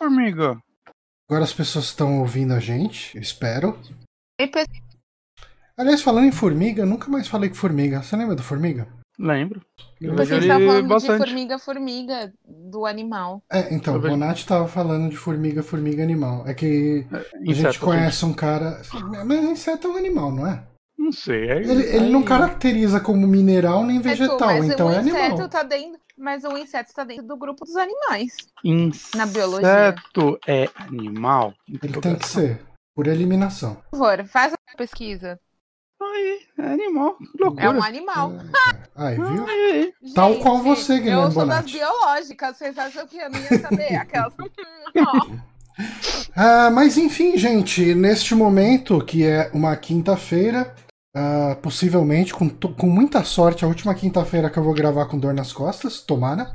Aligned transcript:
formiga. 0.00 0.58
Agora 1.28 1.44
as 1.44 1.52
pessoas 1.52 1.84
estão 1.86 2.20
ouvindo 2.20 2.54
a 2.54 2.58
gente, 2.60 3.14
eu 3.16 3.22
espero. 3.22 3.78
Pe- 4.38 4.64
Aliás, 5.76 6.02
falando 6.02 6.26
em 6.26 6.32
formiga, 6.32 6.82
eu 6.82 6.86
nunca 6.86 7.08
mais 7.10 7.28
falei 7.28 7.48
com 7.48 7.54
formiga. 7.54 8.02
Você 8.02 8.16
lembra 8.16 8.34
da 8.34 8.42
formiga? 8.42 8.86
Lembro. 9.18 9.60
Eu 10.00 10.14
Você 10.16 10.36
está 10.38 10.56
ele 10.56 10.66
falando 10.66 10.88
bastante. 10.88 11.18
de 11.20 11.26
formiga, 11.28 11.58
formiga, 11.58 12.32
do 12.46 12.86
animal. 12.86 13.42
É, 13.52 13.72
então, 13.74 13.96
o 13.96 14.00
Bonatti 14.00 14.46
tava 14.46 14.66
falando 14.66 15.10
de 15.10 15.16
formiga, 15.16 15.62
formiga 15.62 16.02
animal. 16.02 16.46
É 16.46 16.54
que 16.54 17.06
a 17.12 17.18
gente 17.38 17.50
Inseto, 17.60 17.80
conhece 17.80 18.24
um 18.24 18.32
cara. 18.32 18.80
Mas 19.26 19.44
inseto 19.44 19.88
é 19.88 19.90
um 19.90 19.96
animal, 19.96 20.32
não 20.32 20.46
é? 20.46 20.62
Não 20.98 21.12
sei. 21.12 21.50
Aí, 21.50 21.58
Ele, 21.70 21.82
ele 21.84 22.08
não 22.10 22.22
caracteriza 22.22 22.98
como 23.00 23.26
mineral 23.26 23.84
nem 23.84 24.00
vegetal, 24.00 24.38
mas 24.40 24.68
então 24.70 24.88
o 24.88 24.90
é 24.92 25.00
inseto 25.00 25.16
animal. 25.16 25.48
tá 25.48 25.62
dentro. 25.62 26.00
Mas 26.20 26.44
o 26.44 26.56
inseto 26.58 26.92
tá 26.92 27.02
dentro 27.02 27.24
do 27.26 27.36
grupo 27.36 27.64
dos 27.64 27.76
animais. 27.76 28.36
Na 28.62 28.70
Inseto 28.70 29.32
biologia. 29.32 30.38
é 30.46 30.68
animal? 30.76 31.54
Ele 31.66 31.98
tem 32.00 32.14
que 32.14 32.28
ser, 32.28 32.60
por 32.94 33.06
eliminação. 33.06 33.76
Por 33.90 33.98
favor, 33.98 34.24
faz 34.26 34.52
a 34.52 34.76
pesquisa. 34.76 35.40
Aí, 36.02 36.40
é 36.58 36.62
animal. 36.66 37.16
Que 37.16 37.24
É 37.24 37.44
loucura. 37.44 37.70
um 37.72 37.82
animal. 37.82 38.32
É. 38.34 38.80
Aí, 38.96 39.14
viu? 39.16 39.46
Aí, 39.48 39.92
Tal 40.14 40.32
Gente, 40.34 40.42
qual 40.42 40.58
você, 40.58 40.98
Guilherme 40.98 41.22
Eu 41.24 41.30
sou 41.32 41.46
das 41.46 41.70
biológicas, 41.70 42.56
vocês 42.56 42.78
acham 42.78 43.06
que 43.06 43.16
eu 43.18 43.30
não 43.30 43.38
ia 43.40 43.58
saber? 43.60 43.94
Aquelas. 43.96 44.34
Ó, 44.98 45.26
Ah, 46.36 46.70
mas 46.70 46.98
enfim, 46.98 47.36
gente, 47.38 47.94
neste 47.94 48.34
momento, 48.34 49.02
que 49.04 49.24
é 49.26 49.50
uma 49.54 49.74
quinta-feira, 49.76 50.74
ah, 51.14 51.56
possivelmente, 51.60 52.32
com, 52.32 52.48
com 52.48 52.86
muita 52.86 53.24
sorte, 53.24 53.64
a 53.64 53.68
última 53.68 53.94
quinta-feira 53.94 54.50
que 54.50 54.58
eu 54.58 54.62
vou 54.62 54.74
gravar 54.74 55.06
com 55.06 55.18
dor 55.18 55.34
nas 55.34 55.52
costas, 55.52 56.00
tomara. 56.00 56.50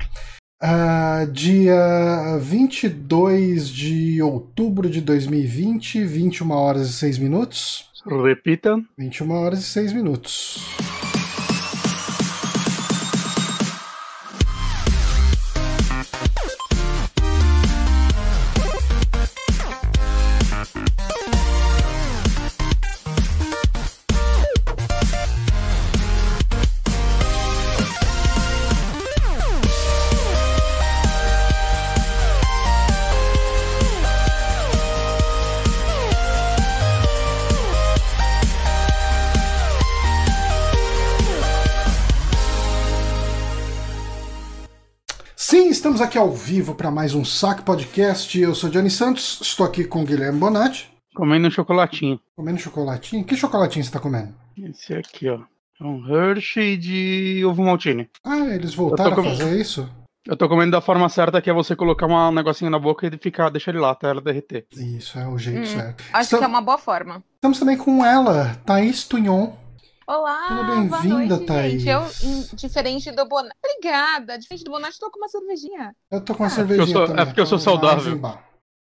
Ah, 0.60 1.26
dia 1.30 2.38
22 2.40 3.68
de 3.68 4.22
outubro 4.22 4.88
de 4.88 5.00
2020, 5.00 6.04
21 6.04 6.50
horas 6.50 6.88
e 6.88 6.92
6 6.94 7.18
minutos. 7.18 7.90
repita. 8.22 8.80
21 8.96 9.30
horas 9.32 9.60
e 9.60 9.64
6 9.64 9.92
minutos. 9.92 10.85
Aqui 46.06 46.18
ao 46.18 46.30
vivo 46.32 46.74
para 46.74 46.90
mais 46.90 47.14
um 47.14 47.24
Saque 47.24 47.62
Podcast. 47.62 48.38
Eu 48.40 48.54
sou 48.54 48.70
Johnny 48.70 48.90
Santos, 48.90 49.40
estou 49.42 49.66
aqui 49.66 49.84
com 49.84 50.02
o 50.02 50.04
Guilherme 50.04 50.38
Bonatti, 50.38 50.90
Comendo 51.14 51.48
um 51.48 51.50
chocolatinho. 51.50 52.20
comendo 52.36 52.58
chocolatinho. 52.58 53.24
Que 53.24 53.34
chocolatinho 53.36 53.82
você 53.84 53.88
está 53.88 53.98
comendo? 54.00 54.34
Esse 54.58 54.94
aqui, 54.94 55.28
ó. 55.28 55.40
É 55.80 55.84
um 55.84 56.06
Hershey 56.06 56.76
de 56.76 57.42
ovo 57.46 57.62
maltine. 57.62 58.08
Ah, 58.24 58.38
eles 58.54 58.74
voltaram 58.74 59.12
a 59.18 59.22
fazer 59.24 59.58
isso? 59.58 59.88
Eu 60.26 60.36
tô 60.36 60.48
comendo 60.48 60.72
da 60.72 60.80
forma 60.80 61.08
certa, 61.08 61.40
que 61.40 61.48
é 61.48 61.52
você 61.52 61.74
colocar 61.76 62.06
um 62.06 62.32
negocinho 62.32 62.70
na 62.70 62.78
boca 62.78 63.06
e 63.06 63.18
ficar, 63.18 63.48
deixar 63.48 63.70
ele 63.70 63.80
lá 63.80 63.92
até 63.92 64.08
ela 64.10 64.20
derreter. 64.20 64.66
Isso, 64.76 65.18
é 65.18 65.26
o 65.26 65.38
jeito 65.38 65.60
Hum, 65.62 65.66
certo. 65.66 66.04
acho 66.12 66.22
Estam- 66.22 66.38
que 66.40 66.44
é 66.44 66.48
uma 66.48 66.60
boa 66.60 66.78
forma. 66.78 67.22
Estamos 67.36 67.58
também 67.58 67.76
com 67.76 68.04
ela, 68.04 68.56
Thaís 68.66 69.04
Tunhon. 69.04 69.52
Olá, 70.06 70.48
boa 70.48 70.66
bem-vinda, 71.02 71.36
noite, 71.36 71.46
Thaís. 71.46 71.82
gente. 71.82 71.88
Eu, 71.88 72.02
em- 72.30 72.46
diferente 72.54 73.10
do 73.10 73.26
Bonatti. 73.28 73.56
Obrigada. 73.64 74.38
Diferente 74.38 74.64
do 74.64 74.70
Bonatti, 74.70 74.98
tô 75.00 75.10
com 75.10 75.18
uma 75.18 75.28
cervejinha. 75.28 75.94
Eu 76.10 76.20
tô 76.20 76.34
com 76.34 76.44
uma 76.44 76.46
Ah, 76.46 76.50
cervejinha 76.50 76.86
sou- 76.96 77.06
também. 77.06 77.22
é 77.22 77.26
porque 77.26 77.40
eu 77.40 77.46
sou 77.46 77.58
saudável. 77.58 78.20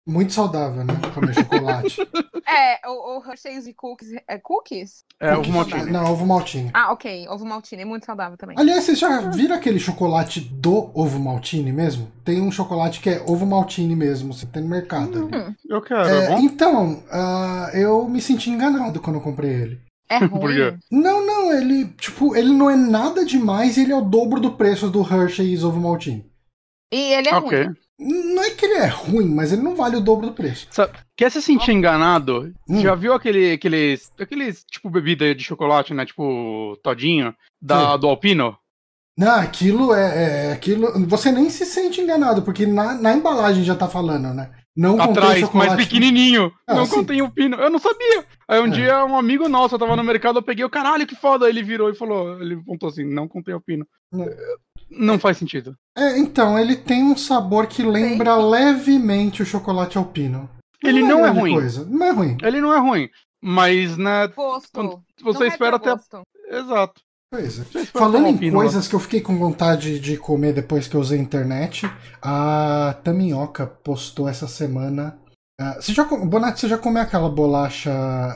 Muito 0.04 0.32
saudável, 0.32 0.84
né? 0.84 0.94
Comer 1.14 1.34
chocolate. 1.34 2.00
É, 2.44 2.80
o, 2.88 3.18
o 3.18 3.22
Hershey's 3.24 3.68
e 3.68 3.72
cookies. 3.72 4.10
É 4.28 4.36
cookies? 4.36 5.04
É, 5.20 5.34
ovo 5.34 5.50
maltine. 5.52 5.90
Não, 5.92 6.12
ovo 6.12 6.26
maltine. 6.26 6.70
Ah, 6.74 6.92
ok. 6.92 7.28
Ovo 7.28 7.46
maltine. 7.46 7.82
É 7.82 7.84
muito 7.84 8.04
saudável 8.04 8.36
também. 8.36 8.58
Aliás, 8.58 8.82
vocês 8.84 8.98
já 8.98 9.20
viram 9.30 9.54
aquele 9.54 9.78
chocolate 9.78 10.40
do 10.40 10.90
ovo 10.92 11.20
maltine 11.20 11.72
mesmo? 11.72 12.10
Tem 12.24 12.42
um 12.42 12.50
chocolate 12.50 13.00
que 13.00 13.08
é 13.08 13.22
ovo 13.28 13.46
maltine 13.46 13.94
mesmo, 13.94 14.34
você 14.34 14.44
tem 14.44 14.60
no 14.60 14.68
mercado. 14.68 15.26
Hum, 15.32 15.54
Eu 15.68 15.80
quero, 15.80 16.00
É, 16.08 16.24
é 16.24 16.28
bom? 16.28 16.38
então, 16.40 17.02
ah, 17.12 17.70
eu 17.72 18.06
me 18.08 18.20
senti 18.20 18.50
enganado 18.50 19.00
quando 19.00 19.16
eu 19.16 19.22
comprei 19.22 19.50
ele. 19.52 19.80
É 20.14 20.18
ruim. 20.26 20.54
quê? 20.54 20.74
Não, 20.90 21.24
não, 21.26 21.52
ele, 21.52 21.86
tipo, 21.98 22.34
ele 22.36 22.52
não 22.52 22.70
é 22.70 22.76
nada 22.76 23.24
demais 23.24 23.76
e 23.76 23.82
ele 23.82 23.92
é 23.92 23.96
o 23.96 24.00
dobro 24.02 24.40
do 24.40 24.52
preço 24.52 24.88
do 24.90 25.02
Hershey's 25.02 25.64
ovo 25.64 25.80
maltine. 25.80 26.24
E 26.92 27.14
ele 27.14 27.28
é 27.28 27.34
ok. 27.36 27.62
ruim. 27.64 27.76
Não 27.98 28.42
é 28.42 28.50
que 28.50 28.64
ele 28.66 28.74
é 28.78 28.86
ruim, 28.86 29.28
mas 29.32 29.52
ele 29.52 29.62
não 29.62 29.76
vale 29.76 29.96
o 29.96 30.00
dobro 30.00 30.26
do 30.26 30.32
preço. 30.32 30.66
Sabe, 30.70 30.92
quer 31.16 31.30
se 31.30 31.40
sentir 31.40 31.70
enganado? 31.72 32.52
Hum. 32.68 32.80
Já 32.80 32.94
viu 32.96 33.12
aquele, 33.12 33.52
aqueles, 33.52 34.10
aqueles, 34.18 34.64
tipo, 34.70 34.90
bebida 34.90 35.32
de 35.34 35.44
chocolate, 35.44 35.94
né? 35.94 36.04
Tipo, 36.04 36.76
todinho, 36.82 37.32
da, 37.60 37.92
Sim. 37.92 37.98
do 38.00 38.08
Alpino? 38.08 38.56
Não, 39.16 39.30
aquilo 39.36 39.94
é, 39.94 40.48
é- 40.48 40.52
aquilo. 40.52 41.06
Você 41.06 41.30
nem 41.30 41.48
se 41.48 41.64
sente 41.64 42.00
enganado, 42.00 42.42
porque 42.42 42.66
na, 42.66 42.94
na 42.94 43.12
embalagem 43.12 43.62
já 43.62 43.74
tá 43.76 43.86
falando, 43.86 44.34
né? 44.34 44.50
Não 44.74 44.96
contém 44.96 45.10
Atrás, 45.12 45.40
chocolate. 45.40 45.68
mais 45.74 45.84
pequenininho. 45.84 46.50
Ah, 46.66 46.74
não 46.74 46.86
sim. 46.86 46.96
contém 46.96 47.20
o 47.22 47.30
pino. 47.30 47.56
Eu 47.56 47.68
não 47.70 47.78
sabia. 47.78 48.24
Aí 48.52 48.60
um 48.60 48.66
É. 48.66 48.70
dia 48.70 49.04
um 49.06 49.16
amigo 49.16 49.48
nosso, 49.48 49.74
eu 49.74 49.78
tava 49.78 49.96
no 49.96 50.04
mercado, 50.04 50.38
eu 50.38 50.42
peguei 50.42 50.62
o 50.64 50.68
caralho, 50.70 51.06
que 51.06 51.16
foda. 51.16 51.48
Ele 51.48 51.62
virou 51.62 51.88
e 51.88 51.94
falou, 51.94 52.38
ele 52.38 52.54
apontou 52.56 52.90
assim, 52.90 53.02
não 53.02 53.26
contém 53.26 53.54
o 53.54 53.60
pino. 53.60 53.86
Não. 54.12 54.26
Não 54.90 55.18
faz 55.18 55.38
sentido. 55.38 55.74
É, 55.96 56.18
então, 56.18 56.58
ele 56.58 56.76
tem 56.76 57.02
um 57.02 57.16
sabor 57.16 57.66
que 57.66 57.82
lembra 57.82 58.36
levemente 58.36 59.42
o 59.42 59.46
chocolate 59.46 59.96
alpino. 59.96 60.50
Ele 60.84 61.02
não 61.02 61.20
é 61.20 61.22
grande 61.22 61.40
ruim. 61.40 61.54
Coisa. 61.54 61.86
Não 61.88 62.06
é 62.06 62.10
ruim. 62.10 62.36
Ele 62.42 62.60
não 62.60 62.74
é 62.74 62.78
ruim. 62.78 63.08
Mas, 63.42 63.96
né, 63.96 64.28
Gosto. 64.28 64.82
Não 64.82 65.02
você 65.22 65.44
é 65.44 65.48
espera 65.48 65.76
até. 65.76 65.92
gosto. 65.92 66.20
Exato. 66.50 67.00
Pois 67.30 67.58
é. 67.60 67.84
Falando 67.86 68.26
em 68.26 68.32
alpino 68.34 68.56
lá. 68.58 68.64
coisas 68.64 68.86
que 68.86 68.94
eu 68.94 69.00
fiquei 69.00 69.22
com 69.22 69.38
vontade 69.38 69.98
de 69.98 70.18
comer 70.18 70.52
depois 70.52 70.86
que 70.86 70.94
eu 70.94 71.00
usei 71.00 71.18
a 71.18 71.22
internet, 71.22 71.90
a 72.20 72.94
Taminhoca 73.02 73.66
postou 73.66 74.28
essa 74.28 74.46
semana. 74.46 75.18
Ah, 75.60 75.74
você 75.80 75.92
já, 75.92 76.04
Bonatti, 76.04 76.60
você 76.60 76.68
já 76.68 76.78
comeu 76.78 77.02
aquela 77.02 77.28
bolacha 77.28 77.90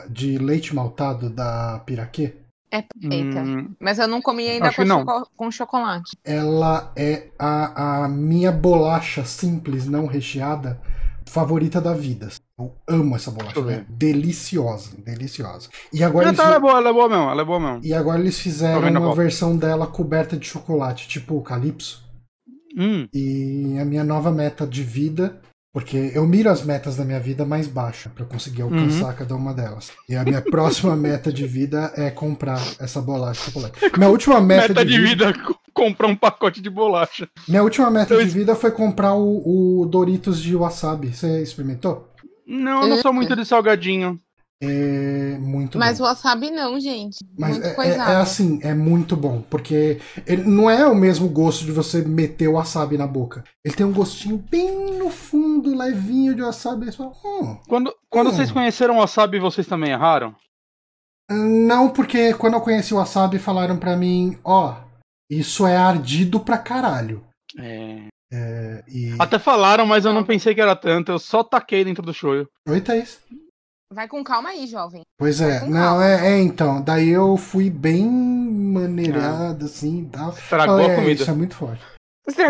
de 0.09 0.37
leite 0.37 0.73
maltado 0.75 1.29
da 1.29 1.79
Piraquê? 1.85 2.35
É 2.69 2.81
perfeita. 2.81 3.39
Hum, 3.41 3.75
Mas 3.79 3.97
eu 3.97 4.07
não 4.09 4.21
comi 4.21 4.47
ainda 4.47 4.73
com, 4.73 4.85
choco- 4.85 5.29
com 5.37 5.51
chocolate. 5.51 6.11
Ela 6.25 6.91
é 6.97 7.29
a, 7.39 8.03
a 8.03 8.07
minha 8.09 8.51
bolacha 8.51 9.23
simples, 9.23 9.87
não 9.87 10.05
recheada, 10.05 10.79
favorita 11.25 11.79
da 11.79 11.93
vida. 11.93 12.27
Eu 12.59 12.75
amo 12.87 13.15
essa 13.15 13.31
bolacha, 13.31 13.61
né? 13.61 13.75
ver. 13.77 13.85
Deliciosa, 13.89 14.97
deliciosa. 14.97 15.69
E 15.93 16.03
agora, 16.03 16.27
eles, 16.27 16.37
tá, 16.37 16.45
ela 16.47 16.55
é 16.55 16.59
boa, 16.59 16.77
ela 16.77 16.89
é 16.89 16.93
boa 16.93 17.07
mesmo, 17.07 17.29
ela 17.29 17.41
é 17.41 17.45
boa 17.45 17.59
mesmo. 17.59 17.79
e 17.85 17.93
agora 17.93 18.19
eles 18.19 18.37
fizeram 18.39 18.81
uma 18.89 19.15
versão 19.15 19.55
dela 19.55 19.87
coberta 19.87 20.35
de 20.35 20.45
chocolate, 20.45 21.07
tipo 21.07 21.37
o 21.37 21.41
Calypso. 21.41 22.03
Hum, 22.77 23.07
E 23.13 23.77
a 23.79 23.85
minha 23.85 24.03
nova 24.03 24.29
meta 24.31 24.67
de 24.67 24.83
vida, 24.83 25.39
porque 25.77 26.11
eu 26.15 26.25
miro 26.25 26.49
as 26.49 26.63
metas 26.63 26.95
da 26.95 27.05
minha 27.05 27.19
vida 27.19 27.45
mais 27.45 27.67
baixa 27.67 28.09
para 28.09 28.25
conseguir 28.25 28.63
Uhum. 28.63 28.73
alcançar 28.73 29.13
cada 29.15 29.35
uma 29.35 29.53
delas. 29.53 29.91
E 30.09 30.15
a 30.15 30.23
minha 30.23 30.41
próxima 30.49 30.95
meta 30.95 31.31
de 31.31 31.45
vida 31.45 31.93
é 31.95 32.09
comprar 32.09 32.59
essa 32.79 32.99
bolacha 32.99 33.39
de 33.41 33.45
chocolate. 33.51 33.77
Minha 33.95 34.09
última 34.09 34.41
meta, 34.41 34.69
meta 34.69 34.83
de 34.83 34.99
vida, 34.99 35.31
co- 35.33 35.55
comprar 35.71 36.07
um 36.07 36.15
pacote 36.15 36.61
de 36.63 36.69
bolacha. 36.71 37.29
Minha 37.47 37.61
última 37.61 37.91
meta 37.91 38.15
Eu 38.15 38.23
de 38.25 38.29
vida 38.31 38.55
foi 38.55 38.71
comprar 38.71 39.13
o, 39.13 39.81
o 39.81 39.85
Doritos 39.85 40.41
de 40.41 40.55
wasabi. 40.55 41.13
Você 41.13 41.43
experimentou? 41.43 42.11
Não, 42.47 42.81
eu 42.81 42.87
não 42.87 42.97
sou 42.97 43.13
muito 43.13 43.35
de 43.35 43.45
salgadinho. 43.45 44.17
É 44.61 45.37
muito 45.37 45.77
Mas 45.77 45.99
o 45.99 46.03
bom. 46.03 46.09
wasabi 46.09 46.49
não, 46.49 46.79
gente. 46.79 47.19
Mas 47.37 47.51
Muito 47.53 47.67
é, 47.67 47.71
é- 47.71 47.73
coisado. 47.75 48.11
é 48.11 48.15
assim, 48.15 48.59
é 48.63 48.73
muito 48.73 49.15
bom, 49.15 49.43
porque 49.43 49.99
ele 50.25 50.43
não 50.43 50.67
é 50.67 50.85
o 50.87 50.95
mesmo 50.95 51.29
gosto 51.29 51.63
de 51.63 51.71
você 51.71 52.01
meter 52.01 52.47
o 52.47 52.53
wasabi 52.53 52.97
na 52.97 53.05
boca. 53.05 53.43
Ele 53.63 53.75
tem 53.75 53.85
um 53.85 53.93
gostinho 53.93 54.37
bem 54.49 54.97
no 54.97 55.11
fundo, 55.11 55.75
levinho 55.77 56.33
de 56.33 56.41
wasabi. 56.41 56.85
Aí 56.85 56.91
você 56.91 56.97
fala, 56.97 57.11
"Hum, 57.23 57.57
Quando, 57.67 57.95
quando 58.09 58.27
Hum. 58.29 58.31
vocês 58.33 58.51
conheceram 58.51 58.95
o 58.95 58.99
wasabi, 58.99 59.37
vocês 59.39 59.67
também 59.67 59.91
erraram? 59.91 60.35
Não, 61.29 61.89
porque 61.89 62.33
quando 62.33 62.53
eu 62.55 62.61
conheci 62.61 62.93
o 62.93 62.97
wasabi, 62.97 63.37
falaram 63.37 63.77
pra 63.77 63.95
mim, 63.95 64.39
ó, 64.43 64.75
isso 65.29 65.67
é 65.67 65.75
ardido 65.77 66.39
pra 66.39 66.57
caralho. 66.57 67.23
É. 67.59 68.07
É, 68.33 68.83
e... 68.87 69.15
Até 69.19 69.37
falaram, 69.37 69.85
mas 69.85 70.03
eu 70.03 70.13
não 70.13 70.23
pensei 70.23 70.53
que 70.55 70.59
era 70.61 70.75
tanto. 70.75 71.11
Eu 71.11 71.19
só 71.19 71.43
taquei 71.43 71.85
dentro 71.85 72.03
do 72.03 72.13
shoyu. 72.13 72.47
Oi, 72.67 72.81
Thaís. 72.81 73.19
Vai 73.91 74.07
com 74.07 74.23
calma 74.23 74.49
aí, 74.49 74.67
jovem. 74.67 75.01
Pois 75.17 75.39
é, 75.39 75.65
não, 75.65 76.01
é, 76.01 76.33
é, 76.33 76.41
então. 76.41 76.81
Daí 76.81 77.09
eu 77.09 77.37
fui 77.37 77.69
bem 77.69 78.05
maneirado, 78.05 79.65
assim 79.65 80.01
e 80.01 80.05
tal. 80.05 80.31
Estragou 80.31 80.77
Falei, 80.77 80.85
a 80.85 80.91
é, 80.91 80.95
comida. 80.95 81.21
Isso 81.21 81.31
é 81.31 81.33
muito 81.33 81.55
forte. 81.55 81.83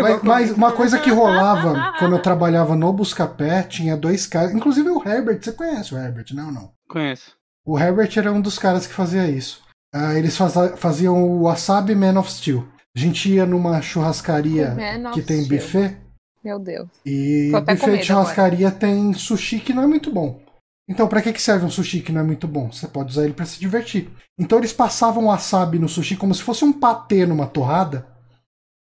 Mas, 0.02 0.22
mas 0.22 0.50
uma 0.50 0.72
coisa 0.72 0.98
que 0.98 1.10
rolava 1.10 1.94
quando 1.98 2.16
eu 2.16 2.22
trabalhava 2.22 2.74
no 2.74 2.92
Buscapé, 2.92 3.62
tinha 3.62 3.96
dois 3.96 4.26
caras. 4.26 4.52
Inclusive 4.52 4.90
o 4.90 5.08
Herbert, 5.08 5.40
você 5.40 5.52
conhece 5.52 5.94
o 5.94 5.98
Herbert, 5.98 6.26
não? 6.32 6.50
Não. 6.50 6.72
Conheço. 6.88 7.36
O 7.64 7.78
Herbert 7.78 8.10
era 8.16 8.32
um 8.32 8.40
dos 8.40 8.58
caras 8.58 8.86
que 8.86 8.94
fazia 8.94 9.28
isso. 9.28 9.62
Ah, 9.94 10.14
eles 10.14 10.36
faziam 10.76 11.22
o 11.22 11.42
Wasabi 11.44 11.94
Man 11.94 12.18
of 12.18 12.30
Steel. 12.30 12.66
A 12.96 12.98
gente 12.98 13.32
ia 13.32 13.46
numa 13.46 13.80
churrascaria 13.80 14.74
que 15.14 15.22
tem 15.22 15.44
Steel. 15.44 15.60
buffet. 15.60 15.96
Meu 16.42 16.58
Deus. 16.58 16.88
E 17.06 17.52
buffet 17.52 17.98
de 17.98 18.04
churrascaria 18.04 18.70
tem 18.70 19.12
sushi 19.12 19.60
que 19.60 19.72
não 19.72 19.84
é 19.84 19.86
muito 19.86 20.10
bom. 20.10 20.40
Então, 20.88 21.06
pra 21.06 21.20
que, 21.20 21.32
que 21.32 21.42
serve 21.42 21.66
um 21.66 21.70
sushi 21.70 22.00
que 22.00 22.10
não 22.10 22.22
é 22.22 22.24
muito 22.24 22.48
bom? 22.48 22.72
Você 22.72 22.88
pode 22.88 23.10
usar 23.10 23.24
ele 23.24 23.34
pra 23.34 23.44
se 23.44 23.60
divertir. 23.60 24.10
Então, 24.38 24.58
eles 24.58 24.72
passavam 24.72 25.26
wasabi 25.26 25.78
no 25.78 25.88
sushi 25.88 26.16
como 26.16 26.34
se 26.34 26.42
fosse 26.42 26.64
um 26.64 26.72
patê 26.72 27.26
numa 27.26 27.46
torrada. 27.46 28.06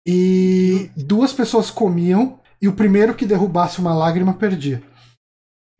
E 0.07 0.89
duas 0.95 1.33
pessoas 1.33 1.69
comiam. 1.69 2.39
E 2.61 2.67
o 2.67 2.73
primeiro 2.73 3.15
que 3.15 3.25
derrubasse 3.25 3.79
uma 3.79 3.93
lágrima 3.93 4.33
perdia. 4.33 4.81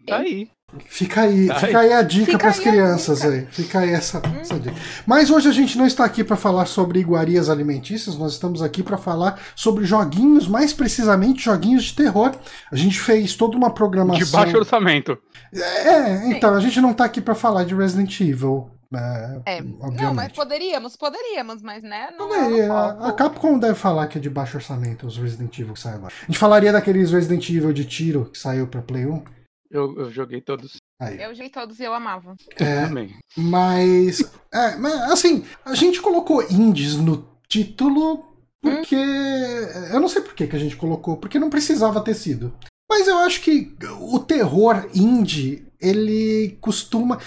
Tá 0.06 0.18
aí. 0.18 0.50
Fica 0.88 1.22
aí, 1.22 1.48
Tá 1.48 1.56
fica 1.56 1.80
aí 1.80 1.94
a 1.94 2.02
dica 2.02 2.38
para 2.38 2.50
as 2.50 2.60
crianças. 2.60 3.24
Hum. 3.24 3.30
aí. 3.30 3.48
Fica 3.52 3.80
aí 3.80 3.92
essa, 3.92 4.22
essa 4.40 4.60
dica. 4.60 4.76
Mas 5.06 5.30
hoje 5.30 5.50
a 5.50 5.52
gente 5.52 5.78
não 5.78 5.86
está 5.86 6.06
aqui 6.06 6.24
para 6.24 6.36
falar 6.38 6.66
sobre 6.66 7.00
iguarias 7.00 7.50
alimentícias, 7.50 8.18
nós 8.18 8.34
estamos 8.34 8.62
aqui 8.62 8.82
para 8.82 8.98
falar 8.98 9.40
sobre 9.56 9.86
joguinhos, 9.86 10.48
mais 10.48 10.74
precisamente 10.74 11.44
joguinhos 11.44 11.84
de 11.84 11.96
terror. 11.96 12.32
A 12.72 12.76
gente 12.76 13.00
fez 13.00 13.36
toda 13.36 13.58
uma 13.58 13.70
programação. 13.74 14.24
De 14.24 14.32
baixo 14.32 14.58
orçamento. 14.58 15.18
É, 15.54 16.28
então, 16.30 16.56
a 16.56 16.60
gente 16.60 16.80
não 16.80 16.94
tá 16.94 17.06
aqui 17.06 17.20
para 17.20 17.36
falar 17.36 17.66
de 17.66 17.76
Resident 17.76 18.20
Evil. 18.22 18.70
É, 18.94 19.42
É. 19.46 19.58
obviamente. 19.60 20.02
Não, 20.02 20.14
mas 20.14 20.32
poderíamos, 20.34 20.96
poderíamos, 20.98 21.62
mas 21.62 21.82
né? 21.82 22.10
Não 22.18 22.28
Não 22.28 22.36
é 22.36 22.48
o 22.48 22.58
é, 22.62 22.68
foco. 22.68 23.04
a, 23.04 23.08
a 23.10 23.14
Capcom 23.14 23.58
deve 23.58 23.76
falar 23.76 24.08
que 24.08 24.18
é 24.18 24.22
de 24.22 24.30
baixo 24.30 24.58
orçamento 24.58 25.08
os 25.08 25.18
Resident 25.18 25.58
Evil 25.60 25.74
que 25.74 25.80
saem 25.80 25.96
agora. 25.96 26.14
A 26.22 26.26
gente 26.26 26.38
falaria 26.38 26.74
daqueles 26.74 27.12
Resident 27.12 27.50
Evil 27.50 27.72
de 27.72 27.86
tiro 27.86 28.26
que 28.26 28.38
saiu 28.38 28.68
pra 28.68 28.82
Play 28.82 29.06
1. 29.06 29.24
Eu, 29.72 29.98
eu 29.98 30.12
joguei 30.12 30.42
todos 30.42 30.82
Aí. 31.02 31.20
Eu 31.20 31.34
joguei 31.34 31.50
todos 31.50 31.80
e 31.80 31.84
eu 31.84 31.96
amava. 31.96 32.36
É, 32.58 32.86
também. 32.86 33.16
Mas, 33.36 34.22
é, 34.54 34.76
mas, 34.76 34.94
assim, 35.12 35.44
a 35.66 35.74
gente 35.74 36.00
colocou 36.00 36.44
indies 36.44 36.96
no 36.96 37.28
título 37.50 38.24
porque. 38.62 38.96
Eu 38.96 40.00
não 40.00 40.08
sei 40.08 40.22
por 40.22 40.36
que, 40.36 40.46
que 40.46 40.56
a 40.56 40.60
gente 40.60 40.78
colocou, 40.78 41.18
porque 41.18 41.40
não 41.40 41.50
precisava 41.50 42.02
ter 42.02 42.14
sido. 42.14 42.54
Mas 42.88 43.08
eu 43.08 43.18
acho 43.18 43.42
que 43.42 43.76
o 44.00 44.20
terror 44.20 44.88
indie, 44.94 45.66
ele 45.80 46.56
costuma. 46.62 47.18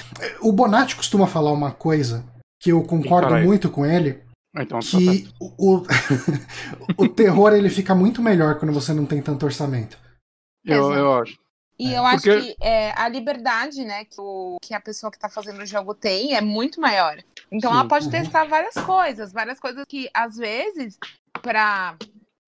O 0.41 0.53
Bonatti 0.53 0.95
costuma 0.95 1.27
falar 1.27 1.51
uma 1.51 1.73
coisa 1.73 2.25
que 2.61 2.71
eu 2.71 2.81
concordo 2.85 3.37
muito 3.39 3.69
com 3.69 3.85
ele, 3.85 4.23
Então, 4.57 4.79
tá 4.79 4.87
que 4.87 5.29
o, 5.41 5.79
o, 5.79 5.87
o 6.97 7.09
terror 7.09 7.53
ele 7.53 7.69
fica 7.69 7.93
muito 7.93 8.23
melhor 8.23 8.61
quando 8.61 8.73
você 8.73 8.95
não 8.95 9.05
tem 9.05 9.21
tanto 9.21 9.45
orçamento. 9.45 9.99
eu, 10.65 10.93
eu 10.93 11.13
acho. 11.15 11.44
E 11.79 11.93
É, 11.93 11.99
eu 11.99 12.07
acho 12.07 12.23
porque- 12.25 12.55
que 12.55 12.57
é, 12.61 12.93
a 12.97 13.09
liberdade, 13.09 13.85
né, 13.85 14.05
que, 14.05 14.21
o, 14.21 14.57
que 14.63 14.73
a 14.75 14.81
pessoa 14.81 15.11
que 15.11 15.19
tá 15.19 15.29
fazendo 15.29 15.61
o 15.61 15.67
jogo 15.67 15.95
tem 15.95 16.35
é 16.35 16.41
muito 16.41 16.81
maior. 16.81 17.17
Então 17.51 17.71
Sim. 17.73 17.77
ela 17.79 17.89
pode 17.89 18.05
Uhum. 18.07 18.11
testar 18.13 18.45
várias 18.45 18.75
coisas, 18.75 19.33
várias 19.33 19.59
coisas 19.59 19.85
que, 19.89 20.09
às 20.15 20.37
vezes, 20.37 20.97
pra 21.43 21.97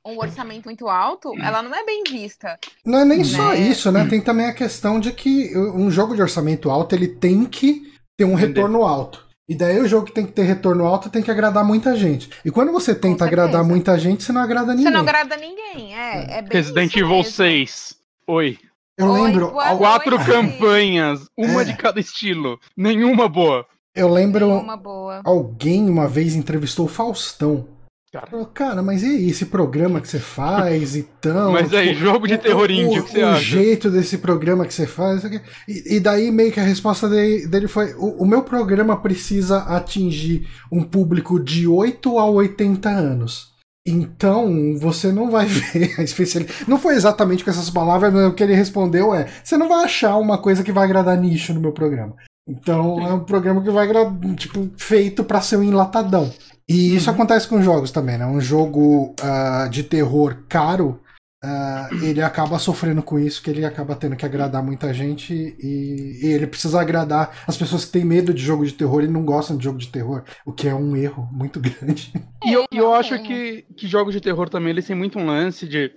um 0.06 0.18
orçamento 0.18 0.66
muito 0.66 0.88
alto, 0.88 1.32
ela 1.40 1.60
não 1.62 1.74
é 1.74 1.84
bem 1.84 2.04
vista. 2.08 2.56
Não 2.84 3.00
é 3.00 3.04
nem 3.04 3.24
só 3.24 3.50
Né? 3.50 3.58
isso, 3.58 3.90
né? 3.90 4.06
Tem 4.08 4.20
também 4.20 4.46
a 4.46 4.54
questão 4.54 5.00
de 5.00 5.12
que 5.12 5.56
um 5.58 5.90
jogo 5.90 6.14
de 6.14 6.22
orçamento 6.22 6.70
alto 6.70 6.94
ele 6.94 7.08
tem 7.08 7.44
que 7.44 7.92
ter 8.16 8.24
um 8.24 8.34
retorno 8.36 8.84
alto. 8.84 9.26
E 9.48 9.54
daí 9.56 9.80
o 9.80 9.86
jogo 9.88 10.06
que 10.06 10.12
tem 10.12 10.24
que 10.26 10.32
ter 10.32 10.42
retorno 10.44 10.86
alto 10.86 11.10
tem 11.10 11.22
que 11.22 11.30
agradar 11.30 11.64
muita 11.64 11.96
gente. 11.96 12.30
E 12.44 12.50
quando 12.52 12.70
você 12.72 12.94
tenta 12.94 13.24
agradar 13.24 13.64
muita 13.64 13.98
gente, 13.98 14.22
você 14.22 14.30
não 14.32 14.40
agrada 14.42 14.68
ninguém. 14.72 14.84
Você 14.84 14.90
não 14.90 15.00
agrada 15.00 15.36
ninguém, 15.36 15.96
é, 15.96 16.38
é 16.38 16.42
bem 16.42 16.50
Resident 16.52 16.94
Evil 16.96 17.08
mesmo. 17.08 17.32
6. 17.32 17.96
Oi. 18.28 18.58
Eu 18.98 19.08
Oi, 19.08 19.20
lembro, 19.22 19.50
boa 19.50 19.76
Quatro 19.76 20.16
noite. 20.16 20.30
campanhas, 20.30 21.20
uma 21.36 21.62
É. 21.62 21.64
de 21.64 21.76
cada 21.76 22.00
estilo. 22.00 22.58
Nenhuma 22.76 23.28
boa. 23.28 23.66
eu 23.94 24.08
lembro 24.12 24.48
Uma 24.48 24.76
boa. 24.76 25.20
alguém 25.24 25.88
uma 25.88 26.06
vez 26.06 26.34
entrevistou 26.34 26.84
o 26.86 26.88
Faustão. 26.88 27.66
Cara. 28.12 28.26
Falou, 28.28 28.46
cara, 28.46 28.82
mas 28.82 29.02
e 29.02 29.06
aí, 29.06 29.28
esse 29.28 29.46
programa 29.46 30.00
que 30.00 30.08
você 30.08 30.18
faz 30.18 30.96
e 30.96 31.02
tão. 31.20 31.52
Mas 31.52 31.72
aí, 31.74 31.88
tipo, 31.88 32.00
jogo 32.00 32.26
de 32.26 32.34
o- 32.34 32.38
terror 32.38 32.68
o, 32.68 32.72
indie, 32.72 33.00
o 33.00 33.04
que 33.04 33.10
você 33.10 33.22
o 33.22 33.28
acha? 33.28 33.40
jeito 33.42 33.90
desse 33.90 34.16
programa 34.18 34.64
que 34.64 34.72
você 34.72 34.86
faz. 34.86 35.22
E, 35.68 35.96
e 35.96 36.00
daí, 36.00 36.30
meio 36.30 36.50
que 36.52 36.60
a 36.60 36.62
resposta 36.62 37.08
dele, 37.08 37.46
dele 37.46 37.68
foi: 37.68 37.92
o, 37.94 38.22
o 38.22 38.26
meu 38.26 38.42
programa 38.42 38.96
precisa 38.96 39.58
atingir 39.64 40.48
um 40.72 40.82
público 40.82 41.38
de 41.38 41.66
8 41.66 42.18
a 42.18 42.24
80 42.26 42.88
anos. 42.88 43.52
Então, 43.86 44.76
você 44.78 45.12
não 45.12 45.30
vai 45.30 45.46
ver 45.46 45.94
a 45.98 46.02
especialidade. 46.02 46.64
Não 46.66 46.78
foi 46.78 46.94
exatamente 46.94 47.44
com 47.44 47.50
essas 47.50 47.70
palavras, 47.70 48.12
mas 48.12 48.26
o 48.26 48.32
que 48.34 48.42
ele 48.42 48.54
respondeu 48.54 49.14
é: 49.14 49.26
você 49.44 49.56
não 49.56 49.68
vai 49.68 49.84
achar 49.84 50.16
uma 50.16 50.38
coisa 50.38 50.62
que 50.64 50.72
vai 50.72 50.84
agradar 50.84 51.16
nicho 51.16 51.54
no 51.54 51.60
meu 51.60 51.72
programa. 51.72 52.14
Então, 52.48 53.00
é 53.00 53.12
um 53.12 53.20
programa 53.24 53.62
que 53.62 53.70
vai 53.70 53.84
agradar, 53.84 54.12
tipo, 54.36 54.68
feito 54.76 55.24
pra 55.24 55.40
ser 55.40 55.56
um 55.56 55.62
enlatadão. 55.62 56.32
E 56.68 56.94
isso 56.96 57.08
Uhum. 57.08 57.14
acontece 57.14 57.46
com 57.48 57.62
jogos 57.62 57.90
também, 57.92 58.18
né? 58.18 58.26
Um 58.26 58.40
jogo 58.40 59.14
ah, 59.22 59.68
de 59.70 59.82
terror 59.84 60.36
caro, 60.48 61.00
ah, 61.42 61.88
ele 62.02 62.22
acaba 62.22 62.58
sofrendo 62.58 63.02
com 63.02 63.18
isso, 63.18 63.42
que 63.42 63.50
ele 63.50 63.64
acaba 63.64 63.94
tendo 63.94 64.16
que 64.16 64.24
agradar 64.24 64.62
muita 64.62 64.92
gente 64.92 65.34
e, 65.34 66.20
e 66.22 66.26
ele 66.26 66.46
precisa 66.46 66.80
agradar 66.80 67.44
as 67.46 67.56
pessoas 67.56 67.84
que 67.84 67.92
têm 67.92 68.04
medo 68.04 68.32
de 68.32 68.42
jogo 68.42 68.64
de 68.64 68.72
terror 68.72 69.02
e 69.02 69.08
não 69.08 69.24
gostam 69.24 69.56
de 69.56 69.64
jogo 69.64 69.78
de 69.78 69.88
terror, 69.88 70.24
o 70.44 70.52
que 70.52 70.66
é 70.66 70.74
um 70.74 70.96
erro 70.96 71.28
muito 71.30 71.60
grande. 71.60 72.12
E 72.44 72.52
eu, 72.52 72.64
e 72.72 72.76
eu 72.76 72.92
acho 72.94 73.14
é. 73.14 73.18
que, 73.18 73.66
que 73.76 73.86
jogos 73.86 74.14
de 74.14 74.20
terror 74.20 74.48
também, 74.48 74.70
eles 74.70 74.86
têm 74.86 74.96
muito 74.96 75.18
um 75.18 75.26
lance 75.26 75.68
de. 75.68 75.92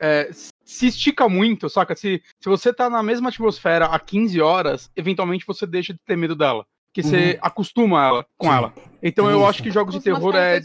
é, 0.00 0.30
se 0.64 0.86
estica 0.86 1.28
muito, 1.28 1.68
saca? 1.68 1.94
Se, 1.94 2.22
se 2.40 2.48
você 2.48 2.72
tá 2.72 2.90
na 2.90 3.02
mesma 3.02 3.28
atmosfera 3.28 3.86
há 3.86 3.98
15 3.98 4.40
horas, 4.40 4.90
eventualmente 4.96 5.46
você 5.46 5.66
deixa 5.66 5.92
de 5.92 6.00
ter 6.04 6.16
medo 6.16 6.34
dela. 6.34 6.64
Porque 6.92 7.02
você 7.02 7.38
acostuma 7.40 8.06
ela 8.06 8.26
com 8.36 8.48
Sim. 8.48 8.52
ela. 8.52 8.74
Então 9.02 9.30
eu 9.30 9.38
Isso. 9.38 9.46
acho 9.48 9.62
que 9.62 9.70
jogos 9.70 9.94
de 9.94 10.02
terror 10.02 10.34
é, 10.36 10.60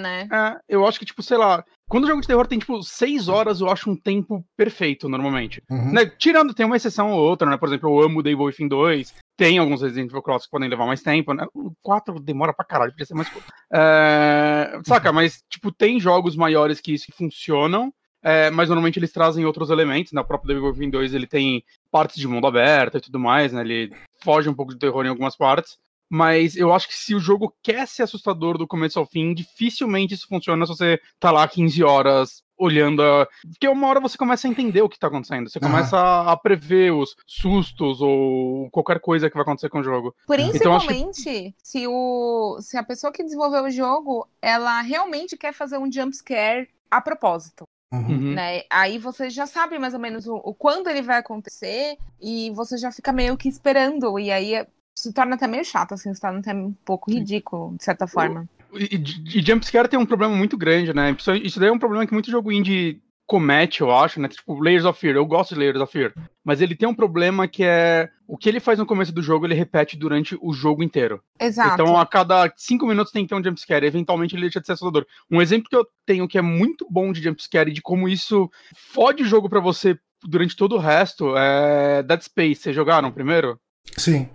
né? 0.00 0.26
é. 0.32 0.58
Eu 0.66 0.86
acho 0.86 0.98
que, 0.98 1.04
tipo, 1.04 1.22
sei 1.22 1.36
lá. 1.36 1.62
Quando 1.88 2.04
o 2.04 2.06
jogo 2.08 2.20
de 2.20 2.26
terror 2.26 2.46
tem, 2.48 2.58
tipo, 2.58 2.82
6 2.82 3.28
horas, 3.28 3.60
eu 3.60 3.70
acho 3.70 3.88
um 3.88 3.96
tempo 3.96 4.44
perfeito, 4.56 5.08
normalmente. 5.08 5.62
Uhum. 5.70 5.92
Né, 5.92 6.06
Tirando, 6.06 6.52
tem 6.52 6.66
uma 6.66 6.76
exceção 6.76 7.12
ou 7.12 7.20
outra, 7.20 7.48
né? 7.48 7.56
Por 7.56 7.68
exemplo, 7.68 7.88
eu 7.88 8.04
amo 8.04 8.22
Devil 8.22 8.44
Within 8.44 8.66
2. 8.66 9.14
Tem 9.36 9.58
alguns 9.58 9.82
Resident 9.82 10.10
Evil 10.10 10.22
Cross 10.22 10.46
que 10.46 10.50
podem 10.50 10.68
levar 10.68 10.86
mais 10.86 11.00
tempo, 11.00 11.32
né? 11.32 11.46
O 11.54 11.70
4 11.82 12.18
demora 12.18 12.52
pra 12.52 12.64
caralho, 12.64 12.90
podia 12.90 13.06
ser 13.06 13.14
mais. 13.14 13.30
É, 13.72 14.80
Saca, 14.84 15.12
mas, 15.12 15.44
tipo, 15.48 15.70
tem 15.70 16.00
jogos 16.00 16.34
maiores 16.34 16.80
que 16.80 16.92
isso 16.92 17.06
que 17.06 17.12
funcionam, 17.12 17.92
é, 18.20 18.50
mas 18.50 18.68
normalmente 18.68 18.98
eles 18.98 19.12
trazem 19.12 19.44
outros 19.44 19.70
elementos. 19.70 20.12
Na 20.12 20.24
própria 20.24 20.54
Devil 20.54 20.70
Within 20.70 20.90
2 20.90 21.14
ele 21.14 21.28
tem 21.28 21.62
partes 21.92 22.16
de 22.16 22.26
mundo 22.26 22.48
aberto 22.48 22.98
e 22.98 23.00
tudo 23.00 23.20
mais, 23.20 23.52
né? 23.52 23.60
Ele 23.60 23.92
foge 24.24 24.48
um 24.48 24.54
pouco 24.54 24.72
de 24.72 24.80
terror 24.80 25.06
em 25.06 25.10
algumas 25.10 25.36
partes. 25.36 25.78
Mas 26.08 26.56
eu 26.56 26.72
acho 26.72 26.86
que 26.88 26.94
se 26.94 27.14
o 27.14 27.20
jogo 27.20 27.52
quer 27.62 27.86
ser 27.88 28.02
assustador 28.04 28.56
do 28.56 28.66
começo 28.66 28.98
ao 28.98 29.06
fim, 29.06 29.34
dificilmente 29.34 30.14
isso 30.14 30.28
funciona 30.28 30.64
se 30.64 30.72
você 30.72 31.00
tá 31.18 31.30
lá 31.30 31.46
15 31.48 31.82
horas 31.82 32.42
olhando. 32.58 33.02
A... 33.02 33.26
Porque 33.50 33.68
uma 33.68 33.86
hora 33.88 34.00
você 34.00 34.16
começa 34.16 34.46
a 34.46 34.50
entender 34.50 34.82
o 34.82 34.88
que 34.88 34.98
tá 34.98 35.08
acontecendo. 35.08 35.50
Você 35.50 35.58
começa 35.60 35.98
a, 35.98 36.32
a 36.32 36.36
prever 36.36 36.92
os 36.92 37.14
sustos 37.26 38.00
ou 38.00 38.70
qualquer 38.70 39.00
coisa 39.00 39.28
que 39.28 39.34
vai 39.34 39.42
acontecer 39.42 39.68
com 39.68 39.80
o 39.80 39.84
jogo. 39.84 40.14
Então, 40.54 40.74
acho 40.76 40.86
que- 40.86 40.94
Principalmente 40.94 41.54
se, 41.62 41.86
o, 41.86 42.58
se 42.60 42.76
a 42.76 42.82
pessoa 42.84 43.12
que 43.12 43.22
desenvolveu 43.24 43.64
o 43.64 43.70
jogo, 43.70 44.26
ela 44.40 44.80
realmente 44.82 45.36
quer 45.36 45.52
fazer 45.52 45.76
um 45.78 45.90
jump 45.90 46.14
scare 46.16 46.68
a 46.90 47.00
propósito. 47.00 47.64
Uhum. 47.92 48.34
Né? 48.34 48.62
Aí 48.70 48.98
você 48.98 49.30
já 49.30 49.46
sabe 49.46 49.78
mais 49.78 49.94
ou 49.94 50.00
menos 50.00 50.26
o, 50.26 50.34
o 50.36 50.54
quando 50.54 50.88
ele 50.88 51.02
vai 51.02 51.18
acontecer 51.18 51.96
e 52.20 52.50
você 52.50 52.76
já 52.76 52.90
fica 52.90 53.12
meio 53.12 53.36
que 53.36 53.48
esperando. 53.48 54.18
E 54.18 54.30
aí 54.30 54.54
é- 54.54 54.66
se 54.96 55.12
torna 55.12 55.34
até 55.34 55.46
meio 55.46 55.64
chato, 55.64 55.92
assim, 55.92 56.12
se 56.12 56.20
torna 56.20 56.38
até 56.38 56.54
um 56.54 56.72
pouco 56.84 57.10
ridículo, 57.10 57.76
de 57.76 57.84
certa 57.84 58.06
forma. 58.06 58.48
E, 58.72 58.96
e, 58.96 59.38
e 59.38 59.42
jumpscare 59.42 59.88
tem 59.88 59.98
um 59.98 60.06
problema 60.06 60.34
muito 60.34 60.56
grande, 60.56 60.94
né? 60.94 61.14
Isso, 61.42 61.60
daí 61.60 61.68
é 61.68 61.72
um 61.72 61.78
problema 61.78 62.06
que 62.06 62.14
muito 62.14 62.30
jogo 62.30 62.50
indie 62.50 63.00
comete, 63.26 63.80
eu 63.80 63.94
acho, 63.94 64.20
né? 64.20 64.28
Tipo, 64.28 64.58
Layers 64.58 64.84
of 64.84 64.98
Fear. 64.98 65.16
Eu 65.16 65.26
gosto 65.26 65.54
de 65.54 65.60
Layers 65.60 65.80
of 65.80 65.92
Fear. 65.92 66.14
Mas 66.44 66.60
ele 66.60 66.74
tem 66.74 66.88
um 66.88 66.94
problema 66.94 67.46
que 67.46 67.62
é. 67.62 68.08
O 68.26 68.36
que 68.36 68.48
ele 68.48 68.58
faz 68.58 68.78
no 68.78 68.86
começo 68.86 69.12
do 69.12 69.22
jogo, 69.22 69.46
ele 69.46 69.54
repete 69.54 69.96
durante 69.96 70.36
o 70.40 70.52
jogo 70.52 70.82
inteiro. 70.82 71.22
Exato. 71.38 71.74
Então, 71.74 71.98
a 71.98 72.06
cada 72.06 72.52
cinco 72.56 72.86
minutos 72.86 73.12
tem 73.12 73.24
que 73.24 73.28
ter 73.28 73.34
um 73.34 73.44
jumpscare. 73.44 73.86
Eventualmente 73.86 74.34
ele 74.34 74.42
deixa 74.42 74.60
de 74.60 74.66
ser 74.66 74.72
assustador. 74.72 75.06
Um 75.30 75.42
exemplo 75.42 75.68
que 75.68 75.76
eu 75.76 75.86
tenho 76.04 76.26
que 76.26 76.38
é 76.38 76.42
muito 76.42 76.86
bom 76.90 77.12
de 77.12 77.22
jumpscare 77.22 77.70
e 77.70 77.74
de 77.74 77.82
como 77.82 78.08
isso 78.08 78.50
fode 78.74 79.22
o 79.22 79.26
jogo 79.26 79.48
pra 79.48 79.60
você 79.60 79.98
durante 80.24 80.56
todo 80.56 80.74
o 80.74 80.80
resto 80.80 81.36
é 81.36 82.02
Dead 82.02 82.22
Space. 82.22 82.62
Vocês 82.62 82.74
jogaram 82.74 83.12
primeiro? 83.12 83.60
Sim. 83.96 84.28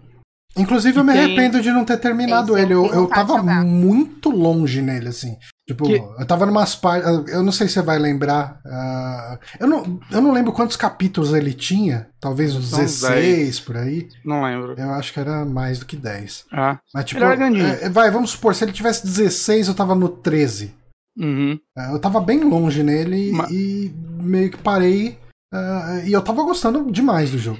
Inclusive, 0.57 0.99
eu 0.99 1.03
me 1.03 1.13
tem- 1.13 1.23
arrependo 1.23 1.61
de 1.61 1.71
não 1.71 1.85
ter 1.85 1.97
terminado 1.97 2.51
Esse 2.57 2.61
eu 2.61 2.65
ele. 2.65 2.73
Eu, 2.73 2.85
eu 2.93 3.07
tava 3.07 3.41
muito 3.63 4.29
longe 4.29 4.81
nele, 4.81 5.07
assim. 5.07 5.37
Tipo, 5.67 5.85
Que- 5.85 5.93
eu 6.19 6.25
tava 6.25 6.45
numas 6.45 6.75
partes. 6.75 7.07
Eu 7.31 7.41
não 7.41 7.51
sei 7.53 7.67
se 7.67 7.75
você 7.75 7.81
vai 7.81 7.97
lembrar. 7.97 8.59
ah, 8.65 9.39
eu, 9.59 9.65
não, 9.67 9.99
eu 10.11 10.19
não 10.21 10.33
lembro 10.33 10.51
quantos 10.51 10.75
capítulos 10.75 11.33
ele 11.33 11.53
tinha. 11.53 12.09
Talvez 12.19 12.53
uns 12.53 12.69
São 12.69 12.79
uns 12.79 12.99
16 13.01 13.59
por 13.61 13.77
aí. 13.77 14.09
Não 14.25 14.43
lembro. 14.43 14.75
Eu 14.77 14.91
acho 14.91 15.13
que 15.13 15.19
era 15.21 15.45
mais 15.45 15.79
do 15.79 15.85
que 15.85 15.95
10. 15.95 16.43
Ah, 16.51 16.79
Mas, 16.93 17.05
tipo, 17.05 17.19
Ele 17.19 17.25
era 17.25 17.35
grandinho. 17.37 17.65
é, 17.65 17.89
vai, 17.89 18.11
vamos 18.11 18.31
supor, 18.31 18.53
se 18.53 18.65
ele 18.65 18.73
tivesse 18.73 19.05
16, 19.05 19.69
eu 19.69 19.73
tava 19.73 19.95
no 19.95 20.09
13. 20.09 20.73
Uhum. 21.17 21.57
É, 21.77 21.91
Eu 21.93 21.99
tava 21.99 22.19
bem 22.19 22.41
longe 22.43 22.83
nele 22.83 23.31
Ma- 23.31 23.47
e 23.49 23.93
meio 24.21 24.49
que 24.51 24.57
parei. 24.57 25.17
ah, 25.53 26.01
e 26.05 26.11
eu 26.11 26.21
tava 26.21 26.43
gostando 26.43 26.91
demais 26.91 27.31
do 27.31 27.37
jogo. 27.37 27.59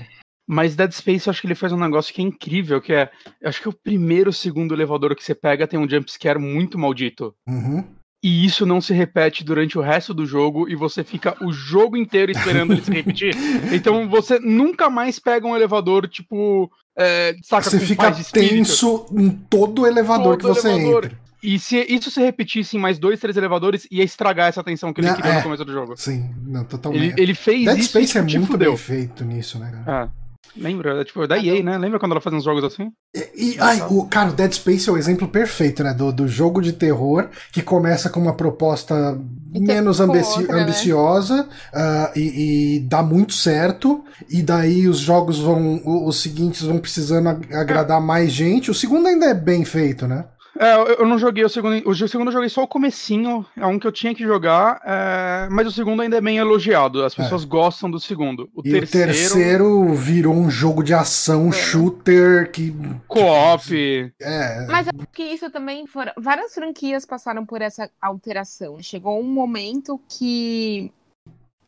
Mas 0.52 0.76
Dead 0.76 0.92
Space, 0.92 1.28
eu 1.28 1.32
acho 1.32 1.40
que 1.40 1.48
ele 1.48 1.56
faz 1.56 1.72
um 1.72 1.78
negócio 1.78 2.14
que 2.14 2.22
é 2.22 2.26
incrível, 2.26 2.82
que 2.82 2.92
é. 2.92 3.10
Eu 3.40 3.48
acho 3.48 3.62
que 3.62 3.70
o 3.70 3.74
primeiro, 3.74 4.34
segundo 4.34 4.74
elevador 4.74 5.16
que 5.16 5.24
você 5.24 5.34
pega 5.34 5.66
tem 5.66 5.80
um 5.80 5.88
jumpscare 5.90 6.38
muito 6.38 6.78
maldito. 6.78 7.34
Uhum. 7.48 7.86
E 8.22 8.46
isso 8.46 8.66
não 8.66 8.82
se 8.82 8.94
repete 8.94 9.46
durante 9.46 9.80
o 9.80 9.82
resto 9.82 10.14
do 10.14 10.26
jogo 10.26 10.68
e 10.70 10.76
você 10.76 11.06
fica 11.06 11.36
o 11.42 11.54
jogo 11.54 11.96
inteiro 11.96 12.32
esperando 12.34 12.74
ele 12.74 12.84
se 12.84 12.92
repetir. 12.92 13.34
Então 13.72 14.10
você 14.10 14.40
nunca 14.40 14.90
mais 14.90 15.18
pega 15.20 15.48
um 15.48 15.56
elevador, 15.56 16.06
tipo. 16.10 16.70
É, 16.98 17.34
saca, 17.42 17.70
Você 17.70 17.80
fica 17.80 18.12
tenso 18.34 19.06
em 19.18 19.30
todo 19.30 19.88
elevador 19.88 20.36
Todo 20.36 20.54
que 20.54 20.62
você 20.62 20.68
elevador. 20.68 21.06
entra. 21.06 21.22
E 21.42 21.58
se 21.58 21.78
isso 21.90 22.12
se 22.12 22.20
repetisse 22.20 22.76
em 22.76 22.80
mais 22.80 23.00
dois, 23.00 23.22
três 23.22 23.38
elevadores, 23.38 23.88
ia 23.90 24.04
estragar 24.04 24.50
essa 24.50 24.64
tensão 24.64 24.92
que 24.94 25.00
ele 25.00 25.08
Não, 25.08 25.16
criou 25.16 25.32
é. 25.32 25.38
no 25.38 25.44
começo 25.44 25.66
do 25.66 25.72
jogo. 25.72 25.96
Sim, 25.96 26.30
não, 26.46 26.66
totalmente. 26.66 27.14
Ele, 27.14 27.14
ele 27.18 27.34
fez 27.34 27.66
Dead 27.66 27.78
isso 27.80 27.90
Space 27.90 28.18
e 28.18 28.20
é 28.20 28.22
muito 28.22 28.48
fudeu. 28.52 28.72
bem 28.72 28.78
feito 28.78 29.24
nisso, 29.24 29.58
né, 29.58 29.72
cara? 29.72 30.04
Ah, 30.04 30.21
lembra? 30.56 31.02
É, 31.02 31.04
Tipo, 31.06 31.28
da 31.28 31.38
EA, 31.38 31.64
né? 31.64 31.78
Lembra 31.78 32.00
quando 32.00 32.12
ela 32.14 32.22
fazia 32.22 32.38
uns 32.38 32.44
jogos 32.44 32.64
assim? 32.64 32.92
E, 33.16 33.56
e- 33.56 33.60
ai, 33.60 33.82
o, 33.90 34.06
cara, 34.06 34.30
o 34.30 34.34
Dead 34.34 34.52
Space 34.54 34.90
é 34.90 34.92
o 34.92 34.98
exemplo 34.98 35.28
perfeito, 35.28 35.84
né? 35.84 35.94
Do, 35.94 36.12
do 36.12 36.28
jogo 36.28 36.62
de 36.62 36.74
terror 36.74 37.30
que 37.52 37.62
começa 37.62 38.10
com 38.10 38.20
uma 38.20 38.36
proposta 38.36 39.18
E 39.54 39.60
menos 39.60 40.00
ambici- 40.00 40.40
outra, 40.40 40.56
né? 40.56 40.62
ambiciosa 40.64 41.48
ah, 41.74 42.12
e, 42.16 42.76
e 42.78 42.80
dá 42.82 43.02
muito 43.04 43.34
certo. 43.34 44.04
E 44.30 44.42
daí 44.42 44.88
os 44.88 44.98
jogos 45.00 45.40
vão. 45.40 45.82
Os 46.06 46.22
seguintes 46.22 46.62
vão 46.64 46.80
precisando 46.80 47.30
ag- 47.30 47.54
agradar 47.54 48.02
mais 48.02 48.32
gente. 48.32 48.72
O 48.72 48.74
segundo 48.76 49.08
ainda 49.08 49.28
é 49.28 49.34
bem 49.34 49.64
feito, 49.66 50.08
né? 50.08 50.26
É, 50.60 50.76
eu, 50.76 50.86
eu 50.88 51.08
não 51.08 51.18
joguei 51.18 51.44
o 51.44 51.50
segundo. 51.50 51.88
O 51.88 51.96
segundo 52.08 52.28
eu 52.28 52.34
joguei 52.34 52.50
só 52.50 52.64
o 52.64 52.68
comecinho, 52.68 53.46
é 53.56 53.66
um 53.66 53.80
que 53.80 53.88
eu 53.88 53.92
tinha 53.92 54.14
que 54.14 54.24
jogar, 54.24 54.82
é, 54.86 55.48
mas 55.50 55.68
o 55.68 55.72
segundo 55.72 56.02
ainda 56.02 56.18
é 56.18 56.22
bem 56.22 56.38
elogiado. 56.38 57.04
As 57.04 57.16
pessoas 57.16 57.46
gostam 57.46 57.90
do 57.90 58.00
segundo. 58.00 58.50
O 58.54 58.62
É. 58.66 58.70
E 58.70 58.72
terceiro, 58.72 59.10
o 59.10 59.14
terceiro 59.14 59.94
virou 59.94 60.34
um 60.34 60.50
jogo 60.50 60.84
de 60.84 60.94
ação 60.94 61.52
shooter 61.52 62.52
que. 62.52 62.76
co-op. 63.08 64.14
É. 64.20 64.66
Mas 64.68 64.88
eu 64.88 64.94
acho 64.98 65.08
que 65.14 65.24
isso 65.24 65.50
também 65.50 65.88
foram. 65.88 66.12
Várias 66.18 66.54
franquias 66.54 67.06
passaram 67.06 67.46
por 67.46 67.62
essa 67.62 67.90
alteração. 68.02 68.82
Chegou 68.82 69.20
um 69.20 69.24
momento 69.24 70.00
que 70.08 70.92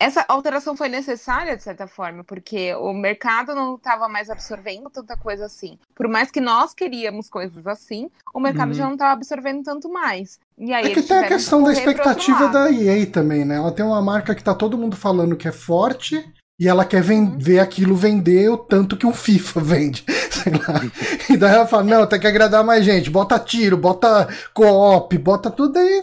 essa 0.04 0.24
alteração 0.28 0.76
foi 0.76 0.88
necessária, 0.88 1.56
de 1.56 1.62
certa 1.62 1.86
forma, 1.86 2.22
porque 2.22 2.74
o 2.74 2.92
mercado 2.92 3.54
não 3.54 3.76
estava 3.76 4.08
mais 4.08 4.28
absorvendo 4.28 4.90
tanta 4.90 5.16
coisa 5.16 5.46
assim. 5.46 5.78
Por 5.94 6.08
mais 6.08 6.30
que 6.30 6.40
nós 6.40 6.74
queríamos 6.74 7.30
coisas 7.30 7.66
assim, 7.66 8.10
o 8.32 8.38
mercado 8.38 8.68
Uhum. 8.68 8.74
já 8.74 8.84
não 8.84 8.92
estava 8.92 9.12
absorvendo 9.12 9.62
tanto 9.62 9.88
mais. 9.90 10.38
E 10.58 10.72
aí 10.72 10.92
É 10.92 10.94
que 10.94 11.02
tem 11.02 11.16
a 11.16 11.26
questão 11.28 11.62
da 11.62 11.72
expectativa 11.72 12.48
da 12.48 12.70
EA 12.70 13.06
também, 13.06 13.44
né? 13.44 13.56
Ela 13.56 13.72
tem 13.72 13.84
uma 13.84 14.02
marca 14.02 14.34
que 14.34 14.44
tá 14.44 14.54
todo 14.54 14.76
mundo 14.78 14.94
falando 14.96 15.36
que 15.36 15.48
é 15.48 15.52
forte 15.52 16.22
e 16.58 16.68
ela 16.68 16.84
quer 16.84 17.02
Uhum. 17.22 17.38
ver 17.38 17.58
aquilo 17.58 17.96
vender 17.96 18.48
o 18.50 18.56
tanto 18.56 18.96
que 18.96 19.06
um 19.06 19.12
FIFA 19.12 19.60
vende. 19.62 20.04
Sei 20.30 20.52
lá. 20.52 20.80
E 21.30 21.36
daí 21.36 21.54
ela 21.54 21.66
fala: 21.66 21.82
não, 21.84 22.06
tem 22.06 22.20
que 22.20 22.26
agradar 22.26 22.62
mais 22.64 22.84
gente. 22.84 23.10
Bota 23.10 23.38
tiro, 23.38 23.76
bota 23.76 24.28
co-op, 24.52 25.16
bota 25.18 25.50
tudo 25.50 25.78
aí 25.78 26.02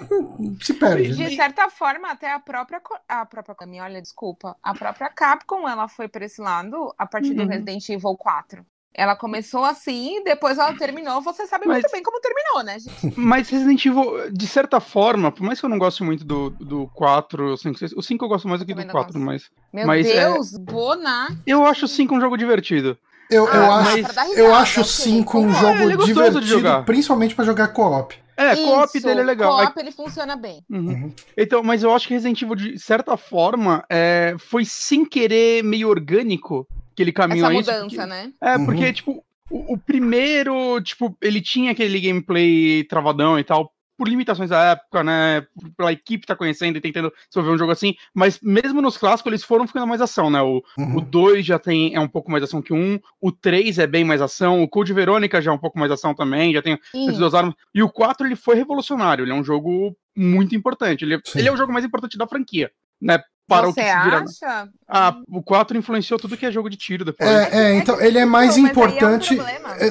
se 0.62 0.74
perde. 0.74 1.10
né? 1.18 1.30
De 1.30 1.36
certa 1.36 1.70
forma, 1.70 2.10
até 2.12 2.32
a 2.34 2.40
própria 2.40 2.82
a 3.08 3.26
própria 3.26 3.56
olha, 3.84 4.02
desculpa, 4.02 4.56
a 4.64 4.74
própria 4.74 5.10
Capcom, 5.10 5.68
ela 5.68 5.88
foi 5.88 6.08
para 6.08 6.26
esse 6.26 6.42
lado 6.42 6.94
a 6.98 7.06
partir 7.06 7.34
do 7.34 7.44
Uhum. 7.44 7.48
Resident 7.48 7.88
Evil 7.90 8.16
4. 8.18 8.66
Ela 8.94 9.16
começou 9.16 9.64
assim, 9.64 10.22
depois 10.24 10.58
ela 10.58 10.74
terminou. 10.74 11.22
Você 11.22 11.48
sabe 11.48 11.66
Mas- 11.66 11.78
muito 11.82 11.92
bem 11.92 12.04
como 12.04 12.20
terminou, 12.20 12.64
né, 12.64 12.78
gente? 12.80 13.14
Mas 13.18 13.50
Resident 13.50 13.86
Evil, 13.86 14.30
de 14.32 14.48
certa 14.48 14.80
forma, 14.82 15.32
por 15.32 15.44
mais 15.44 15.60
que 15.60 15.66
eu 15.66 15.70
não 15.70 15.78
goste 15.80 16.04
muito 16.04 16.26
do, 16.26 16.50
do 16.50 16.88
4, 16.94 17.54
o 17.54 17.58
5, 17.58 17.80
6, 17.80 17.94
o 17.94 18.02
5 18.02 18.26
eu 18.26 18.30
gosto 18.30 18.48
mais 18.50 18.60
do 18.60 18.66
que 18.66 18.74
do 18.74 18.82
não 18.84 18.88
4, 18.92 19.14
gosto. 19.14 19.26
mas. 19.26 19.50
Meu 19.72 19.88
Mas, 19.88 20.06
é- 20.08 20.26
Deus, 20.30 20.58
Bona. 20.58 21.30
Eu 21.48 21.66
acho 21.66 21.86
o 21.86 21.88
5 21.88 22.14
um 22.16 22.20
jogo 22.20 22.36
divertido. 22.38 22.98
Eu, 23.30 23.46
eu 23.48 23.72
Ah, 23.72 23.78
acho, 23.78 23.92
mas- 23.92 24.02
pra 24.02 24.14
dar 24.14 24.26
eu 24.26 24.30
risada, 24.36 24.56
acho 24.58 24.82
ok. 24.82 24.92
5 24.92 25.40
um 25.40 25.48
Concordo. 25.48 25.60
jogo 25.80 25.90
é 26.02 26.06
divertido, 26.06 26.42
jogar. 26.46 26.84
principalmente 26.84 27.34
pra 27.34 27.46
jogar 27.46 27.70
co-op. 27.70 28.14
É, 28.36 28.56
co-op 28.58 29.00
dele 29.00 29.22
é 29.22 29.24
legal. 29.24 29.58
É- 29.62 29.66
Co-op 29.68 29.80
ele 29.80 29.92
funciona 29.92 30.36
bem. 30.36 30.62
Uhum. 30.70 30.88
Uhum. 30.90 31.14
Então, 31.38 31.64
mas 31.64 31.82
eu 31.84 31.94
acho 31.96 32.08
que 32.10 32.14
Resident 32.14 32.42
Evil, 32.42 32.56
de 32.56 32.78
certa 32.78 33.16
forma, 33.16 33.86
é, 33.90 34.36
foi 34.38 34.66
sem 34.66 35.06
querer 35.06 35.64
meio 35.64 35.88
orgânico 35.88 36.68
que 36.96 37.02
ele 37.04 37.12
caminhou 37.12 37.48
Essa 37.50 37.58
a 37.58 37.60
isso. 37.60 37.72
mudança, 37.72 37.96
porque- 37.96 38.06
né? 38.10 38.34
É, 38.42 38.58
Uhum. 38.58 38.66
porque, 38.66 38.94
tipo, 38.94 39.24
o, 39.50 39.74
o 39.74 39.78
primeiro, 39.78 40.82
tipo, 40.82 41.16
ele 41.22 41.42
tinha 41.42 41.72
aquele 41.72 42.00
gameplay 42.00 42.84
travadão 42.86 43.38
e 43.40 43.44
tal, 43.44 43.72
por 43.98 44.08
limitações 44.08 44.50
da 44.50 44.72
época, 44.72 45.04
né? 45.04 45.46
Pela 45.78 45.92
equipe 45.92 46.26
tá 46.26 46.36
conhecendo 46.36 46.76
e 46.78 46.82
tentando 46.82 47.14
desenvolver 47.30 47.56
um 47.56 47.58
jogo 47.60 47.72
assim, 47.72 47.94
mas 48.16 48.40
mesmo 48.42 48.82
nos 48.82 48.98
clássicos 48.98 49.30
eles 49.32 49.44
foram 49.44 49.68
ficando 49.68 49.86
mais 49.86 50.02
ação, 50.02 50.28
né? 50.30 50.42
O, 50.42 50.64
Uhum. 50.78 50.98
o 50.98 51.02
2 51.02 51.46
já 51.46 51.60
tem, 51.60 51.94
é 51.94 52.00
um 52.00 52.08
pouco 52.08 52.32
mais 52.32 52.44
ação 52.44 52.64
que 52.64 52.74
o 52.74 52.76
1, 52.76 53.00
o 53.22 53.32
3 53.32 53.78
é 53.78 53.86
bem 53.86 54.04
mais 54.04 54.20
ação, 54.20 54.64
o 54.64 54.68
Code 54.68 54.92
Verônica 54.92 55.40
já 55.40 55.52
é 55.52 55.54
um 55.54 55.58
pouco 55.60 55.78
mais 55.78 55.92
ação 55.92 56.16
também, 56.16 56.52
já 56.52 56.64
tem 56.64 56.80
Sim. 56.92 57.10
as 57.10 57.18
duas 57.18 57.36
armas. 57.36 57.54
E 57.76 57.84
o 57.84 57.90
4 57.90 58.26
ele 58.26 58.36
foi 58.36 58.56
revolucionário, 58.56 59.24
ele 59.24 59.32
é 59.32 59.36
um 59.36 59.44
jogo 59.44 59.96
muito 60.18 60.56
importante, 60.56 61.06
ele, 61.06 61.20
Sim. 61.24 61.38
ele 61.40 61.50
é 61.50 61.52
o 61.52 61.58
jogo 61.58 61.72
mais 61.72 61.86
importante 61.86 62.18
da 62.18 62.28
franquia, 62.28 62.72
né? 63.00 63.20
Para 63.56 63.68
o 63.70 63.74
Você 63.74 63.82
que 63.82 63.88
se 63.90 64.04
vira. 64.04 64.24
acha? 64.24 64.70
Ah, 64.88 65.16
o 65.30 65.42
4 65.44 65.78
influenciou 65.78 66.20
tudo 66.20 66.36
que 66.38 66.46
é 66.46 66.52
jogo 66.52 66.70
de 66.70 66.78
tiro 66.78 67.04
depois. 67.06 67.30
É, 67.30 67.50
é, 67.72 67.76
então 67.76 68.00
ele 68.02 68.18
é 68.18 68.26
mais 68.26 68.56
Não, 68.58 68.64
mas 68.64 68.72
aí 68.78 68.78
é 68.78 68.80
um 68.80 68.88
importante. 68.88 69.36
problema. 69.36 69.76
é, 69.78 69.88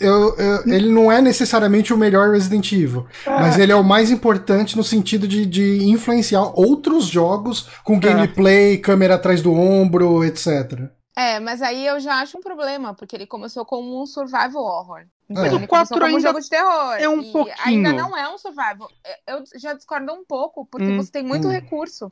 eu- 0.00 0.36
eu- 0.36 0.62
ele 0.72 0.88
não 0.90 1.10
é 1.10 1.20
necessariamente 1.20 1.92
o 1.92 1.96
melhor 1.98 2.30
Resident 2.32 2.70
Evil, 2.72 3.06
mas 3.26 3.58
ele 3.58 3.72
é 3.72 3.76
o 3.76 3.84
mais 3.84 4.10
importante 4.10 4.76
no 4.76 4.84
sentido 4.84 5.26
de, 5.28 5.44
de 5.46 5.84
influenciar 5.88 6.42
outros 6.58 7.04
jogos 7.06 7.68
com 7.84 7.98
gameplay, 7.98 8.78
câmera 8.78 9.14
atrás 9.16 9.40
do 9.42 9.52
ombro, 9.52 10.24
etc. 10.24 10.88
É, 11.16 11.40
mas 11.40 11.60
aí 11.62 11.84
eu 11.84 11.98
já 11.98 12.20
acho 12.20 12.38
um 12.38 12.40
problema, 12.40 12.94
porque 12.94 13.16
ele 13.16 13.26
começou 13.26 13.64
como 13.64 14.00
um 14.00 14.06
survival 14.06 14.62
horror. 14.62 15.00
Então, 15.28 15.42
Mas 15.42 15.52
ele 15.52 15.64
o 15.64 15.68
4 15.68 15.88
começou 15.88 15.98
como 15.98 16.04
um 16.12 16.16
ainda 16.16 16.28
jogo 16.28 16.40
de 16.40 16.48
terror. 16.48 16.94
é 16.98 17.08
um 17.08 17.20
e 17.20 17.32
pouquinho. 17.32 17.56
Ainda 17.64 17.92
não 17.92 18.16
é 18.16 18.32
um 18.32 18.38
survival. 18.38 18.88
Eu 19.26 19.42
já 19.56 19.74
discordo 19.74 20.12
um 20.12 20.24
pouco, 20.24 20.64
porque 20.70 20.86
Hum. 20.86 20.96
você 20.96 21.10
tem 21.10 21.22
muito 21.24 21.48
Hum. 21.48 21.50
recurso. 21.50 22.10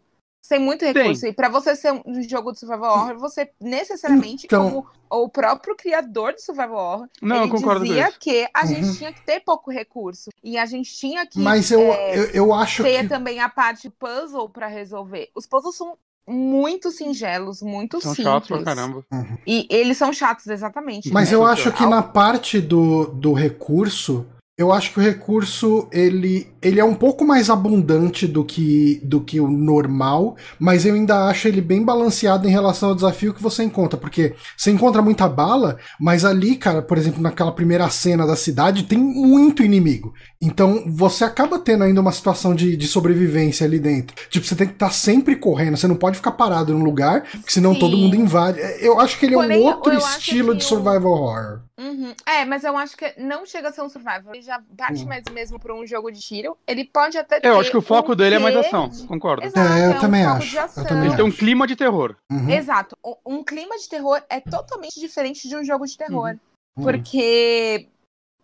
Tem 0.49 0.59
muito 0.59 0.85
recurso. 0.85 1.27
E 1.27 1.33
pra 1.33 1.49
você 1.49 1.75
ser 1.75 1.93
um 1.93 2.23
jogo 2.23 2.53
de 2.53 2.61
survival 2.61 2.93
horror, 2.99 3.19
você 3.19 3.51
necessariamente, 3.61 4.47
Então- 4.47 4.71
como 4.71 4.87
o 5.25 5.29
próprio 5.29 5.77
criador 5.77 6.33
de 6.35 6.43
survival 6.43 6.77
horror, 6.77 7.09
Não, 7.23 7.45
ele 7.45 7.81
dizia 7.81 8.13
que 8.13 8.47
a 8.53 8.67
gente 8.67 8.87
Uhum. 8.87 8.95
tinha 8.95 9.13
que 9.13 9.25
ter 9.25 9.41
pouco 9.41 9.71
recurso. 9.71 10.31
E 10.43 10.57
a 10.59 10.67
gente 10.67 10.95
tinha 10.97 11.27
que 11.27 11.39
Mas 11.39 11.71
eu, 11.71 11.81
é, 11.81 12.19
eu, 12.19 12.25
eu 12.31 12.53
acho 12.55 12.83
ter 12.83 13.03
que. 13.03 13.09
também 13.09 13.41
a 13.41 13.49
parte 13.49 13.89
puzzle 13.91 14.49
pra 14.49 14.67
resolver. 14.67 15.29
Os 15.35 15.47
puzzles 15.47 15.77
são 15.77 15.97
muito 16.29 16.91
singelos, 16.91 17.63
muito 17.63 18.01
São 18.01 18.13
simples. 18.13 18.25
chatos 18.33 18.49
pra 18.49 18.63
caramba. 18.65 19.05
E 19.47 19.67
eles 19.71 19.97
são 19.97 20.13
chatos, 20.13 20.49
exatamente. 20.49 21.11
Mas 21.13 21.31
né? 21.31 21.37
eu 21.37 21.47
acho 21.47 21.71
que 21.73 21.87
na 21.87 22.03
parte 22.03 22.61
do, 22.61 23.07
do 23.07 23.33
recurso, 23.33 24.27
eu 24.59 24.73
acho 24.73 24.93
que 24.93 24.99
o 24.99 25.03
recurso 25.03 25.87
ele, 25.93 26.49
ele 26.63 26.81
é 26.81 26.85
um 26.85 26.95
pouco 26.95 27.27
mais 27.27 27.51
abundante 27.51 28.27
do 28.27 28.43
que, 28.43 28.99
do 29.05 29.21
que 29.21 29.39
o 29.39 29.49
normal, 29.49 30.35
mas 30.59 30.87
eu 30.87 30.95
ainda 30.95 31.27
acho 31.27 31.47
ele 31.47 31.61
bem 31.61 31.85
balanceado 31.85 32.49
em 32.49 32.51
relação 32.51 32.89
ao 32.89 32.95
desafio 32.95 33.35
que 33.35 33.43
você 33.43 33.63
encontra, 33.63 33.99
porque 33.99 34.35
você 34.57 34.71
encontra 34.71 35.03
muita 35.03 35.29
bala, 35.29 35.77
mas 36.01 36.25
ali, 36.25 36.57
cara, 36.57 36.81
por 36.81 36.97
exemplo, 36.97 37.21
naquela 37.21 37.53
primeira 37.53 37.91
cena 37.91 38.27
da 38.27 38.35
cidade, 38.35 38.85
tem 38.85 38.97
muito 38.97 39.63
inimigo. 39.63 40.15
Então 40.41 40.85
você 40.87 41.25
acaba 41.25 41.59
tendo 41.59 41.85
ainda 41.85 42.01
uma 42.01 42.13
situação 42.13 42.55
de, 42.55 42.79
de 42.79 42.87
sobrevivência 42.87 43.67
ali 43.67 43.79
dentro. 43.79 44.17
Tipo, 44.31 44.47
você 44.47 44.55
tem 44.55 44.67
que 44.67 44.73
estar 44.73 44.91
sempre 44.91 45.37
correndo, 45.37 45.77
você 45.77 45.87
não 45.87 45.97
pode 45.97 46.17
ficar 46.17 46.33
parado 46.33 46.73
num 46.73 46.83
lugar, 46.83 47.25
porque 47.31 47.53
senão 47.53 47.75
Sim. 47.75 47.81
todo 47.81 47.97
mundo 47.97 48.17
invade. 48.17 48.59
Eu 48.81 48.99
acho 48.99 49.19
que 49.19 49.27
ele 49.27 49.35
é 49.35 49.39
Porém, 49.39 49.61
um 49.61 49.65
outro 49.65 49.93
eu 49.93 49.99
estilo 49.99 50.55
de 50.55 50.65
survival 50.65 51.13
horror. 51.13 51.61
Uhum. 51.79 52.15
É, 52.25 52.45
mas 52.45 52.65
eu 52.65 52.77
acho 52.77 52.97
que 52.97 53.13
não 53.19 53.45
chega 53.45 53.69
a 53.69 53.73
ser 53.73 53.83
um 53.83 53.89
survival. 53.89 54.35
Ele 54.35 54.43
já 54.43 54.63
parte 54.77 55.05
Hum. 55.05 55.09
mais 55.09 55.23
mesmo 55.31 55.59
pra 55.61 55.75
um 55.75 55.87
jogo 55.87 56.11
de 56.11 56.21
tiro. 56.21 56.57
Ele 56.67 56.85
pode 56.85 57.19
até 57.19 57.39
ter 57.39 57.49
Eu 57.49 57.61
acho 57.61 57.71
que 57.71 57.77
o 57.77 57.83
foco 57.83 58.13
um 58.13 58.17
dele 58.17 58.37
é 58.37 58.39
mais 58.39 58.57
ação, 58.57 58.89
de- 58.89 59.07
concordo. 59.07 59.45
Exato, 59.45 59.73
É, 59.75 59.87
eu 59.87 59.91
um 59.91 60.01
também 60.01 60.25
acho, 60.25 60.49
de 60.49 60.57
eu 60.57 60.85
também 60.87 61.07
Ele 61.09 61.17
tem 61.17 61.25
um 61.25 61.31
clima 61.33 61.67
de 61.67 61.77
terror. 61.77 62.17
Uhum. 62.33 62.49
Exato. 62.51 62.97
Um- 63.05 63.17
Um 63.39 63.45
clima 63.45 63.77
de 63.77 63.89
terror 63.89 64.23
é 64.31 64.41
totalmente 64.41 64.99
diferente 64.99 65.49
de 65.49 65.57
um 65.57 65.65
jogo 65.65 65.85
de 65.87 65.97
terror. 65.99 66.37
Uhum. 66.79 66.85
Porque 66.85 67.89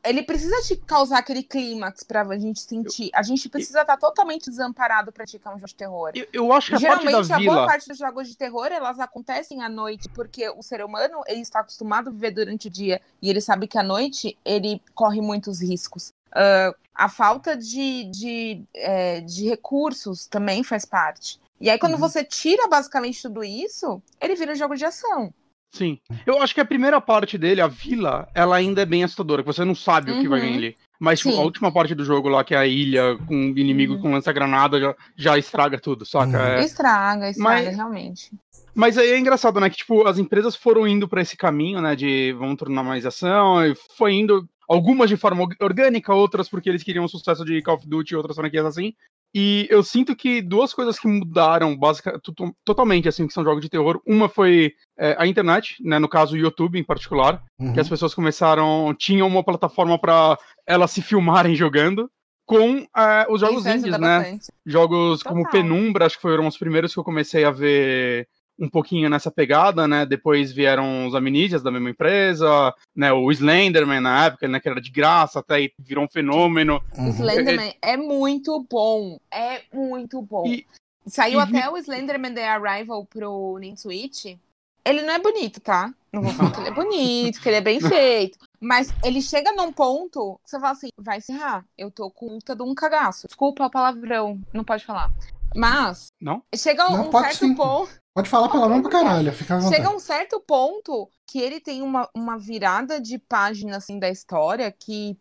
ele 0.04 0.22
precisa 0.22 0.56
te 0.62 0.76
causar 0.76 1.18
aquele 1.18 1.42
clímax 1.42 2.02
pra 2.02 2.24
gente 2.38 2.60
sentir. 2.60 3.10
A 3.14 3.22
gente 3.22 3.48
precisa 3.48 3.82
estar 3.82 3.96
totalmente 3.96 4.50
desamparado 4.50 5.12
pra 5.12 5.22
praticar 5.22 5.54
um 5.54 5.56
jogo 5.58 5.68
de 5.68 5.74
terror. 5.74 6.10
Eu, 6.14 6.26
eu 6.32 6.52
acho 6.52 6.68
que 6.68 6.74
a 6.84 6.88
parte 6.88 7.02
Geralmente, 7.04 7.28
da 7.28 7.36
a 7.36 7.38
boa 7.38 7.54
vila. 7.54 7.66
parte 7.66 7.88
dos 7.88 7.98
jogos 7.98 8.28
de 8.28 8.36
terror, 8.36 8.66
elas 8.66 8.98
acontecem 8.98 9.62
à 9.62 9.68
noite, 9.68 10.08
porque 10.08 10.48
o 10.50 10.62
ser 10.62 10.84
humano, 10.84 11.22
ele 11.28 11.40
está 11.40 11.60
acostumado 11.60 12.08
a 12.08 12.12
viver 12.12 12.32
durante 12.32 12.66
o 12.66 12.70
dia, 12.70 13.00
e 13.20 13.30
ele 13.30 13.40
sabe 13.40 13.66
que 13.68 13.78
à 13.78 13.82
noite, 13.82 14.36
ele 14.44 14.82
corre 14.94 15.20
muitos 15.20 15.60
riscos. 15.62 16.12
Ah, 16.32 16.74
a 16.94 17.08
falta 17.08 17.56
de, 17.56 18.04
de, 18.10 18.62
é, 18.74 19.20
de 19.20 19.48
recursos 19.48 20.26
também 20.26 20.62
faz 20.64 20.84
parte. 20.84 21.40
E 21.60 21.70
aí, 21.70 21.78
quando 21.78 21.92
Uhum. 21.92 21.98
você 22.00 22.24
tira 22.24 22.66
basicamente 22.66 23.22
tudo 23.22 23.44
isso, 23.44 24.02
ele 24.20 24.34
vira 24.34 24.52
um 24.52 24.56
jogo 24.56 24.74
de 24.74 24.84
ação. 24.84 25.32
Sim. 25.72 25.98
Eu 26.26 26.40
acho 26.42 26.54
que 26.54 26.60
a 26.60 26.64
primeira 26.64 27.00
parte 27.00 27.38
dele, 27.38 27.60
a 27.62 27.66
vila, 27.66 28.28
ela 28.34 28.56
ainda 28.56 28.82
é 28.82 28.86
bem 28.86 29.02
assustadora, 29.04 29.42
que 29.42 29.46
você 29.46 29.64
não 29.64 29.74
sabe 29.74 30.12
o 30.12 30.20
que 30.20 30.28
vai 30.28 30.40
Uhum. 30.40 30.46
vir 30.48 30.54
ali. 30.56 30.76
Mas 31.00 31.18
tipo, 31.20 31.34
a 31.36 31.40
última 31.42 31.72
parte 31.72 31.94
do 31.94 32.04
jogo 32.04 32.28
lá, 32.28 32.44
que 32.44 32.54
é 32.54 32.58
a 32.58 32.66
ilha 32.66 33.16
com 33.26 33.34
o 33.34 33.58
inimigo 33.58 33.94
Uhum. 33.94 34.02
com 34.02 34.12
lança-granada, 34.12 34.78
já, 34.78 34.94
já 35.16 35.38
estraga 35.38 35.78
tudo, 35.80 36.04
saca? 36.04 36.26
Uhum. 36.38 36.44
É, 36.44 36.64
Estraga, 36.64 37.30
estraga, 37.30 37.64
Mas- 37.64 37.74
realmente. 37.76 38.30
Mas 38.74 38.96
aí 38.96 39.10
é 39.10 39.18
engraçado, 39.18 39.58
né? 39.60 39.68
Que, 39.68 39.76
tipo, 39.78 40.06
as 40.06 40.18
empresas 40.18 40.54
foram 40.54 40.86
indo 40.86 41.08
pra 41.08 41.20
esse 41.20 41.36
caminho, 41.36 41.80
né? 41.80 41.96
De 41.96 42.32
vamos 42.38 42.56
tornar 42.56 42.82
mais 42.82 43.04
ação, 43.04 43.64
e 43.66 43.74
foi 43.96 44.12
indo. 44.14 44.46
Algumas 44.68 45.10
de 45.10 45.16
forma 45.16 45.42
org- 45.42 45.56
orgânica, 45.60 46.14
outras 46.14 46.48
porque 46.48 46.68
eles 46.70 46.82
queriam 46.82 47.04
o 47.04 47.08
sucesso 47.08 47.44
de 47.44 47.60
Call 47.60 47.74
of 47.74 47.86
Duty 47.86 48.14
e 48.14 48.16
outras 48.16 48.36
franquias 48.36 48.64
assim. 48.64 48.94
E 49.34 49.66
eu 49.70 49.82
sinto 49.82 50.14
que 50.14 50.42
duas 50.42 50.74
coisas 50.74 50.98
que 50.98 51.08
mudaram 51.08 51.76
basica, 51.76 52.18
to- 52.20 52.54
totalmente, 52.64 53.08
assim, 53.08 53.26
que 53.26 53.32
são 53.32 53.42
jogos 53.42 53.62
de 53.62 53.70
terror. 53.70 54.00
Uma 54.06 54.28
foi 54.28 54.72
é, 54.98 55.16
a 55.18 55.26
internet, 55.26 55.76
né? 55.82 55.98
No 55.98 56.08
caso, 56.08 56.34
o 56.34 56.38
YouTube 56.38 56.78
em 56.78 56.84
particular. 56.84 57.42
Uhum. 57.58 57.72
Que 57.72 57.80
as 57.80 57.88
pessoas 57.88 58.14
começaram. 58.14 58.94
Tinham 58.98 59.26
uma 59.26 59.42
plataforma 59.42 59.98
pra 59.98 60.36
elas 60.66 60.90
se 60.90 61.00
filmarem 61.00 61.54
jogando. 61.54 62.10
Com 62.44 62.86
é, 62.96 63.26
os 63.30 63.40
jogos 63.40 63.60
Isso 63.60 63.68
ajuda 63.68 63.88
indies, 63.88 63.98
né? 63.98 64.18
bastante. 64.18 64.46
Jogos 64.66 65.22
como 65.22 65.44
Total. 65.44 65.52
Penumbra, 65.62 66.06
acho 66.06 66.16
que 66.16 66.22
foram 66.22 66.46
os 66.46 66.58
primeiros 66.58 66.92
que 66.92 66.98
eu 67.00 67.04
comecei 67.04 67.44
a 67.44 67.50
ver 67.50 68.28
um 68.58 68.68
pouquinho 68.68 69.08
nessa 69.10 69.30
pegada, 69.30 69.88
né? 69.88 70.06
Depois 70.06 70.52
vieram 70.52 71.06
os 71.06 71.14
Amnesias 71.14 71.62
da 71.62 71.70
mesma 71.70 71.90
empresa, 71.90 72.74
né? 72.94 73.12
O 73.12 73.30
Slenderman 73.32 74.00
na 74.00 74.26
época, 74.26 74.46
né? 74.46 74.60
Que 74.60 74.68
era 74.68 74.80
de 74.80 74.90
graça, 74.90 75.40
até 75.40 75.54
aí 75.56 75.72
virou 75.78 76.04
um 76.04 76.08
fenômeno. 76.08 76.82
Uhum. 76.96 77.08
Slenderman 77.10 77.74
é 77.82 77.96
muito 77.96 78.64
bom. 78.70 79.18
É 79.30 79.62
muito 79.72 80.20
bom. 80.22 80.46
E- 80.46 80.66
Saiu 81.06 81.40
e- 81.40 81.42
até 81.42 81.68
o 81.68 81.76
Slenderman 81.76 82.32
The 82.34 82.46
Arrival 82.48 83.04
pro 83.06 83.58
Nintendo 83.58 83.80
Switch. 83.80 84.36
Ele 84.84 85.02
não 85.02 85.14
é 85.14 85.18
bonito, 85.18 85.60
tá? 85.60 85.92
Não 86.12 86.22
vou 86.22 86.32
falar 86.32 86.50
que 86.50 86.60
ele 86.60 86.68
é 86.68 86.72
bonito, 86.72 87.40
que 87.40 87.48
ele 87.48 87.56
é 87.56 87.60
bem 87.60 87.80
feito. 87.80 88.38
Mas 88.60 88.92
ele 89.04 89.22
chega 89.22 89.52
num 89.52 89.72
ponto 89.72 90.38
que 90.44 90.50
você 90.50 90.60
fala 90.60 90.72
assim: 90.72 90.88
vai 90.98 91.20
se 91.20 91.32
errar. 91.32 91.64
Eu 91.78 91.90
tô 91.90 92.10
com 92.10 92.28
puta 92.28 92.54
de 92.54 92.62
um 92.62 92.74
cagaço. 92.74 93.26
Desculpa 93.26 93.66
o 93.66 93.70
palavrão, 93.70 94.40
não 94.52 94.62
pode 94.64 94.84
falar. 94.84 95.10
Mas 95.56 96.12
Não? 96.20 96.42
chega 96.54 96.88
Não, 96.88 97.06
um 97.06 97.10
pode 97.10 97.28
certo 97.28 97.46
sim. 97.46 97.54
ponto. 97.54 97.90
Pode 98.14 98.28
falar 98.28 98.48
palavrão 98.48 98.82
pra 98.82 98.90
caralho, 98.90 99.32
fica. 99.32 99.60
Chega 99.62 99.88
um 99.88 99.98
certo 99.98 100.38
ponto 100.40 101.08
que 101.26 101.40
ele 101.40 101.60
tem 101.60 101.80
uma, 101.80 102.08
uma 102.14 102.38
virada 102.38 103.00
de 103.00 103.18
página 103.18 103.78
assim 103.78 103.98
da 103.98 104.10
história 104.10 104.70
que 104.70 105.16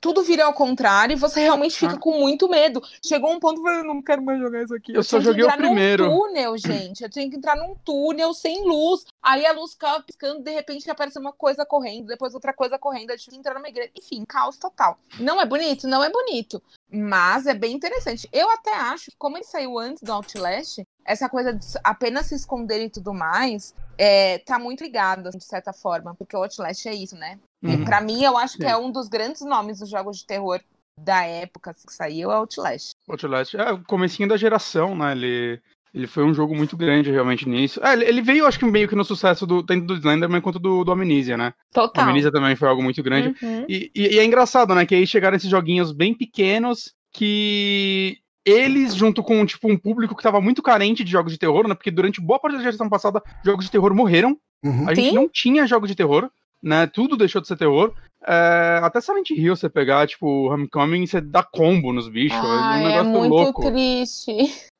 tudo 0.00 0.22
vira 0.22 0.44
ao 0.44 0.52
contrário 0.52 1.14
e 1.14 1.18
você 1.18 1.40
realmente 1.40 1.78
fica 1.78 1.94
Ah. 1.94 1.98
com 1.98 2.18
muito 2.18 2.48
medo. 2.48 2.82
Chegou 3.04 3.30
um 3.32 3.38
ponto 3.38 3.62
que 3.62 3.68
eu 3.68 3.76
eu 3.76 3.84
não 3.84 4.02
quero 4.02 4.22
mais 4.22 4.40
jogar 4.40 4.62
isso 4.62 4.74
aqui. 4.74 4.92
Eu 4.94 5.02
só 5.02 5.18
tinha 5.18 5.20
que 5.20 5.26
joguei 5.26 5.44
o 5.44 5.46
entrar 5.46 5.56
primeiro. 5.58 6.06
Num 6.06 6.18
túnel, 6.18 6.56
gente. 6.58 7.02
Eu 7.02 7.10
tinha 7.10 7.28
que 7.30 7.36
entrar 7.36 7.56
num 7.56 7.74
túnel 7.84 8.32
sem 8.34 8.64
luz. 8.64 9.04
Aí 9.22 9.44
a 9.46 9.52
luz 9.52 9.72
ficava 9.72 10.02
piscando, 10.02 10.42
de 10.42 10.50
repente 10.50 10.90
apareceu 10.90 11.20
uma 11.20 11.32
coisa 11.32 11.64
correndo, 11.66 12.06
depois 12.06 12.34
outra 12.34 12.52
coisa 12.52 12.78
correndo, 12.78 13.10
aí 13.10 13.18
tinha 13.18 13.32
que 13.32 13.38
entrar 13.38 13.54
numa 13.54 13.68
igreja. 13.68 13.90
Enfim, 13.96 14.24
caos 14.26 14.56
total. 14.56 14.98
Não 15.20 15.40
é 15.40 15.46
bonito? 15.46 15.86
Não 15.86 16.02
é 16.02 16.10
bonito. 16.10 16.62
Mas 16.90 17.46
é 17.46 17.54
bem 17.54 17.74
interessante. 17.74 18.28
Eu 18.32 18.50
até 18.50 18.72
acho 18.74 19.10
que, 19.10 19.16
como 19.16 19.36
ele 19.36 19.44
saiu 19.44 19.78
antes 19.78 20.02
do 20.02 20.12
Outlast, 20.12 20.82
essa 21.04 21.28
coisa 21.28 21.52
de 21.52 21.64
apenas 21.84 22.26
se 22.26 22.34
esconder 22.34 22.82
e 22.84 22.90
tudo 22.90 23.12
mais, 23.12 23.74
é, 23.98 24.38
tá 24.38 24.58
muito 24.58 24.82
ligado, 24.82 25.28
assim, 25.28 25.38
de 25.38 25.44
certa 25.44 25.72
forma, 25.72 26.14
porque 26.14 26.36
o 26.36 26.42
Outlast 26.42 26.86
é 26.86 26.94
isso, 26.94 27.16
né? 27.16 27.38
Uhum. 27.62 27.84
pra 27.84 28.00
mim, 28.00 28.22
eu 28.22 28.36
acho 28.36 28.56
que 28.56 28.64
Sim. 28.64 28.70
é 28.70 28.76
um 28.76 28.90
dos 28.90 29.08
grandes 29.08 29.42
nomes 29.42 29.78
dos 29.80 29.88
jogos 29.90 30.18
de 30.18 30.26
terror 30.26 30.60
da 30.98 31.22
época 31.24 31.70
assim, 31.72 31.86
que 31.86 31.92
saiu, 31.92 32.30
é 32.30 32.34
o 32.34 32.38
Outlast. 32.38 32.92
Outlast. 33.08 33.54
É 33.56 33.72
o 33.72 33.82
comecinho 33.84 34.28
da 34.28 34.36
geração, 34.36 34.96
né? 34.96 35.12
Ele, 35.12 35.60
ele 35.92 36.06
foi 36.06 36.24
um 36.24 36.32
jogo 36.32 36.54
muito 36.54 36.76
grande 36.76 37.10
realmente 37.10 37.48
nisso. 37.48 37.80
É, 37.84 37.94
ele, 37.94 38.22
veio, 38.22 38.46
acho 38.46 38.58
que 38.58 38.64
meio 38.64 38.88
que 38.88 38.94
no 38.94 39.04
sucesso 39.04 39.46
do, 39.46 39.62
tanto 39.62 39.86
do 39.86 39.94
Slenderman 39.96 40.40
quanto 40.40 40.58
do, 40.58 40.84
do 40.84 40.92
Amnesia, 40.92 41.36
né? 41.36 41.52
O 41.70 41.74
Total. 41.74 42.08
Amnesia 42.08 42.32
também 42.32 42.56
foi 42.56 42.68
algo 42.68 42.82
muito 42.82 43.02
grande. 43.02 43.36
Uhum. 43.44 43.64
E, 43.68 43.90
e- 43.94 44.14
e 44.14 44.18
é 44.18 44.24
engraçado, 44.24 44.74
né? 44.74 44.86
Que 44.86 44.94
aí 44.94 45.06
chegaram 45.06 45.36
esses 45.36 45.50
joguinhos 45.50 45.92
bem 45.92 46.14
pequenos 46.14 46.94
que 47.12 48.18
eles, 48.44 48.94
junto 48.94 49.22
com 49.22 49.44
tipo, 49.44 49.70
um 49.70 49.76
público 49.76 50.14
que 50.14 50.22
tava 50.22 50.40
muito 50.40 50.62
carente 50.62 51.02
de 51.02 51.10
jogos 51.10 51.32
de 51.32 51.38
terror, 51.38 51.66
né? 51.66 51.74
Porque 51.74 51.90
durante 51.90 52.20
boa 52.20 52.38
parte 52.38 52.56
da 52.56 52.62
geração 52.62 52.88
passada, 52.88 53.22
jogos 53.44 53.64
de 53.64 53.70
terror 53.70 53.94
morreram. 53.94 54.38
Uhum. 54.64 54.88
A 54.88 54.94
gente 54.94 55.08
Sim. 55.10 55.14
não 55.14 55.28
tinha 55.28 55.66
jogos 55.66 55.88
de 55.88 55.94
terror, 55.94 56.30
né? 56.66 56.86
Tudo 56.88 57.16
deixou 57.16 57.40
de 57.40 57.46
ser 57.46 57.56
terror. 57.56 57.94
É, 58.26 58.80
até 58.82 59.00
Silent 59.00 59.30
Hill, 59.30 59.54
você 59.54 59.68
pegar, 59.68 60.06
tipo, 60.08 60.52
Homecoming, 60.52 61.06
você 61.06 61.20
dá 61.20 61.44
combo 61.44 61.92
nos 61.92 62.08
bichos. 62.08 62.38
Ai, 62.42 62.82
é 62.82 62.84
um 62.84 62.88
é 62.88 62.90
negócio 62.90 63.10
muito 63.12 63.32
louco. 63.32 63.70
triste. 63.70 64.32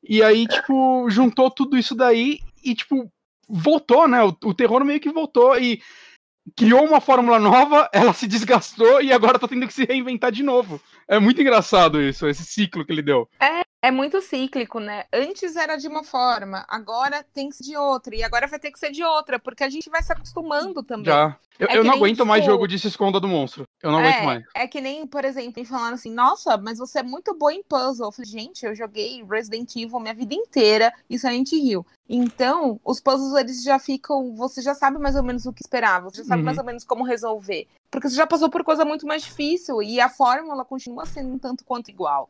E 0.02 0.20
aí, 0.20 0.48
tipo, 0.48 1.08
juntou 1.08 1.48
tudo 1.48 1.78
isso 1.78 1.94
daí 1.94 2.40
e, 2.64 2.74
tipo, 2.74 3.08
voltou, 3.48 4.08
né? 4.08 4.20
O, 4.24 4.36
o 4.46 4.54
terror 4.54 4.84
meio 4.84 4.98
que 4.98 5.12
voltou 5.12 5.56
e 5.56 5.80
criou 6.56 6.84
uma 6.84 7.00
fórmula 7.00 7.38
nova, 7.38 7.88
ela 7.94 8.12
se 8.12 8.26
desgastou 8.26 9.00
e 9.00 9.12
agora 9.12 9.38
tá 9.38 9.46
tendo 9.46 9.66
que 9.66 9.72
se 9.72 9.84
reinventar 9.84 10.32
de 10.32 10.42
novo. 10.42 10.80
É 11.06 11.20
muito 11.20 11.40
engraçado 11.40 12.02
isso, 12.02 12.26
esse 12.26 12.44
ciclo 12.44 12.84
que 12.84 12.92
ele 12.92 13.02
deu. 13.02 13.28
É 13.40 13.62
muito 13.90 14.20
cíclico, 14.20 14.80
né? 14.80 15.04
Antes 15.12 15.54
era 15.56 15.76
de 15.76 15.86
uma 15.86 16.02
forma, 16.02 16.64
agora 16.68 17.24
tem 17.34 17.48
que 17.48 17.56
ser 17.56 17.64
de 17.64 17.76
outra. 17.76 18.14
E 18.14 18.22
agora 18.22 18.46
vai 18.46 18.58
ter 18.58 18.70
que 18.70 18.78
ser 18.78 18.90
de 18.90 19.04
outra, 19.04 19.38
porque 19.38 19.62
a 19.62 19.68
gente 19.68 19.88
vai 19.88 20.02
se 20.02 20.12
acostumando 20.12 20.82
também. 20.82 21.04
Já. 21.06 21.38
Eu, 21.58 21.68
É 21.68 21.76
eu 21.78 21.84
não 21.84 21.92
nem, 21.92 22.00
aguento 22.00 22.26
mais 22.26 22.42
tipo, 22.42 22.52
jogo 22.52 22.66
de 22.66 22.78
se 22.78 22.88
esconda 22.88 23.18
do 23.18 23.26
monstro. 23.28 23.64
Eu 23.82 23.90
não 23.90 23.98
aguento 24.00 24.24
mais. 24.24 24.44
É, 24.54 24.64
é 24.64 24.66
que 24.66 24.80
nem, 24.80 25.06
por 25.06 25.24
exemplo, 25.24 25.54
me 25.56 25.64
falaram 25.64 25.94
assim, 25.94 26.12
nossa, 26.12 26.56
mas 26.58 26.78
você 26.78 26.98
é 26.98 27.02
muito 27.02 27.32
boa 27.34 27.52
em 27.52 27.62
puzzle. 27.62 28.08
Eu 28.08 28.12
falei, 28.12 28.30
gente, 28.30 28.66
eu 28.66 28.74
joguei 28.74 29.24
Resident 29.24 29.74
Evil 29.76 30.00
minha 30.00 30.14
vida 30.14 30.34
inteira 30.34 30.92
e 31.08 31.18
Silent 31.18 31.52
Hill. 31.52 31.86
Então, 32.08 32.78
os 32.84 33.00
puzzles, 33.00 33.34
eles 33.40 33.62
já 33.62 33.78
ficam, 33.78 34.34
você 34.36 34.60
já 34.60 34.74
sabe 34.74 34.98
mais 34.98 35.16
ou 35.16 35.22
menos 35.22 35.46
o 35.46 35.52
que 35.52 35.62
esperar, 35.62 36.02
você 36.02 36.18
já 36.18 36.24
sabe 36.24 36.40
Uhum. 36.40 36.46
mais 36.46 36.58
ou 36.58 36.64
menos 36.64 36.84
como 36.84 37.04
resolver. 37.04 37.66
Porque 37.90 38.08
você 38.08 38.16
já 38.16 38.26
passou 38.26 38.50
por 38.50 38.62
coisa 38.62 38.84
muito 38.84 39.06
mais 39.06 39.22
difícil 39.22 39.82
e 39.82 39.98
a 40.00 40.08
fórmula 40.08 40.64
continua 40.64 41.06
sendo 41.06 41.30
um 41.34 41.38
tanto 41.38 41.64
quanto 41.64 41.88
igual. 41.90 42.28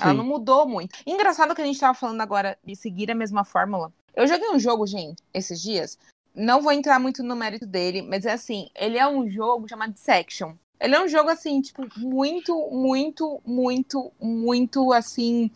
Ela 0.00 0.12
não 0.14 0.24
mudou 0.24 0.66
muito. 0.68 0.98
Engraçado 1.06 1.54
que 1.54 1.62
a 1.62 1.64
gente 1.64 1.80
tava 1.80 1.94
falando 1.94 2.20
agora 2.20 2.58
de 2.64 2.76
seguir 2.76 3.10
a 3.10 3.14
mesma 3.14 3.44
fórmula. 3.44 3.92
Eu 4.14 4.26
joguei 4.26 4.48
um 4.50 4.58
jogo, 4.58 4.86
gente, 4.86 5.22
esses 5.32 5.60
dias. 5.60 5.98
Não 6.34 6.60
vou 6.60 6.72
entrar 6.72 6.98
muito 6.98 7.22
no 7.22 7.34
mérito 7.34 7.66
dele, 7.66 8.02
mas 8.02 8.26
é 8.26 8.32
assim, 8.32 8.68
ele 8.74 8.98
é 8.98 9.08
um 9.08 9.28
jogo 9.30 9.68
chamado 9.68 9.96
Section. 9.96 10.54
Ele 10.78 10.94
é 10.94 11.02
um 11.02 11.08
jogo 11.08 11.30
assim, 11.30 11.62
tipo, 11.62 11.86
muito, 11.96 12.70
muito, 12.70 13.40
muito, 13.44 14.12
muito 14.20 14.92
assim. 14.92 15.50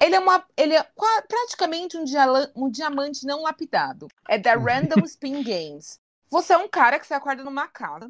Ele 0.00 0.14
é 0.14 0.20
uma. 0.20 0.44
Ele 0.56 0.74
é 0.74 0.86
praticamente 1.28 1.96
um, 1.96 2.04
diala- 2.04 2.50
um 2.54 2.70
diamante 2.70 3.26
não 3.26 3.42
lapidado. 3.42 4.06
É 4.28 4.38
da 4.38 4.54
Random 4.54 5.04
Spin 5.04 5.42
Games. 5.44 5.98
Você 6.30 6.52
é 6.52 6.58
um 6.58 6.68
cara 6.68 7.00
que 7.00 7.06
você 7.06 7.14
acorda 7.14 7.42
numa 7.42 7.66
casa. 7.66 8.08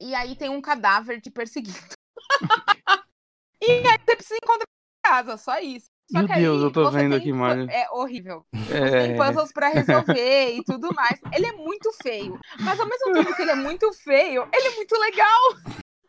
E 0.00 0.12
aí 0.14 0.34
tem 0.34 0.50
um 0.50 0.60
cadáver 0.60 1.20
te 1.20 1.30
perseguindo. 1.30 1.78
e 3.62 3.70
aí 3.70 3.98
você 4.04 4.16
precisa 4.16 4.38
encontrar 4.42 4.66
casa, 5.04 5.36
só 5.36 5.58
isso. 5.58 5.86
Só 6.10 6.18
Meu 6.18 6.28
Deus, 6.28 6.62
eu 6.62 6.70
tô 6.70 6.84
você 6.84 6.98
vendo 6.98 7.14
aqui 7.14 7.32
mais. 7.32 7.66
É 7.68 7.88
horrível. 7.90 8.44
Você 8.52 8.74
É, 8.74 9.06
tem 9.06 9.16
puzzles 9.16 9.52
pra 9.52 9.68
resolver 9.68 10.56
e 10.56 10.64
tudo 10.64 10.92
mais. 10.94 11.18
Ele 11.32 11.46
é 11.46 11.52
muito 11.52 11.90
feio. 12.02 12.38
Mas 12.60 12.78
ao 12.78 12.86
mesmo 12.86 13.12
tempo 13.12 13.34
que 13.34 13.42
ele 13.42 13.50
é 13.50 13.54
muito 13.54 13.90
feio, 13.92 14.46
ele 14.52 14.66
é 14.68 14.76
muito 14.76 14.94
legal. 14.98 15.40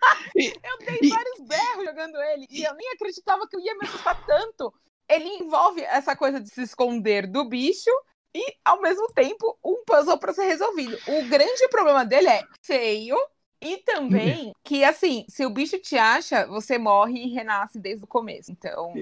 Eu 0.35 0.77
dei 0.79 1.09
vários 1.09 1.39
berros 1.47 1.85
jogando 1.85 2.15
ele. 2.17 2.45
E 2.49 2.63
eu 2.63 2.75
nem 2.75 2.89
acreditava 2.91 3.47
que 3.47 3.55
eu 3.55 3.59
ia 3.59 3.73
me 3.75 3.87
assustar 3.87 4.23
tanto. 4.25 4.71
Ele 5.09 5.25
envolve 5.25 5.81
essa 5.81 6.15
coisa 6.15 6.39
de 6.39 6.49
se 6.49 6.61
esconder 6.61 7.25
do 7.25 7.45
bicho 7.45 7.89
e, 8.35 8.53
ao 8.63 8.81
mesmo 8.81 9.07
tempo, 9.13 9.57
um 9.63 9.83
puzzle 9.85 10.19
pra 10.19 10.33
ser 10.33 10.43
resolvido. 10.43 10.95
O 11.07 11.27
grande 11.27 11.67
problema 11.69 12.05
dele 12.05 12.27
é 12.27 12.43
feio. 12.61 13.17
E 13.61 13.77
também 13.77 14.51
que, 14.63 14.83
assim, 14.83 15.25
se 15.29 15.45
o 15.45 15.49
bicho 15.49 15.77
te 15.79 15.97
acha, 15.97 16.45
você 16.47 16.77
morre 16.77 17.25
e 17.25 17.33
renasce 17.33 17.79
desde 17.79 18.03
o 18.03 18.07
começo. 18.07 18.51
Então, 18.51 18.93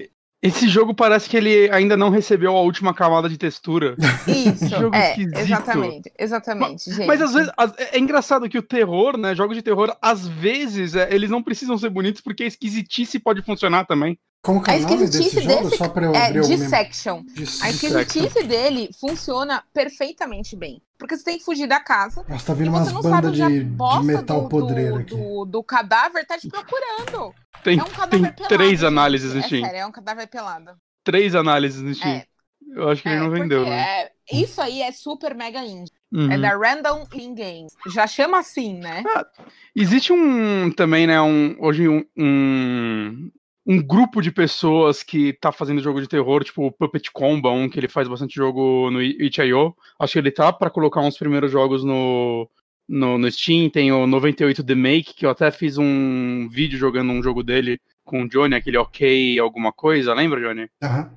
Esse 0.42 0.68
jogo 0.68 0.94
parece 0.94 1.28
que 1.28 1.36
ele 1.36 1.70
ainda 1.70 1.96
não 1.96 2.10
recebeu 2.10 2.54
a 2.56 2.60
última 2.60 2.92
camada 2.92 3.28
de 3.28 3.38
textura. 3.38 3.96
isso. 4.28 4.68
Jogo 4.68 4.94
é, 4.94 5.10
esquisito. 5.10 5.38
exatamente. 5.38 6.12
Exatamente, 6.18 6.90
gente. 6.92 7.06
Mas 7.06 7.22
às 7.22 7.32
vezes 7.32 7.50
as- 7.56 7.74
é 7.78 7.98
engraçado 7.98 8.48
que 8.48 8.58
o 8.58 8.62
terror, 8.62 9.16
né? 9.16 9.34
Jogos 9.34 9.56
de 9.56 9.62
terror, 9.62 9.96
às 10.02 10.26
vezes, 10.28 10.94
é, 10.94 11.08
eles 11.14 11.30
não 11.30 11.42
precisam 11.42 11.78
ser 11.78 11.88
bonitos 11.88 12.20
porque 12.20 12.42
a 12.42 12.46
esquisitice 12.46 13.18
pode 13.18 13.40
funcionar 13.42 13.86
também. 13.86 14.18
Como 14.44 14.62
que 14.62 14.70
é 14.70 14.74
A 14.74 14.76
o 14.76 14.80
nome 14.82 14.96
desse 15.06 15.18
esquisitice 15.22 15.40
jogo? 15.42 15.64
desse 15.64 15.76
Só 15.78 15.88
pra 15.88 16.04
eu 16.04 16.14
É 16.14 16.26
abrir 16.26 16.40
o 16.42 16.48
mem- 16.48 16.58
Dissection. 16.58 17.22
Dis- 17.34 17.62
A 17.62 17.70
esquisitice 17.70 18.42
dele 18.44 18.90
funciona 19.00 19.64
perfeitamente 19.72 20.54
bem. 20.54 20.82
Porque 20.98 21.16
você 21.16 21.24
tem 21.24 21.38
que 21.38 21.44
fugir 21.44 21.66
da 21.66 21.80
casa. 21.80 22.24
Nossa, 22.28 22.46
tá 22.46 22.52
E 22.52 22.56
vindo 22.56 22.68
umas 22.68 22.88
você 22.88 22.92
não 22.94 23.02
sabe 23.02 23.14
bandas 23.14 23.30
onde 23.32 23.42
a 23.42 23.48
de, 23.48 23.64
de 23.64 24.04
metal 24.06 24.42
do, 24.42 24.48
podreiro 24.50 24.94
do, 24.96 25.00
aqui. 25.00 25.14
do, 25.16 25.44
do 25.46 25.62
cadáver 25.64 26.26
tá 26.26 26.36
te 26.38 26.48
procurando. 26.48 27.34
Tem, 27.62 27.78
É 27.78 27.82
um 27.82 27.86
cadáver 27.86 28.10
tem 28.10 28.32
pelado. 28.34 28.48
três 28.54 28.70
gente. 28.80 28.86
análises 28.86 29.32
no 29.32 29.40
É 29.40 29.42
Steam. 29.44 29.64
sério, 29.64 29.78
é 29.78 29.86
um 29.86 29.92
cadáver 29.92 30.26
pelado. 30.28 30.72
Três 31.02 31.34
análises 31.34 31.80
no 31.80 31.94
Steam. 31.94 32.12
É, 32.16 32.26
Eu 32.76 32.88
acho 32.90 33.02
que 33.02 33.08
ele 33.08 33.16
é, 33.16 33.20
não 33.20 33.26
porque 33.28 33.40
vendeu, 33.42 33.64
né? 33.64 33.80
é- 34.02 34.10
isso 34.32 34.60
aí 34.60 34.82
é 34.82 34.92
super 34.92 35.34
mega 35.34 35.60
indie. 35.64 35.90
Uhum. 36.12 36.30
É 36.30 36.38
da 36.38 36.50
Random 36.56 37.06
In 37.14 37.34
Games. 37.34 37.72
Já 37.92 38.06
chama 38.06 38.38
assim, 38.38 38.74
né? 38.78 39.02
Existe 39.74 40.12
um 40.12 40.70
também, 40.70 41.06
né? 41.06 41.20
Um, 41.20 41.56
hoje 41.58 41.88
um, 41.88 42.04
um, 42.16 43.30
um 43.66 43.82
grupo 43.82 44.20
de 44.20 44.30
pessoas 44.30 45.02
que 45.02 45.32
tá 45.32 45.50
fazendo 45.50 45.82
jogo 45.82 46.00
de 46.00 46.08
terror, 46.08 46.44
tipo 46.44 46.66
o 46.66 46.72
Puppet 46.72 47.10
Comba, 47.12 47.50
um 47.50 47.68
que 47.68 47.78
ele 47.78 47.88
faz 47.88 48.06
bastante 48.06 48.34
jogo 48.34 48.90
no 48.90 49.00
itch.io. 49.00 49.74
Acho 49.98 50.12
que 50.12 50.18
ele 50.18 50.30
tá 50.30 50.52
pra 50.52 50.70
colocar 50.70 51.00
uns 51.00 51.16
primeiros 51.16 51.50
jogos 51.50 51.82
no, 51.82 52.48
no, 52.88 53.16
no 53.16 53.30
Steam, 53.30 53.70
tem 53.70 53.90
o 53.90 54.06
98 54.06 54.62
The 54.62 54.74
Make, 54.74 55.14
que 55.14 55.24
eu 55.24 55.30
até 55.30 55.50
fiz 55.50 55.78
um 55.78 56.48
vídeo 56.50 56.78
jogando 56.78 57.12
um 57.12 57.22
jogo 57.22 57.42
dele 57.42 57.80
com 58.04 58.22
o 58.22 58.28
Johnny, 58.28 58.54
aquele 58.54 58.76
ok 58.76 59.38
alguma 59.38 59.72
coisa, 59.72 60.12
lembra, 60.12 60.40
Johnny? 60.40 60.68
Aham. 60.82 61.10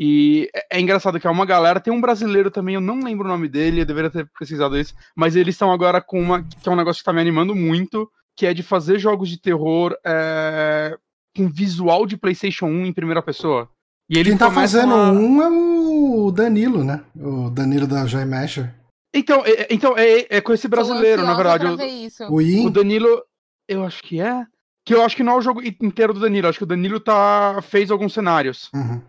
E 0.00 0.48
é, 0.54 0.76
é 0.76 0.80
engraçado 0.80 1.18
que 1.18 1.26
é 1.26 1.30
uma 1.30 1.44
galera, 1.44 1.80
tem 1.80 1.92
um 1.92 2.00
brasileiro 2.00 2.52
também, 2.52 2.76
eu 2.76 2.80
não 2.80 3.00
lembro 3.00 3.26
o 3.26 3.28
nome 3.28 3.48
dele, 3.48 3.80
eu 3.80 3.84
deveria 3.84 4.08
ter 4.08 4.30
precisado 4.30 4.78
isso, 4.78 4.94
mas 5.16 5.34
eles 5.34 5.56
estão 5.56 5.72
agora 5.72 6.00
com 6.00 6.20
uma, 6.20 6.44
que 6.44 6.68
é 6.68 6.70
um 6.70 6.76
negócio 6.76 7.00
que 7.00 7.04
tá 7.04 7.12
me 7.12 7.20
animando 7.20 7.52
muito, 7.52 8.08
que 8.36 8.46
é 8.46 8.54
de 8.54 8.62
fazer 8.62 9.00
jogos 9.00 9.28
de 9.28 9.40
terror 9.40 9.96
é, 10.06 10.96
com 11.38 11.48
visual 11.48 12.04
de 12.06 12.16
PlayStation 12.16 12.66
1 12.66 12.86
em 12.86 12.92
primeira 12.92 13.22
pessoa. 13.22 13.68
E 14.10 14.18
ele 14.18 14.30
Quem 14.30 14.38
tá 14.38 14.50
fazendo 14.50 14.94
a- 14.94 15.10
um 15.12 15.42
é 15.42 15.48
o 15.48 16.30
Danilo, 16.30 16.82
né? 16.84 17.02
O 17.16 17.48
Danilo 17.50 17.86
da 17.86 18.06
Joy 18.06 18.24
Masher. 18.24 18.74
Então, 19.14 19.42
é, 19.46 19.66
então 19.70 19.94
é, 19.96 20.26
é 20.28 20.40
com 20.40 20.52
esse 20.52 20.66
brasileiro, 20.68 21.22
na 21.22 21.34
verdade. 21.34 21.66
O. 21.66 22.34
O 22.34 22.40
Yin. 22.40 22.66
o 22.66 22.70
Danilo, 22.70 23.22
eu 23.68 23.84
acho 23.84 24.02
que 24.02 24.20
é. 24.20 24.44
Que 24.86 24.94
eu 24.94 25.02
acho 25.02 25.14
que 25.16 25.22
não 25.22 25.34
é 25.34 25.36
o 25.36 25.40
jogo 25.42 25.60
inteiro 25.62 26.14
do 26.14 26.20
Danilo, 26.20 26.48
acho 26.48 26.58
que 26.58 26.64
o 26.64 26.66
Danilo 26.66 26.98
tá, 26.98 27.60
fez 27.62 27.90
alguns 27.90 28.14
cenários. 28.14 28.70
Uhum. 28.74 29.00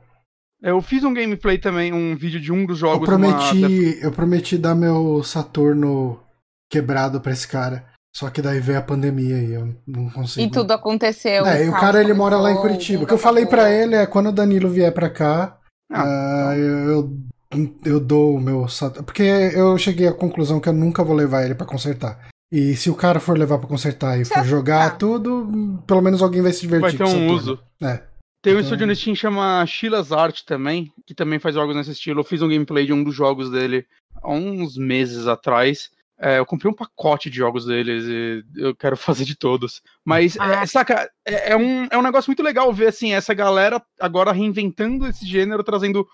Eu 0.61 0.81
fiz 0.81 1.05
um 1.05 1.13
gameplay 1.13 1.57
também, 1.57 1.93
um 1.93 2.17
vídeo 2.17 2.39
de 2.39 2.51
um 2.51 2.65
dos 2.65 2.77
Eu 2.81 2.89
jogos. 2.89 3.07
numa- 3.09 3.33
prometi, 3.37 3.99
eu 4.01 4.11
prometi 4.11 4.57
dar 4.57 4.75
meu 4.75 5.23
Saturno 5.23 6.19
quebrado 6.69 7.21
pra 7.21 7.31
esse 7.31 7.47
cara. 7.47 7.85
Só 8.19 8.29
que 8.29 8.41
daí 8.41 8.59
veio 8.59 8.79
a 8.79 8.81
pandemia 8.81 9.37
e 9.37 9.53
eu 9.53 9.73
não 9.87 10.09
consigo. 10.09 10.45
E 10.45 10.51
tudo 10.51 10.71
aconteceu. 10.73 11.45
É, 11.45 11.65
e 11.65 11.69
o 11.69 11.71
cara 11.71 12.01
ele 12.01 12.13
mora 12.13 12.35
lá 12.35 12.51
em 12.51 12.57
Curitiba. 12.57 13.03
O 13.03 13.07
que 13.07 13.13
eu 13.13 13.17
falei 13.17 13.45
pra 13.45 13.71
ele 13.71 13.95
é 13.95 14.05
quando 14.05 14.27
o 14.27 14.33
Danilo 14.33 14.67
vier 14.69 14.93
pra 14.93 15.09
cá, 15.09 15.57
Ah, 15.89 16.49
ah, 16.49 16.57
eu, 16.57 16.89
eu, 16.89 17.75
eu 17.85 17.99
dou 18.01 18.35
o 18.35 18.41
meu. 18.41 18.65
Porque 19.05 19.23
eu 19.23 19.77
cheguei 19.77 20.05
à 20.05 20.11
conclusão 20.13 20.59
que 20.59 20.67
eu 20.67 20.73
nunca 20.73 21.01
vou 21.01 21.15
levar 21.15 21.45
ele 21.45 21.55
pra 21.55 21.65
consertar. 21.65 22.27
E 22.51 22.75
se 22.75 22.89
o 22.89 22.95
cara 22.95 23.21
for 23.21 23.37
levar 23.37 23.57
pra 23.57 23.69
consertar 23.69 24.19
e 24.19 24.25
for 24.25 24.43
jogar 24.43 24.89
tá. 24.91 24.95
tudo, 24.97 25.81
pelo 25.87 26.01
menos 26.01 26.21
alguém 26.21 26.41
vai 26.41 26.51
se 26.51 26.61
divertir 26.61 26.97
vai 26.99 27.07
ter 27.07 27.15
um 27.15 27.31
uso. 27.31 27.57
É. 27.81 28.03
Tem 28.43 28.53
um 28.53 28.57
Então- 28.57 28.61
estúdio 28.63 28.85
no 28.85 28.95
Steam 28.95 29.13
que 29.13 29.19
chama 29.21 29.65
Sheila's 29.65 30.11
Art 30.11 30.41
também, 30.45 30.91
que 31.07 31.15
também 31.15 31.39
faz 31.39 31.55
jogos 31.55 31.73
nesse 31.73 31.91
estilo. 31.91 32.19
Eu 32.19 32.25
fiz 32.25 32.41
um 32.41 32.49
gameplay 32.49 32.85
de 32.85 32.91
um 32.91 33.01
dos 33.01 33.15
jogos 33.15 33.49
dele 33.49 33.85
há 34.21 34.29
uns 34.29 34.77
meses 34.77 35.25
atrás. 35.25 35.89
É, 36.21 36.37
eu 36.39 36.45
comprei 36.45 36.69
um 36.69 36.75
pacote 36.75 37.29
de 37.29 37.37
jogos 37.37 37.65
deles 37.65 38.03
e 38.05 38.43
eu 38.57 38.75
quero 38.75 38.97
fazer 38.97 39.23
de 39.25 39.35
todos. 39.37 39.81
Mas, 40.03 40.35
é, 40.35 40.39
Ah. 40.41 40.67
saca, 40.67 41.09
é, 41.25 41.51
é 41.53 41.55
um, 41.57 41.87
é 41.89 41.97
um 41.97 42.01
negócio 42.01 42.29
muito 42.29 42.43
legal 42.43 42.71
ver 42.73 42.87
assim, 42.87 43.13
essa 43.13 43.33
galera 43.33 43.81
agora 43.99 44.31
reinventando 44.33 45.07
esse 45.07 45.25
gênero, 45.25 45.63
trazendo 45.63 46.05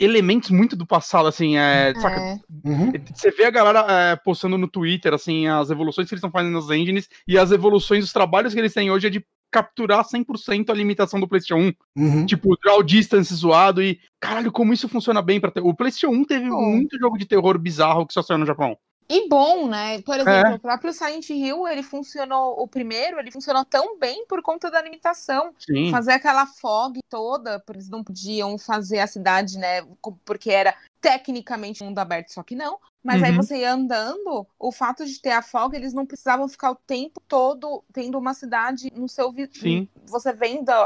elementos 0.00 0.50
muito 0.50 0.76
do 0.76 0.86
passado, 0.86 1.26
assim, 1.26 1.56
é, 1.56 1.92
saca? 2.00 2.20
É. 2.20 2.38
Uhum. 2.64 2.92
Você 3.12 3.32
vê 3.32 3.44
a 3.46 3.50
galera 3.50 3.84
é, 4.12 4.16
postando 4.16 4.56
no 4.56 4.68
Twitter, 4.68 5.12
assim, 5.12 5.48
as 5.48 5.70
evoluções 5.70 6.06
que 6.08 6.14
eles 6.14 6.20
estão 6.20 6.30
fazendo 6.30 6.52
nas 6.52 6.70
engines 6.70 7.08
e 7.26 7.36
as 7.36 7.50
evoluções 7.50 8.04
dos 8.04 8.12
trabalhos 8.12 8.54
que 8.54 8.60
eles 8.60 8.72
têm 8.72 8.92
hoje 8.92 9.08
é 9.08 9.10
de 9.10 9.26
capturar 9.50 10.04
100% 10.04 10.70
a 10.70 10.74
limitação 10.74 11.18
do 11.18 11.26
PlayStation 11.26 11.72
1 11.96 12.02
Uhum. 12.04 12.26
tipo, 12.26 12.56
draw 12.62 12.80
distance 12.82 13.34
zoado 13.34 13.82
e 13.82 13.98
caralho, 14.20 14.52
como 14.52 14.72
isso 14.72 14.88
funciona 14.88 15.20
bem 15.20 15.40
para 15.40 15.50
ter. 15.50 15.62
O 15.62 15.74
PlayStation 15.74 16.14
1 16.14 16.24
teve 16.26 16.48
Bom. 16.48 16.70
muito 16.76 16.96
jogo 16.98 17.18
de 17.18 17.24
terror 17.26 17.58
bizarro 17.58 18.06
que 18.06 18.12
só 18.12 18.22
saiu 18.22 18.38
no 18.38 18.46
Japão. 18.46 18.78
E 19.10 19.26
bom, 19.26 19.66
né? 19.66 20.02
Por 20.02 20.16
exemplo, 20.16 20.52
É. 20.52 20.54
o 20.56 20.58
próprio 20.58 20.92
Silent 20.92 21.30
Hill, 21.30 21.66
ele 21.66 21.82
funcionou, 21.82 22.60
o 22.60 22.68
primeiro, 22.68 23.18
ele 23.18 23.30
funcionou 23.30 23.64
tão 23.64 23.98
bem 23.98 24.26
por 24.26 24.42
conta 24.42 24.70
da 24.70 24.82
limitação. 24.82 25.54
Sim. 25.58 25.90
Fazer 25.90 26.12
aquela 26.12 26.44
fog 26.46 26.98
toda, 27.08 27.62
eles 27.70 27.88
não 27.88 28.04
podiam 28.04 28.58
fazer 28.58 28.98
a 28.98 29.06
cidade, 29.06 29.56
né? 29.56 29.82
Porque 30.26 30.50
era 30.50 30.74
tecnicamente 31.00 31.82
mundo 31.82 31.98
aberto, 31.98 32.28
só 32.32 32.42
que 32.42 32.54
não. 32.54 32.78
Mas 33.02 33.22
aí 33.22 33.30
Uhum. 33.30 33.36
você 33.36 33.58
ia 33.58 33.72
andando, 33.72 34.46
o 34.58 34.72
fato 34.72 35.06
de 35.06 35.20
ter 35.20 35.30
a 35.30 35.40
fog, 35.40 35.74
eles 35.74 35.92
não 35.94 36.04
precisavam 36.04 36.48
ficar 36.48 36.70
o 36.72 36.74
tempo 36.74 37.22
todo 37.28 37.82
tendo 37.92 38.18
uma 38.18 38.34
cidade 38.34 38.90
no 38.94 39.08
seu 39.08 39.30
vi- 39.32 39.48
Sim. 39.52 39.88
Você 40.06 40.32
vendo 40.32 40.70
a, 40.70 40.82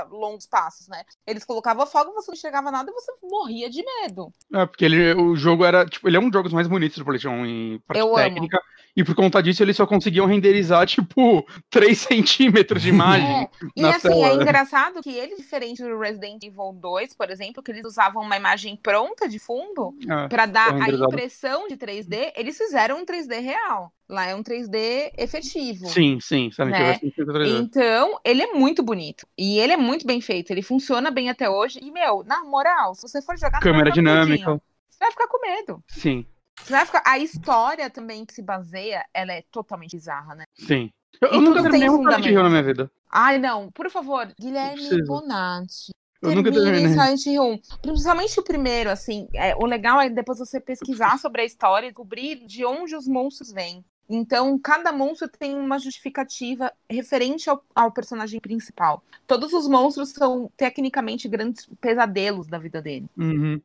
a- 0.00 0.06
longos 0.10 0.46
passos, 0.46 0.86
né? 0.88 1.02
Eles 1.26 1.44
colocavam 1.44 1.82
a 1.82 1.86
fog, 1.86 2.10
você 2.12 2.30
não 2.30 2.36
enxergava 2.36 2.70
nada 2.70 2.90
e 2.90 2.94
você 2.94 3.12
morria 3.22 3.68
de 3.68 3.82
medo. 4.02 4.32
É, 4.54 4.64
porque 4.64 4.84
ele, 4.84 5.14
o 5.14 5.34
jogo 5.36 5.64
era, 5.64 5.84
tipo, 5.84 6.08
ele 6.08 6.16
é 6.16 6.20
um 6.20 6.24
dos 6.30 6.32
jogos 6.38 6.52
mais 6.52 6.68
bonitos 6.68 6.98
do 6.98 7.04
PlayStation 7.04 7.36
1 7.36 7.46
em 7.46 7.78
parte 7.80 7.98
Eu 8.00 8.16
amo. 8.16 8.48
E 8.96 9.04
por 9.04 9.14
conta 9.14 9.42
disso, 9.42 9.62
eles 9.62 9.76
só 9.76 9.86
conseguiam 9.86 10.24
renderizar, 10.26 10.86
tipo, 10.86 11.46
3 11.70 11.98
centímetros 11.98 12.80
de 12.80 12.88
imagem. 12.88 13.42
É, 13.42 13.48
E 13.76 13.82
na 13.82 13.90
assim, 13.96 14.08
é 14.24 14.28
tela. 14.30 14.42
engraçado 14.42 15.02
que 15.02 15.10
ele, 15.10 15.36
diferente 15.36 15.82
do 15.82 15.98
Resident 15.98 16.42
Evil 16.42 16.72
2, 16.80 17.14
por 17.14 17.30
exemplo, 17.30 17.62
que 17.62 17.70
eles 17.70 17.84
usavam 17.84 18.22
uma 18.22 18.36
imagem 18.36 18.74
pronta 18.74 19.28
de 19.28 19.38
fundo 19.38 19.94
É. 20.08 20.28
para 20.28 20.46
dar 20.46 20.72
a 20.74 20.88
impressão 20.88 21.68
de 21.68 21.76
3D, 21.76 22.32
eles 22.36 22.56
fizeram 22.56 22.98
um 23.00 23.04
3D 23.04 23.38
real. 23.40 23.92
Lá 24.08 24.24
é 24.26 24.34
um 24.34 24.42
3D 24.42 25.10
efetivo. 25.18 25.86
Sim, 25.88 26.18
sim. 26.20 26.50
Silent 26.52 26.70
Né? 26.72 26.90
é 26.92 26.98
100% 26.98 27.60
Então, 27.60 28.18
ele 28.24 28.40
é 28.42 28.52
muito 28.54 28.82
bonito. 28.82 29.26
E 29.36 29.58
ele 29.58 29.72
é 29.72 29.76
muito 29.76 30.06
bem 30.06 30.20
feito. 30.20 30.50
Ele 30.52 30.62
funciona 30.62 31.10
bem 31.10 31.28
até 31.28 31.50
hoje. 31.50 31.80
E, 31.82 31.90
meu, 31.90 32.22
na 32.24 32.44
moral, 32.44 32.94
se 32.94 33.02
você 33.02 33.20
for 33.20 33.36
jogar, 33.36 33.58
Câmera 33.60 33.90
dinâmica. 33.90 34.60
Você 34.88 34.98
vai 35.00 35.10
ficar 35.10 35.26
com 35.26 35.40
medo. 35.42 35.82
Sim, 35.88 36.24
ficar... 36.56 37.02
A 37.04 37.18
história 37.18 37.90
também 37.90 38.24
que 38.24 38.34
se 38.34 38.42
baseia, 38.42 39.04
ela 39.12 39.32
é 39.32 39.42
totalmente 39.50 39.96
bizarra, 39.96 40.34
né? 40.34 40.44
sim. 40.54 40.90
Eu, 41.20 41.28
eu 41.30 41.40
nunca 41.40 41.62
terminei 41.62 41.88
um 41.88 42.02
Silent. 42.02 42.26
Hill 42.26 42.42
na 42.42 42.50
minha 42.50 42.62
vida. 42.62 42.90
Ai, 43.10 43.38
não, 43.38 43.70
por 43.70 43.90
favor, 43.90 44.30
Guilherme. 44.38 45.02
Bonatti. 45.04 45.92
Eu 46.20 46.34
nunca 46.34 46.50
Termine 46.50 46.72
terminei. 46.72 46.92
Silent 46.92 47.26
Hill 47.26 47.42
1. 47.42 47.58
Principalmente 47.82 48.40
o 48.40 48.42
primeiro, 48.42 48.90
assim. 48.90 49.28
é, 49.34 49.54
o 49.56 49.66
legal 49.66 50.00
é 50.00 50.08
depois 50.08 50.38
você 50.38 50.60
pesquisar 50.60 51.16
sobre 51.20 51.42
a 51.42 51.44
história 51.44 51.86
e 51.86 51.90
descobrir 51.90 52.46
de 52.46 52.64
onde 52.64 52.96
os 52.96 53.06
monstros 53.06 53.52
vêm. 53.52 53.84
Então, 54.08 54.56
cada 54.58 54.92
monstro 54.92 55.28
tem 55.28 55.56
uma 55.56 55.78
justificativa 55.78 56.72
referente 56.88 57.50
ao, 57.50 57.62
ao 57.74 57.90
personagem 57.90 58.40
principal. 58.40 59.02
Todos 59.26 59.52
os 59.52 59.66
monstros 59.66 60.10
são, 60.10 60.50
tecnicamente, 60.56 61.28
grandes 61.28 61.68
pesadelos 61.80 62.46
da 62.46 62.58
vida 62.58 62.80
dele. 62.80 63.06
Uhum. 63.16 63.60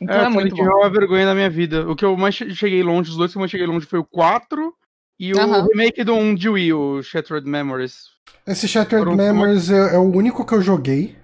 Então 0.00 0.14
é, 0.16 0.28
muito 0.28 0.54
Silent 0.54 0.58
Hill 0.58 0.64
bom. 0.64 0.70
é 0.70 0.84
uma 0.84 0.90
vergonha 0.90 1.26
da 1.26 1.34
minha 1.34 1.50
vida. 1.50 1.88
O 1.90 1.96
que 1.96 2.04
eu 2.04 2.16
mais 2.16 2.34
che- 2.34 2.54
cheguei 2.54 2.82
longe, 2.82 3.10
os 3.10 3.16
dois 3.16 3.32
que 3.32 3.38
eu 3.38 3.40
mais 3.40 3.50
cheguei 3.50 3.66
longe 3.66 3.86
foi 3.86 3.98
o 3.98 4.04
4 4.04 4.72
e 5.18 5.32
o 5.32 5.62
remake 5.66 6.04
do 6.04 6.14
1 6.14 6.34
de 6.34 6.48
Wii, 6.48 6.72
o 6.72 7.02
Shattered 7.02 7.48
Memories. 7.48 8.04
Esse 8.46 8.68
Shattered 8.68 9.04
Foram- 9.04 9.16
Memories 9.16 9.70
é, 9.70 9.94
é 9.94 9.98
o 9.98 10.02
único 10.10 10.44
que 10.46 10.54
eu 10.54 10.62
joguei. 10.62 11.16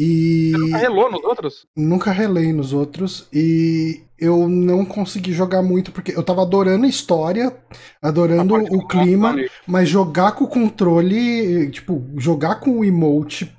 E 0.00 0.52
Você 0.52 0.58
nunca 0.58 0.78
relou 0.78 1.10
nos 1.10 1.24
outros? 1.24 1.66
nunca 1.76 2.10
relei 2.12 2.52
nos 2.52 2.72
outros. 2.72 3.26
E 3.32 4.00
eu 4.18 4.48
não 4.48 4.84
consegui 4.84 5.32
jogar 5.32 5.60
muito, 5.60 5.90
porque 5.90 6.12
eu 6.16 6.22
tava 6.22 6.42
adorando 6.42 6.86
a 6.86 6.88
história, 6.88 7.56
adorando 8.00 8.54
A 8.54 8.58
o 8.60 8.86
clima, 8.86 9.34
mas 9.66 9.88
jogar 9.88 10.32
com 10.32 10.44
o 10.44 10.48
controle, 10.48 11.68
tipo, 11.70 12.04
jogar 12.16 12.56
com 12.60 12.78
o 12.78 12.84
emote. 12.84 13.52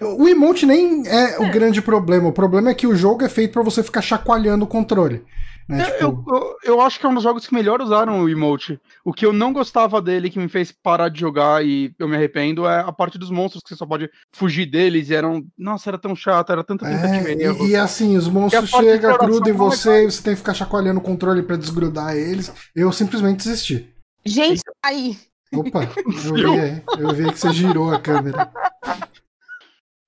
O 0.00 0.28
emote 0.28 0.66
nem 0.66 1.06
é, 1.06 1.38
o 1.38 1.50
grande 1.50 1.80
problema. 1.80 2.28
O 2.28 2.32
problema 2.32 2.70
é 2.70 2.74
que 2.74 2.86
o 2.86 2.96
jogo 2.96 3.24
é 3.24 3.28
feito 3.28 3.52
pra 3.52 3.62
você 3.62 3.82
ficar 3.82 4.02
chacoalhando 4.02 4.64
o 4.64 4.68
controle. 4.68 5.24
Né? 5.68 5.84
Eu, 6.00 6.16
Tipo, 6.16 6.36
eu, 6.36 6.56
eu 6.74 6.80
acho 6.80 7.00
que 7.00 7.06
é 7.06 7.08
um 7.08 7.14
dos 7.14 7.24
jogos 7.24 7.46
que 7.46 7.52
melhor 7.52 7.80
usaram 7.80 8.20
o 8.20 8.28
emote. 8.28 8.80
O 9.04 9.12
que 9.12 9.26
eu 9.26 9.32
não 9.32 9.52
gostava 9.52 10.00
dele, 10.00 10.30
que 10.30 10.38
me 10.38 10.48
fez 10.48 10.70
parar 10.70 11.08
de 11.08 11.18
jogar 11.18 11.64
e 11.64 11.92
eu 11.98 12.06
me 12.06 12.14
arrependo, 12.14 12.66
é 12.66 12.80
a 12.80 12.92
parte 12.92 13.18
dos 13.18 13.30
monstros 13.30 13.62
que 13.62 13.70
você 13.70 13.76
só 13.76 13.84
pode 13.84 14.08
fugir 14.32 14.66
deles. 14.66 15.10
E 15.10 15.14
eram. 15.14 15.44
Nossa, 15.58 15.90
era 15.90 15.98
tão 15.98 16.14
chato, 16.14 16.52
era 16.52 16.62
tanta 16.62 16.86
tentativa 16.86 17.30
É, 17.30 17.64
e 17.64 17.70
e, 17.70 17.76
assim, 17.76 18.16
os 18.16 18.28
monstros 18.28 18.70
chegam, 18.70 19.16
grudam 19.18 19.48
em 19.48 19.54
é 19.54 19.58
você 19.58 20.04
e 20.04 20.10
você 20.10 20.22
tem 20.22 20.34
que 20.34 20.38
ficar 20.38 20.54
chacoalhando 20.54 21.00
o 21.00 21.02
controle 21.02 21.42
pra 21.42 21.56
desgrudar 21.56 22.16
eles. 22.16 22.52
Eu 22.74 22.92
simplesmente 22.92 23.38
desisti. 23.38 23.92
Gente, 24.24 24.62
aí. 24.84 25.16
Opa, 25.52 25.88
eu 25.96 26.34
vi, 26.34 26.60
aí, 26.60 26.82
eu 26.98 27.14
vi 27.14 27.32
que 27.32 27.38
você 27.38 27.52
girou 27.52 27.92
a 27.92 27.98
câmera. 28.00 28.50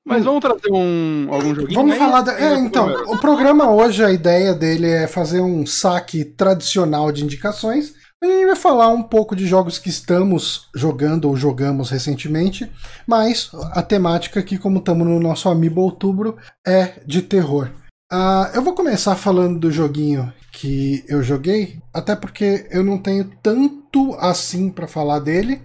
Mas 0.08 0.24
vamos 0.24 0.40
trazer 0.40 0.72
um, 0.72 1.28
algum 1.30 1.54
joguinho? 1.54 1.74
Vamos 1.74 1.92
aí? 1.92 1.98
falar 1.98 2.22
da. 2.22 2.40
É, 2.40 2.58
então, 2.58 2.88
o 3.08 3.18
programa 3.18 3.70
hoje, 3.70 4.02
a 4.02 4.10
ideia 4.10 4.54
dele 4.54 4.88
é 4.88 5.06
fazer 5.06 5.40
um 5.40 5.66
saque 5.66 6.24
tradicional 6.24 7.12
de 7.12 7.22
indicações. 7.22 7.92
A 8.22 8.26
gente 8.26 8.46
vai 8.46 8.56
falar 8.56 8.88
um 8.88 9.02
pouco 9.02 9.36
de 9.36 9.46
jogos 9.46 9.78
que 9.78 9.90
estamos 9.90 10.68
jogando 10.74 11.26
ou 11.26 11.36
jogamos 11.36 11.90
recentemente, 11.90 12.68
mas 13.06 13.50
a 13.72 13.82
temática 13.82 14.40
aqui, 14.40 14.58
como 14.58 14.78
estamos 14.78 15.06
no 15.06 15.20
nosso 15.20 15.48
Amiibo 15.48 15.82
Outubro, 15.82 16.36
é 16.66 16.94
de 17.06 17.22
terror. 17.22 17.70
Ah, 18.10 18.50
eu 18.54 18.62
vou 18.62 18.74
começar 18.74 19.14
falando 19.14 19.60
do 19.60 19.70
joguinho 19.70 20.32
que 20.50 21.04
eu 21.06 21.22
joguei, 21.22 21.78
até 21.92 22.16
porque 22.16 22.66
eu 22.70 22.82
não 22.82 22.98
tenho 22.98 23.30
tanto 23.42 24.16
assim 24.18 24.70
para 24.70 24.88
falar 24.88 25.20
dele, 25.20 25.62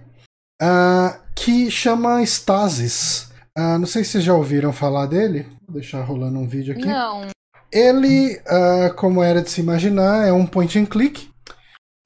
ah, 0.60 1.18
que 1.34 1.70
chama 1.70 2.22
Stasis. 2.22 3.32
Ah, 3.56 3.78
não 3.78 3.86
sei 3.86 4.02
se 4.02 4.12
vocês 4.12 4.24
já 4.24 4.34
ouviram 4.34 4.72
falar 4.72 5.06
dele. 5.06 5.46
Vou 5.66 5.80
deixar 5.80 6.02
rolando 6.02 6.38
um 6.38 6.46
vídeo 6.46 6.74
aqui. 6.74 6.86
Não. 6.86 7.28
Ele, 7.72 8.40
ah, 8.46 8.92
como 8.96 9.22
era 9.22 9.42
de 9.42 9.50
se 9.50 9.60
imaginar, 9.60 10.26
é 10.26 10.32
um 10.32 10.46
point 10.46 10.78
and 10.78 10.86
click. 10.86 11.28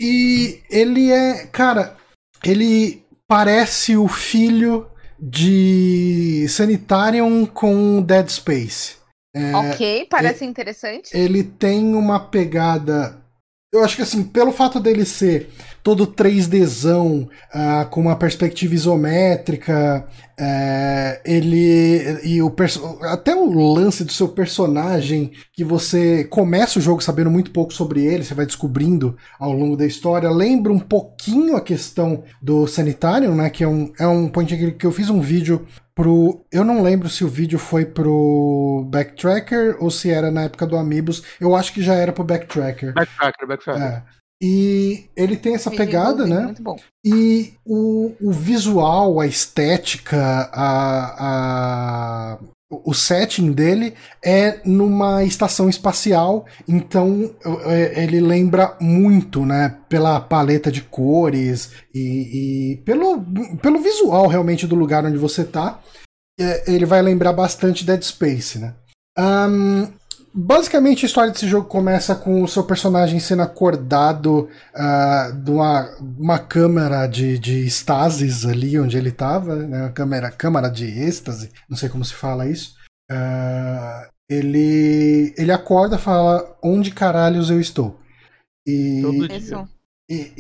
E 0.01 0.63
ele 0.71 1.11
é, 1.11 1.47
cara, 1.47 1.97
ele 2.45 3.03
parece 3.27 3.97
o 3.97 4.07
filho 4.07 4.89
de 5.19 6.47
Sanitarium 6.49 7.45
com 7.45 8.01
Dead 8.01 8.29
Space. 8.29 8.97
ok, 9.55 10.07
parece 10.09 10.45
interessante. 10.45 11.11
Ele 11.17 11.43
tem 11.43 11.95
uma 11.95 12.21
pegada. 12.21 13.21
Eu 13.71 13.85
acho 13.85 13.97
que 13.97 14.03
assim, 14.03 14.25
pelo 14.25 14.51
fato 14.51 14.81
dele 14.81 15.05
ser 15.05 15.51
todo 15.83 16.07
3Dzão, 16.07 17.25
uh, 17.25 17.89
com 17.91 18.01
uma 18.01 18.17
perspectiva 18.17 18.75
isométrica. 18.75 20.07
Uh, 20.41 21.21
ele. 21.25 22.19
E 22.25 22.41
o 22.41 22.55
até 23.03 23.35
o 23.35 23.51
lance 23.75 24.05
do 24.05 24.13
seu 24.13 24.29
personagem, 24.29 25.33
que 25.53 25.65
você 25.65 26.25
começa 26.25 26.79
o 26.79 26.83
jogo 26.83 27.03
sabendo 27.03 27.31
muito 27.31 27.51
pouco 27.51 27.75
sobre 27.75 28.05
ele, 28.07 28.25
você 28.25 28.35
vai 28.35 28.47
descobrindo 28.47 29.17
ao 29.39 29.53
longo 29.53 29.77
da 29.77 29.85
história, 29.85 30.31
lembra 30.31 30.73
um 30.73 30.79
pouquinho 30.79 31.57
a 31.57 31.61
questão 31.61 32.23
do 32.41 32.67
Sanitário, 32.67 33.35
né? 33.35 33.51
Que 33.51 33.65
é 33.65 33.69
um, 33.69 33.93
é 33.99 34.07
um 34.07 34.29
point 34.29 34.73
que 34.79 34.87
eu 34.87 34.93
fiz 34.93 35.11
um 35.11 35.21
vídeo 35.21 35.67
pro. 35.99 36.45
Eu 36.53 36.65
não 36.65 36.81
lembro 36.81 37.09
se 37.09 37.25
o 37.25 37.29
vídeo 37.29 37.59
foi 37.59 37.85
pro 37.85 38.87
Backtracker 38.87 39.77
ou 39.81 39.91
se 39.91 40.09
era 40.09 40.31
na 40.31 40.45
época 40.45 40.65
do 40.65 40.77
Amiibos. 40.77 41.25
Eu 41.41 41.57
acho 41.57 41.75
que 41.75 41.83
já 41.83 41.95
era 41.95 42.13
pro 42.13 42.23
Backtracker. 42.23 42.95
Backtracker, 42.95 43.49
Backtracker. 43.49 43.83
É. 43.83 44.03
E 44.41 45.11
ele 45.17 45.37
tem 45.37 45.57
essa 45.57 45.73
pegada, 45.73 46.25
né? 46.25 46.43
Muito 46.43 46.63
bom. 46.63 46.77
E 47.05 47.53
o, 47.67 48.15
o 48.21 48.31
visual, 48.31 49.19
a 49.19 49.27
estética, 49.27 50.49
a, 50.53 51.17
a, 51.19 52.39
o 52.71 52.93
setting 52.93 53.53
dele 53.53 53.95
é 54.23 54.61
numa 54.65 55.25
estação 55.25 55.71
espacial, 55.71 56.45
então 56.67 57.35
é, 57.65 58.03
ele 58.03 58.21
lembra 58.21 58.77
muito, 58.79 59.47
né, 59.47 59.77
pela 59.89 60.21
paleta 60.21 60.71
de 60.71 60.83
cores 60.83 61.73
e, 61.95 62.73
e 62.73 62.77
pelo, 62.85 63.25
pelo 63.63 63.81
visual 63.81 64.27
realmente 64.27 64.67
do 64.67 64.75
lugar 64.75 65.05
onde 65.05 65.17
você 65.17 65.45
tá, 65.45 65.81
é, 66.39 66.71
ele 66.71 66.85
vai 66.85 67.01
lembrar 67.01 67.33
bastante 67.33 67.87
Dead 67.87 68.03
Space, 68.03 68.59
né. 68.59 68.75
Um, 69.19 69.89
basicamente 70.35 71.05
a 71.05 71.09
história 71.09 71.33
desse 71.33 71.49
jogo 71.49 71.69
começa 71.69 72.15
com 72.15 72.43
o 72.43 72.49
seu 72.49 72.65
personagem 72.65 73.19
sendo 73.21 73.43
acordado 73.43 74.49
uh, 74.75 75.33
de 75.33 75.51
uma, 75.51 75.97
uma 76.19 76.39
câmera 76.39 77.07
de, 77.07 77.39
de 77.39 77.67
estasis 77.67 78.45
ali 78.47 78.79
onde 78.79 78.97
ele 78.97 79.09
estava, 79.11 79.57
né, 79.57 79.91
câmera, 79.95 80.31
câmara 80.31 80.69
de 80.69 80.85
êxtase, 80.85 81.51
não 81.69 81.77
sei 81.77 81.89
como 81.89 82.05
se 82.05 82.15
fala 82.15 82.49
isso. 82.49 82.75
Uh, 83.11 84.09
ele, 84.31 85.35
ele 85.39 85.51
acorda 85.51 85.97
e 85.97 86.01
fala 86.01 86.57
onde 86.63 86.91
caralhos 86.91 87.51
eu 87.51 87.61
estou. 87.61 87.99
E, 88.67 89.03
e, 90.11 90.33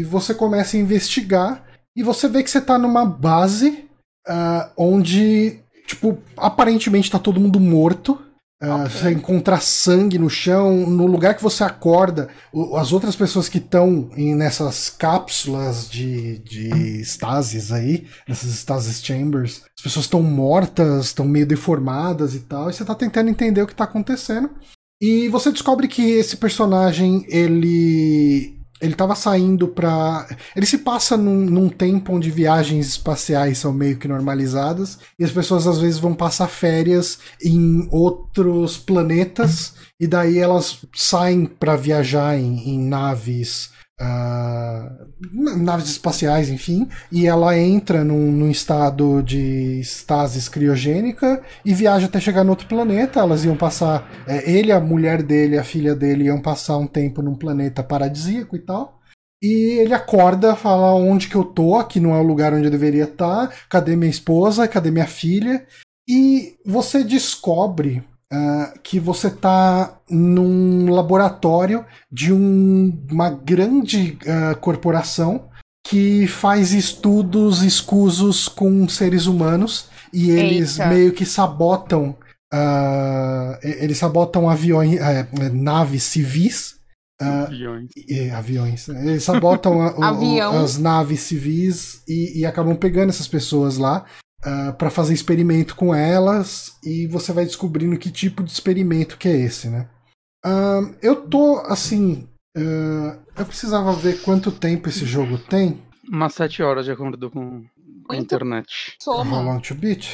e, 0.00 0.04
você 0.04 0.32
começa 0.34 0.76
a 0.76 0.80
investigar 0.80 1.64
e 1.96 2.02
você 2.02 2.28
vê 2.28 2.42
que 2.42 2.50
você 2.50 2.58
está 2.58 2.78
numa 2.78 3.04
base 3.04 3.88
uh, 4.28 4.70
onde, 4.76 5.60
tipo, 5.86 6.18
aparentemente 6.36 7.08
está 7.08 7.18
todo 7.18 7.40
mundo 7.40 7.58
morto. 7.58 8.20
Uh, 8.62 8.84
okay. 8.84 8.88
Você 8.88 9.10
encontra 9.10 9.60
sangue 9.60 10.18
no 10.18 10.30
chão, 10.30 10.86
no 10.86 11.06
lugar 11.06 11.34
que 11.34 11.42
você 11.42 11.62
acorda, 11.62 12.28
as 12.74 12.90
outras 12.90 13.14
pessoas 13.14 13.50
que 13.50 13.58
estão 13.58 14.08
nessas 14.16 14.88
cápsulas 14.88 15.90
de, 15.90 16.38
de 16.38 16.68
estasis 17.00 17.70
aí, 17.70 18.06
nessas 18.26 18.50
stasis 18.52 19.04
chambers, 19.04 19.62
as 19.76 19.82
pessoas 19.82 20.06
estão 20.06 20.22
mortas, 20.22 21.06
estão 21.06 21.26
meio 21.26 21.46
deformadas 21.46 22.34
e 22.34 22.40
tal, 22.40 22.70
e 22.70 22.72
você 22.72 22.82
está 22.82 22.94
tentando 22.94 23.28
entender 23.28 23.60
o 23.60 23.66
que 23.66 23.74
está 23.74 23.84
acontecendo. 23.84 24.50
E 25.02 25.28
você 25.28 25.52
descobre 25.52 25.86
que 25.86 26.02
esse 26.02 26.38
personagem, 26.38 27.26
ele 27.28 28.55
ele 28.80 28.92
estava 28.92 29.14
saindo 29.14 29.68
para. 29.68 30.26
Ele 30.54 30.66
se 30.66 30.78
passa 30.78 31.16
num, 31.16 31.46
num, 31.46 31.68
tempo 31.68 32.12
onde 32.12 32.30
viagens 32.30 32.88
espaciais 32.88 33.58
são 33.58 33.72
meio 33.72 33.96
que 33.98 34.08
normalizadas 34.08 34.98
e 35.18 35.24
as 35.24 35.30
pessoas 35.30 35.66
às 35.66 35.78
vezes 35.78 35.98
vão 35.98 36.14
passar 36.14 36.48
férias 36.48 37.18
em 37.42 37.88
outros 37.90 38.76
planetas 38.76 39.74
e 39.98 40.06
daí 40.06 40.38
elas 40.38 40.84
saem 40.94 41.46
para 41.46 41.76
viajar 41.76 42.38
em, 42.38 42.68
em 42.68 42.78
naves 42.78 43.70
Uh, 43.98 45.56
naves 45.56 45.88
espaciais, 45.88 46.50
enfim, 46.50 46.86
e 47.10 47.26
ela 47.26 47.58
entra 47.58 48.04
num, 48.04 48.30
num, 48.30 48.50
estado 48.50 49.22
de 49.22 49.80
estasis 49.80 50.50
criogênica 50.50 51.42
e 51.64 51.72
viaja 51.72 52.04
até 52.04 52.20
chegar 52.20 52.44
no 52.44 52.50
outro 52.50 52.68
planeta. 52.68 53.20
Elas 53.20 53.44
iam 53.44 53.56
passar, 53.56 54.06
é, 54.26 54.50
ele, 54.50 54.70
a 54.70 54.80
mulher 54.80 55.22
dele, 55.22 55.56
a 55.56 55.64
filha 55.64 55.94
dele 55.94 56.24
iam 56.24 56.42
passar 56.42 56.76
um 56.76 56.86
tempo 56.86 57.22
num 57.22 57.34
planeta 57.34 57.82
paradisíaco 57.82 58.54
e 58.54 58.58
tal. 58.58 59.00
E 59.42 59.78
ele 59.80 59.94
acorda, 59.94 60.56
fala 60.56 60.94
onde 60.94 61.28
que 61.28 61.34
eu 61.34 61.44
tô, 61.44 61.76
aqui 61.76 62.00
não 62.00 62.14
é 62.14 62.20
o 62.20 62.26
lugar 62.26 62.52
onde 62.52 62.64
eu 62.64 62.70
deveria 62.70 63.04
estar, 63.04 63.48
cadê 63.68 63.96
minha 63.96 64.10
esposa, 64.10 64.68
cadê 64.68 64.90
minha 64.90 65.06
filha? 65.06 65.66
E 66.08 66.56
você 66.64 67.02
descobre 67.02 68.02
uh, 68.32 68.78
que 68.82 68.98
você 68.98 69.28
está 69.28 70.00
num 70.08 70.90
laboratório 70.90 71.84
de 72.10 72.32
um, 72.32 72.92
uma 73.10 73.30
grande 73.30 74.18
uh, 74.22 74.56
corporação 74.60 75.48
que 75.86 76.26
faz 76.26 76.72
estudos 76.72 77.62
escusos 77.62 78.48
com 78.48 78.88
seres 78.88 79.26
humanos 79.26 79.88
e 80.12 80.30
eles 80.30 80.78
Eita. 80.78 80.90
meio 80.90 81.12
que 81.12 81.24
sabotam 81.24 82.16
uh, 82.52 83.58
eles 83.62 83.98
sabotam 83.98 84.48
aviões 84.48 84.98
uh, 84.98 85.52
naves 85.52 86.02
civis 86.02 86.76
uh, 87.22 87.44
aviões. 87.44 87.90
E, 87.96 88.30
aviões 88.30 88.88
eles 88.88 89.22
sabotam 89.22 89.80
a, 89.80 89.96
o, 89.96 90.62
as 90.62 90.76
naves 90.76 91.20
civis 91.20 92.02
e, 92.08 92.40
e, 92.40 92.46
acabam 92.46 92.74
pegando 92.74 93.10
essas 93.10 93.28
pessoas 93.28 93.78
lá 93.78 94.04
uh, 94.44 94.68
ah, 94.68 94.72
para 94.72 94.90
fazer 94.90 95.14
experimento 95.14 95.74
com 95.76 95.94
elas 95.94 96.76
e 96.84 97.06
você 97.06 97.32
vai 97.32 97.44
descobrindo 97.44 97.98
que 97.98 98.10
tipo 98.10 98.42
de 98.42 98.50
experimento 98.50 99.18
que 99.18 99.28
é 99.28 99.36
esse, 99.36 99.68
né? 99.68 99.88
Uh, 100.44 100.94
eu 101.02 101.28
tô 101.28 101.58
assim. 101.66 102.28
Uh, 102.56 103.18
eu 103.36 103.44
precisava 103.44 103.92
ver 103.92 104.22
quanto 104.22 104.50
tempo 104.50 104.88
esse 104.88 105.04
jogo 105.04 105.38
tem. 105.38 105.82
Umas 106.08 106.34
7 106.34 106.62
horas 106.62 106.84
de 106.84 106.92
acordo 106.92 107.30
com 107.30 107.64
a 108.08 108.16
internet. 108.16 108.96
Soma. 109.00 109.54
How 109.54 109.60
to 109.60 109.74
beat? 109.74 110.08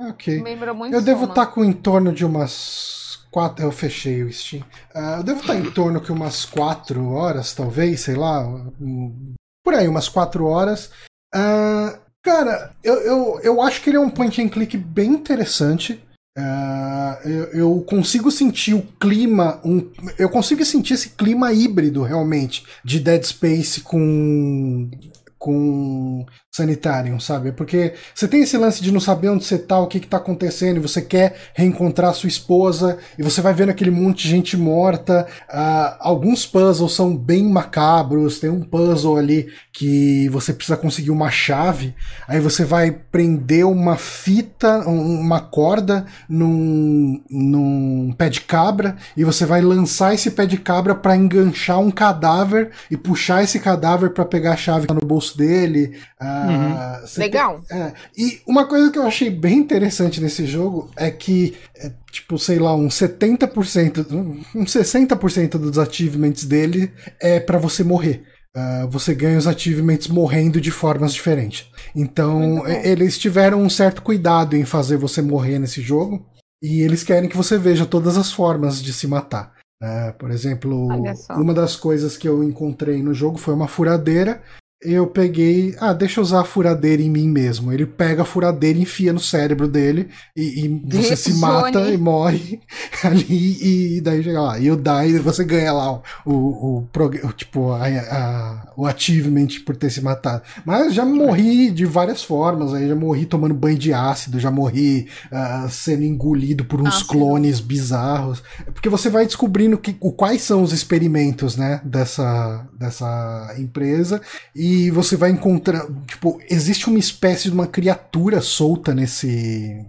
Ok. 0.00 0.42
eu 0.90 1.02
devo 1.02 1.24
estar 1.24 1.46
tá 1.46 1.46
com 1.46 1.64
em 1.64 1.72
torno 1.72 2.12
de 2.12 2.24
umas 2.24 3.26
quatro. 3.30 3.64
Eu 3.64 3.72
fechei 3.72 4.22
o 4.22 4.32
Steam. 4.32 4.62
Uh, 4.94 5.18
eu 5.18 5.22
devo 5.22 5.40
estar 5.40 5.54
tá 5.54 5.58
em 5.58 5.70
torno 5.70 6.00
de 6.00 6.12
umas 6.12 6.44
quatro 6.44 7.10
horas, 7.10 7.54
talvez, 7.54 8.00
sei 8.00 8.14
lá. 8.14 8.46
Um, 8.46 9.34
por 9.64 9.74
aí, 9.74 9.88
umas 9.88 10.08
quatro 10.08 10.46
horas. 10.46 10.90
Uh, 11.34 11.98
Cara, 12.22 12.72
eu, 12.84 12.94
eu, 13.00 13.40
eu 13.42 13.62
acho 13.62 13.82
que 13.82 13.90
ele 13.90 13.96
é 13.96 14.00
um 14.00 14.10
point 14.10 14.40
and 14.40 14.48
click 14.48 14.76
bem 14.76 15.10
interessante. 15.10 16.00
Uh, 16.38 17.28
eu, 17.28 17.44
eu, 17.52 17.80
consigo 17.82 18.30
sentir 18.30 18.72
o 18.72 18.82
clima, 18.98 19.60
um, 19.62 19.90
eu 20.18 20.30
consigo 20.30 20.64
sentir 20.64 20.94
esse 20.94 21.10
clima 21.10 21.52
híbrido 21.52 22.02
realmente 22.02 22.64
de 22.82 23.00
Dead 23.00 23.22
Space 23.22 23.82
com 23.82 24.90
com 25.38 26.24
Sanitarium, 26.54 27.18
sabe? 27.18 27.50
Porque 27.50 27.94
você 28.14 28.28
tem 28.28 28.42
esse 28.42 28.58
lance 28.58 28.82
de 28.82 28.92
não 28.92 29.00
saber 29.00 29.30
onde 29.30 29.42
você 29.42 29.56
tá, 29.56 29.78
o 29.78 29.86
que 29.86 29.98
que 29.98 30.06
tá 30.06 30.18
acontecendo, 30.18 30.76
e 30.76 30.80
você 30.80 31.00
quer 31.00 31.34
reencontrar 31.54 32.12
sua 32.12 32.28
esposa, 32.28 32.98
e 33.18 33.22
você 33.22 33.40
vai 33.40 33.54
vendo 33.54 33.70
aquele 33.70 33.90
monte 33.90 34.24
de 34.24 34.28
gente 34.28 34.54
morta. 34.54 35.26
Uh, 35.48 35.96
alguns 35.98 36.44
puzzles 36.44 36.92
são 36.92 37.16
bem 37.16 37.42
macabros, 37.48 38.38
tem 38.38 38.50
um 38.50 38.60
puzzle 38.60 39.16
ali 39.16 39.50
que 39.72 40.28
você 40.28 40.52
precisa 40.52 40.76
conseguir 40.76 41.10
uma 41.10 41.30
chave, 41.30 41.94
aí 42.28 42.38
você 42.38 42.66
vai 42.66 42.90
prender 42.90 43.64
uma 43.64 43.96
fita, 43.96 44.80
uma 44.86 45.40
corda 45.40 46.04
num, 46.28 47.18
num 47.30 48.14
pé 48.18 48.28
de 48.28 48.42
cabra, 48.42 48.96
e 49.16 49.24
você 49.24 49.46
vai 49.46 49.62
lançar 49.62 50.12
esse 50.12 50.30
pé 50.30 50.44
de 50.44 50.58
cabra 50.58 50.94
para 50.94 51.16
enganchar 51.16 51.80
um 51.80 51.90
cadáver 51.90 52.72
e 52.90 52.96
puxar 52.98 53.42
esse 53.42 53.58
cadáver 53.58 54.10
para 54.10 54.26
pegar 54.26 54.52
a 54.52 54.56
chave 54.56 54.86
no 54.92 55.00
bolso 55.00 55.38
dele. 55.38 55.98
Ah, 56.20 56.41
uhum. 56.48 57.04
Legal. 57.18 57.60
Tem, 57.68 57.78
é, 57.78 57.92
e 58.16 58.40
uma 58.46 58.66
coisa 58.66 58.90
que 58.90 58.98
eu 58.98 59.06
achei 59.06 59.30
bem 59.30 59.58
interessante 59.58 60.20
nesse 60.20 60.46
jogo 60.46 60.90
é 60.96 61.10
que, 61.10 61.56
é, 61.76 61.90
tipo, 62.10 62.38
sei 62.38 62.58
lá, 62.58 62.74
uns 62.74 62.94
70%, 62.94 64.44
uns 64.54 64.72
60% 64.72 65.50
dos 65.58 65.78
achievements 65.78 66.44
dele 66.44 66.92
é 67.20 67.40
para 67.40 67.58
você 67.58 67.82
morrer. 67.82 68.24
Uh, 68.54 68.86
você 68.90 69.14
ganha 69.14 69.38
os 69.38 69.46
achievements 69.46 70.08
morrendo 70.08 70.60
de 70.60 70.70
formas 70.70 71.14
diferentes. 71.14 71.66
Então, 71.96 72.66
eles 72.68 73.16
tiveram 73.16 73.62
um 73.62 73.70
certo 73.70 74.02
cuidado 74.02 74.54
em 74.54 74.64
fazer 74.64 74.98
você 74.98 75.22
morrer 75.22 75.58
nesse 75.58 75.80
jogo. 75.80 76.26
E 76.62 76.82
eles 76.82 77.02
querem 77.02 77.28
que 77.28 77.36
você 77.36 77.58
veja 77.58 77.86
todas 77.86 78.16
as 78.16 78.30
formas 78.30 78.80
de 78.80 78.92
se 78.92 79.06
matar. 79.06 79.54
Uh, 79.82 80.16
por 80.16 80.30
exemplo, 80.30 80.86
uma 81.30 81.52
das 81.52 81.74
coisas 81.74 82.16
que 82.16 82.28
eu 82.28 82.44
encontrei 82.44 83.02
no 83.02 83.12
jogo 83.12 83.36
foi 83.36 83.52
uma 83.52 83.66
furadeira 83.66 84.40
eu 84.84 85.06
peguei. 85.06 85.74
Ah, 85.78 85.92
deixa 85.92 86.20
eu 86.20 86.22
usar 86.22 86.40
a 86.40 86.44
furadeira 86.44 87.02
em 87.02 87.10
mim 87.10 87.28
mesmo. 87.28 87.72
Ele 87.72 87.86
pega 87.86 88.22
a 88.22 88.24
furadeira, 88.24 88.78
enfia 88.78 89.12
no 89.12 89.20
cérebro 89.20 89.68
dele 89.68 90.08
e, 90.36 90.64
e 90.64 90.82
você 90.84 91.16
se 91.16 91.34
mata 91.34 91.90
e 91.90 91.96
morre 91.96 92.60
ali. 93.08 93.96
E 93.96 94.00
daí 94.00 94.22
chega 94.22 94.40
lá. 94.40 94.58
E 94.58 94.70
o 94.70 94.76
die, 94.76 95.18
você 95.18 95.44
ganha 95.44 95.72
lá 95.72 96.00
o, 96.24 96.32
o, 96.32 96.88
o 97.24 97.32
tipo, 97.32 97.72
a, 97.72 97.86
a, 97.86 98.72
o 98.76 98.86
achievement 98.86 99.48
por 99.64 99.76
ter 99.76 99.90
se 99.90 100.00
matado. 100.00 100.42
Mas 100.64 100.94
já 100.94 101.04
morri 101.04 101.70
de 101.70 101.84
várias 101.84 102.22
formas. 102.22 102.74
Aí 102.74 102.88
já 102.88 102.96
morri 102.96 103.24
tomando 103.24 103.54
banho 103.54 103.78
de 103.78 103.92
ácido, 103.92 104.40
já 104.40 104.50
morri 104.50 105.08
uh, 105.30 105.68
sendo 105.68 106.02
engolido 106.02 106.64
por 106.64 106.80
uns 106.80 107.02
clones 107.02 107.60
bizarros. 107.60 108.42
Porque 108.72 108.88
você 108.88 109.08
vai 109.08 109.26
descobrindo 109.26 109.78
que, 109.78 109.96
o, 110.00 110.12
quais 110.12 110.42
são 110.42 110.62
os 110.62 110.72
experimentos, 110.72 111.56
né, 111.56 111.80
dessa, 111.84 112.66
dessa 112.78 113.54
empresa. 113.58 114.20
E 114.54 114.72
e 114.72 114.90
você 114.90 115.16
vai 115.16 115.30
encontrar. 115.30 115.86
Tipo, 116.06 116.40
existe 116.48 116.88
uma 116.88 116.98
espécie 116.98 117.48
de 117.48 117.54
uma 117.54 117.66
criatura 117.66 118.40
solta 118.40 118.94
nesse. 118.94 119.84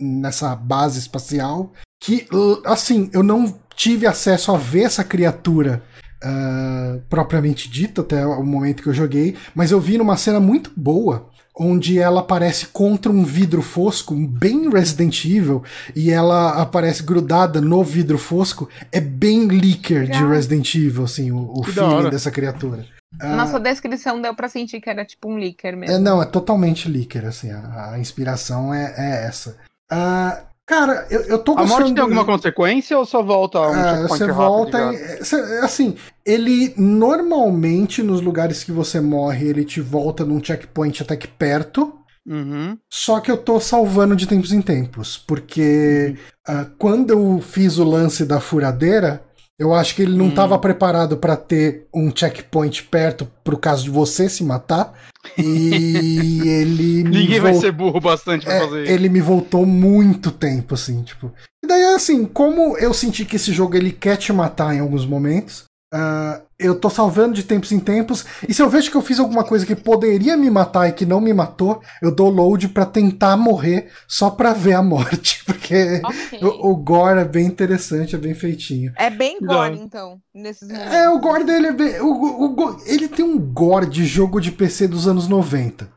nessa 0.00 0.54
base 0.54 0.98
espacial. 0.98 1.72
Que, 2.00 2.26
assim, 2.64 3.10
eu 3.12 3.22
não 3.22 3.58
tive 3.74 4.06
acesso 4.06 4.52
a 4.52 4.56
ver 4.56 4.82
essa 4.82 5.04
criatura 5.04 5.82
uh, 6.22 7.00
propriamente 7.08 7.68
dita 7.68 8.02
até 8.02 8.24
o 8.24 8.42
momento 8.44 8.82
que 8.82 8.88
eu 8.88 8.94
joguei, 8.94 9.36
mas 9.54 9.70
eu 9.70 9.80
vi 9.80 9.98
numa 9.98 10.16
cena 10.16 10.40
muito 10.40 10.70
boa 10.76 11.30
onde 11.60 11.98
ela 11.98 12.20
aparece 12.20 12.66
contra 12.68 13.10
um 13.10 13.24
vidro 13.24 13.62
fosco, 13.62 14.14
bem 14.14 14.70
Resident 14.70 15.24
Evil, 15.24 15.64
e 15.94 16.10
ela 16.10 16.62
aparece 16.62 17.02
grudada 17.02 17.60
no 17.60 17.82
vidro 17.82 18.16
fosco, 18.16 18.68
é 18.92 19.00
bem 19.00 19.48
leaker 19.48 20.08
de 20.08 20.24
Resident 20.24 20.72
Evil, 20.76 21.04
assim, 21.04 21.32
o, 21.32 21.52
o 21.52 21.64
feeling 21.64 22.10
dessa 22.10 22.30
criatura. 22.30 22.86
Na 23.20 23.46
sua 23.46 23.58
descrição 23.58 24.20
deu 24.20 24.34
pra 24.34 24.48
sentir 24.48 24.80
que 24.80 24.88
era 24.88 25.04
tipo 25.04 25.28
um 25.28 25.36
leaker 25.36 25.76
mesmo. 25.76 25.96
É, 25.96 25.98
não, 25.98 26.22
é 26.22 26.26
totalmente 26.26 26.88
leaker, 26.88 27.26
assim, 27.26 27.50
a, 27.50 27.94
a 27.94 27.98
inspiração 27.98 28.72
é, 28.72 28.94
é 28.96 29.26
essa. 29.26 29.56
Uh, 29.90 30.47
cara, 30.68 31.06
eu, 31.10 31.22
eu 31.22 31.38
tô 31.38 31.54
gostando... 31.54 31.74
A 31.74 31.78
morte 31.80 31.94
tem 31.94 32.02
alguma 32.02 32.24
consequência 32.24 32.96
ou 32.96 33.06
só 33.06 33.22
volta 33.22 33.58
a 33.58 33.70
um 33.70 34.04
uh, 34.04 34.08
Você 34.08 34.30
volta 34.30 34.78
e, 34.92 35.64
Assim, 35.64 35.96
ele 36.24 36.74
normalmente 36.76 38.02
nos 38.02 38.20
lugares 38.20 38.62
que 38.62 38.70
você 38.70 39.00
morre, 39.00 39.48
ele 39.48 39.64
te 39.64 39.80
volta 39.80 40.24
num 40.24 40.42
checkpoint 40.42 41.02
até 41.02 41.16
que 41.16 41.26
perto. 41.26 41.94
Uhum. 42.26 42.76
Só 42.92 43.20
que 43.20 43.30
eu 43.30 43.38
tô 43.38 43.58
salvando 43.58 44.14
de 44.14 44.26
tempos 44.26 44.52
em 44.52 44.60
tempos, 44.60 45.16
porque 45.16 46.14
uhum. 46.46 46.60
uh, 46.60 46.66
quando 46.78 47.10
eu 47.10 47.40
fiz 47.40 47.78
o 47.78 47.84
lance 47.84 48.26
da 48.26 48.38
furadeira, 48.38 49.22
eu 49.58 49.74
acho 49.74 49.94
que 49.94 50.02
ele 50.02 50.16
não 50.16 50.28
estava 50.28 50.56
hum. 50.56 50.60
preparado 50.60 51.16
para 51.16 51.36
ter 51.36 51.86
um 51.92 52.14
checkpoint 52.14 52.84
perto 52.84 53.28
pro 53.42 53.58
caso 53.58 53.84
de 53.84 53.90
você 53.90 54.28
se 54.28 54.44
matar. 54.44 54.94
E 55.36 56.42
ele. 56.48 57.02
Ninguém 57.02 57.40
vai 57.40 57.54
ser 57.54 57.72
burro 57.72 58.00
bastante 58.00 58.44
pra 58.44 58.54
é, 58.54 58.60
fazer 58.60 58.82
isso. 58.84 58.92
Ele 58.92 59.08
me 59.08 59.20
voltou 59.20 59.66
muito 59.66 60.30
tempo, 60.30 60.74
assim, 60.74 61.02
tipo. 61.02 61.32
E 61.64 61.66
daí, 61.66 61.84
assim, 61.94 62.24
como 62.24 62.78
eu 62.78 62.94
senti 62.94 63.24
que 63.24 63.36
esse 63.36 63.52
jogo 63.52 63.76
ele 63.76 63.90
quer 63.90 64.16
te 64.16 64.32
matar 64.32 64.74
em 64.74 64.80
alguns 64.80 65.04
momentos, 65.04 65.68
Uh, 65.94 66.47
eu 66.58 66.74
tô 66.74 66.90
salvando 66.90 67.34
de 67.34 67.44
tempos 67.44 67.70
em 67.70 67.78
tempos. 67.78 68.26
E 68.48 68.52
se 68.52 68.60
eu 68.60 68.68
vejo 68.68 68.90
que 68.90 68.96
eu 68.96 69.02
fiz 69.02 69.20
alguma 69.20 69.44
coisa 69.44 69.64
que 69.64 69.76
poderia 69.76 70.36
me 70.36 70.50
matar 70.50 70.88
e 70.88 70.92
que 70.92 71.06
não 71.06 71.20
me 71.20 71.32
matou, 71.32 71.80
eu 72.02 72.12
dou 72.12 72.28
load 72.28 72.68
para 72.68 72.84
tentar 72.84 73.36
morrer 73.36 73.90
só 74.08 74.28
pra 74.30 74.52
ver 74.52 74.72
a 74.72 74.82
morte. 74.82 75.44
Porque 75.46 76.02
okay. 76.04 76.40
o, 76.42 76.72
o, 76.72 76.76
gore 76.76 77.20
é 77.20 77.24
bem 77.24 77.46
interessante, 77.46 78.16
é 78.16 78.18
bem 78.18 78.34
feitinho. 78.34 78.92
É 78.96 79.08
bem 79.08 79.38
gore, 79.40 79.78
então, 79.78 80.20
nesses 80.34 80.68
momentos. 80.68 80.92
É, 80.92 81.08
o 81.08 81.18
gore 81.20 81.44
dele 81.44 81.68
é 81.68 81.72
bem. 81.72 82.00
O, 82.00 82.46
o, 82.46 82.82
ele 82.86 83.06
tem 83.06 83.24
um 83.24 83.38
gore 83.38 83.86
de 83.86 84.04
jogo 84.04 84.40
de 84.40 84.50
PC 84.50 84.88
dos 84.88 85.06
anos 85.06 85.28
90. 85.28 85.88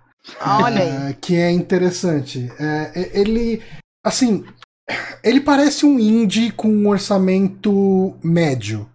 Olha 0.46 0.82
aí. 0.82 1.12
Uh, 1.12 1.16
que 1.20 1.36
é 1.36 1.50
interessante. 1.50 2.52
É, 2.60 3.20
ele. 3.20 3.62
Assim. 4.06 4.46
Ele 5.24 5.40
parece 5.40 5.86
um 5.86 5.98
indie 5.98 6.52
com 6.52 6.68
um 6.68 6.90
orçamento 6.90 8.14
médio. 8.22 8.91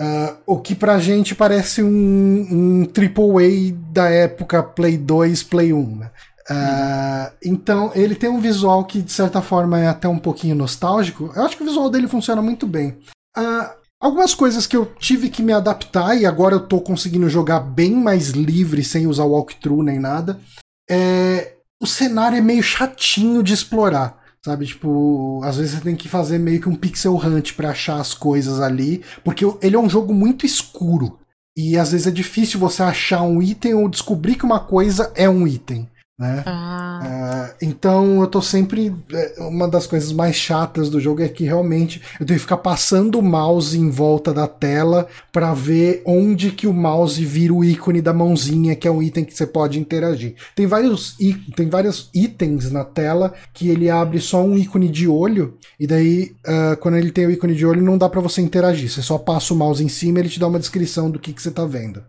Uh, 0.00 0.36
o 0.46 0.60
que 0.60 0.76
pra 0.76 0.98
gente 1.00 1.34
parece 1.34 1.82
um, 1.82 1.88
um 1.88 2.82
AAA 2.84 3.74
da 3.92 4.08
época 4.08 4.62
Play 4.62 4.96
2, 4.96 5.42
Play 5.42 5.72
1. 5.72 5.96
Né? 5.96 6.10
Uh, 6.48 7.32
então 7.44 7.90
ele 7.94 8.14
tem 8.14 8.30
um 8.30 8.40
visual 8.40 8.84
que 8.84 9.02
de 9.02 9.10
certa 9.10 9.42
forma 9.42 9.80
é 9.80 9.88
até 9.88 10.08
um 10.08 10.18
pouquinho 10.18 10.54
nostálgico. 10.54 11.32
Eu 11.34 11.44
acho 11.44 11.56
que 11.56 11.62
o 11.62 11.66
visual 11.66 11.90
dele 11.90 12.06
funciona 12.06 12.40
muito 12.40 12.66
bem. 12.66 12.96
Uh, 13.36 13.68
algumas 14.00 14.34
coisas 14.34 14.66
que 14.66 14.76
eu 14.76 14.86
tive 14.98 15.28
que 15.28 15.42
me 15.42 15.52
adaptar 15.52 16.16
e 16.16 16.24
agora 16.24 16.54
eu 16.54 16.60
tô 16.60 16.80
conseguindo 16.80 17.28
jogar 17.28 17.60
bem 17.60 17.92
mais 17.92 18.30
livre 18.30 18.84
sem 18.84 19.06
usar 19.06 19.24
walkthrough 19.24 19.82
nem 19.82 19.98
nada. 19.98 20.40
É, 20.88 21.56
o 21.82 21.86
cenário 21.86 22.38
é 22.38 22.40
meio 22.40 22.62
chatinho 22.62 23.42
de 23.42 23.52
explorar. 23.52 24.16
Sabe, 24.48 24.64
tipo, 24.64 25.42
às 25.44 25.58
vezes 25.58 25.74
você 25.74 25.82
tem 25.82 25.94
que 25.94 26.08
fazer 26.08 26.38
meio 26.38 26.58
que 26.58 26.70
um 26.70 26.74
pixel 26.74 27.14
hunt 27.16 27.52
para 27.52 27.68
achar 27.68 28.00
as 28.00 28.14
coisas 28.14 28.62
ali, 28.62 29.04
porque 29.22 29.44
ele 29.60 29.76
é 29.76 29.78
um 29.78 29.90
jogo 29.90 30.14
muito 30.14 30.46
escuro. 30.46 31.18
E 31.54 31.76
às 31.76 31.92
vezes 31.92 32.06
é 32.06 32.10
difícil 32.10 32.58
você 32.58 32.82
achar 32.82 33.20
um 33.20 33.42
item 33.42 33.74
ou 33.74 33.90
descobrir 33.90 34.36
que 34.36 34.46
uma 34.46 34.58
coisa 34.58 35.12
é 35.14 35.28
um 35.28 35.46
item. 35.46 35.86
Né? 36.18 36.42
Ah. 36.44 37.52
Uh, 37.52 37.54
então 37.62 38.20
eu 38.20 38.26
tô 38.26 38.42
sempre. 38.42 38.92
É, 39.12 39.36
uma 39.38 39.68
das 39.68 39.86
coisas 39.86 40.12
mais 40.12 40.34
chatas 40.34 40.90
do 40.90 40.98
jogo 40.98 41.22
é 41.22 41.28
que 41.28 41.44
realmente 41.44 42.02
eu 42.18 42.26
tenho 42.26 42.38
que 42.38 42.42
ficar 42.42 42.56
passando 42.56 43.20
o 43.20 43.22
mouse 43.22 43.78
em 43.78 43.88
volta 43.88 44.34
da 44.34 44.48
tela 44.48 45.06
para 45.30 45.54
ver 45.54 46.02
onde 46.04 46.50
que 46.50 46.66
o 46.66 46.72
mouse 46.72 47.24
vira 47.24 47.54
o 47.54 47.64
ícone 47.64 48.02
da 48.02 48.12
mãozinha, 48.12 48.74
que 48.74 48.88
é 48.88 48.90
um 48.90 49.00
item 49.00 49.24
que 49.24 49.32
você 49.32 49.46
pode 49.46 49.78
interagir. 49.78 50.34
Tem 50.56 50.66
vários, 50.66 51.16
tem 51.54 51.68
vários 51.68 52.10
itens 52.12 52.68
na 52.72 52.84
tela 52.84 53.32
que 53.54 53.68
ele 53.68 53.88
abre 53.88 54.20
só 54.20 54.42
um 54.42 54.58
ícone 54.58 54.88
de 54.88 55.06
olho, 55.06 55.56
e 55.78 55.86
daí 55.86 56.34
uh, 56.44 56.76
quando 56.78 56.96
ele 56.96 57.12
tem 57.12 57.26
o 57.26 57.30
ícone 57.30 57.54
de 57.54 57.64
olho 57.64 57.82
não 57.82 57.96
dá 57.96 58.08
para 58.08 58.20
você 58.20 58.40
interagir. 58.40 58.90
Você 58.90 59.02
só 59.02 59.18
passa 59.18 59.54
o 59.54 59.56
mouse 59.56 59.84
em 59.84 59.88
cima 59.88 60.18
e 60.18 60.22
ele 60.22 60.28
te 60.28 60.40
dá 60.40 60.48
uma 60.48 60.58
descrição 60.58 61.08
do 61.08 61.20
que, 61.20 61.32
que 61.32 61.40
você 61.40 61.50
tá 61.52 61.64
vendo. 61.64 62.02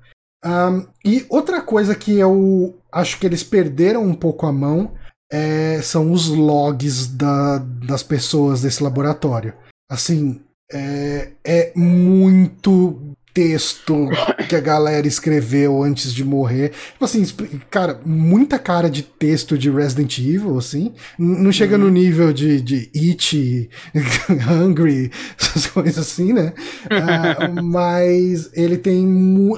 Um, 0.45 0.87
e 1.03 1.25
outra 1.29 1.61
coisa 1.61 1.93
que 1.93 2.17
eu 2.17 2.77
acho 2.91 3.19
que 3.19 3.25
eles 3.25 3.43
perderam 3.43 4.03
um 4.03 4.13
pouco 4.13 4.45
a 4.45 4.51
mão 4.51 4.93
é, 5.31 5.81
são 5.81 6.11
os 6.11 6.27
logs 6.27 7.07
da, 7.07 7.57
das 7.57 8.03
pessoas 8.03 8.61
desse 8.61 8.81
laboratório. 8.81 9.53
Assim, 9.89 10.41
é, 10.71 11.31
é 11.43 11.71
muito 11.75 13.08
texto 13.39 14.09
que 14.49 14.55
a 14.55 14.59
galera 14.59 15.07
escreveu 15.07 15.81
antes 15.81 16.13
de 16.13 16.25
morrer. 16.25 16.73
Tipo 16.91 17.05
assim, 17.05 17.25
cara, 17.69 18.01
muita 18.05 18.59
cara 18.59 18.89
de 18.89 19.01
texto 19.01 19.57
de 19.57 19.69
Resident 19.69 20.17
Evil, 20.19 20.57
assim. 20.57 20.93
Não 21.17 21.49
chega 21.49 21.77
uhum. 21.77 21.85
no 21.85 21.89
nível 21.89 22.33
de, 22.33 22.59
de 22.59 22.91
It, 22.93 23.69
Hungry, 24.51 25.09
essas 25.39 25.67
coisas 25.67 25.97
assim, 25.99 26.33
né? 26.33 26.53
Uh, 26.85 27.63
mas 27.63 28.49
ele 28.53 28.77
tem. 28.77 29.07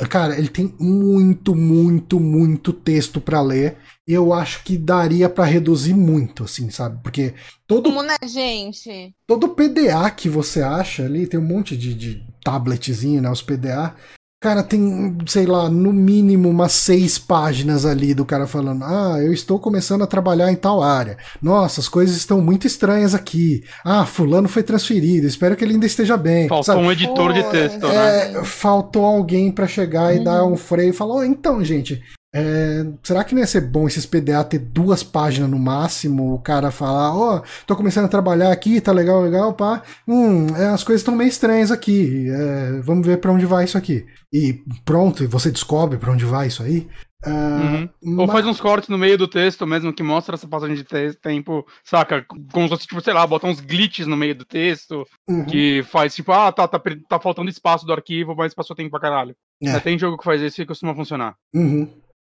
Cara, 0.07 0.37
ele 0.37 0.49
tem 0.49 0.71
muito, 0.79 1.55
muito, 1.55 2.19
muito 2.19 2.71
texto 2.71 3.19
para 3.19 3.41
ler 3.41 3.77
eu 4.07 4.33
acho 4.33 4.63
que 4.63 4.77
daria 4.77 5.29
para 5.29 5.45
reduzir 5.45 5.93
muito, 5.93 6.43
assim, 6.43 6.69
sabe? 6.69 6.99
Porque 7.01 7.33
todo. 7.65 7.83
Como, 7.83 8.03
né, 8.03 8.17
gente? 8.25 9.15
Todo 9.25 9.49
PDA 9.49 10.09
que 10.11 10.27
você 10.27 10.61
acha 10.61 11.05
ali, 11.05 11.27
tem 11.27 11.39
um 11.39 11.45
monte 11.45 11.77
de, 11.77 11.93
de 11.93 12.23
tabletzinho, 12.43 13.21
né? 13.21 13.29
Os 13.29 13.41
PDA. 13.41 13.95
Cara, 14.43 14.63
tem, 14.63 15.15
sei 15.27 15.45
lá, 15.45 15.69
no 15.69 15.93
mínimo 15.93 16.49
umas 16.49 16.71
seis 16.71 17.19
páginas 17.19 17.85
ali 17.85 18.15
do 18.15 18.25
cara 18.25 18.47
falando: 18.47 18.83
Ah, 18.83 19.17
eu 19.19 19.31
estou 19.31 19.59
começando 19.59 20.01
a 20.01 20.07
trabalhar 20.07 20.51
em 20.51 20.55
tal 20.55 20.81
área. 20.81 21.15
Nossa, 21.39 21.79
as 21.79 21.87
coisas 21.87 22.17
estão 22.17 22.41
muito 22.41 22.65
estranhas 22.65 23.13
aqui. 23.13 23.63
Ah, 23.85 24.03
Fulano 24.03 24.47
foi 24.47 24.63
transferido, 24.63 25.27
espero 25.27 25.55
que 25.55 25.63
ele 25.63 25.75
ainda 25.75 25.85
esteja 25.85 26.17
bem. 26.17 26.47
Faltou 26.47 26.73
sabe? 26.73 26.81
um 26.81 26.91
editor 26.91 27.33
de 27.33 27.43
texto, 27.51 27.85
é, 27.85 28.31
né? 28.31 28.43
Faltou 28.43 29.05
alguém 29.05 29.51
para 29.51 29.67
chegar 29.67 30.11
e 30.11 30.17
uhum. 30.17 30.23
dar 30.23 30.43
um 30.43 30.57
freio 30.57 30.89
e 30.89 30.93
falar: 30.93 31.17
oh, 31.17 31.23
então, 31.23 31.63
gente, 31.63 32.01
é, 32.33 32.85
será 33.03 33.23
que 33.23 33.33
não 33.33 33.41
ia 33.41 33.47
ser 33.47 33.61
bom 33.61 33.87
esses 33.87 34.05
PDA 34.05 34.43
ter 34.43 34.59
duas 34.59 35.03
páginas 35.03 35.49
no 35.49 35.59
máximo? 35.59 36.33
O 36.33 36.39
cara 36.39 36.71
falar, 36.71 37.13
ó, 37.13 37.37
oh, 37.37 37.41
tô 37.67 37.75
começando 37.75 38.05
a 38.05 38.09
trabalhar 38.09 38.51
aqui, 38.51 38.79
tá 38.79 38.93
legal, 38.93 39.21
legal, 39.21 39.53
pá. 39.53 39.83
Hum, 40.07 40.47
é, 40.55 40.67
as 40.67 40.83
coisas 40.83 41.01
estão 41.01 41.15
meio 41.15 41.27
estranhas 41.27 41.71
aqui. 41.71 42.29
É, 42.29 42.81
vamos 42.81 43.05
ver 43.05 43.17
para 43.17 43.31
onde 43.31 43.45
vai 43.45 43.65
isso 43.65 43.77
aqui. 43.77 44.05
E 44.31 44.61
pronto, 44.85 45.27
você 45.27 45.51
descobre 45.51 45.97
para 45.97 46.11
onde 46.11 46.23
vai 46.23 46.47
isso 46.47 46.63
aí. 46.63 46.87
Uh, 47.23 47.87
uhum. 48.01 48.19
Ou 48.21 48.27
faz 48.27 48.47
uns 48.47 48.59
cortes 48.59 48.89
no 48.89 48.97
meio 48.97 49.15
do 49.15 49.27
texto 49.27 49.67
mesmo 49.67 49.93
que 49.93 50.01
mostra 50.01 50.33
essa 50.33 50.47
passagem 50.47 50.75
de 50.75 50.83
tempo, 51.13 51.63
saca? 51.83 52.25
Como 52.51 52.67
se 52.75 52.87
tipo, 52.87 52.99
sei 52.99 53.13
lá, 53.13 53.27
bota 53.27 53.45
uns 53.45 53.59
glitches 53.59 54.07
no 54.07 54.17
meio 54.17 54.33
do 54.33 54.43
texto 54.43 55.05
uhum. 55.29 55.45
que 55.45 55.83
faz 55.83 56.15
tipo, 56.15 56.31
ah, 56.31 56.51
tá, 56.51 56.67
tá, 56.67 56.81
tá 57.07 57.19
faltando 57.19 57.49
espaço 57.49 57.85
do 57.85 57.93
arquivo, 57.93 58.35
mas 58.35 58.55
passou 58.55 58.75
tempo 58.75 58.89
pra 58.89 58.99
caralho. 58.99 59.35
É. 59.61 59.79
Tem 59.79 59.99
jogo 59.99 60.17
que 60.17 60.23
faz 60.23 60.41
isso 60.41 60.61
e 60.61 60.65
costuma 60.65 60.95
funcionar. 60.95 61.35
Uhum. 61.53 61.87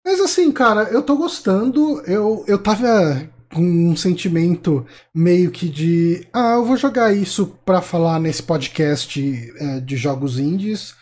Mas 0.06 0.20
assim, 0.20 0.52
cara, 0.52 0.84
eu 0.84 1.02
tô 1.02 1.16
gostando. 1.16 2.00
Eu, 2.02 2.44
eu 2.46 2.58
tava 2.58 3.28
com 3.52 3.60
um 3.60 3.96
sentimento 3.96 4.86
meio 5.12 5.50
que 5.50 5.68
de. 5.68 6.24
Ah, 6.32 6.54
eu 6.54 6.64
vou 6.64 6.76
jogar 6.76 7.12
isso 7.12 7.58
pra 7.64 7.82
falar 7.82 8.20
nesse 8.20 8.40
podcast 8.40 9.20
é, 9.58 9.80
de 9.80 9.96
jogos 9.96 10.38
indies. 10.38 10.94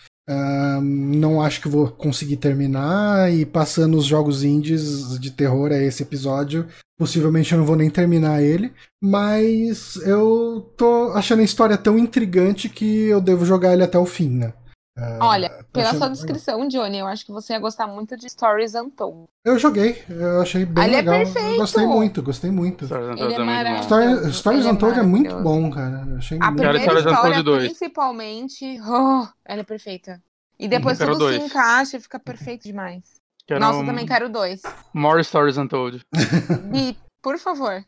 Não 0.82 1.42
acho 1.42 1.60
que 1.60 1.68
vou 1.68 1.88
conseguir 1.88 2.38
terminar. 2.38 3.30
E 3.30 3.44
passando 3.44 3.98
os 3.98 4.06
jogos 4.06 4.42
indies 4.42 5.20
de 5.20 5.30
terror 5.30 5.70
a 5.70 5.76
esse 5.76 6.02
episódio, 6.02 6.66
possivelmente 6.98 7.52
eu 7.52 7.58
não 7.58 7.66
vou 7.66 7.76
nem 7.76 7.90
terminar 7.90 8.42
ele. 8.42 8.72
Mas 9.02 9.96
eu 9.96 10.72
tô 10.78 11.12
achando 11.14 11.40
a 11.40 11.44
história 11.44 11.76
tão 11.76 11.98
intrigante 11.98 12.70
que 12.70 13.04
eu 13.04 13.20
devo 13.20 13.44
jogar 13.44 13.74
ele 13.74 13.84
até 13.84 13.98
o 13.98 14.06
fim, 14.06 14.30
né? 14.30 14.54
Uh, 14.96 15.18
Olha, 15.20 15.66
pela 15.72 15.92
sua 15.94 16.08
descrição, 16.08 16.68
Johnny, 16.68 16.98
eu 16.98 17.06
acho 17.06 17.26
que 17.26 17.32
você 17.32 17.52
ia 17.52 17.58
gostar 17.58 17.88
muito 17.88 18.16
de 18.16 18.30
Stories 18.30 18.74
Untold. 18.76 19.24
Eu 19.44 19.58
joguei, 19.58 20.00
eu 20.08 20.40
achei 20.40 20.64
bem 20.64 20.84
ele 20.84 20.94
é 20.94 20.96
legal. 20.98 21.14
É 21.14 21.24
perfeito. 21.24 21.56
Gostei 21.56 21.86
muito, 21.86 22.22
gostei 22.22 22.50
muito. 22.52 22.84
Ele 22.84 23.34
é 23.34 23.38
maravilhoso. 23.38 23.84
Stories, 23.84 24.36
Stories 24.36 24.66
Untold 24.66 24.98
é, 24.98 25.02
é 25.02 25.04
muito 25.04 25.34
bom, 25.40 25.68
cara. 25.68 26.04
Eu 26.08 26.18
achei 26.18 26.38
a 26.40 26.46
muito 26.46 26.62
primeira 26.62 26.98
história, 26.98 27.42
principalmente, 27.42 28.80
oh, 28.82 29.26
ela 29.44 29.60
é 29.62 29.64
perfeita. 29.64 30.22
E 30.58 30.68
depois 30.68 30.96
tudo 30.96 31.18
dois. 31.18 31.36
se 31.36 31.42
encaixa 31.42 31.96
e 31.96 32.00
fica 32.00 32.20
perfeito 32.20 32.62
demais. 32.62 33.02
Quero 33.46 33.60
Nossa, 33.60 33.80
um... 33.80 33.86
também 33.86 34.06
quero 34.06 34.28
dois. 34.28 34.62
More 34.92 35.22
Stories 35.24 35.56
Untold. 35.56 36.02
Bi, 36.70 36.96
por 37.20 37.36
favor. 37.38 37.84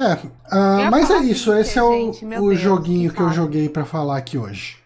É, 0.00 0.14
uh, 0.14 0.90
mas 0.90 1.10
é 1.10 1.18
isso. 1.18 1.52
Esse 1.52 1.80
é 1.80 1.82
o, 1.82 1.90
gente, 1.90 2.24
o 2.24 2.28
Deus, 2.28 2.60
joguinho 2.60 3.10
que, 3.10 3.16
que 3.16 3.22
eu 3.22 3.30
joguei 3.30 3.68
para 3.68 3.84
falar 3.84 4.16
aqui 4.16 4.38
hoje. 4.38 4.76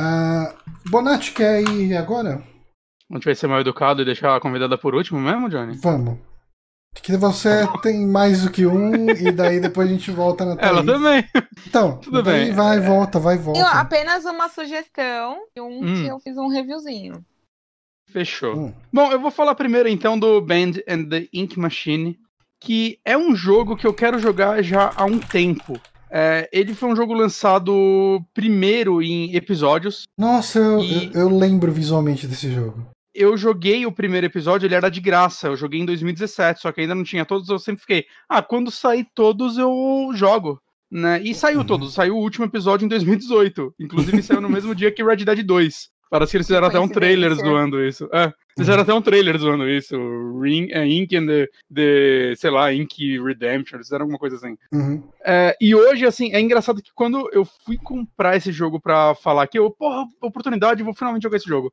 Uh, 0.00 0.54
Bonatti, 0.88 1.32
quer 1.32 1.60
ir 1.62 1.94
agora? 1.94 2.42
A 3.10 3.14
gente 3.14 3.24
vai 3.24 3.34
ser 3.34 3.48
mal 3.48 3.60
educado 3.60 4.00
e 4.00 4.04
deixar 4.04 4.34
a 4.34 4.40
convidada 4.40 4.78
por 4.78 4.94
último 4.94 5.20
mesmo, 5.20 5.50
Johnny? 5.50 5.76
Vamos. 5.76 6.18
Que 6.94 7.16
você 7.16 7.66
tem 7.82 8.06
mais 8.06 8.42
do 8.42 8.50
que 8.50 8.66
um, 8.66 9.10
e 9.10 9.30
daí 9.30 9.60
depois 9.60 9.88
a 9.88 9.92
gente 9.92 10.10
volta 10.10 10.44
na 10.44 10.56
Ela 10.62 10.84
também. 10.84 11.24
Então, 11.66 11.98
tudo 12.02 12.22
bem. 12.22 12.52
Vai, 12.52 12.80
volta, 12.80 13.18
vai, 13.18 13.36
volta. 13.36 13.60
Eu, 13.60 13.66
apenas 13.66 14.24
uma 14.24 14.48
sugestão 14.48 15.38
e 15.54 15.60
um 15.60 15.84
hum. 15.84 15.94
que 15.94 16.06
eu 16.06 16.18
fiz 16.18 16.36
um 16.36 16.48
reviewzinho. 16.48 17.24
Fechou. 18.08 18.56
Hum. 18.56 18.74
Bom, 18.92 19.12
eu 19.12 19.20
vou 19.20 19.30
falar 19.30 19.54
primeiro 19.54 19.88
então 19.88 20.18
do 20.18 20.40
Band 20.40 20.72
and 20.88 21.04
the 21.08 21.28
Ink 21.32 21.58
Machine, 21.58 22.18
que 22.58 22.98
é 23.04 23.16
um 23.16 23.34
jogo 23.34 23.76
que 23.76 23.86
eu 23.86 23.94
quero 23.94 24.18
jogar 24.18 24.62
já 24.62 24.92
há 24.96 25.04
um 25.04 25.18
tempo. 25.18 25.80
É, 26.10 26.48
ele 26.52 26.74
foi 26.74 26.88
um 26.88 26.96
jogo 26.96 27.14
lançado 27.14 28.20
primeiro 28.34 29.00
em 29.02 29.34
episódios. 29.34 30.04
Nossa, 30.18 30.58
eu, 30.58 30.82
eu, 30.82 31.12
eu 31.12 31.38
lembro 31.38 31.70
visualmente 31.70 32.26
desse 32.26 32.52
jogo 32.52 32.90
eu 33.14 33.36
joguei 33.36 33.84
o 33.86 33.92
primeiro 33.92 34.26
episódio, 34.26 34.66
ele 34.66 34.74
era 34.74 34.88
de 34.88 35.00
graça. 35.00 35.48
Eu 35.48 35.56
joguei 35.56 35.80
em 35.80 35.84
2017, 35.84 36.60
só 36.60 36.72
que 36.72 36.80
ainda 36.80 36.94
não 36.94 37.04
tinha 37.04 37.24
todos. 37.24 37.48
Eu 37.48 37.58
sempre 37.58 37.80
fiquei, 37.80 38.04
ah, 38.28 38.42
quando 38.42 38.70
sair 38.70 39.06
todos 39.14 39.58
eu 39.58 40.10
jogo. 40.14 40.60
Né? 40.90 41.20
E 41.22 41.34
saiu 41.34 41.60
uhum. 41.60 41.66
todos. 41.66 41.94
Saiu 41.94 42.16
o 42.16 42.20
último 42.20 42.44
episódio 42.44 42.84
em 42.84 42.88
2018. 42.88 43.74
Inclusive 43.78 44.22
saiu 44.22 44.40
no 44.40 44.48
mesmo 44.48 44.74
dia 44.74 44.90
que 44.90 45.04
Red 45.04 45.24
Dead 45.24 45.42
2. 45.44 45.88
Parece 46.10 46.32
que 46.32 46.36
eles 46.38 46.46
fizeram 46.46 46.66
até 46.66 46.80
um 46.80 46.88
trailer 46.88 47.32
zoando 47.34 47.84
isso. 47.84 48.08
É, 48.12 48.32
fizeram 48.56 48.82
até 48.82 48.92
um 48.92 49.02
trailer 49.02 49.36
zoando 49.38 49.68
isso. 49.68 49.96
Ring, 50.40 50.70
uh, 50.72 50.84
Ink 50.84 51.16
and 51.16 51.26
the, 51.26 51.48
the, 51.72 52.34
sei 52.36 52.50
lá, 52.50 52.72
Ink 52.72 53.18
Redemption, 53.18 53.76
eles 53.76 53.86
fizeram 53.86 54.04
alguma 54.04 54.18
coisa 54.18 54.36
assim. 54.36 54.56
Uhum. 54.72 55.02
É, 55.24 55.56
e 55.60 55.74
hoje, 55.74 56.06
assim, 56.06 56.32
é 56.32 56.40
engraçado 56.40 56.82
que 56.82 56.90
quando 56.94 57.28
eu 57.32 57.44
fui 57.44 57.76
comprar 57.76 58.36
esse 58.36 58.52
jogo 58.52 58.80
pra 58.80 59.14
falar 59.14 59.46
que 59.46 59.58
eu, 59.58 59.70
porra, 59.70 60.06
oportunidade, 60.20 60.82
vou 60.82 60.94
finalmente 60.94 61.22
jogar 61.22 61.36
esse 61.36 61.48
jogo 61.48 61.72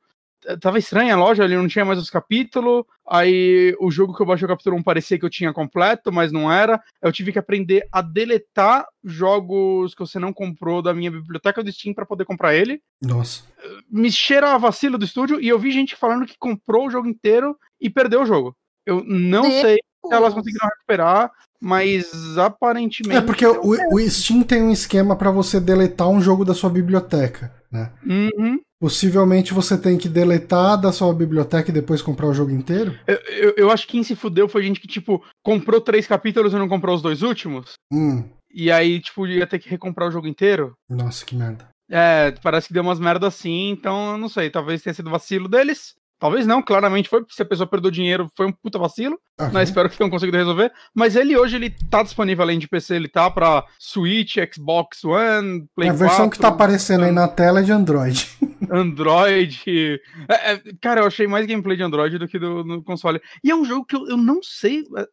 tava 0.61 0.79
estranha 0.79 1.13
a 1.13 1.17
loja, 1.17 1.43
ali 1.43 1.55
não 1.55 1.67
tinha 1.67 1.85
mais 1.85 1.99
os 1.99 2.09
capítulos. 2.09 2.83
Aí 3.07 3.75
o 3.79 3.89
jogo 3.89 4.15
que 4.15 4.21
eu 4.21 4.25
baixei 4.25 4.45
o 4.45 4.49
capítulo 4.49 4.77
1 4.77 4.83
parecia 4.83 5.17
que 5.17 5.25
eu 5.25 5.29
tinha 5.29 5.53
completo, 5.53 6.11
mas 6.11 6.31
não 6.31 6.51
era. 6.51 6.81
Eu 7.01 7.11
tive 7.11 7.31
que 7.31 7.39
aprender 7.39 7.88
a 7.91 8.01
deletar 8.01 8.85
jogos 9.03 9.93
que 9.93 10.01
você 10.01 10.19
não 10.19 10.33
comprou 10.33 10.81
da 10.81 10.93
minha 10.93 11.11
biblioteca 11.11 11.63
do 11.63 11.71
Steam 11.71 11.93
para 11.93 12.05
poder 12.05 12.25
comprar 12.25 12.55
ele. 12.55 12.81
Nossa. 13.01 13.43
Me 13.89 14.11
cheira 14.11 14.53
a 14.53 14.57
vacilo 14.57 14.97
do 14.97 15.05
estúdio 15.05 15.41
e 15.41 15.47
eu 15.47 15.59
vi 15.59 15.71
gente 15.71 15.95
falando 15.95 16.25
que 16.25 16.38
comprou 16.38 16.88
o 16.88 16.91
jogo 16.91 17.07
inteiro 17.07 17.57
e 17.79 17.89
perdeu 17.89 18.21
o 18.21 18.25
jogo. 18.25 18.55
Eu 18.85 19.03
não 19.05 19.43
Deus. 19.43 19.61
sei 19.61 19.75
se 19.75 20.13
elas 20.13 20.33
conseguiram 20.33 20.67
recuperar, 20.67 21.31
mas 21.59 22.38
aparentemente. 22.38 23.17
É 23.17 23.21
porque 23.21 23.45
o, 23.45 23.75
o 23.91 23.99
Steam 24.09 24.43
tem 24.43 24.61
um 24.61 24.71
esquema 24.71 25.15
para 25.15 25.31
você 25.31 25.59
deletar 25.59 26.07
um 26.07 26.21
jogo 26.21 26.45
da 26.45 26.53
sua 26.53 26.69
biblioteca, 26.69 27.53
né? 27.71 27.91
Uhum. 28.05 28.59
Possivelmente 28.80 29.53
você 29.53 29.78
tem 29.78 29.97
que 29.97 30.07
deletar 30.07 30.80
da 30.80 30.91
sua 30.91 31.13
biblioteca 31.13 31.69
e 31.69 31.73
depois 31.73 32.01
comprar 32.01 32.28
o 32.28 32.34
jogo 32.34 32.51
inteiro? 32.51 32.97
Eu, 33.07 33.15
eu, 33.15 33.53
eu, 33.57 33.71
acho 33.71 33.86
que 33.86 33.93
quem 33.93 34.03
se 34.03 34.15
fudeu 34.15 34.47
foi 34.47 34.61
gente 34.63 34.80
que, 34.80 34.88
tipo, 34.88 35.23
comprou 35.43 35.82
três 35.82 36.05
capítulos 36.05 36.53
e 36.53 36.57
não 36.57 36.69
comprou 36.69 36.95
os 36.95 37.01
dois 37.01 37.23
últimos. 37.23 37.73
Hum. 37.91 38.23
E 38.53 38.71
aí, 38.71 38.99
tipo, 38.99 39.25
ia 39.25 39.47
ter 39.47 39.59
que 39.59 39.69
recomprar 39.69 40.07
o 40.07 40.11
jogo 40.11 40.28
inteiro. 40.28 40.73
Nossa, 40.89 41.25
que 41.25 41.36
merda. 41.36 41.67
É, 41.89 42.32
parece 42.43 42.67
que 42.67 42.73
deu 42.73 42.84
umas 42.84 42.99
merdas 42.99 43.34
assim, 43.34 43.69
então 43.69 44.11
eu 44.11 44.17
não 44.17 44.28
sei, 44.28 44.49
talvez 44.49 44.82
tenha 44.82 44.93
sido 44.93 45.09
vacilo 45.09 45.47
deles. 45.47 45.95
Talvez 46.19 46.47
não, 46.47 46.63
claramente 46.63 47.09
foi, 47.09 47.19
porque 47.21 47.36
se 47.36 47.41
a 47.43 47.45
pessoa 47.45 47.67
perdeu 47.67 47.91
dinheiro, 47.91 48.28
foi 48.36 48.47
um 48.47 48.51
puta 48.51 48.80
vacilo. 48.80 49.19
Uhum. 49.39 49.51
Né? 49.51 49.63
Espero 49.63 49.88
que 49.88 49.97
tenham 49.97 50.09
conseguido 50.09 50.38
resolver. 50.38 50.71
Mas 50.93 51.15
ele 51.15 51.38
hoje 51.38 51.55
ele 51.57 51.69
tá 51.69 52.01
disponível 52.01 52.43
além 52.43 52.57
de 52.57 52.67
PC, 52.67 52.95
ele 52.95 53.07
tá 53.07 53.30
pra 53.30 53.63
Switch, 53.80 54.36
Xbox 54.51 55.03
One, 55.03 55.67
Play 55.75 55.89
4. 55.89 55.89
A 55.89 56.07
versão 56.07 56.25
4, 56.25 56.30
que 56.32 56.39
tá 56.39 56.47
aparecendo 56.47 57.05
aí 57.05 57.11
na 57.11 57.28
tela 57.28 57.59
é 57.59 57.63
de 57.63 57.71
Android. 57.71 58.28
Android. 58.70 59.99
É, 60.30 60.53
é, 60.53 60.62
cara, 60.82 61.01
eu 61.01 61.08
achei 61.08 61.28
mais 61.28 61.45
gameplay 61.45 61.78
de 61.78 61.84
Android 61.84 62.18
do 62.18 62.28
que 62.28 62.39
do, 62.39 62.64
no 62.64 62.84
console. 62.84 63.22
E 63.43 63.51
é 63.51 63.55
um 63.55 63.66
jogo 63.66 63.86
que 63.86 63.95
eu, 63.95 64.08
eu 64.08 64.18
não 64.18 64.41
sei. 64.41 64.84
É, 64.97 65.08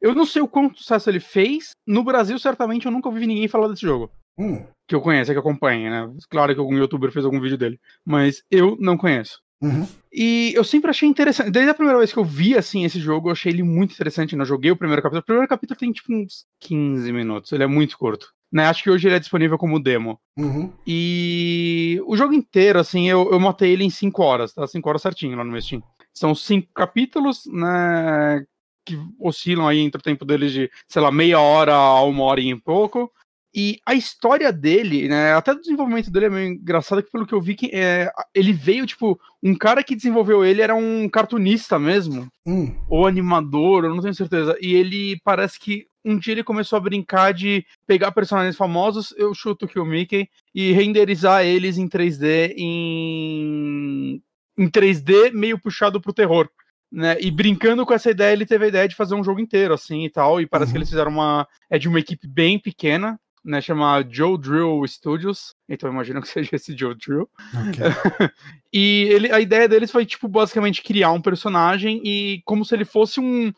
eu 0.00 0.14
não 0.14 0.26
sei 0.26 0.42
o 0.42 0.48
quanto 0.48 0.78
sucesso 0.78 1.10
ele 1.10 1.20
fez. 1.20 1.70
No 1.86 2.04
Brasil, 2.04 2.38
certamente, 2.38 2.86
eu 2.86 2.92
nunca 2.92 3.08
ouvi 3.08 3.26
ninguém 3.26 3.48
falar 3.48 3.68
desse 3.68 3.82
jogo. 3.82 4.10
Hum. 4.38 4.64
Que 4.86 4.94
eu 4.94 5.00
conheço, 5.00 5.32
que 5.32 5.38
acompanha, 5.38 5.90
né? 5.90 6.14
Claro 6.28 6.54
que 6.54 6.60
algum 6.60 6.76
youtuber 6.76 7.10
fez 7.10 7.24
algum 7.24 7.40
vídeo 7.40 7.58
dele. 7.58 7.80
Mas 8.04 8.42
eu 8.50 8.76
não 8.78 8.96
conheço. 8.96 9.40
Uhum. 9.60 9.86
E 10.12 10.52
eu 10.54 10.62
sempre 10.62 10.90
achei 10.90 11.08
interessante. 11.08 11.50
Desde 11.50 11.70
a 11.70 11.74
primeira 11.74 11.98
vez 11.98 12.12
que 12.12 12.18
eu 12.18 12.24
vi 12.24 12.56
assim 12.56 12.84
esse 12.84 13.00
jogo, 13.00 13.28
eu 13.28 13.32
achei 13.32 13.52
ele 13.52 13.62
muito 13.62 13.94
interessante. 13.94 14.36
Eu 14.36 14.44
joguei 14.44 14.70
o 14.70 14.76
primeiro 14.76 15.02
capítulo. 15.02 15.20
O 15.20 15.24
primeiro 15.24 15.48
capítulo 15.48 15.78
tem 15.78 15.92
tipo 15.92 16.12
uns 16.12 16.44
15 16.60 17.10
minutos. 17.12 17.52
Ele 17.52 17.64
é 17.64 17.66
muito 17.66 17.96
curto. 17.96 18.28
Né? 18.56 18.64
Acho 18.64 18.82
que 18.82 18.88
hoje 18.88 19.06
ele 19.06 19.16
é 19.16 19.18
disponível 19.18 19.58
como 19.58 19.78
demo. 19.78 20.18
Uhum. 20.34 20.72
E 20.86 22.00
o 22.06 22.16
jogo 22.16 22.32
inteiro, 22.32 22.78
assim, 22.78 23.06
eu, 23.06 23.30
eu 23.30 23.38
matei 23.38 23.70
ele 23.70 23.84
em 23.84 23.90
5 23.90 24.22
horas, 24.22 24.54
tá? 24.54 24.66
5 24.66 24.88
horas 24.88 25.02
certinho 25.02 25.36
lá 25.36 25.44
no 25.44 25.52
meu 25.52 25.60
Steam. 25.60 25.82
São 26.14 26.34
cinco 26.34 26.72
capítulos, 26.72 27.42
né? 27.52 28.42
Que 28.86 28.98
oscilam 29.20 29.68
aí 29.68 29.80
entre 29.80 30.00
o 30.00 30.02
tempo 30.02 30.24
deles 30.24 30.52
de, 30.52 30.70
sei 30.88 31.02
lá, 31.02 31.12
meia 31.12 31.38
hora 31.38 31.74
a 31.74 32.02
uma 32.04 32.24
hora 32.24 32.40
e 32.40 32.56
pouco. 32.58 33.12
E 33.54 33.78
a 33.84 33.94
história 33.94 34.50
dele, 34.50 35.06
né, 35.06 35.34
até 35.34 35.52
o 35.52 35.60
desenvolvimento 35.60 36.10
dele 36.10 36.26
é 36.26 36.30
meio 36.30 36.52
engraçado, 36.52 37.02
que 37.02 37.10
pelo 37.10 37.26
que 37.26 37.34
eu 37.34 37.40
vi, 37.40 37.54
que 37.54 37.70
é, 37.72 38.10
ele 38.34 38.52
veio, 38.52 38.86
tipo, 38.86 39.18
um 39.42 39.54
cara 39.54 39.82
que 39.82 39.96
desenvolveu 39.96 40.44
ele 40.44 40.60
era 40.60 40.74
um 40.74 41.08
cartunista 41.08 41.78
mesmo, 41.78 42.28
hum. 42.46 42.74
ou 42.88 43.06
animador, 43.06 43.84
eu 43.84 43.94
não 43.94 44.02
tenho 44.02 44.14
certeza. 44.14 44.56
E 44.60 44.74
ele 44.74 45.18
parece 45.24 45.58
que 45.58 45.86
um 46.06 46.16
dia 46.16 46.34
ele 46.34 46.44
começou 46.44 46.76
a 46.76 46.80
brincar 46.80 47.34
de 47.34 47.66
pegar 47.86 48.12
personagens 48.12 48.56
famosos, 48.56 49.12
eu 49.18 49.34
chuto 49.34 49.66
que 49.66 49.78
o 49.78 49.84
Mickey, 49.84 50.28
e 50.54 50.70
renderizar 50.72 51.44
eles 51.44 51.76
em 51.76 51.88
3D 51.88 52.54
em, 52.56 54.22
em 54.56 54.70
3D 54.70 55.32
meio 55.32 55.58
puxado 55.58 56.00
pro 56.00 56.12
terror. 56.12 56.48
Né, 56.90 57.16
e 57.20 57.32
brincando 57.32 57.84
com 57.84 57.92
essa 57.92 58.10
ideia, 58.10 58.32
ele 58.32 58.46
teve 58.46 58.64
a 58.64 58.68
ideia 58.68 58.88
de 58.88 58.94
fazer 58.94 59.16
um 59.16 59.24
jogo 59.24 59.40
inteiro, 59.40 59.74
assim, 59.74 60.04
e 60.04 60.10
tal, 60.10 60.40
e 60.40 60.46
parece 60.46 60.68
uhum. 60.68 60.72
que 60.72 60.78
eles 60.78 60.88
fizeram 60.88 61.10
uma... 61.10 61.46
é 61.68 61.78
de 61.78 61.88
uma 61.88 61.98
equipe 61.98 62.28
bem 62.28 62.60
pequena, 62.60 63.18
né, 63.46 63.60
chama 63.60 64.04
Joe 64.10 64.36
Drill 64.36 64.86
Studios, 64.86 65.54
então 65.68 65.88
imagino 65.90 66.20
que 66.20 66.28
seja 66.28 66.50
esse 66.52 66.76
Joe 66.76 66.94
Drill. 66.94 67.28
Okay. 67.70 68.30
e 68.72 69.08
ele, 69.10 69.32
a 69.32 69.40
ideia 69.40 69.68
deles 69.68 69.90
foi, 69.90 70.04
tipo, 70.04 70.28
basicamente 70.28 70.82
criar 70.82 71.12
um 71.12 71.20
personagem 71.20 72.00
e 72.04 72.42
como 72.44 72.64
se 72.64 72.74
ele 72.74 72.84
fosse 72.84 73.20
um. 73.20 73.52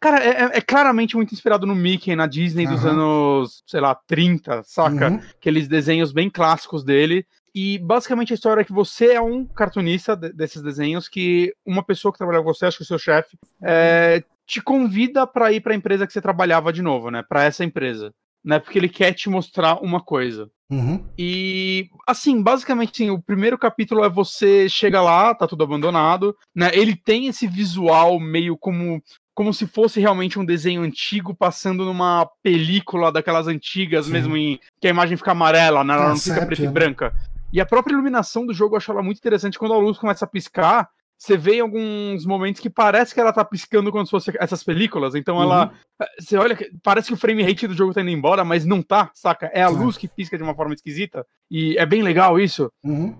Cara, 0.00 0.22
é, 0.22 0.28
é, 0.28 0.50
é 0.58 0.60
claramente 0.60 1.16
muito 1.16 1.32
inspirado 1.32 1.66
no 1.66 1.74
Mickey, 1.74 2.16
na 2.16 2.26
Disney 2.26 2.66
dos 2.66 2.84
anos, 2.84 3.62
sei 3.66 3.80
lá, 3.80 3.94
30, 3.94 4.62
saca? 4.64 5.10
Uhum. 5.10 5.20
Aqueles 5.38 5.68
desenhos 5.68 6.12
bem 6.12 6.28
clássicos 6.28 6.84
dele. 6.84 7.24
E 7.54 7.78
basicamente 7.78 8.32
a 8.32 8.34
história 8.34 8.60
é 8.60 8.64
que 8.64 8.72
você 8.72 9.12
é 9.12 9.20
um 9.20 9.44
cartunista 9.46 10.14
desses 10.16 10.60
desenhos 10.60 11.08
que 11.08 11.54
uma 11.64 11.82
pessoa 11.82 12.12
que 12.12 12.18
trabalha 12.18 12.40
com 12.40 12.52
você, 12.52 12.66
acho 12.66 12.78
que 12.78 12.82
o 12.82 12.86
seu 12.86 12.98
chefe, 12.98 13.38
é, 13.62 14.22
te 14.46 14.60
convida 14.60 15.26
para 15.26 15.52
ir 15.52 15.60
para 15.60 15.72
a 15.72 15.76
empresa 15.76 16.06
que 16.06 16.12
você 16.12 16.20
trabalhava 16.20 16.72
de 16.72 16.82
novo, 16.82 17.10
né? 17.10 17.22
Para 17.26 17.44
essa 17.44 17.64
empresa 17.64 18.12
né? 18.46 18.60
Porque 18.60 18.78
ele 18.78 18.88
quer 18.88 19.12
te 19.12 19.28
mostrar 19.28 19.82
uma 19.82 20.00
coisa. 20.00 20.48
Uhum. 20.70 21.04
E, 21.18 21.88
assim, 22.06 22.40
basicamente, 22.40 23.02
assim, 23.02 23.10
o 23.10 23.20
primeiro 23.20 23.58
capítulo 23.58 24.04
é 24.04 24.08
você 24.08 24.68
chega 24.68 25.02
lá, 25.02 25.34
tá 25.34 25.48
tudo 25.48 25.64
abandonado, 25.64 26.34
né? 26.54 26.70
Ele 26.72 26.94
tem 26.94 27.26
esse 27.26 27.48
visual 27.48 28.20
meio 28.20 28.56
como 28.56 29.02
como 29.36 29.52
se 29.52 29.66
fosse 29.66 30.00
realmente 30.00 30.38
um 30.38 30.44
desenho 30.44 30.82
antigo 30.82 31.34
passando 31.34 31.84
numa 31.84 32.26
película 32.42 33.12
daquelas 33.12 33.46
antigas, 33.46 34.06
Sim. 34.06 34.12
mesmo 34.12 34.36
em 34.36 34.58
que 34.80 34.88
a 34.88 34.90
imagem 34.90 35.16
fica 35.16 35.32
amarela, 35.32 35.84
né? 35.84 35.94
Ela 35.94 36.08
não 36.08 36.16
fica 36.16 36.44
preta 36.46 36.62
e 36.62 36.66
né? 36.66 36.72
branca. 36.72 37.14
E 37.52 37.60
a 37.60 37.66
própria 37.66 37.92
iluminação 37.92 38.44
do 38.44 38.54
jogo 38.54 38.74
eu 38.74 38.78
acho 38.78 38.90
ela 38.90 39.02
muito 39.02 39.18
interessante 39.18 39.58
quando 39.58 39.74
a 39.74 39.78
luz 39.78 39.98
começa 39.98 40.24
a 40.24 40.28
piscar 40.28 40.88
você 41.18 41.36
vê 41.36 41.56
em 41.56 41.60
alguns 41.60 42.26
momentos 42.26 42.60
que 42.60 42.68
parece 42.68 43.14
que 43.14 43.20
ela 43.20 43.32
tá 43.32 43.44
piscando 43.44 43.90
quando 43.90 44.10
fosse 44.10 44.30
essas 44.38 44.62
películas. 44.62 45.14
Então 45.14 45.42
ela. 45.42 45.66
Uhum. 45.66 46.06
Você 46.20 46.36
olha, 46.36 46.56
parece 46.82 47.08
que 47.08 47.14
o 47.14 47.16
frame 47.16 47.42
rate 47.42 47.66
do 47.66 47.74
jogo 47.74 47.94
tá 47.94 48.02
indo 48.02 48.10
embora, 48.10 48.44
mas 48.44 48.66
não 48.66 48.82
tá, 48.82 49.10
saca? 49.14 49.50
É 49.54 49.62
a 49.62 49.68
luz 49.68 49.96
que 49.96 50.06
pisca 50.06 50.36
de 50.36 50.42
uma 50.42 50.54
forma 50.54 50.74
esquisita. 50.74 51.26
E 51.50 51.78
é 51.78 51.86
bem 51.86 52.02
legal 52.02 52.38
isso. 52.38 52.70
Uhum. 52.84 53.16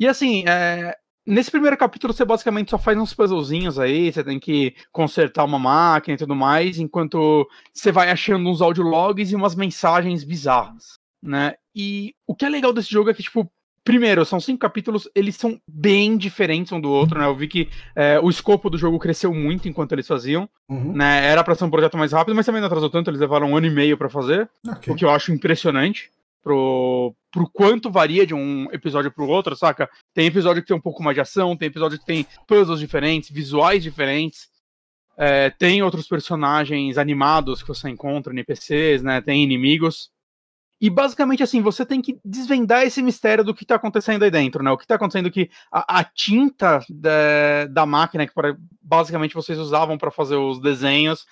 E 0.00 0.08
assim, 0.08 0.44
é, 0.48 0.96
nesse 1.26 1.50
primeiro 1.50 1.76
capítulo 1.76 2.12
você 2.12 2.24
basicamente 2.24 2.70
só 2.70 2.78
faz 2.78 2.96
uns 2.98 3.12
puzzlezinhos 3.12 3.78
aí, 3.78 4.12
você 4.12 4.22
tem 4.22 4.38
que 4.38 4.74
consertar 4.92 5.44
uma 5.44 5.58
máquina 5.58 6.14
e 6.14 6.18
tudo 6.18 6.34
mais, 6.34 6.78
enquanto 6.78 7.48
você 7.72 7.90
vai 7.90 8.10
achando 8.10 8.48
uns 8.48 8.62
audiologs 8.62 9.32
e 9.32 9.36
umas 9.36 9.54
mensagens 9.54 10.22
bizarras, 10.24 10.98
né? 11.22 11.54
E 11.74 12.14
o 12.26 12.34
que 12.34 12.44
é 12.44 12.48
legal 12.48 12.72
desse 12.72 12.90
jogo 12.90 13.10
é 13.10 13.14
que, 13.14 13.22
tipo, 13.22 13.50
Primeiro, 13.86 14.24
são 14.24 14.40
cinco 14.40 14.58
capítulos, 14.58 15.08
eles 15.14 15.36
são 15.36 15.60
bem 15.64 16.16
diferentes 16.16 16.72
um 16.72 16.80
do 16.80 16.90
outro, 16.90 17.20
né? 17.20 17.26
Eu 17.26 17.36
vi 17.36 17.46
que 17.46 17.68
é, 17.94 18.18
o 18.18 18.28
escopo 18.28 18.68
do 18.68 18.76
jogo 18.76 18.98
cresceu 18.98 19.32
muito 19.32 19.68
enquanto 19.68 19.92
eles 19.92 20.08
faziam. 20.08 20.48
Uhum. 20.68 20.92
Né? 20.92 21.24
Era 21.24 21.44
pra 21.44 21.54
ser 21.54 21.66
um 21.66 21.70
projeto 21.70 21.96
mais 21.96 22.10
rápido, 22.10 22.34
mas 22.34 22.44
também 22.44 22.60
não 22.60 22.66
atrasou 22.66 22.90
tanto, 22.90 23.10
eles 23.10 23.20
levaram 23.20 23.48
um 23.48 23.56
ano 23.56 23.68
e 23.68 23.70
meio 23.70 23.96
para 23.96 24.08
fazer. 24.08 24.50
Okay. 24.66 24.92
O 24.92 24.96
que 24.96 25.04
eu 25.04 25.10
acho 25.10 25.30
impressionante 25.32 26.10
pro, 26.46 27.12
pro 27.32 27.50
quanto 27.50 27.90
varia 27.90 28.24
de 28.24 28.32
um 28.32 28.68
episódio 28.70 29.10
pro 29.10 29.26
outro, 29.26 29.56
saca? 29.56 29.90
Tem 30.14 30.26
episódio 30.26 30.62
que 30.62 30.68
tem 30.68 30.76
um 30.76 30.80
pouco 30.80 31.02
mais 31.02 31.16
de 31.16 31.20
ação, 31.20 31.56
tem 31.56 31.66
episódio 31.66 31.98
que 31.98 32.06
tem 32.06 32.24
puzzles 32.46 32.78
diferentes, 32.78 33.30
visuais 33.30 33.82
diferentes. 33.82 34.46
É, 35.18 35.50
tem 35.50 35.82
outros 35.82 36.06
personagens 36.06 36.98
animados 36.98 37.62
que 37.62 37.68
você 37.68 37.88
encontra, 37.88 38.32
NPCs, 38.32 39.02
né? 39.02 39.20
Tem 39.20 39.42
inimigos. 39.42 40.08
E 40.80 40.88
basicamente 40.88 41.42
assim, 41.42 41.60
você 41.60 41.84
tem 41.84 42.00
que 42.00 42.16
desvendar 42.24 42.84
esse 42.84 43.02
mistério 43.02 43.42
do 43.42 43.52
que 43.52 43.64
está 43.64 43.74
acontecendo 43.74 44.22
aí 44.22 44.30
dentro, 44.30 44.62
né? 44.62 44.70
O 44.70 44.78
que 44.78 44.84
está 44.84 44.94
acontecendo 44.94 45.32
que 45.32 45.50
a, 45.72 45.98
a 45.98 46.04
tinta 46.04 46.78
da, 46.88 47.66
da, 47.68 47.84
máquina 47.84 48.24
que 48.24 48.32
basicamente 48.80 49.34
vocês 49.34 49.58
usavam 49.58 49.98
para 49.98 50.12
fazer 50.12 50.36
os 50.36 50.60
desenhos, 50.60 51.26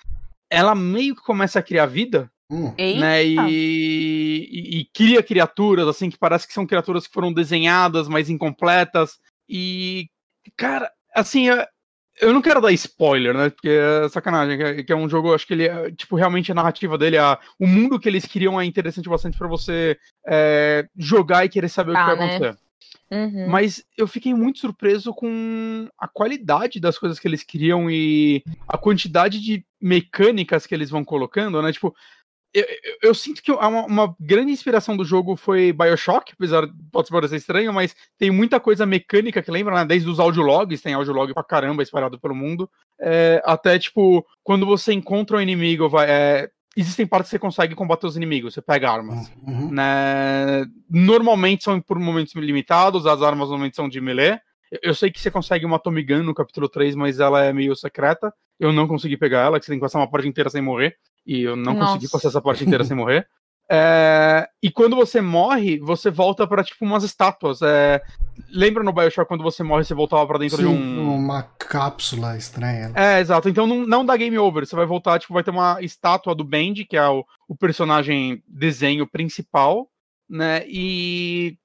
ela 0.49 0.75
meio 0.75 1.15
que 1.15 1.21
começa 1.21 1.59
a 1.59 1.63
criar 1.63 1.85
vida, 1.85 2.29
hum. 2.49 2.73
né? 2.77 3.25
E, 3.25 3.35
e, 3.37 4.79
e, 4.79 4.85
cria 4.93 5.23
criaturas 5.23 5.87
assim 5.87 6.09
que 6.09 6.17
parece 6.17 6.47
que 6.47 6.53
são 6.53 6.65
criaturas 6.65 7.07
que 7.07 7.13
foram 7.13 7.33
desenhadas, 7.33 8.07
mas 8.07 8.29
incompletas. 8.29 9.19
E 9.47 10.07
cara, 10.57 10.91
assim, 11.13 11.49
é, 11.49 11.67
eu 12.21 12.33
não 12.33 12.41
quero 12.41 12.61
dar 12.61 12.71
spoiler, 12.71 13.35
né? 13.35 13.49
Porque 13.49 13.69
é 13.69 14.09
sacanagem, 14.09 14.57
que 14.57 14.63
é, 14.63 14.83
que 14.83 14.93
é 14.93 14.95
um 14.95 15.09
jogo, 15.09 15.33
acho 15.33 15.45
que 15.45 15.53
ele 15.53 15.67
é, 15.67 15.91
tipo, 15.91 16.15
realmente 16.15 16.51
a 16.51 16.55
narrativa 16.55 16.97
dele, 16.97 17.17
a, 17.17 17.37
o 17.59 17.67
mundo 17.67 17.99
que 17.99 18.07
eles 18.07 18.25
criam 18.25 18.59
é 18.59 18.65
interessante 18.65 19.09
bastante 19.09 19.37
para 19.37 19.47
você 19.47 19.97
é, 20.27 20.87
jogar 20.97 21.45
e 21.45 21.49
querer 21.49 21.69
saber 21.69 21.91
o 21.91 21.95
que 21.95 22.03
vai 22.03 22.15
né? 22.15 22.25
acontecer. 22.25 22.65
Uhum. 23.11 23.49
Mas 23.49 23.83
eu 23.97 24.07
fiquei 24.07 24.33
muito 24.33 24.59
surpreso 24.59 25.13
com 25.13 25.87
a 25.97 26.07
qualidade 26.07 26.79
das 26.79 26.97
coisas 26.97 27.19
que 27.19 27.27
eles 27.27 27.43
criam 27.43 27.89
e 27.89 28.43
a 28.67 28.77
quantidade 28.77 29.39
de 29.39 29.63
mecânicas 29.79 30.65
que 30.65 30.73
eles 30.73 30.89
vão 30.89 31.03
colocando, 31.03 31.61
né? 31.61 31.71
Tipo, 31.71 31.93
eu, 32.55 32.63
eu, 32.63 32.97
eu, 33.03 33.13
sinto 33.13 33.43
que 33.43 33.51
uma, 33.51 33.85
uma, 33.85 34.15
grande 34.17 34.51
inspiração 34.51 34.95
do 34.95 35.03
jogo 35.03 35.35
foi 35.35 35.73
Bioshock, 35.73 36.31
apesar 36.31 36.65
pode 36.89 37.09
parecer 37.09 37.35
estranho, 37.35 37.73
mas 37.73 37.93
tem 38.17 38.31
muita 38.31 38.61
coisa 38.61 38.85
mecânica 38.85 39.41
que 39.41 39.51
lembra, 39.51 39.75
né? 39.75 39.85
Desde 39.85 40.09
os 40.09 40.21
audiologs, 40.21 40.81
tem 40.81 40.93
audiolog 40.93 41.33
pra 41.33 41.43
caramba 41.43 41.83
espalhado 41.83 42.17
pelo 42.17 42.33
mundo, 42.33 42.69
é, 42.97 43.41
até 43.43 43.77
tipo, 43.77 44.25
quando 44.41 44.65
você 44.65 44.93
encontra 44.93 45.35
um 45.35 45.41
inimigo, 45.41 45.89
vai, 45.89 46.09
é, 46.09 46.49
existem 46.77 47.05
partes 47.05 47.29
que 47.29 47.35
você 47.35 47.39
consegue 47.39 47.75
combater 47.75 48.07
os 48.07 48.15
inimigos, 48.15 48.53
você 48.53 48.61
pega 48.61 48.89
armas. 48.89 49.29
Uhum. 49.45 49.71
Né? 49.71 50.65
Normalmente 50.89 51.65
são 51.65 51.81
por 51.81 51.99
momentos 51.99 52.33
limitados, 52.35 53.05
as 53.05 53.21
armas 53.21 53.49
normalmente 53.49 53.75
são 53.75 53.89
de 53.89 53.99
melee. 53.99 54.39
Eu 54.81 54.95
sei 54.95 55.11
que 55.11 55.19
você 55.19 55.29
consegue 55.29 55.65
uma 55.65 55.77
Tommy 55.77 56.03
Gun 56.03 56.23
no 56.23 56.33
capítulo 56.33 56.69
3, 56.69 56.95
mas 56.95 57.19
ela 57.19 57.43
é 57.43 57.51
meio 57.51 57.75
secreta. 57.75 58.33
Eu 58.57 58.71
não 58.71 58.87
consegui 58.87 59.17
pegar 59.17 59.41
ela, 59.41 59.59
que 59.59 59.65
você 59.65 59.71
tem 59.71 59.79
que 59.79 59.85
passar 59.85 59.99
uma 59.99 60.09
parte 60.09 60.27
inteira 60.27 60.49
sem 60.49 60.61
morrer 60.61 60.97
e 61.25 61.41
eu 61.41 61.55
não 61.55 61.73
Nossa. 61.73 61.93
consegui 61.93 62.11
passar 62.11 62.27
essa 62.27 62.41
parte 62.41 62.63
inteira 62.63 62.83
sem 62.83 62.95
morrer. 62.95 63.27
É, 63.69 64.47
e 64.61 64.69
quando 64.69 64.95
você 64.95 65.19
morre, 65.21 65.79
você 65.79 66.11
volta 66.11 66.45
para 66.45 66.63
tipo 66.63 66.85
umas 66.85 67.03
estátuas. 67.03 67.61
É, 67.61 68.01
lembra 68.51 68.83
no 68.83 68.93
Bioshock 68.93 69.27
quando 69.27 69.43
você 69.43 69.63
morre, 69.63 69.83
você 69.83 69.95
voltava 69.95 70.25
para 70.27 70.37
dentro 70.37 70.57
Sim, 70.57 70.63
de 70.63 70.69
um. 70.69 71.15
Uma 71.15 71.43
cápsula 71.43 72.37
estranha. 72.37 72.91
É, 72.93 73.19
exato. 73.19 73.49
Então 73.49 73.65
não, 73.65 73.85
não 73.85 74.05
dá 74.05 74.15
game 74.15 74.37
over. 74.37 74.65
Você 74.65 74.75
vai 74.75 74.85
voltar, 74.85 75.19
tipo, 75.19 75.33
vai 75.33 75.43
ter 75.43 75.51
uma 75.51 75.81
estátua 75.81 76.35
do 76.35 76.43
Bend, 76.43 76.85
que 76.85 76.95
é 76.95 77.07
o, 77.07 77.25
o 77.47 77.55
personagem 77.55 78.43
desenho 78.47 79.07
principal, 79.07 79.89
né? 80.29 80.63
E. 80.67 81.57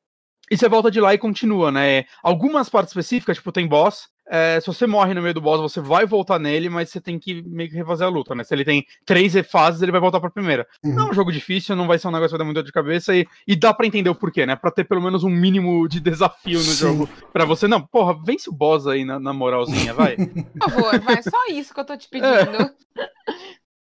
E 0.51 0.57
você 0.57 0.69
volta 0.69 0.91
de 0.91 1.01
lá 1.01 1.15
e 1.15 1.19
continua, 1.19 1.71
né? 1.71 2.07
Algumas 2.25 2.69
partes 2.69 2.91
específicas, 2.91 3.37
tipo, 3.37 3.53
tem 3.53 3.69
boss, 3.69 4.09
é, 4.33 4.61
se 4.61 4.69
você 4.69 4.87
morre 4.87 5.13
no 5.13 5.21
meio 5.21 5.35
do 5.35 5.41
boss, 5.41 5.61
você 5.61 5.81
vai 5.81 6.07
voltar 6.07 6.39
nele, 6.39 6.69
mas 6.69 6.89
você 6.89 7.01
tem 7.01 7.19
que 7.19 7.43
meio 7.43 7.69
que 7.69 7.75
refazer 7.75 8.07
a 8.07 8.11
luta, 8.11 8.33
né? 8.33 8.45
Se 8.45 8.55
ele 8.55 8.65
tem 8.65 8.87
três 9.05 9.35
fases, 9.51 9.83
ele 9.83 9.91
vai 9.91 10.01
voltar 10.01 10.21
pra 10.21 10.31
primeira. 10.31 10.69
Uhum. 10.85 10.95
Não 10.95 11.09
é 11.09 11.11
um 11.11 11.13
jogo 11.13 11.33
difícil, 11.33 11.75
não 11.75 11.89
vai 11.89 11.99
ser 11.99 12.07
um 12.07 12.13
negócio 12.13 12.29
que 12.29 12.39
vai 12.39 12.39
dar 12.39 12.45
muita 12.45 12.63
de 12.63 12.71
cabeça 12.71 13.13
e, 13.13 13.27
e 13.45 13.57
dá 13.57 13.75
para 13.75 13.89
entender 13.89 14.09
o 14.09 14.15
porquê, 14.15 14.47
né? 14.47 14.55
Pra 14.55 14.71
ter 14.71 14.85
pelo 14.85 15.03
menos 15.03 15.25
um 15.25 15.29
mínimo 15.29 15.89
de 15.89 15.99
desafio 15.99 16.61
no 16.61 16.65
Sim. 16.65 16.75
jogo 16.75 17.09
para 17.33 17.45
você. 17.45 17.67
Não, 17.67 17.81
porra, 17.83 18.17
vence 18.25 18.49
o 18.49 18.53
boss 18.53 18.87
aí 18.87 19.05
na, 19.05 19.19
na 19.19 19.33
moralzinha, 19.33 19.93
vai. 19.93 20.15
Por 20.61 20.71
favor, 20.71 21.01
vai, 21.01 21.23
só 21.25 21.47
isso 21.51 21.75
que 21.75 21.81
eu 21.81 21.85
tô 21.85 21.97
te 21.97 22.09
pedindo. 22.09 22.29
É. 22.29 22.73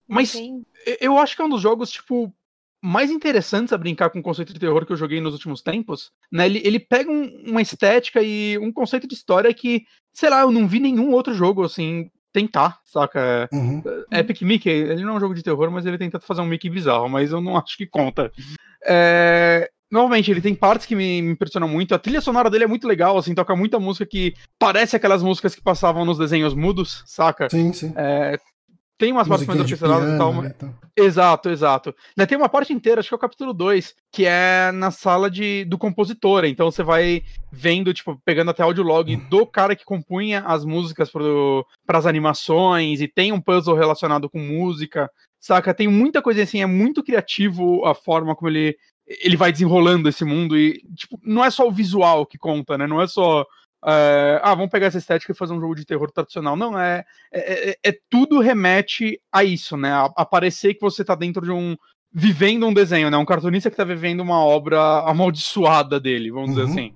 Mas 0.07 0.35
eu 1.01 1.19
acho 1.19 1.35
que 1.35 1.41
é 1.41 1.45
um 1.47 1.49
dos 1.49 1.63
jogos, 1.63 1.91
tipo, 1.91 2.31
mais 2.85 3.11
interessantes 3.11 3.73
a 3.73 3.79
brincar 3.79 4.11
com 4.11 4.19
o 4.19 4.23
conceito 4.23 4.53
de 4.53 4.61
terror 4.61 4.85
que 4.85 4.93
eu 4.93 4.97
joguei 4.97 5.19
nos 5.19 5.33
últimos 5.33 5.63
tempos, 5.63 6.13
né? 6.31 6.45
Ele, 6.45 6.61
ele 6.63 6.79
pega 6.79 7.11
um, 7.11 7.45
uma 7.47 7.63
estética 7.63 8.23
e 8.23 8.59
um 8.59 8.71
conceito 8.71 9.09
de 9.09 9.15
história 9.15 9.55
que, 9.55 9.85
sei 10.13 10.29
lá, 10.29 10.43
eu 10.43 10.51
não 10.51 10.69
vi 10.69 10.81
nenhum 10.81 11.11
outro 11.13 11.33
jogo 11.33 11.65
assim 11.65 12.11
tentar, 12.31 12.81
saca? 12.85 13.49
Uhum. 13.51 13.83
Epic 14.11 14.43
Mickey, 14.43 14.69
ele 14.69 15.03
não 15.03 15.15
é 15.15 15.17
um 15.17 15.21
jogo 15.21 15.35
de 15.35 15.43
terror, 15.43 15.71
mas 15.71 15.87
ele 15.87 15.97
tenta 15.97 16.21
fazer 16.21 16.43
um 16.43 16.47
Mickey 16.47 16.69
bizarro, 16.69 17.09
mas 17.09 17.33
eu 17.33 17.41
não 17.41 17.57
acho 17.57 17.77
que 17.77 17.87
conta. 17.87 18.31
É, 18.85 19.71
Novamente, 19.91 20.29
ele 20.29 20.41
tem 20.41 20.57
partes 20.57 20.87
que 20.87 20.97
me, 20.97 21.23
me, 21.23 21.31
impressionam 21.31 21.69
muito. 21.69 21.95
A 21.95 21.99
trilha 22.01 22.21
sonora 22.21 22.51
dele 22.51 22.65
é 22.65 22.67
muito 22.67 22.89
legal, 22.89 23.17
assim, 23.17 23.33
toca 23.33 23.55
muita 23.55 23.79
música 23.79 24.05
que 24.05 24.35
parece 24.59 24.97
aquelas 24.97 25.23
músicas 25.23 25.55
que 25.55 25.63
passavam 25.63 26.05
nos 26.05 26.19
desenhos 26.19 26.53
mudos, 26.53 27.05
saca? 27.07 27.49
Sim, 27.49 27.73
sim. 27.73 27.93
É, 27.95 28.37
tem 28.99 29.13
umas 29.13 29.27
partes 29.27 29.47
mais 29.47 29.61
orquestradas 29.61 30.15
e 30.15 30.19
tal. 30.19 30.33
Mas... 30.33 30.51
Então. 30.51 30.75
Exato, 30.97 31.51
exato. 31.51 31.95
Né, 32.17 32.25
tem 32.25 32.39
uma 32.39 32.49
parte 32.49 32.73
inteira, 32.73 33.01
acho 33.01 33.09
que 33.09 33.15
é 33.15 33.17
o 33.17 33.21
capítulo 33.21 33.53
2, 33.53 33.95
que 34.13 34.25
é 34.25 34.71
na 34.73 34.91
sala 34.91 35.29
de, 35.29 35.65
do 35.65 35.77
compositor. 35.77 36.45
Então 36.45 36.71
você 36.71 36.83
vai 36.83 37.23
vendo, 37.51 37.93
tipo, 37.93 38.21
pegando 38.25 38.51
até 38.51 38.63
audiolog 38.63 39.13
uhum. 39.13 39.29
do 39.29 39.47
cara 39.47 39.75
que 39.75 39.85
compunha 39.85 40.41
as 40.47 40.65
músicas 40.65 41.11
para 41.11 41.99
as 41.99 42.07
animações, 42.07 43.01
e 43.01 43.09
tem 43.09 43.33
um 43.33 43.41
puzzle 43.41 43.77
relacionado 43.77 44.31
com 44.31 44.39
música, 44.39 45.11
saca? 45.41 45.75
Tem 45.75 45.89
muita 45.89 46.23
coisa 46.23 46.43
assim, 46.43 46.63
é 46.63 46.67
muito 46.67 47.03
criativo 47.03 47.85
a 47.85 47.95
forma 47.95 48.37
como 48.37 48.49
ele, 48.49 48.77
ele 49.07 49.37
vai 49.37 49.51
desenrolando 49.51 50.09
esse 50.09 50.25
mundo. 50.25 50.57
E, 50.57 50.81
tipo, 50.95 51.19
não 51.25 51.45
é 51.45 51.51
só 51.51 51.67
o 51.67 51.73
visual 51.73 52.25
que 52.25 52.39
conta, 52.39 52.79
né? 52.79 52.87
Não 52.87 53.03
é 53.03 53.09
só 53.09 53.45
é, 53.87 54.41
ah, 54.43 54.55
vamos 54.55 54.71
pegar 54.71 54.87
essa 54.87 54.99
estética 54.99 55.33
e 55.33 55.37
fazer 55.37 55.53
um 55.53 55.61
jogo 55.61 55.75
de 55.75 55.85
terror 55.85 56.11
tradicional. 56.11 56.57
Não, 56.57 56.79
é, 56.79 57.05
é, 57.31 57.71
é, 57.71 57.79
é 57.85 57.99
tudo 58.09 58.41
remete 58.41 59.21
a 59.31 59.45
isso, 59.45 59.77
né? 59.77 59.93
A, 59.93 60.11
a 60.17 60.25
parecer 60.25 60.75
que 60.75 60.81
você 60.81 61.05
tá 61.05 61.15
dentro 61.15 61.43
de 61.45 61.51
um. 61.51 61.77
vivendo 62.11 62.67
um 62.67 62.73
desenho, 62.73 63.11
né? 63.11 63.17
Um 63.17 63.27
cartunista 63.27 63.71
que 63.71 63.77
tá 63.77 63.85
vivendo 63.85 64.21
uma 64.21 64.39
obra 64.39 65.01
amaldiçoada 65.01 66.01
dele, 66.01 66.31
vamos 66.31 66.51
uhum. 66.51 66.57
dizer 66.57 66.71
assim. 66.71 66.95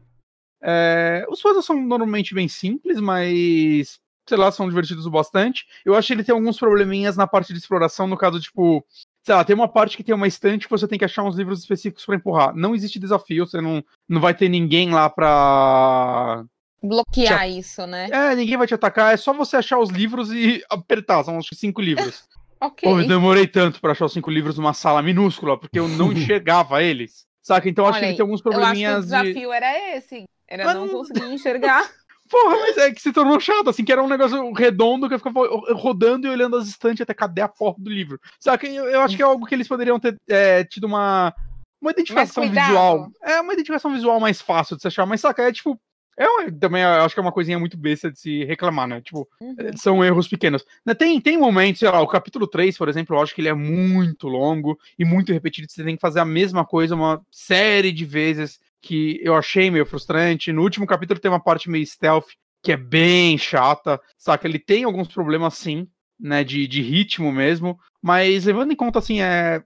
É, 0.62 1.26
os 1.28 1.42
puzzles 1.42 1.66
são 1.66 1.80
normalmente 1.80 2.34
bem 2.34 2.48
simples, 2.48 2.98
mas. 3.00 4.00
Sei 4.26 4.36
lá, 4.36 4.52
são 4.52 4.68
divertidos 4.68 5.06
bastante. 5.08 5.64
Eu 5.86 5.94
acho 5.94 6.08
que 6.08 6.12
ele 6.12 6.24
tem 6.24 6.34
alguns 6.34 6.58
probleminhas 6.58 7.16
na 7.16 7.26
parte 7.26 7.50
de 7.50 7.58
exploração, 7.58 8.06
no 8.06 8.16
caso, 8.16 8.38
tipo, 8.38 8.84
sei 9.24 9.34
lá, 9.34 9.42
tem 9.42 9.56
uma 9.56 9.68
parte 9.68 9.96
que 9.96 10.04
tem 10.04 10.14
uma 10.14 10.26
estante 10.26 10.66
que 10.66 10.70
você 10.70 10.86
tem 10.86 10.98
que 10.98 11.04
achar 11.06 11.22
uns 11.22 11.36
livros 11.36 11.60
específicos 11.60 12.04
para 12.04 12.16
empurrar. 12.16 12.54
Não 12.54 12.74
existe 12.74 12.98
desafio, 12.98 13.46
você 13.46 13.58
não, 13.58 13.82
não 14.06 14.20
vai 14.20 14.34
ter 14.34 14.50
ninguém 14.50 14.90
lá 14.90 15.08
pra 15.08 16.44
bloquear 16.82 17.42
te... 17.42 17.58
isso, 17.58 17.86
né? 17.86 18.08
É, 18.10 18.34
ninguém 18.34 18.56
vai 18.56 18.66
te 18.66 18.74
atacar, 18.74 19.12
é 19.12 19.16
só 19.16 19.32
você 19.32 19.56
achar 19.56 19.78
os 19.78 19.90
livros 19.90 20.32
e 20.32 20.62
apertar, 20.70 21.24
são 21.24 21.38
acho 21.38 21.50
que 21.50 21.56
cinco 21.56 21.80
livros. 21.80 22.24
ok. 22.60 22.88
Pô, 22.88 23.00
eu 23.00 23.06
demorei 23.06 23.46
tanto 23.46 23.80
para 23.80 23.92
achar 23.92 24.06
os 24.06 24.12
cinco 24.12 24.30
livros 24.30 24.56
numa 24.56 24.72
sala 24.72 25.02
minúscula, 25.02 25.58
porque 25.58 25.78
eu 25.78 25.88
não 25.88 26.12
enxergava 26.12 26.82
eles. 26.82 27.26
Saca? 27.42 27.68
Então 27.68 27.84
Olha, 27.84 27.92
acho 27.92 28.00
que 28.00 28.06
ele 28.06 28.16
tem 28.16 28.22
alguns 28.22 28.42
probleminhas. 28.42 29.10
Eu 29.10 29.16
acho 29.16 29.24
que 29.24 29.30
o 29.30 29.32
desafio 29.32 29.48
de... 29.48 29.56
era 29.56 29.96
esse. 29.96 30.24
Era 30.46 30.64
mas... 30.64 30.74
não 30.74 30.88
conseguir 30.88 31.32
enxergar. 31.32 31.88
Porra, 32.28 32.56
mas 32.60 32.76
é 32.76 32.92
que 32.92 33.00
se 33.00 33.10
tornou 33.10 33.40
chato, 33.40 33.70
assim, 33.70 33.82
que 33.82 33.90
era 33.90 34.02
um 34.02 34.08
negócio 34.08 34.52
redondo 34.52 35.08
que 35.08 35.14
eu 35.14 35.18
ficava 35.18 35.40
rodando 35.72 36.26
e 36.26 36.30
olhando 36.30 36.56
as 36.56 36.68
estantes 36.68 37.00
até 37.00 37.14
cadê 37.14 37.40
a 37.40 37.48
porra 37.48 37.76
do 37.78 37.90
livro. 37.90 38.20
Saca? 38.38 38.66
Eu, 38.66 38.84
eu 38.84 39.00
acho 39.00 39.16
que 39.16 39.22
é 39.22 39.24
algo 39.24 39.46
que 39.46 39.54
eles 39.54 39.66
poderiam 39.66 39.98
ter 39.98 40.14
é, 40.28 40.62
tido 40.62 40.84
uma, 40.84 41.34
uma 41.80 41.90
identificação 41.90 42.46
visual. 42.46 43.10
É, 43.22 43.40
uma 43.40 43.54
identificação 43.54 43.92
visual 43.92 44.20
mais 44.20 44.42
fácil 44.42 44.76
de 44.76 44.82
se 44.82 44.88
achar, 44.88 45.06
mas 45.06 45.22
saca, 45.22 45.42
é 45.42 45.52
tipo, 45.52 45.80
é 46.18 46.50
também 46.50 46.82
acho 46.82 47.14
que 47.14 47.20
é 47.20 47.22
uma 47.22 47.32
coisinha 47.32 47.58
muito 47.58 47.76
besta 47.76 48.10
de 48.10 48.18
se 48.18 48.44
reclamar, 48.44 48.88
né? 48.88 49.00
Tipo, 49.00 49.28
uhum. 49.40 49.54
são 49.76 50.04
erros 50.04 50.26
pequenos. 50.26 50.64
Né, 50.84 50.94
tem, 50.94 51.20
tem 51.20 51.38
momentos, 51.38 51.78
sei 51.78 51.88
lá, 51.88 52.00
o 52.00 52.08
capítulo 52.08 52.46
3, 52.46 52.76
por 52.76 52.88
exemplo, 52.88 53.16
eu 53.16 53.22
acho 53.22 53.34
que 53.34 53.40
ele 53.40 53.48
é 53.48 53.54
muito 53.54 54.26
longo 54.26 54.76
e 54.98 55.04
muito 55.04 55.32
repetido. 55.32 55.70
Você 55.70 55.84
tem 55.84 55.94
que 55.94 56.00
fazer 56.00 56.20
a 56.20 56.24
mesma 56.24 56.64
coisa 56.64 56.94
uma 56.94 57.22
série 57.30 57.92
de 57.92 58.04
vezes 58.04 58.58
que 58.82 59.20
eu 59.22 59.34
achei 59.34 59.70
meio 59.70 59.86
frustrante. 59.86 60.52
No 60.52 60.62
último 60.62 60.86
capítulo 60.86 61.20
tem 61.20 61.30
uma 61.30 61.42
parte 61.42 61.70
meio 61.70 61.86
stealth 61.86 62.28
que 62.62 62.72
é 62.72 62.76
bem 62.76 63.38
chata, 63.38 64.00
saca? 64.16 64.46
Ele 64.46 64.58
tem 64.58 64.84
alguns 64.84 65.08
problemas 65.08 65.54
sim, 65.54 65.86
né, 66.18 66.42
de, 66.42 66.66
de 66.66 66.82
ritmo 66.82 67.30
mesmo, 67.30 67.78
mas 68.02 68.44
levando 68.46 68.72
em 68.72 68.76
conta, 68.76 68.98
assim, 68.98 69.20
é 69.20 69.62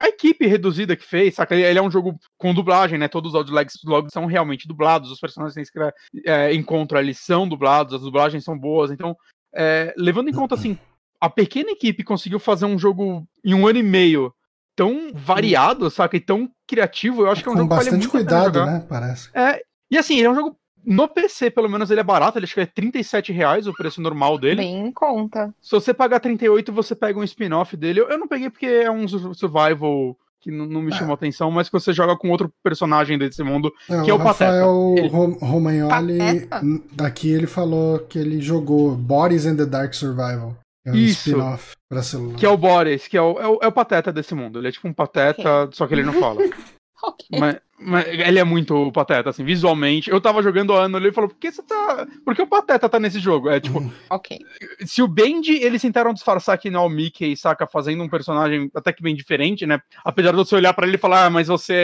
a 0.00 0.08
equipe 0.08 0.46
reduzida 0.46 0.96
que 0.96 1.04
fez, 1.04 1.34
saca? 1.34 1.54
Ele 1.54 1.78
é 1.78 1.82
um 1.82 1.90
jogo 1.90 2.18
com 2.36 2.54
dublagem, 2.54 2.98
né? 2.98 3.08
Todos 3.08 3.32
os 3.32 3.34
audiologs 3.34 3.74
logs 3.84 4.12
são 4.12 4.26
realmente 4.26 4.68
dublados, 4.68 5.10
os 5.10 5.18
personagens 5.18 5.70
que 5.70 5.78
é, 6.24 6.54
encontram 6.54 6.98
ali 6.98 7.14
são 7.14 7.48
dublados, 7.48 7.94
as 7.94 8.02
dublagens 8.02 8.44
são 8.44 8.56
boas. 8.56 8.90
Então, 8.90 9.16
é, 9.54 9.92
levando 9.96 10.28
em 10.28 10.32
conta, 10.32 10.54
assim, 10.54 10.78
a 11.20 11.28
pequena 11.28 11.70
equipe 11.70 12.04
conseguiu 12.04 12.38
fazer 12.38 12.64
um 12.64 12.78
jogo 12.78 13.26
em 13.44 13.54
um 13.54 13.66
ano 13.66 13.78
e 13.78 13.82
meio 13.82 14.32
tão 14.76 15.10
variado, 15.12 15.90
saca? 15.90 16.16
E 16.16 16.20
tão 16.20 16.48
criativo, 16.66 17.22
eu 17.22 17.30
acho 17.30 17.42
que 17.42 17.48
é 17.48 17.52
um 17.52 17.54
Com 17.54 17.60
jogo 17.62 17.70
que 17.70 17.76
vale 17.76 17.90
bastante 17.90 18.00
muito 18.00 18.12
cuidado, 18.12 18.64
né? 18.64 18.86
Parece. 18.88 19.30
É, 19.34 19.60
e 19.90 19.98
assim, 19.98 20.16
ele 20.16 20.26
é 20.26 20.30
um 20.30 20.34
jogo. 20.34 20.57
No 20.84 21.06
PC, 21.08 21.50
pelo 21.50 21.68
menos, 21.68 21.90
ele 21.90 22.00
é 22.00 22.04
barato, 22.04 22.38
ele 22.38 22.44
acho 22.44 22.54
que 22.54 22.60
é 22.60 22.66
37 22.66 23.32
reais 23.32 23.66
o 23.66 23.72
preço 23.74 24.00
normal 24.00 24.38
dele. 24.38 24.56
Bem 24.62 24.86
em 24.86 24.92
conta. 24.92 25.52
Se 25.60 25.72
você 25.72 25.92
pagar 25.92 26.20
38, 26.20 26.72
você 26.72 26.94
pega 26.94 27.18
um 27.18 27.24
spin-off 27.24 27.76
dele. 27.76 28.00
Eu, 28.00 28.08
eu 28.08 28.18
não 28.18 28.26
peguei 28.28 28.48
porque 28.48 28.66
é 28.66 28.90
um 28.90 29.06
su- 29.06 29.34
survival 29.34 30.16
que 30.40 30.50
não, 30.52 30.80
me 30.80 30.92
É. 30.92 30.94
chamou 30.96 31.14
atenção, 31.14 31.50
mas 31.50 31.68
que 31.68 31.72
você 31.72 31.92
joga 31.92 32.16
com 32.16 32.30
outro 32.30 32.50
personagem 32.62 33.18
desse 33.18 33.42
mundo. 33.42 33.72
Não, 33.88 34.04
Que 34.04 34.10
é 34.10 34.14
o 34.14 34.16
Rafael 34.18 34.94
Pateta. 34.94 35.00
Ele- 35.00 35.08
Rom- 35.08 35.38
Romagnoli, 35.40 36.18
Pateta? 36.46 36.60
daqui 36.92 37.30
ele 37.32 37.46
falou 37.48 37.98
que 37.98 38.18
ele 38.18 38.40
jogou 38.40 38.94
Bodies 38.94 39.46
and 39.46 39.56
the 39.56 39.66
Dark 39.66 39.92
Survival. 39.94 40.56
É 40.86 40.92
um 40.92 40.94
Isso. 40.94 41.28
spin-off 41.28 41.72
pra 41.90 42.02
celular. 42.02 42.36
Que 42.38 42.46
é 42.46 42.48
o 42.48 42.56
Boris, 42.56 43.06
que 43.08 43.16
é 43.16 43.20
o, 43.20 43.38
é 43.38 43.46
o, 43.48 43.58
é 43.62 43.66
o 43.66 43.72
pateta 43.72 44.10
desse 44.12 44.34
mundo. 44.34 44.58
Ele 44.60 44.68
é 44.68 44.72
tipo 44.72 44.88
um 44.88 44.92
pateta, 44.92 45.68
só 45.72 45.86
que 45.86 45.92
ele 45.92 46.04
não 46.04 46.14
fala. 46.14 46.40
Ok. 47.02 47.26
mas, 47.38 47.56
mas 47.78 48.06
ele 48.08 48.38
é 48.40 48.44
muito 48.44 48.90
pateta, 48.92 49.30
assim, 49.30 49.44
visualmente. 49.44 50.10
Eu 50.10 50.20
tava 50.20 50.42
jogando 50.42 50.72
a 50.74 50.84
ano 50.84 50.96
ali 50.96 51.08
e 51.08 51.12
falou: 51.12 51.30
por 51.30 51.38
que 51.38 51.52
você 51.52 51.62
tá. 51.62 52.06
Por 52.24 52.34
que 52.34 52.42
o 52.42 52.46
pateta 52.46 52.88
tá 52.88 52.98
nesse 52.98 53.20
jogo? 53.20 53.48
É 53.48 53.60
tipo, 53.60 53.78
Ok. 54.10 54.38
se 54.84 55.00
o 55.02 55.06
Bendy, 55.08 55.52
eles 55.62 55.80
tentaram 55.82 56.12
disfarçar 56.12 56.58
que 56.58 56.70
não 56.70 56.82
é 56.82 56.86
o 56.86 56.88
Mickey, 56.88 57.36
saca, 57.36 57.66
fazendo 57.66 58.02
um 58.02 58.08
personagem 58.08 58.70
até 58.74 58.92
que 58.92 59.02
bem 59.02 59.14
diferente, 59.14 59.64
né? 59.66 59.80
Apesar 60.04 60.30
de 60.32 60.36
você 60.36 60.54
olhar 60.56 60.72
pra 60.74 60.86
ele 60.86 60.96
e 60.96 61.00
falar, 61.00 61.26
ah, 61.26 61.30
mas 61.30 61.46
você 61.48 61.74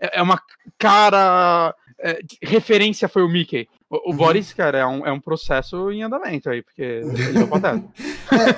é, 0.00 0.18
é 0.18 0.22
uma 0.22 0.40
cara. 0.78 1.74
é, 2.00 2.18
referência 2.42 3.08
foi 3.08 3.22
o 3.22 3.28
Mickey. 3.28 3.68
O, 3.88 4.08
o 4.08 4.10
Uhum. 4.10 4.16
Boris, 4.16 4.52
cara, 4.52 4.78
é 4.78 4.86
um, 4.86 5.06
é 5.06 5.12
um 5.12 5.20
processo 5.20 5.90
em 5.92 6.02
andamento 6.02 6.50
aí, 6.50 6.60
porque 6.62 6.82
ele 6.82 7.38
é 7.38 7.42
o 7.44 7.48
pateta. 7.48 7.84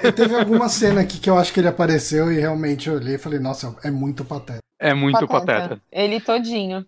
É, 0.02 0.10
teve 0.10 0.34
alguma 0.34 0.66
cena 0.70 1.02
aqui 1.02 1.20
que 1.20 1.28
eu 1.28 1.36
acho 1.36 1.52
que 1.52 1.60
ele 1.60 1.68
apareceu 1.68 2.32
e 2.32 2.40
realmente 2.40 2.88
eu 2.88 2.94
olhei 2.94 3.16
e 3.16 3.18
falei, 3.18 3.38
nossa, 3.38 3.76
é 3.84 3.90
muito 3.90 4.24
pateta. 4.24 4.60
É 4.78 4.94
muito 4.94 5.26
pateta. 5.26 5.80
Ele 5.90 6.20
todinho. 6.20 6.86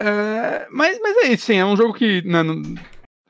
É, 0.00 0.66
mas, 0.70 0.98
mas 1.00 1.16
é 1.24 1.32
isso, 1.32 1.46
sim, 1.46 1.56
é 1.56 1.64
um 1.64 1.76
jogo 1.76 1.92
que 1.92 2.22
né, 2.22 2.42
não, 2.44 2.62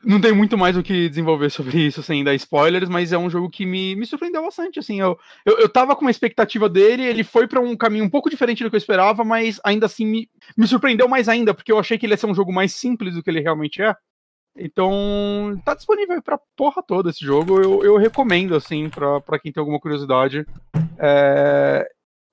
não 0.04 0.20
tem 0.20 0.32
muito 0.32 0.58
mais 0.58 0.76
o 0.76 0.82
que 0.82 1.08
desenvolver 1.08 1.50
sobre 1.50 1.78
isso 1.78 2.02
sem 2.02 2.22
dar 2.22 2.34
spoilers, 2.34 2.90
mas 2.90 3.12
é 3.12 3.16
um 3.18 3.30
jogo 3.30 3.48
que 3.48 3.64
me, 3.64 3.96
me 3.96 4.04
surpreendeu 4.04 4.42
bastante, 4.42 4.78
assim, 4.78 5.00
eu, 5.00 5.18
eu, 5.46 5.58
eu 5.60 5.68
tava 5.68 5.96
com 5.96 6.02
uma 6.02 6.10
expectativa 6.10 6.68
dele, 6.68 7.04
ele 7.04 7.24
foi 7.24 7.48
pra 7.48 7.60
um 7.60 7.74
caminho 7.74 8.04
um 8.04 8.10
pouco 8.10 8.28
diferente 8.28 8.62
do 8.62 8.68
que 8.68 8.76
eu 8.76 8.78
esperava, 8.78 9.24
mas 9.24 9.58
ainda 9.64 9.86
assim 9.86 10.04
me, 10.04 10.30
me 10.56 10.66
surpreendeu 10.66 11.08
mais 11.08 11.28
ainda, 11.28 11.54
porque 11.54 11.72
eu 11.72 11.78
achei 11.78 11.96
que 11.96 12.04
ele 12.04 12.12
ia 12.12 12.18
ser 12.18 12.26
um 12.26 12.34
jogo 12.34 12.52
mais 12.52 12.74
simples 12.74 13.14
do 13.14 13.22
que 13.22 13.30
ele 13.30 13.40
realmente 13.40 13.80
é. 13.80 13.94
Então, 14.60 15.58
tá 15.64 15.74
disponível 15.74 16.20
pra 16.20 16.40
porra 16.56 16.82
toda 16.82 17.10
esse 17.10 17.24
jogo, 17.24 17.62
eu, 17.62 17.84
eu 17.84 17.96
recomendo, 17.96 18.54
assim, 18.54 18.90
pra, 18.90 19.20
pra 19.20 19.38
quem 19.38 19.52
tem 19.52 19.60
alguma 19.60 19.80
curiosidade. 19.80 20.44
É, 20.98 21.88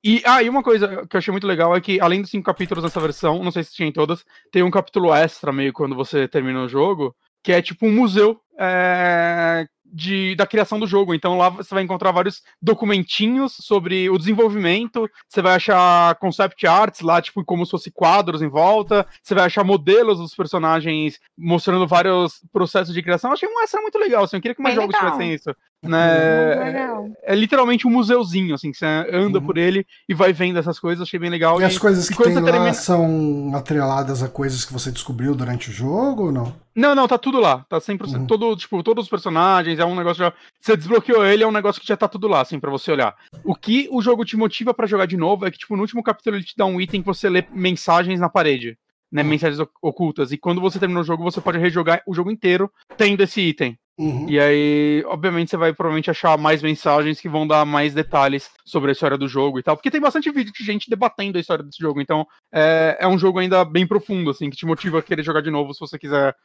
e, 0.07 0.21
ah, 0.23 0.43
e 0.43 0.47
uma 0.47 0.61
coisa 0.61 1.07
que 1.07 1.15
eu 1.15 1.17
achei 1.17 1.31
muito 1.31 1.47
legal 1.47 1.75
é 1.75 1.81
que, 1.81 1.99
além 1.99 2.21
dos 2.21 2.29
cinco 2.29 2.45
capítulos 2.45 2.83
nessa 2.83 2.99
versão, 2.99 3.43
não 3.43 3.51
sei 3.51 3.63
se 3.63 3.73
tinha 3.73 3.89
em 3.89 3.91
todas, 3.91 4.23
tem 4.51 4.61
um 4.61 4.69
capítulo 4.69 5.11
extra 5.11 5.51
meio 5.51 5.73
quando 5.73 5.95
você 5.95 6.27
termina 6.27 6.61
o 6.61 6.69
jogo, 6.69 7.15
que 7.43 7.51
é 7.51 7.59
tipo 7.59 7.87
um 7.87 7.91
museu 7.91 8.39
é, 8.59 9.67
de, 9.83 10.35
da 10.35 10.45
criação 10.45 10.79
do 10.79 10.85
jogo. 10.85 11.15
Então 11.15 11.39
lá 11.39 11.49
você 11.49 11.73
vai 11.73 11.81
encontrar 11.81 12.11
vários 12.11 12.43
documentinhos 12.61 13.57
sobre 13.59 14.07
o 14.07 14.19
desenvolvimento, 14.19 15.09
você 15.27 15.41
vai 15.41 15.55
achar 15.55 16.13
concept 16.15 16.67
arts 16.67 17.01
lá, 17.01 17.19
tipo, 17.19 17.43
como 17.43 17.65
se 17.65 17.71
fosse 17.71 17.89
quadros 17.89 18.43
em 18.43 18.47
volta, 18.47 19.07
você 19.23 19.33
vai 19.33 19.45
achar 19.45 19.63
modelos 19.63 20.19
dos 20.19 20.35
personagens 20.35 21.19
mostrando 21.35 21.87
vários 21.87 22.41
processos 22.53 22.93
de 22.93 23.01
criação. 23.01 23.31
Eu 23.31 23.33
achei 23.33 23.49
um 23.49 23.59
extra 23.59 23.81
muito 23.81 23.97
legal, 23.97 24.25
assim, 24.25 24.37
eu 24.37 24.41
queria 24.41 24.53
que 24.53 24.61
mais 24.61 24.75
Bem 24.75 24.83
jogos 24.83 24.95
legal. 24.95 25.13
tivessem 25.13 25.33
isso. 25.33 25.55
Né? 25.89 26.55
legal. 26.65 27.05
É 27.23 27.35
literalmente 27.35 27.87
um 27.87 27.91
museuzinho, 27.91 28.53
assim, 28.55 28.71
que 28.71 28.77
você 28.77 28.85
anda 29.11 29.39
Uhum. 29.39 29.45
por 29.45 29.57
ele 29.57 29.85
e 30.07 30.13
vai 30.13 30.31
vendo 30.33 30.59
essas 30.59 30.79
coisas, 30.79 31.01
achei 31.01 31.19
bem 31.19 31.29
legal. 31.29 31.59
E 31.61 31.63
as 31.63 31.77
coisas 31.77 32.09
e 32.09 32.15
que 32.15 32.23
tem 32.23 32.33
lá 32.35 32.41
termina- 32.41 32.73
são 32.73 33.51
atreladas 33.55 34.21
a 34.23 34.27
coisas 34.29 34.63
que 34.65 34.73
você 34.73 34.91
descobriu 34.91 35.35
durante 35.35 35.69
o 35.69 35.73
jogo 35.73 36.25
ou 36.25 36.31
não? 36.31 36.53
Não, 36.75 36.93
não, 36.93 37.07
tá 37.07 37.17
tudo 37.17 37.39
lá. 37.39 37.65
Tá 37.69 37.79
100%. 37.79 38.21
Uhum. 38.21 38.27
Todo, 38.27 38.55
tipo, 38.57 38.83
todos 38.83 39.05
os 39.05 39.09
personagens, 39.09 39.79
é 39.79 39.85
um 39.85 39.95
negócio 39.95 40.23
já. 40.25 40.33
Você 40.59 40.75
desbloqueou 40.75 41.25
ele, 41.25 41.43
é 41.43 41.47
um 41.47 41.51
negócio 41.51 41.81
que 41.81 41.87
já 41.87 41.95
tá 41.95 42.07
tudo 42.07 42.27
lá, 42.27 42.41
assim, 42.41 42.59
pra 42.59 42.69
você 42.69 42.91
olhar. 42.91 43.15
O 43.43 43.55
que 43.55 43.87
o 43.91 44.01
jogo 44.01 44.25
te 44.25 44.35
motiva 44.35 44.73
pra 44.73 44.85
jogar 44.87 45.05
de 45.05 45.15
novo 45.15 45.45
é 45.45 45.51
que, 45.51 45.57
tipo, 45.57 45.75
no 45.75 45.81
último 45.81 46.03
capítulo 46.03 46.35
ele 46.35 46.43
te 46.43 46.53
dá 46.57 46.65
um 46.65 46.79
item 46.81 47.01
que 47.01 47.07
você 47.07 47.29
lê 47.29 47.43
mensagens 47.53 48.19
na 48.19 48.27
parede. 48.29 48.77
Né, 49.15 49.21
Uhum. 49.21 49.29
mensagens 49.29 49.59
oc- 49.61 49.71
ocultas. 49.81 50.33
E 50.33 50.37
quando 50.37 50.59
você 50.59 50.77
termina 50.77 50.99
o 50.99 51.03
jogo, 51.05 51.23
você 51.23 51.39
pode 51.39 51.57
rejogar 51.57 52.01
o 52.05 52.13
jogo 52.13 52.29
inteiro 52.29 52.69
tendo 52.97 53.21
esse 53.23 53.39
item. 53.39 53.77
Uhum. 53.97 54.29
E 54.29 54.37
aí, 54.37 55.05
obviamente, 55.07 55.49
você 55.51 55.55
vai 55.55 55.71
provavelmente 55.73 56.11
achar 56.11 56.37
mais 56.37 56.61
mensagens 56.61 57.21
que 57.21 57.29
vão 57.29 57.47
dar 57.47 57.63
mais 57.65 57.93
detalhes 57.93 58.51
sobre 58.65 58.89
a 58.89 58.91
história 58.91 59.17
do 59.17 59.25
jogo 59.25 59.57
e 59.57 59.63
tal. 59.63 59.77
Porque 59.77 59.89
tem 59.89 60.01
bastante 60.01 60.29
vídeo 60.29 60.51
de 60.51 60.65
gente 60.65 60.89
debatendo 60.89 61.37
a 61.37 61.39
história 61.39 61.63
desse 61.63 61.77
jogo. 61.79 62.01
Então, 62.01 62.27
é, 62.53 62.97
é 62.99 63.07
um 63.07 63.17
jogo 63.17 63.39
ainda 63.39 63.63
bem 63.63 63.87
profundo, 63.87 64.31
assim, 64.31 64.49
que 64.49 64.57
te 64.57 64.65
motiva 64.65 64.99
a 64.99 65.01
querer 65.01 65.23
jogar 65.23 65.39
de 65.39 65.49
novo 65.49 65.73
se 65.73 65.79
você 65.79 65.97
quiser 65.97 66.35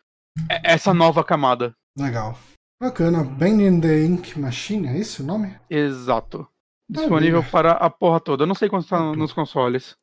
essa 0.63 0.95
nova 0.95 1.25
camada. 1.25 1.75
Legal. 1.99 2.39
Bacana. 2.81 3.25
Bang 3.25 3.65
in 3.65 3.81
the 3.81 4.05
Ink 4.05 4.39
Machine, 4.39 4.87
é 4.87 4.97
esse 4.99 5.23
o 5.23 5.25
nome? 5.27 5.57
Exato. 5.69 6.47
Disponível 6.89 7.43
Maravilha. 7.43 7.51
para 7.51 7.73
a 7.73 7.91
porra 7.91 8.21
toda. 8.21 8.45
Eu 8.45 8.47
não 8.47 8.55
sei 8.55 8.69
quanto 8.69 8.89
tá 8.89 9.13
nos 9.15 9.33
consoles. 9.33 9.97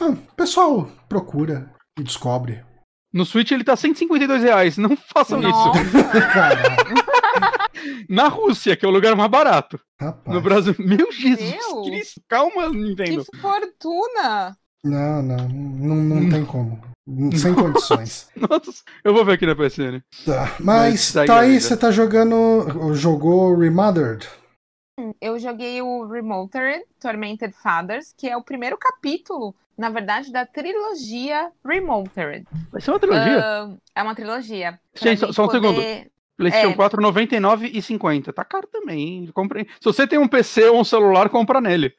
Ah, 0.00 0.14
pessoal, 0.36 0.90
procura 1.08 1.70
e 1.98 2.02
descobre. 2.02 2.64
No 3.12 3.26
Switch 3.26 3.50
ele 3.50 3.64
tá 3.64 3.76
152 3.76 4.42
reais. 4.42 4.78
Não 4.78 4.96
façam 4.96 5.40
Nossa. 5.40 5.78
isso. 5.82 5.92
Na 8.08 8.28
Rússia, 8.28 8.76
que 8.76 8.84
é 8.84 8.88
o 8.88 8.92
lugar 8.92 9.14
mais 9.16 9.30
barato. 9.30 9.78
rapaz. 10.00 10.34
No 10.34 10.40
Brasil. 10.42 10.74
Meu 10.78 11.10
Jesus 11.12 11.50
Deus. 11.50 11.86
Cristo. 11.88 12.20
Calma, 12.28 12.68
Nintendo. 12.68 13.24
Que 13.24 13.38
fortuna! 13.38 14.56
Não, 14.84 15.22
não, 15.22 15.48
não, 15.48 15.96
não 15.96 16.30
tem 16.30 16.44
como. 16.44 16.80
Sem 17.36 17.52
condições. 17.54 18.28
Nossa, 18.36 18.72
eu 19.04 19.12
vou 19.12 19.24
ver 19.24 19.32
aqui 19.34 19.46
na 19.46 19.54
PSN. 19.54 20.00
Tá. 20.24 20.56
Mas 20.60 21.12
Mas 21.14 21.26
tá 21.26 21.40
aí, 21.40 21.48
vida. 21.50 21.60
você 21.60 21.76
tá 21.76 21.90
jogando. 21.90 22.94
Jogou 22.94 23.56
Remothered. 23.56 24.28
Eu 25.20 25.38
joguei 25.38 25.80
o 25.82 26.06
Remotered 26.06 26.84
Tormented 27.00 27.54
Fathers, 27.62 28.12
que 28.16 28.28
é 28.28 28.36
o 28.36 28.42
primeiro 28.42 28.76
capítulo, 28.78 29.54
na 29.76 29.90
verdade, 29.90 30.30
da 30.32 30.44
trilogia 30.46 31.50
Remotered. 31.64 32.46
Vai 32.70 32.80
ser 32.80 32.90
uma 32.90 32.98
trilogia? 33.00 33.40
Ah, 33.40 33.74
é 33.94 34.02
uma 34.02 34.14
trilogia. 34.14 34.78
Pra 34.92 35.02
Gente, 35.10 35.20
só- 35.20 35.32
só 35.32 35.44
um 35.44 35.48
poder- 35.48 36.10
PlayStation 36.36 36.70
é. 36.70 36.74
4, 36.74 37.00
99 37.02 37.66
e 37.72 37.80
50. 37.82 38.32
Tá 38.32 38.44
caro 38.44 38.66
também, 38.66 38.98
hein? 39.24 39.30
Compre... 39.34 39.64
Se 39.64 39.84
você 39.84 40.06
tem 40.06 40.18
um 40.18 40.26
PC 40.26 40.64
ou 40.70 40.80
um 40.80 40.84
celular, 40.84 41.28
compra 41.28 41.60
nele. 41.60 41.94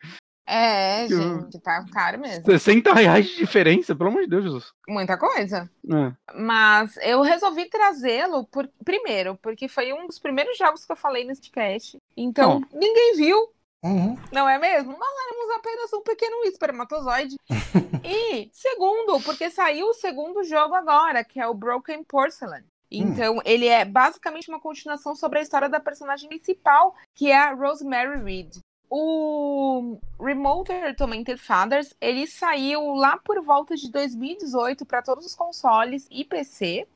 É, 0.45 1.07
Que- 1.07 1.15
gente, 1.15 1.59
tá 1.61 1.86
caro 1.93 2.19
mesmo. 2.19 2.43
60 2.43 2.93
reais 2.93 3.28
de 3.28 3.38
diferença, 3.38 3.95
pelo 3.95 4.09
amor 4.09 4.24
de 4.24 4.28
Deus, 4.30 4.43
Jesus. 4.43 4.74
Muita 4.89 5.17
coisa. 5.17 5.69
É. 5.89 6.11
Mas 6.38 6.97
eu 7.01 7.21
resolvi 7.21 7.69
trazê-lo 7.69 8.45
por... 8.47 8.69
primeiro, 8.84 9.38
porque 9.41 9.69
foi 9.69 9.93
um 9.93 10.05
dos 10.07 10.19
primeiros 10.19 10.57
jogos 10.57 10.84
que 10.84 10.91
eu 10.91 10.97
falei 10.97 11.24
nesse 11.24 11.49
cast. 11.49 11.97
Então, 12.17 12.61
ninguém 12.74 13.15
viu, 13.15 13.38
Uhum. 13.84 14.17
não 14.31 14.47
é 14.47 14.57
mesmo? 14.57 14.91
Nós 14.97 15.13
éramos 15.27 15.57
apenas 15.57 15.93
um 15.93 16.01
pequeno 16.01 16.43
espermatozoide. 16.45 17.36
e, 18.03 18.49
segundo, 18.53 19.19
porque 19.21 19.49
saiu 19.49 19.88
o 19.88 19.93
segundo 19.93 20.43
jogo 20.43 20.73
agora, 20.73 21.23
que 21.23 21.39
é 21.39 21.47
o 21.47 21.53
Broken 21.53 22.03
Porcelain. 22.03 22.63
Então, 22.89 23.41
ele 23.43 23.67
é 23.67 23.84
basicamente 23.84 24.49
uma 24.49 24.59
continuação 24.59 25.15
sobre 25.15 25.39
a 25.39 25.41
história 25.41 25.67
da 25.67 25.79
personagem 25.79 26.29
principal, 26.29 26.95
que 27.15 27.31
é 27.31 27.38
a 27.38 27.53
Rosemary 27.53 28.21
Reed. 28.21 28.57
O 28.88 29.97
Remote 30.19 30.71
Tormented 30.95 31.41
Fathers, 31.41 31.95
ele 31.99 32.27
saiu 32.27 32.93
lá 32.93 33.17
por 33.17 33.41
volta 33.41 33.75
de 33.75 33.89
2018 33.89 34.86
para 34.86 35.01
todos 35.01 35.25
os 35.25 35.34
consoles 35.34 36.07
e 36.11 36.23
PC. 36.23 36.88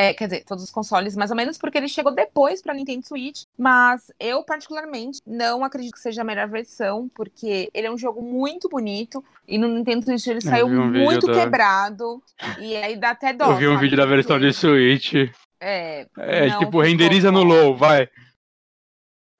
É, 0.00 0.14
quer 0.14 0.24
dizer, 0.28 0.44
todos 0.44 0.64
os 0.64 0.70
consoles, 0.70 1.14
mais 1.14 1.30
ou 1.30 1.36
menos, 1.36 1.58
porque 1.58 1.76
ele 1.76 1.88
chegou 1.88 2.10
depois 2.14 2.62
para 2.62 2.72
Nintendo 2.72 3.06
Switch. 3.06 3.42
Mas 3.58 4.10
eu, 4.18 4.42
particularmente, 4.42 5.20
não 5.26 5.62
acredito 5.62 5.92
que 5.92 6.00
seja 6.00 6.22
a 6.22 6.24
melhor 6.24 6.48
versão, 6.48 7.08
porque 7.14 7.68
ele 7.74 7.86
é 7.86 7.90
um 7.90 7.98
jogo 7.98 8.22
muito 8.22 8.68
bonito. 8.68 9.22
E 9.46 9.58
no 9.58 9.68
Nintendo 9.68 10.04
Switch 10.04 10.26
ele 10.26 10.40
saiu 10.40 10.66
um 10.66 10.86
muito 10.90 11.26
da- 11.26 11.34
quebrado. 11.34 12.22
E 12.58 12.74
aí 12.76 12.96
dá 12.96 13.10
até 13.10 13.32
dó. 13.32 13.50
Eu 13.52 13.56
vi 13.56 13.68
um 13.68 13.78
vídeo 13.78 13.96
da 13.96 14.06
versão 14.06 14.38
de 14.40 14.52
Switch. 14.52 15.12
É, 15.60 16.06
É, 16.16 16.58
tipo, 16.58 16.80
renderiza 16.80 17.30
no 17.30 17.42
low, 17.42 17.76
vai. 17.76 18.08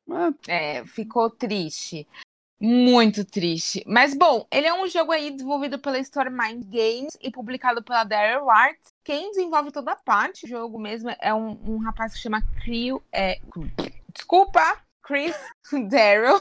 Mas, 0.06 0.34
É, 0.48 0.84
ficou 0.84 1.30
triste. 1.30 2.06
Muito 2.62 3.24
triste. 3.24 3.82
Mas 3.86 4.12
bom, 4.14 4.46
ele 4.52 4.66
é 4.66 4.74
um 4.74 4.86
jogo 4.86 5.12
aí 5.12 5.30
desenvolvido 5.30 5.78
pela 5.78 5.98
Storemind 5.98 6.62
Games 6.66 7.16
e 7.22 7.30
publicado 7.30 7.82
pela 7.82 8.04
Darrell 8.04 8.50
Arts. 8.50 8.89
Quem 9.05 9.30
desenvolve 9.30 9.70
toda 9.72 9.92
a 9.92 9.96
parte 9.96 10.46
do 10.46 10.51
jogo 10.51 10.78
mesmo 10.78 11.11
é 11.20 11.32
um, 11.34 11.59
um 11.66 11.78
rapaz 11.78 12.12
que 12.14 12.20
chama 12.20 12.42
Crio. 12.62 13.03
É, 13.12 13.38
desculpa, 14.12 14.61
Chris 15.03 15.36
Darrell. 15.90 16.40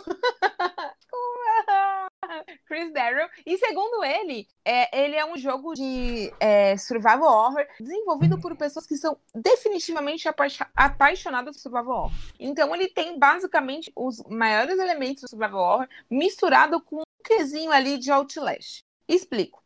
Chris 2.66 2.92
Darrow. 2.94 3.28
E 3.46 3.58
segundo 3.58 4.04
ele, 4.04 4.48
é, 4.64 5.06
ele 5.06 5.16
é 5.16 5.26
um 5.26 5.38
jogo 5.38 5.74
de 5.74 6.32
é, 6.40 6.78
survival 6.78 7.24
horror 7.24 7.66
desenvolvido 7.80 8.40
por 8.40 8.56
pessoas 8.56 8.86
que 8.86 8.96
são 8.96 9.18
definitivamente 9.34 10.28
apa 10.28 10.46
apaixonadas 10.76 11.56
por 11.56 11.62
survival 11.62 11.98
horror. 12.04 12.12
Então 12.40 12.76
ele 12.76 12.88
tem 12.88 13.18
basicamente 13.18 13.92
os 13.96 14.24
maiores 14.30 14.78
elementos 14.78 15.24
do 15.24 15.30
survival 15.30 15.62
horror 15.62 15.88
misturado 16.10 16.82
com 16.82 16.98
um 16.98 17.24
quesinho 17.24 17.72
ali 17.72 17.98
de 17.98 18.12
Outlast. 18.12 18.84
Explico. 19.08 19.59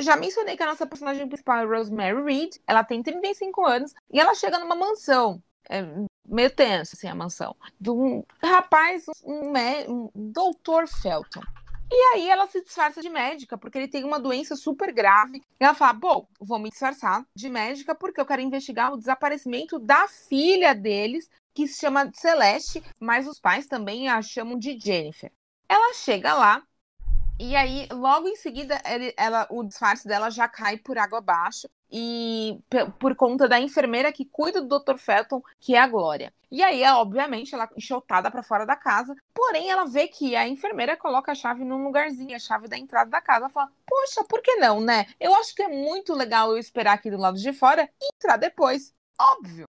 Já 0.00 0.16
mencionei 0.16 0.56
que 0.56 0.62
a 0.62 0.66
nossa 0.66 0.86
personagem 0.86 1.26
principal 1.26 1.58
é 1.58 1.64
Rosemary 1.64 2.22
Reed. 2.22 2.56
Ela 2.66 2.84
tem 2.84 3.02
35 3.02 3.64
anos 3.66 3.92
e 4.12 4.20
ela 4.20 4.34
chega 4.34 4.58
numa 4.58 4.76
mansão. 4.76 5.42
É 5.68 5.82
meio 6.26 6.50
tenso, 6.50 6.94
assim, 6.94 7.08
a 7.08 7.14
mansão. 7.14 7.56
De 7.80 7.90
um 7.90 8.22
rapaz, 8.42 9.04
um, 9.24 9.52
um, 9.52 10.10
um 10.14 10.32
doutor 10.32 10.86
Felton. 10.86 11.42
E 11.90 12.14
aí 12.14 12.28
ela 12.28 12.46
se 12.46 12.62
disfarça 12.62 13.00
de 13.00 13.08
médica, 13.08 13.56
porque 13.56 13.78
ele 13.78 13.88
tem 13.88 14.04
uma 14.04 14.20
doença 14.20 14.54
super 14.54 14.92
grave. 14.92 15.42
E 15.58 15.64
ela 15.64 15.74
fala: 15.74 15.94
Bom, 15.94 16.28
vou 16.38 16.58
me 16.58 16.68
disfarçar 16.68 17.24
de 17.34 17.48
médica 17.48 17.94
porque 17.94 18.20
eu 18.20 18.26
quero 18.26 18.42
investigar 18.42 18.92
o 18.92 18.98
desaparecimento 18.98 19.78
da 19.78 20.06
filha 20.06 20.74
deles, 20.74 21.30
que 21.54 21.66
se 21.66 21.80
chama 21.80 22.10
Celeste, 22.14 22.82
mas 23.00 23.26
os 23.26 23.40
pais 23.40 23.66
também 23.66 24.08
a 24.08 24.20
chamam 24.20 24.58
de 24.58 24.78
Jennifer. 24.78 25.32
Ela 25.68 25.94
chega 25.94 26.34
lá, 26.34 26.62
e 27.38 27.54
aí, 27.54 27.86
logo 27.92 28.28
em 28.28 28.36
seguida, 28.36 28.80
ele, 28.84 29.14
ela, 29.16 29.46
o 29.50 29.62
disfarce 29.62 30.08
dela 30.08 30.30
já 30.30 30.48
cai 30.48 30.76
por 30.76 30.98
água 30.98 31.18
abaixo 31.18 31.68
e 31.90 32.58
por 32.98 33.14
conta 33.14 33.48
da 33.48 33.60
enfermeira 33.60 34.12
que 34.12 34.24
cuida 34.24 34.60
do 34.60 34.68
Dr. 34.68 34.98
Felton, 34.98 35.42
que 35.60 35.74
é 35.74 35.78
a 35.80 35.86
Glória. 35.86 36.32
E 36.50 36.62
aí, 36.62 36.82
obviamente, 36.84 37.54
ela 37.54 37.64
é 37.64 37.68
enxotada 37.76 38.30
para 38.30 38.42
fora 38.42 38.66
da 38.66 38.74
casa, 38.74 39.14
porém 39.34 39.70
ela 39.70 39.84
vê 39.84 40.08
que 40.08 40.34
a 40.34 40.48
enfermeira 40.48 40.96
coloca 40.96 41.32
a 41.32 41.34
chave 41.34 41.64
num 41.64 41.84
lugarzinho, 41.84 42.34
a 42.34 42.38
chave 42.38 42.68
da 42.68 42.76
entrada 42.76 43.10
da 43.10 43.20
casa. 43.20 43.40
Ela 43.44 43.50
fala: 43.50 43.70
"Poxa, 43.86 44.24
por 44.24 44.42
que 44.42 44.56
não, 44.56 44.80
né? 44.80 45.06
Eu 45.20 45.34
acho 45.34 45.54
que 45.54 45.62
é 45.62 45.68
muito 45.68 46.14
legal 46.14 46.50
eu 46.50 46.58
esperar 46.58 46.94
aqui 46.94 47.10
do 47.10 47.18
lado 47.18 47.38
de 47.38 47.52
fora 47.52 47.88
e 48.00 48.08
entrar 48.14 48.36
depois". 48.36 48.94
Óbvio. 49.20 49.67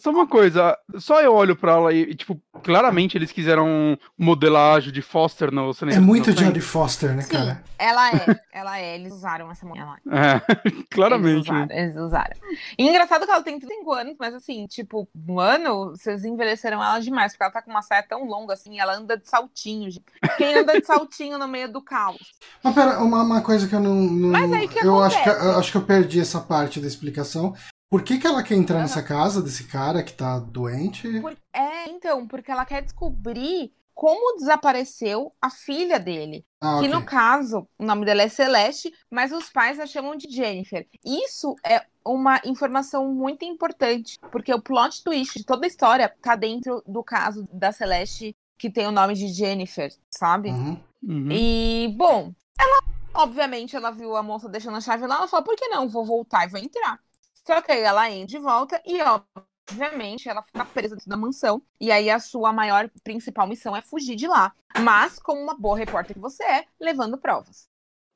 Só 0.00 0.10
uma 0.10 0.26
coisa, 0.26 0.76
só 0.98 1.20
eu 1.20 1.34
olho 1.34 1.56
pra 1.56 1.72
ela 1.72 1.92
e, 1.92 2.14
tipo, 2.14 2.40
claramente 2.62 3.16
eles 3.16 3.32
quiseram 3.32 3.98
modelar 4.18 4.80
Judy 4.80 5.02
Foster 5.02 5.52
no 5.52 5.72
cinema. 5.72 5.96
É 5.96 6.00
muito 6.00 6.32
Judy 6.32 6.60
Foster, 6.60 7.14
né, 7.14 7.22
Sim, 7.22 7.32
cara? 7.32 7.62
Ela 7.78 8.10
é, 8.10 8.40
ela 8.52 8.78
é. 8.78 8.94
Eles 8.96 9.12
usaram 9.12 9.50
essa 9.50 9.64
mulher 9.66 9.84
lá. 9.84 9.98
É, 10.10 10.40
claramente. 10.90 11.50
Eles 11.50 11.66
usaram, 11.66 11.76
eles 11.76 11.96
usaram. 11.96 12.36
E 12.78 12.88
engraçado 12.88 13.24
que 13.24 13.30
ela 13.30 13.42
tem 13.42 13.58
35 13.58 13.92
anos, 13.92 14.16
mas 14.18 14.34
assim, 14.34 14.66
tipo, 14.66 15.08
um 15.28 15.38
ano, 15.38 15.90
vocês 15.90 16.24
envelheceram 16.24 16.82
ela 16.82 16.98
demais, 16.98 17.32
porque 17.32 17.44
ela 17.44 17.52
tá 17.52 17.62
com 17.62 17.70
uma 17.70 17.82
saia 17.82 18.02
tão 18.02 18.24
longa 18.24 18.54
assim, 18.54 18.78
ela 18.78 18.96
anda 18.96 19.16
de 19.16 19.28
saltinho. 19.28 19.90
Quem 20.36 20.58
anda 20.58 20.80
de 20.80 20.86
saltinho 20.86 21.38
no 21.38 21.48
meio 21.48 21.70
do 21.70 21.82
caos? 21.82 22.18
Mas 22.62 22.74
pera, 22.74 22.98
uma, 23.00 23.22
uma 23.22 23.40
coisa 23.40 23.68
que 23.68 23.74
eu 23.74 23.80
não. 23.80 23.94
não 23.94 24.30
mas 24.30 24.52
aí 24.52 24.68
que 24.68 24.78
eu 24.84 25.02
acho 25.02 25.22
que, 25.22 25.28
eu 25.28 25.58
acho 25.58 25.70
que 25.70 25.76
eu 25.76 25.82
perdi 25.82 26.20
essa 26.20 26.40
parte 26.40 26.80
da 26.80 26.86
explicação. 26.86 27.54
Por 27.90 28.02
que, 28.02 28.18
que 28.18 28.26
ela 28.26 28.42
quer 28.42 28.54
entrar 28.54 28.76
uhum. 28.76 28.82
nessa 28.82 29.02
casa 29.02 29.42
desse 29.42 29.64
cara 29.64 30.02
que 30.02 30.12
tá 30.12 30.38
doente? 30.38 31.20
Por... 31.20 31.36
É, 31.52 31.88
então, 31.88 32.26
porque 32.26 32.50
ela 32.50 32.64
quer 32.64 32.82
descobrir 32.82 33.72
como 33.94 34.38
desapareceu 34.38 35.32
a 35.42 35.50
filha 35.50 35.98
dele. 35.98 36.46
Ah, 36.60 36.78
que 36.78 36.86
okay. 36.86 36.88
no 36.88 37.04
caso, 37.04 37.68
o 37.76 37.84
nome 37.84 38.06
dela 38.06 38.22
é 38.22 38.28
Celeste, 38.28 38.92
mas 39.10 39.32
os 39.32 39.50
pais 39.50 39.80
a 39.80 39.86
chamam 39.86 40.14
de 40.14 40.30
Jennifer. 40.30 40.86
Isso 41.04 41.56
é 41.64 41.84
uma 42.04 42.40
informação 42.44 43.12
muito 43.12 43.44
importante, 43.44 44.18
porque 44.30 44.54
o 44.54 44.62
plot 44.62 45.02
twist 45.02 45.38
de 45.38 45.44
toda 45.44 45.66
a 45.66 45.68
história 45.68 46.14
tá 46.22 46.36
dentro 46.36 46.80
do 46.86 47.02
caso 47.02 47.48
da 47.52 47.72
Celeste, 47.72 48.36
que 48.56 48.70
tem 48.70 48.86
o 48.86 48.92
nome 48.92 49.14
de 49.14 49.26
Jennifer, 49.28 49.92
sabe? 50.10 50.50
Uhum. 50.50 50.80
Uhum. 51.02 51.28
E, 51.32 51.92
bom, 51.96 52.32
ela, 52.56 52.82
obviamente, 53.14 53.74
ela 53.74 53.90
viu 53.90 54.14
a 54.14 54.22
moça 54.22 54.48
deixando 54.48 54.76
a 54.76 54.80
chave 54.80 55.08
lá, 55.08 55.16
ela 55.16 55.28
falou, 55.28 55.44
por 55.44 55.56
que 55.56 55.66
não? 55.66 55.88
Vou 55.88 56.04
voltar 56.04 56.44
e 56.44 56.50
vou 56.50 56.60
entrar. 56.60 57.00
Só 57.48 57.62
que 57.62 57.72
aí 57.72 57.80
ela 57.80 58.10
entra 58.10 58.26
de 58.26 58.38
volta 58.38 58.82
e, 58.84 59.00
obviamente, 59.00 60.28
ela 60.28 60.42
fica 60.42 60.66
presa 60.66 60.94
dentro 60.94 61.08
da 61.08 61.16
mansão. 61.16 61.62
E 61.80 61.90
aí 61.90 62.10
a 62.10 62.18
sua 62.18 62.52
maior 62.52 62.90
principal 63.02 63.46
missão 63.46 63.74
é 63.74 63.80
fugir 63.80 64.16
de 64.16 64.28
lá. 64.28 64.54
Mas, 64.78 65.18
como 65.18 65.40
uma 65.40 65.56
boa 65.56 65.74
repórter 65.74 66.14
que 66.14 66.20
você 66.20 66.44
é, 66.44 66.66
levando 66.78 67.16
provas. 67.16 67.66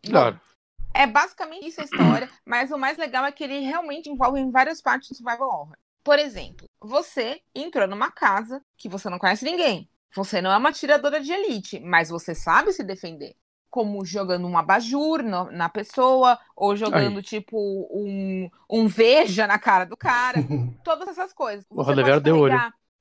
Claro. 0.05 0.39
É 0.93 1.07
basicamente 1.07 1.67
isso 1.67 1.81
a 1.81 1.85
história, 1.85 2.29
mas 2.45 2.71
o 2.71 2.77
mais 2.77 2.99
legal 2.99 3.25
é 3.25 3.33
que 3.33 3.43
ele 3.43 3.61
realmente 3.61 4.11
envolve 4.11 4.39
em 4.39 4.51
várias 4.51 4.83
partes 4.83 5.09
do 5.09 5.17
survival 5.17 5.49
horror. 5.49 5.79
Por 6.05 6.19
exemplo, 6.19 6.69
você 6.79 7.41
entrou 7.55 7.89
numa 7.89 8.11
casa 8.11 8.63
que 8.77 8.87
você 8.87 9.09
não 9.09 9.19
conhece 9.19 9.47
ninguém. 9.47 9.89
Você 10.15 10.43
não 10.43 10.53
é 10.53 10.59
uma 10.59 10.73
tiradora 10.73 11.23
de 11.23 11.33
elite, 11.33 11.81
mas 11.81 12.11
você 12.11 12.35
sabe 12.35 12.71
se 12.71 12.85
defender 12.85 13.35
como 13.73 14.05
jogando 14.05 14.47
um 14.47 14.59
abajur 14.59 15.23
no, 15.23 15.51
na 15.51 15.67
pessoa, 15.67 16.39
ou 16.55 16.77
jogando, 16.77 17.17
Aí. 17.17 17.23
tipo, 17.23 17.57
um, 17.91 18.51
um 18.69 18.87
veja 18.87 19.47
na 19.47 19.59
cara 19.59 19.87
do 19.87 19.97
cara. 19.97 20.41
todas 20.85 21.09
essas 21.09 21.33
coisas. 21.33 21.65
O 21.71 21.81
Rodever 21.81 22.21
deu 22.21 22.39
olho. 22.39 22.55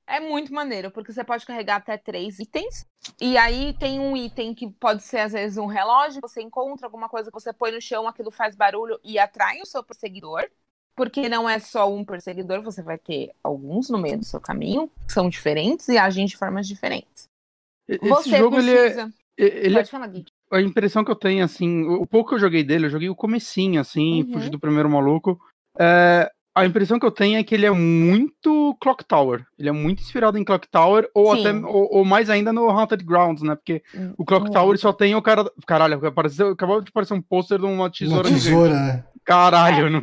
É 0.06 0.18
muito 0.18 0.52
maneiro, 0.52 0.90
porque 0.90 1.12
você 1.12 1.22
pode 1.22 1.44
carregar 1.44 1.76
até 1.76 1.98
três 1.98 2.38
itens. 2.38 2.86
E 3.20 3.36
aí 3.36 3.74
tem 3.74 4.00
um 4.00 4.16
item 4.16 4.54
que 4.54 4.70
pode 4.70 5.02
ser, 5.02 5.18
às 5.18 5.32
vezes, 5.32 5.58
um 5.58 5.66
relógio. 5.66 6.22
Você 6.22 6.40
encontra 6.40 6.86
alguma 6.86 7.08
coisa 7.08 7.30
que 7.30 7.38
você 7.38 7.52
põe 7.52 7.70
no 7.70 7.80
chão, 7.80 8.08
aquilo 8.08 8.30
faz 8.30 8.56
barulho 8.56 8.98
e 9.04 9.18
atrai 9.18 9.60
o 9.60 9.66
seu 9.66 9.84
perseguidor. 9.84 10.48
Porque 10.96 11.28
não 11.28 11.48
é 11.48 11.58
só 11.58 11.90
um 11.92 12.02
perseguidor, 12.02 12.62
você 12.62 12.82
vai 12.82 12.96
ter 12.96 13.30
alguns 13.44 13.90
no 13.90 13.98
meio 13.98 14.18
do 14.18 14.24
seu 14.24 14.40
caminho, 14.40 14.90
que 15.06 15.12
são 15.12 15.28
diferentes 15.28 15.88
e 15.88 15.98
agem 15.98 16.24
de 16.24 16.36
formas 16.36 16.66
diferentes. 16.66 17.28
Esse 17.86 18.08
você 18.08 18.38
jogo, 18.38 18.56
precisa... 18.56 19.02
ele 19.02 19.10
é... 19.10 19.22
Ele 19.36 19.74
Pode 19.74 19.88
é... 19.88 19.90
falar, 19.90 20.06
a 20.52 20.60
impressão 20.60 21.04
que 21.04 21.10
eu 21.10 21.16
tenho, 21.16 21.44
assim, 21.44 21.84
o 21.84 22.06
pouco 22.06 22.30
que 22.30 22.34
eu 22.34 22.40
joguei 22.40 22.62
dele, 22.62 22.86
eu 22.86 22.90
joguei 22.90 23.08
o 23.08 23.16
comecinho, 23.16 23.80
assim, 23.80 24.22
uhum. 24.22 24.32
fugi 24.32 24.50
do 24.50 24.60
primeiro 24.60 24.88
maluco. 24.88 25.40
É, 25.78 26.30
a 26.54 26.66
impressão 26.66 26.98
que 26.98 27.06
eu 27.06 27.10
tenho 27.10 27.38
é 27.38 27.42
que 27.42 27.54
ele 27.54 27.64
é 27.64 27.70
muito 27.70 28.76
Clock 28.78 29.04
Tower. 29.04 29.44
Ele 29.58 29.70
é 29.70 29.72
muito 29.72 30.02
inspirado 30.02 30.36
em 30.36 30.44
Clock 30.44 30.68
Tower, 30.68 31.08
ou 31.14 31.34
Sim. 31.34 31.40
até, 31.40 31.66
ou, 31.66 31.88
ou, 31.96 32.04
mais 32.04 32.28
ainda 32.28 32.52
no 32.52 32.68
Haunted 32.68 33.02
Grounds, 33.02 33.42
né? 33.42 33.54
Porque 33.54 33.82
hum, 33.94 34.12
o 34.18 34.24
Clock 34.24 34.46
uhum. 34.46 34.52
Tower 34.52 34.78
só 34.78 34.92
tem 34.92 35.14
o 35.14 35.22
cara. 35.22 35.50
Caralho, 35.66 36.06
apareceu, 36.06 36.48
acabou 36.48 36.82
de 36.82 36.90
aparecer 36.90 37.14
um 37.14 37.22
pôster 37.22 37.58
de 37.58 37.64
uma 37.64 37.90
tesoura. 37.90 38.28
Uma 38.28 38.34
tesoura, 38.34 38.74
né? 38.74 39.04
Caralho, 39.24 39.86
é. 39.86 39.90
não... 39.90 40.02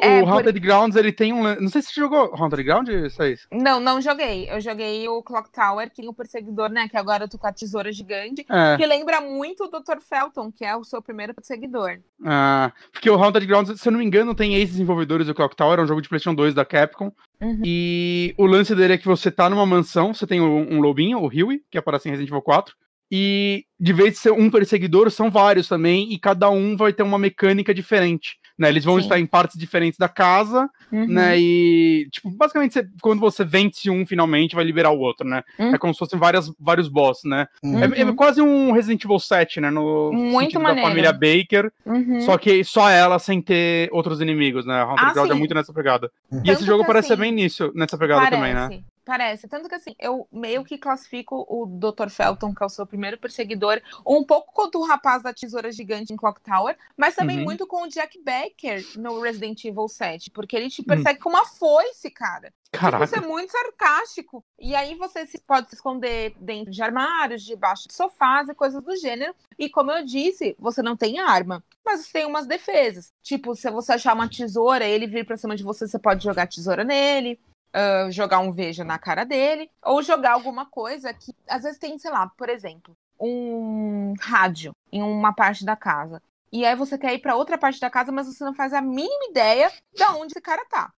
É, 0.00 0.22
o 0.22 0.28
Haunted 0.28 0.60
por... 0.60 0.66
Grounds, 0.66 0.96
ele 0.96 1.12
tem 1.12 1.32
um. 1.32 1.42
Não 1.60 1.68
sei 1.68 1.82
se 1.82 1.92
você 1.92 2.00
jogou 2.00 2.34
Haunted 2.34 2.62
Ground, 2.62 2.88
isso 2.88 3.22
é 3.22 3.32
isso? 3.32 3.46
Não, 3.52 3.78
não 3.80 4.00
joguei. 4.00 4.50
Eu 4.50 4.60
joguei 4.60 5.08
o 5.08 5.22
Clock 5.22 5.50
Tower, 5.50 5.88
que 5.90 5.96
tem 5.96 6.08
o 6.08 6.14
perseguidor, 6.14 6.70
né? 6.70 6.88
Que 6.88 6.96
agora 6.96 7.24
eu 7.24 7.28
tô 7.28 7.38
com 7.38 7.46
a 7.46 7.52
tesoura 7.52 7.92
gigante. 7.92 8.44
É. 8.48 8.76
Que 8.76 8.86
lembra 8.86 9.20
muito 9.20 9.64
o 9.64 9.68
Dr. 9.68 10.00
Felton, 10.00 10.50
que 10.50 10.64
é 10.64 10.76
o 10.76 10.84
seu 10.84 11.00
primeiro 11.00 11.34
perseguidor. 11.34 11.98
Ah, 12.24 12.72
porque 12.92 13.10
o 13.10 13.14
Haunted 13.14 13.46
Grounds, 13.46 13.80
se 13.80 13.88
eu 13.88 13.92
não 13.92 13.98
me 13.98 14.04
engano, 14.04 14.34
tem 14.34 14.54
ex-desenvolvedores 14.54 15.26
do 15.26 15.34
Clock 15.34 15.54
Tower, 15.56 15.78
é 15.78 15.82
um 15.82 15.86
jogo 15.86 16.02
de 16.02 16.08
PlayStation 16.08 16.34
2 16.34 16.54
da 16.54 16.64
Capcom. 16.64 17.12
Uhum. 17.40 17.62
E 17.64 18.34
o 18.38 18.46
lance 18.46 18.74
dele 18.74 18.94
é 18.94 18.98
que 18.98 19.06
você 19.06 19.30
tá 19.30 19.48
numa 19.50 19.66
mansão, 19.66 20.14
você 20.14 20.26
tem 20.26 20.40
um, 20.40 20.74
um 20.74 20.80
lobinho, 20.80 21.18
o 21.18 21.26
Huey, 21.26 21.62
que 21.70 21.78
aparece 21.78 22.08
em 22.08 22.10
Resident 22.10 22.30
Evil 22.30 22.42
4. 22.42 22.74
E 23.10 23.64
de 23.78 23.92
vez 23.92 24.14
de 24.14 24.18
ser 24.18 24.32
um 24.32 24.50
perseguidor, 24.50 25.10
são 25.10 25.30
vários 25.30 25.68
também, 25.68 26.12
e 26.12 26.18
cada 26.18 26.50
um 26.50 26.76
vai 26.76 26.92
ter 26.92 27.02
uma 27.02 27.18
mecânica 27.18 27.72
diferente. 27.72 28.36
Né? 28.58 28.68
Eles 28.68 28.84
vão 28.84 28.96
Sim. 28.96 29.02
estar 29.02 29.18
em 29.18 29.26
partes 29.26 29.58
diferentes 29.58 29.98
da 29.98 30.08
casa, 30.08 30.70
uhum. 30.90 31.06
né? 31.06 31.38
E, 31.38 32.08
tipo, 32.10 32.30
basicamente, 32.30 32.72
você, 32.72 32.88
quando 33.02 33.20
você 33.20 33.44
vence 33.44 33.90
um, 33.90 34.06
finalmente, 34.06 34.54
vai 34.54 34.64
liberar 34.64 34.90
o 34.90 34.98
outro, 34.98 35.28
né? 35.28 35.42
Uhum. 35.58 35.74
É 35.74 35.78
como 35.78 35.92
se 35.92 35.98
fossem 35.98 36.18
várias, 36.18 36.50
vários 36.58 36.88
boss, 36.88 37.20
né? 37.24 37.46
Uhum. 37.62 37.78
É, 37.78 38.00
é, 38.00 38.12
quase 38.14 38.40
um 38.40 38.72
Resident 38.72 39.04
Evil 39.04 39.18
7, 39.18 39.60
né? 39.60 39.70
No 39.70 40.10
muito 40.12 40.58
da 40.58 40.74
família 40.74 41.12
Baker. 41.12 41.70
Uhum. 41.84 42.20
Só 42.22 42.38
que 42.38 42.64
só 42.64 42.88
ela 42.88 43.18
sem 43.18 43.42
ter 43.42 43.90
outros 43.92 44.20
inimigos, 44.20 44.64
né? 44.64 44.80
Haunted 44.80 45.10
ah, 45.10 45.12
Ground 45.12 45.30
é 45.30 45.34
muito 45.34 45.54
nessa 45.54 45.72
pegada. 45.72 46.10
Uhum. 46.30 46.42
E 46.44 46.50
esse 46.50 46.64
jogo 46.64 46.86
parece 46.86 47.12
assim, 47.12 47.20
ser 47.20 47.28
bem 47.28 47.32
nisso, 47.32 47.72
nessa 47.74 47.98
pegada 47.98 48.22
parece. 48.22 48.36
também, 48.36 48.54
né? 48.54 48.82
Parece. 49.06 49.46
Tanto 49.46 49.68
que 49.68 49.74
assim, 49.76 49.94
eu 50.00 50.26
meio 50.32 50.64
que 50.64 50.76
classifico 50.76 51.46
o 51.48 51.64
Dr. 51.64 52.10
Felton, 52.10 52.52
que 52.52 52.60
é 52.60 52.66
o 52.66 52.68
seu 52.68 52.84
primeiro 52.84 53.16
perseguidor, 53.16 53.80
um 54.04 54.24
pouco 54.24 54.52
quanto 54.52 54.80
o 54.80 54.84
rapaz 54.84 55.22
da 55.22 55.32
tesoura 55.32 55.70
gigante 55.70 56.12
em 56.12 56.16
Clock 56.16 56.40
Tower, 56.40 56.76
mas 56.96 57.14
também 57.14 57.38
uhum. 57.38 57.44
muito 57.44 57.68
com 57.68 57.84
o 57.84 57.88
Jack 57.88 58.20
Becker 58.20 58.84
no 58.96 59.20
Resident 59.20 59.64
Evil 59.64 59.86
7, 59.86 60.32
porque 60.32 60.56
ele 60.56 60.68
te 60.68 60.82
hum. 60.82 60.86
persegue 60.86 61.18
uhum. 61.18 61.22
com 61.22 61.28
uma 61.28 61.46
foice, 61.46 62.10
cara. 62.10 62.52
Caraca. 62.72 63.04
Isso 63.04 63.14
é 63.14 63.20
muito 63.20 63.52
sarcástico. 63.52 64.44
E 64.58 64.74
aí 64.74 64.96
você 64.96 65.24
pode 65.46 65.68
se 65.68 65.76
esconder 65.76 66.34
dentro 66.40 66.72
de 66.72 66.82
armários, 66.82 67.44
debaixo 67.44 67.86
de 67.86 67.94
sofás 67.94 68.48
e 68.48 68.54
coisas 68.56 68.82
do 68.82 68.96
gênero. 68.96 69.32
E 69.56 69.70
como 69.70 69.92
eu 69.92 70.04
disse, 70.04 70.56
você 70.58 70.82
não 70.82 70.96
tem 70.96 71.20
arma, 71.20 71.62
mas 71.84 72.00
você 72.00 72.12
tem 72.12 72.26
umas 72.26 72.44
defesas. 72.44 73.12
Tipo, 73.22 73.54
se 73.54 73.70
você 73.70 73.92
achar 73.92 74.14
uma 74.14 74.28
tesoura, 74.28 74.84
ele 74.84 75.06
vir 75.06 75.24
pra 75.24 75.36
cima 75.36 75.54
de 75.54 75.62
você, 75.62 75.86
você 75.86 75.98
pode 75.98 76.24
jogar 76.24 76.48
tesoura 76.48 76.82
nele 76.82 77.38
uh, 77.76 78.10
jogar 78.10 78.38
um 78.38 78.50
veja 78.50 78.82
na 78.82 78.98
cara 78.98 79.24
dele, 79.24 79.70
ou 79.84 80.02
jogar 80.02 80.32
alguma 80.32 80.66
coisa 80.66 81.12
que 81.12 81.34
às 81.48 81.62
vezes 81.62 81.78
tem, 81.78 81.98
sei 81.98 82.10
lá, 82.10 82.26
por 82.28 82.48
exemplo, 82.48 82.96
um 83.20 84.14
rádio 84.20 84.72
em 84.90 85.02
uma 85.02 85.32
parte 85.32 85.64
da 85.64 85.76
casa. 85.76 86.22
E 86.50 86.64
aí 86.64 86.74
você 86.74 86.96
quer 86.96 87.12
ir 87.12 87.18
para 87.18 87.36
outra 87.36 87.58
parte 87.58 87.80
da 87.80 87.90
casa, 87.90 88.10
mas 88.10 88.26
você 88.26 88.44
não 88.44 88.54
faz 88.54 88.72
a 88.72 88.80
mínima 88.80 89.26
ideia 89.28 89.70
de 89.92 90.04
onde 90.04 90.32
esse 90.32 90.40
cara 90.40 90.64
tá. 90.66 90.90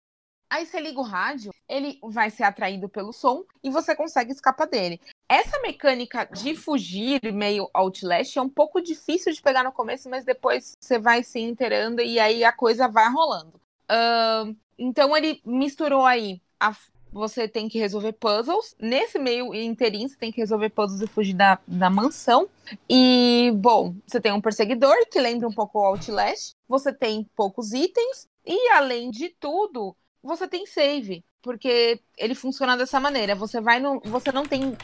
Aí 0.48 0.64
você 0.64 0.80
liga 0.80 1.00
o 1.00 1.02
rádio, 1.02 1.52
ele 1.68 1.98
vai 2.04 2.30
ser 2.30 2.44
atraído 2.44 2.88
pelo 2.88 3.12
som 3.12 3.44
e 3.64 3.70
você 3.70 3.96
consegue 3.96 4.30
escapar 4.30 4.66
dele. 4.66 5.00
essa 5.28 5.60
mecânica 5.60 6.24
de 6.26 6.54
fugir 6.54 7.20
meio 7.32 7.68
Outlast 7.74 8.36
é 8.36 8.42
um 8.42 8.48
pouco 8.48 8.80
difícil 8.80 9.32
de 9.32 9.42
pegar 9.42 9.64
no 9.64 9.72
começo, 9.72 10.08
mas 10.08 10.24
depois 10.24 10.74
você 10.80 11.00
vai 11.00 11.24
se 11.24 11.40
inteirando 11.40 12.00
e 12.00 12.20
aí 12.20 12.44
a 12.44 12.52
coisa 12.52 12.86
vai 12.86 13.10
rolando. 13.10 13.60
Uh, 13.90 14.56
então 14.78 15.16
ele 15.16 15.40
misturou 15.44 16.04
aí 16.06 16.40
a, 16.60 16.74
você 17.12 17.48
tem 17.48 17.68
que 17.68 17.78
resolver 17.78 18.12
puzzles. 18.12 18.74
Nesse 18.78 19.18
meio 19.18 19.54
inteirinho, 19.54 20.08
você 20.08 20.16
tem 20.16 20.30
que 20.30 20.40
resolver 20.40 20.70
puzzles 20.70 21.00
e 21.00 21.06
fugir 21.06 21.34
da, 21.34 21.58
da 21.66 21.88
mansão. 21.88 22.48
E, 22.88 23.52
bom, 23.56 23.94
você 24.06 24.20
tem 24.20 24.32
um 24.32 24.40
perseguidor 24.40 24.94
que 25.10 25.20
lembra 25.20 25.48
um 25.48 25.52
pouco 25.52 25.78
o 25.78 25.84
Outlast. 25.84 26.54
Você 26.68 26.92
tem 26.92 27.26
poucos 27.34 27.72
itens. 27.72 28.28
E, 28.44 28.70
além 28.72 29.10
de 29.10 29.30
tudo, 29.30 29.96
você 30.22 30.46
tem 30.46 30.66
save. 30.66 31.24
Porque 31.40 32.00
ele 32.18 32.34
funciona 32.34 32.76
dessa 32.76 32.98
maneira. 32.98 33.34
Você 33.34 33.60
vai 33.60 33.78
no. 33.78 34.00
Você 34.04 34.32
não 34.32 34.44
tem 34.44 34.76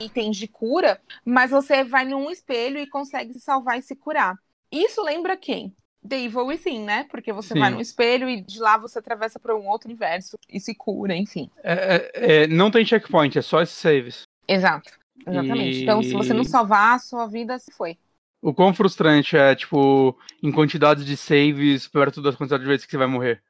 itens 0.00 0.36
de 0.36 0.48
cura, 0.48 1.00
mas 1.24 1.50
você 1.50 1.84
vai 1.84 2.06
num 2.06 2.30
espelho 2.30 2.78
e 2.78 2.88
consegue 2.88 3.34
se 3.34 3.40
salvar 3.40 3.78
e 3.78 3.82
se 3.82 3.94
curar. 3.94 4.34
Isso 4.72 5.02
lembra 5.02 5.36
quem? 5.36 5.74
The 6.06 6.24
Evil 6.24 6.46
Within, 6.46 6.84
né? 6.84 7.04
Porque 7.10 7.32
você 7.32 7.54
Sim. 7.54 7.60
vai 7.60 7.70
no 7.70 7.80
espelho 7.80 8.28
e 8.28 8.40
de 8.40 8.58
lá 8.58 8.76
você 8.76 8.98
atravessa 8.98 9.38
para 9.38 9.56
um 9.56 9.66
outro 9.68 9.88
universo 9.88 10.36
e 10.48 10.60
se 10.60 10.74
cura, 10.74 11.16
enfim. 11.16 11.50
É, 11.62 12.10
é, 12.14 12.42
é, 12.42 12.46
não 12.46 12.70
tem 12.70 12.84
checkpoint, 12.84 13.38
é 13.38 13.42
só 13.42 13.62
esses 13.62 13.76
saves. 13.76 14.22
Exato, 14.46 14.90
exatamente. 15.26 15.78
E... 15.78 15.82
Então, 15.82 16.02
se 16.02 16.12
você 16.12 16.32
não 16.32 16.44
salvar, 16.44 16.96
a 16.96 16.98
sua 16.98 17.26
vida 17.26 17.58
se 17.58 17.72
foi. 17.72 17.96
O 18.40 18.54
quão 18.54 18.72
frustrante 18.72 19.36
é, 19.36 19.54
tipo, 19.54 20.16
em 20.42 20.52
quantidades 20.52 21.04
de 21.04 21.16
saves 21.16 21.88
perto 21.88 22.22
das 22.22 22.36
quantidades 22.36 22.64
de 22.64 22.68
vezes 22.68 22.86
que 22.86 22.92
você 22.92 22.98
vai 22.98 23.08
morrer? 23.08 23.42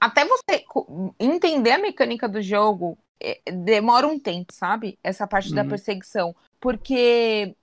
Até 0.00 0.24
você 0.24 0.64
entender 1.20 1.72
a 1.72 1.78
mecânica 1.78 2.28
do 2.28 2.40
jogo, 2.40 2.98
é, 3.20 3.40
demora 3.50 4.06
um 4.06 4.18
tempo, 4.18 4.52
sabe? 4.52 4.98
Essa 5.02 5.26
parte 5.26 5.50
uhum. 5.50 5.56
da 5.56 5.64
perseguição. 5.64 6.34
Porque 6.58 7.54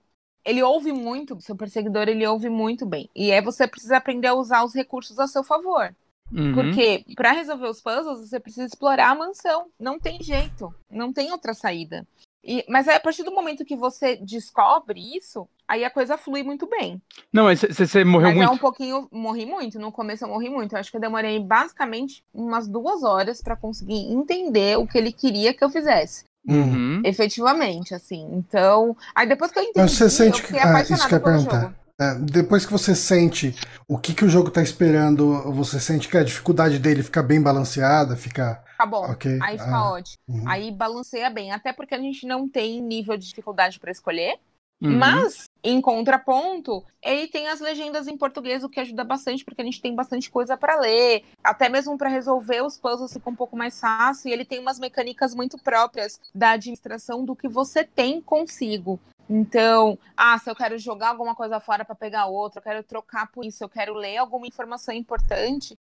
ele 0.44 0.62
ouve 0.62 0.92
muito, 0.92 1.40
seu 1.40 1.56
perseguidor 1.56 2.08
ele 2.08 2.26
ouve 2.26 2.48
muito 2.48 2.84
bem. 2.84 3.08
E 3.14 3.32
aí 3.32 3.40
você 3.40 3.66
precisa 3.66 3.96
aprender 3.96 4.28
a 4.28 4.34
usar 4.34 4.64
os 4.64 4.74
recursos 4.74 5.18
a 5.18 5.26
seu 5.26 5.44
favor. 5.44 5.94
Uhum. 6.32 6.54
Porque 6.54 7.04
para 7.14 7.32
resolver 7.32 7.68
os 7.68 7.80
puzzles, 7.80 8.28
você 8.28 8.40
precisa 8.40 8.66
explorar 8.66 9.10
a 9.10 9.14
mansão. 9.14 9.66
Não 9.78 9.98
tem 9.98 10.22
jeito. 10.22 10.74
Não 10.90 11.12
tem 11.12 11.30
outra 11.30 11.52
saída. 11.52 12.06
E, 12.44 12.64
mas 12.68 12.88
a 12.88 12.98
partir 12.98 13.22
do 13.22 13.30
momento 13.30 13.64
que 13.64 13.76
você 13.76 14.16
descobre 14.16 15.00
isso, 15.16 15.48
aí 15.68 15.84
a 15.84 15.90
coisa 15.90 16.18
flui 16.18 16.42
muito 16.42 16.66
bem. 16.66 17.00
Não, 17.32 17.44
mas 17.44 17.60
você 17.60 18.02
morreu 18.02 18.28
mas 18.28 18.36
muito? 18.36 18.50
é 18.50 18.52
um 18.52 18.58
pouquinho, 18.58 19.08
morri 19.12 19.46
muito. 19.46 19.78
No 19.78 19.92
começo 19.92 20.24
eu 20.24 20.28
morri 20.28 20.50
muito. 20.50 20.72
Eu 20.72 20.80
acho 20.80 20.90
que 20.90 20.96
eu 20.96 21.00
demorei 21.00 21.38
basicamente 21.38 22.24
umas 22.34 22.66
duas 22.66 23.04
horas 23.04 23.40
para 23.40 23.56
conseguir 23.56 24.12
entender 24.12 24.76
o 24.76 24.86
que 24.86 24.98
ele 24.98 25.12
queria 25.12 25.54
que 25.54 25.62
eu 25.62 25.70
fizesse. 25.70 26.24
Uhum. 26.46 27.02
Efetivamente, 27.04 27.94
assim. 27.94 28.28
Então, 28.32 28.96
aí 29.14 29.26
depois 29.28 29.52
que 29.52 29.58
eu 29.58 29.62
entendi, 29.62 29.78
Mas 29.78 29.92
você 29.92 30.10
sente 30.10 30.42
que, 30.42 30.58
ah, 30.58 30.82
isso 30.82 31.08
que 31.08 31.14
eu 31.14 31.20
perguntar. 31.20 31.74
É, 32.00 32.14
depois 32.16 32.66
que 32.66 32.72
você 32.72 32.94
sente 32.94 33.54
o 33.86 33.96
que, 33.96 34.14
que 34.14 34.24
o 34.24 34.28
jogo 34.28 34.50
tá 34.50 34.62
esperando, 34.62 35.52
você 35.52 35.78
sente 35.78 36.08
que 36.08 36.16
a 36.16 36.24
dificuldade 36.24 36.78
dele 36.78 37.02
fica 37.02 37.22
bem 37.22 37.40
balanceada, 37.40 38.16
fica. 38.16 38.62
Tá 38.76 38.86
bom. 38.86 39.04
Okay. 39.12 39.38
Aí 39.40 39.58
fica 39.58 39.76
ah. 39.76 39.92
ótimo. 39.92 40.18
Uhum. 40.28 40.48
Aí 40.48 40.72
balanceia 40.72 41.30
bem. 41.30 41.52
Até 41.52 41.72
porque 41.72 41.94
a 41.94 42.00
gente 42.00 42.26
não 42.26 42.48
tem 42.48 42.82
nível 42.82 43.16
de 43.16 43.28
dificuldade 43.28 43.78
para 43.78 43.92
escolher. 43.92 44.36
Uhum. 44.82 44.98
Mas, 44.98 45.48
em 45.64 45.80
contraponto, 45.80 46.84
ele 47.00 47.28
tem 47.28 47.48
as 47.48 47.60
legendas 47.60 48.08
em 48.08 48.16
português, 48.16 48.64
o 48.64 48.68
que 48.68 48.80
ajuda 48.80 49.04
bastante, 49.04 49.44
porque 49.44 49.62
a 49.62 49.64
gente 49.64 49.80
tem 49.80 49.94
bastante 49.94 50.30
coisa 50.30 50.56
para 50.56 50.80
ler. 50.80 51.24
Até 51.42 51.68
mesmo 51.68 51.96
para 51.96 52.08
resolver 52.08 52.62
os 52.62 52.76
puzzles 52.76 53.12
fica 53.12 53.30
um 53.30 53.34
pouco 53.34 53.56
mais 53.56 53.78
fácil. 53.78 54.28
E 54.28 54.32
ele 54.32 54.44
tem 54.44 54.58
umas 54.58 54.78
mecânicas 54.78 55.34
muito 55.34 55.56
próprias 55.58 56.20
da 56.34 56.50
administração 56.50 57.24
do 57.24 57.36
que 57.36 57.48
você 57.48 57.84
tem 57.84 58.20
consigo. 58.20 58.98
Então, 59.30 59.98
ah, 60.16 60.38
se 60.38 60.50
eu 60.50 60.54
quero 60.54 60.76
jogar 60.78 61.08
alguma 61.08 61.34
coisa 61.34 61.60
fora 61.60 61.84
para 61.84 61.94
pegar 61.94 62.26
outra, 62.26 62.58
eu 62.58 62.62
quero 62.62 62.82
trocar 62.82 63.30
por 63.30 63.44
isso, 63.44 63.62
eu 63.62 63.68
quero 63.68 63.94
ler 63.94 64.16
alguma 64.18 64.46
informação 64.46 64.94
importante, 64.94 65.78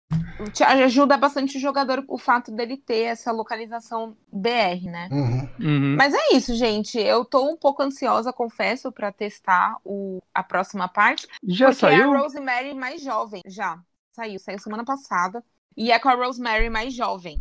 te 0.53 0.63
ajuda 0.63 1.17
bastante 1.17 1.57
o 1.57 1.61
jogador 1.61 2.05
o 2.09 2.19
fato 2.19 2.51
dele 2.51 2.77
ter 2.77 3.05
essa 3.05 3.33
localização 3.33 4.17
BR, 4.33 4.85
né? 4.85 5.09
Uhum. 5.11 5.49
Uhum. 5.61 5.97
Mas 5.97 6.15
é 6.15 6.35
isso, 6.35 6.55
gente. 6.55 6.99
Eu 6.99 7.25
tô 7.25 7.49
um 7.49 7.57
pouco 7.57 7.83
ansiosa, 7.83 8.33
confesso, 8.33 8.93
para 8.93 9.11
testar 9.11 9.66
o, 9.85 10.21
a 10.35 10.43
próxima 10.43 10.89
parte. 10.89 11.27
Já 11.43 11.67
porque 11.67 11.81
saiu? 11.81 12.15
é 12.15 12.17
a 12.17 12.21
Rosemary 12.21 12.75
mais 12.75 13.03
jovem. 13.03 13.43
Já. 13.47 13.79
Saiu, 14.13 14.39
saiu 14.39 14.59
semana 14.59 14.85
passada. 14.85 15.43
E 15.77 15.93
é 15.93 15.99
com 15.99 16.09
a 16.09 16.15
Rosemary 16.15 16.71
mais 16.71 16.95
jovem. 16.95 17.39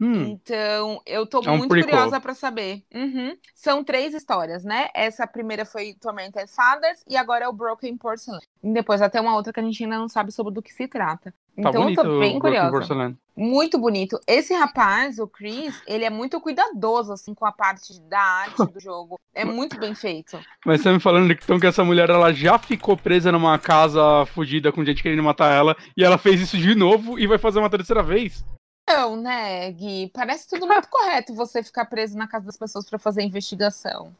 Hum. 0.00 0.24
Então, 0.24 1.00
eu 1.06 1.24
tô 1.24 1.40
é 1.44 1.50
um 1.50 1.58
muito 1.58 1.70
prequel. 1.70 1.90
curiosa 1.90 2.20
para 2.20 2.34
saber. 2.34 2.84
Uhum. 2.92 3.36
São 3.54 3.84
três 3.84 4.14
histórias, 4.14 4.64
né? 4.64 4.88
Essa 4.94 5.28
primeira 5.28 5.64
foi 5.64 5.94
Tormented 5.94 6.50
Fathers 6.50 7.04
e 7.08 7.16
agora 7.16 7.44
é 7.44 7.48
o 7.48 7.52
Broken 7.52 7.96
Porcelain. 7.96 8.40
E 8.60 8.72
depois 8.72 9.00
até 9.00 9.20
uma 9.20 9.36
outra 9.36 9.52
que 9.52 9.60
a 9.60 9.62
gente 9.62 9.84
ainda 9.84 9.98
não 9.98 10.08
sabe 10.08 10.32
sobre 10.32 10.52
do 10.52 10.60
que 10.60 10.72
se 10.72 10.88
trata. 10.88 11.32
Tá 11.54 11.68
então, 11.68 11.82
bonito, 11.82 11.98
eu 11.98 12.04
tô 12.04 12.18
bem 12.18 12.38
curiosa. 12.38 13.16
Muito 13.36 13.78
bonito. 13.78 14.18
Esse 14.26 14.54
rapaz, 14.54 15.18
o 15.18 15.26
Chris, 15.26 15.82
ele 15.86 16.04
é 16.04 16.10
muito 16.10 16.40
cuidadoso, 16.40 17.12
assim, 17.12 17.34
com 17.34 17.44
a 17.44 17.52
parte 17.52 18.00
da 18.02 18.20
arte 18.20 18.64
do 18.72 18.80
jogo. 18.80 19.18
É 19.34 19.44
muito 19.44 19.78
bem 19.78 19.94
feito. 19.94 20.38
Mas 20.64 20.80
você 20.80 20.92
me 20.92 21.00
falando 21.00 21.30
então 21.30 21.60
que 21.60 21.66
essa 21.66 21.84
mulher, 21.84 22.08
ela 22.08 22.32
já 22.32 22.58
ficou 22.58 22.96
presa 22.96 23.30
numa 23.30 23.58
casa 23.58 24.24
fugida 24.26 24.72
com 24.72 24.84
gente 24.84 25.02
querendo 25.02 25.22
matar 25.22 25.52
ela, 25.52 25.76
e 25.96 26.02
ela 26.02 26.16
fez 26.16 26.40
isso 26.40 26.56
de 26.56 26.74
novo 26.74 27.18
e 27.18 27.26
vai 27.26 27.38
fazer 27.38 27.58
uma 27.58 27.70
terceira 27.70 28.02
vez? 28.02 28.44
Não, 28.88 29.16
né, 29.16 29.70
Gui? 29.72 30.10
Parece 30.12 30.48
tudo 30.48 30.66
muito 30.66 30.88
correto 30.88 31.34
você 31.34 31.62
ficar 31.62 31.84
preso 31.84 32.16
na 32.16 32.26
casa 32.26 32.46
das 32.46 32.56
pessoas 32.56 32.88
para 32.88 32.98
fazer 32.98 33.22
investigação. 33.22 34.12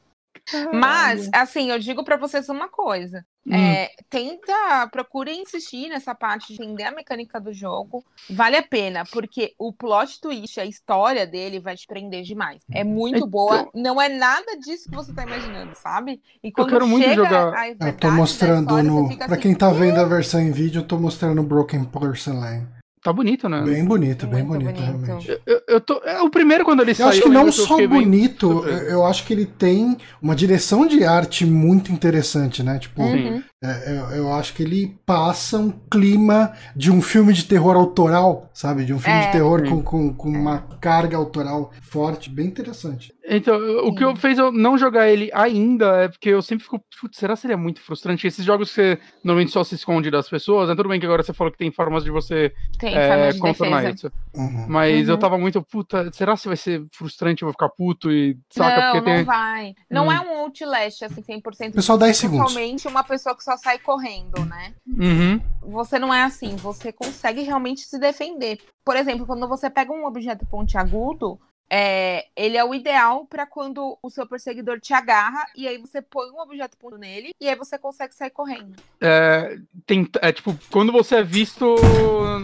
Mas, 0.73 1.29
assim, 1.33 1.71
eu 1.71 1.79
digo 1.79 2.05
para 2.05 2.17
vocês 2.17 2.49
uma 2.49 2.69
coisa. 2.69 3.25
Hum. 3.47 3.55
É, 3.55 3.91
tenta, 4.09 4.89
procure 4.91 5.33
insistir 5.33 5.89
nessa 5.89 6.15
parte 6.15 6.55
de 6.55 6.63
entender 6.63 6.85
a 6.85 6.93
mecânica 6.93 7.41
do 7.41 7.53
jogo. 7.53 8.05
Vale 8.31 8.57
a 8.57 8.63
pena, 8.63 9.05
porque 9.11 9.55
o 9.59 9.73
plot 9.73 10.21
twist, 10.21 10.61
a 10.61 10.65
história 10.65 11.27
dele 11.27 11.59
vai 11.59 11.77
te 11.77 11.87
prender 11.87 12.23
demais. 12.23 12.63
É 12.71 12.85
muito 12.85 13.17
então... 13.17 13.29
boa. 13.29 13.69
Não 13.75 14.01
é 14.01 14.09
nada 14.09 14.57
disso 14.59 14.89
que 14.89 14.95
você 14.95 15.13
tá 15.13 15.25
imaginando, 15.25 15.75
sabe? 15.75 16.21
E 16.43 16.53
quando 16.53 16.69
eu 16.69 16.73
quero 16.75 16.89
muito 16.89 17.15
jogar. 17.15 17.69
Eu 17.69 17.97
tô 17.97 18.11
mostrando 18.11 18.63
história, 18.63 18.91
no. 18.91 19.17
Pra 19.17 19.27
assim, 19.27 19.41
quem 19.41 19.55
tá 19.55 19.71
vendo 19.71 19.99
a 19.99 20.05
versão 20.05 20.41
em 20.41 20.53
vídeo, 20.53 20.81
eu 20.81 20.87
tô 20.87 20.99
mostrando 20.99 21.43
Broken 21.43 21.85
Porcelain. 21.85 22.67
Tá 23.03 23.13
bonito, 23.13 23.49
né? 23.49 23.63
Bem 23.63 23.85
bonito, 23.85 24.29
bem 24.29 24.45
bonito, 24.45 24.81
bonito, 24.81 24.81
realmente. 24.81 25.41
Eu, 25.45 25.61
eu 25.67 25.81
tô, 25.81 26.01
é 26.05 26.23
o 26.23 26.31
primeiro 26.31 26.65
quando 26.65 26.83
ele 26.83 26.93
eu 26.93 26.95
saiu. 26.95 27.09
Acho 27.09 27.23
que 27.23 27.29
não 27.29 27.51
só 27.51 27.87
bonito, 27.89 28.63
bem... 28.63 28.75
eu 28.75 29.05
acho 29.05 29.27
que 29.27 29.33
ele 29.33 29.45
tem 29.45 29.97
uma 30.23 30.37
direção 30.37 30.87
de 30.87 31.03
arte 31.05 31.45
muito 31.45 31.91
interessante, 31.91 32.63
né? 32.63 32.79
Tipo, 32.79 33.03
uhum. 33.03 33.43
é, 33.61 33.99
eu, 33.99 34.17
eu, 34.19 34.33
acho 34.33 34.55
que 34.55 34.63
ele 34.63 34.97
passa 35.05 35.59
um 35.59 35.73
clima 35.91 36.53
de 36.77 36.93
um 36.93 37.03
filme 37.03 37.33
de 37.33 37.45
terror 37.45 37.75
autoral, 37.75 38.49
sabe? 38.55 38.85
De 38.85 38.95
um 38.95 39.01
filme 39.01 39.19
é, 39.19 39.27
de 39.27 39.33
terror 39.33 39.69
com, 39.69 39.83
com, 39.83 40.15
com 40.15 40.29
uma 40.29 40.61
carga 40.81 41.17
autoral 41.17 41.73
forte, 41.83 42.31
bem 42.31 42.47
interessante. 42.47 43.12
Então, 43.25 43.57
o 43.87 43.95
que 43.95 44.05
eu 44.05 44.17
fez 44.17 44.39
eu 44.39 44.51
não 44.51 44.77
jogar 44.77 45.09
ele 45.09 45.31
ainda 45.33 46.03
é 46.03 46.09
porque 46.09 46.29
eu 46.29 46.43
sempre 46.43 46.65
fico, 46.65 46.83
putz, 47.01 47.19
será 47.19 47.35
que 47.35 47.41
seria 47.41 47.57
muito 47.57 47.81
frustrante? 47.81 48.27
Esses 48.27 48.45
jogos 48.45 48.69
que 48.69 48.75
você 48.75 48.99
normalmente 49.23 49.53
só 49.53 49.63
se 49.63 49.75
esconde 49.75 50.11
das 50.11 50.29
pessoas, 50.29 50.69
né? 50.69 50.75
Tudo 50.75 50.89
bem 50.89 50.99
que 50.99 51.07
agora 51.07 51.23
você 51.23 51.33
falou 51.33 51.53
que 51.53 51.59
tem 51.59 51.71
formas 51.71 52.03
de 52.03 52.11
você 52.11 52.53
tem 52.79 52.97
é, 52.97 53.31
de 53.31 53.39
contornar 53.39 53.83
defesa. 53.83 54.09
isso. 54.09 54.13
Uhum. 54.35 54.67
Mas 54.69 55.07
uhum. 55.07 55.15
eu 55.15 55.19
tava 55.19 55.39
muito, 55.39 55.63
puta, 55.63 56.11
será 56.13 56.37
que 56.37 56.49
vai 56.49 56.57
ser 56.57 56.85
frustrante 56.93 57.43
eu 57.43 57.47
vou 57.47 57.53
ficar 57.53 57.69
puto 57.69 58.11
e 58.11 58.37
saca? 58.51 58.77
Não, 58.77 58.93
porque 58.93 59.11
não 59.11 59.17
tem... 59.17 59.25
vai. 59.25 59.75
Não 59.89 60.07
hum. 60.09 60.13
é 60.13 60.21
um 60.21 60.39
Outlast, 60.41 61.05
assim, 61.05 61.23
100%. 61.23 61.75
Pessoal, 61.75 61.99
10 61.99 62.17
segundos. 62.17 62.53
Principalmente 62.53 62.89
uma 62.89 63.05
pessoa 63.05 63.37
que 63.37 63.45
só 63.45 63.57
sai 63.57 63.79
correndo, 63.79 64.45
né? 64.45 64.75
Uhum. 64.87 65.41
Você 65.71 65.99
não 65.99 66.13
é 66.13 66.23
assim, 66.23 66.57
você 66.57 66.93
consegue 66.93 67.43
realmente 67.43 67.83
se 67.83 67.99
defender. 67.99 68.59
Por 68.85 68.97
exemplo, 68.97 69.25
quando 69.25 69.47
você 69.47 69.71
pega 69.71 69.93
um 69.93 70.05
objeto 70.05 70.45
pontiagudo, 70.47 71.39
é, 71.75 72.27
ele 72.37 72.59
é 72.59 72.63
o 72.63 72.75
ideal 72.75 73.25
para 73.25 73.47
quando 73.47 73.99
o 74.03 74.11
seu 74.11 74.27
perseguidor 74.27 74.79
te 74.79 74.93
agarra 74.93 75.47
e 75.57 75.67
aí 75.67 75.79
você 75.79 76.03
põe 76.03 76.31
um 76.31 76.39
objeto 76.39 76.77
ponto 76.77 76.99
nele 76.99 77.31
e 77.41 77.49
aí 77.49 77.57
você 77.57 77.79
consegue 77.79 78.15
sair 78.15 78.29
correndo. 78.29 78.77
É, 79.01 79.59
tem, 79.87 80.07
é 80.21 80.31
tipo, 80.33 80.55
quando 80.71 80.93
você 80.93 81.17
é 81.17 81.23
visto, 81.23 81.77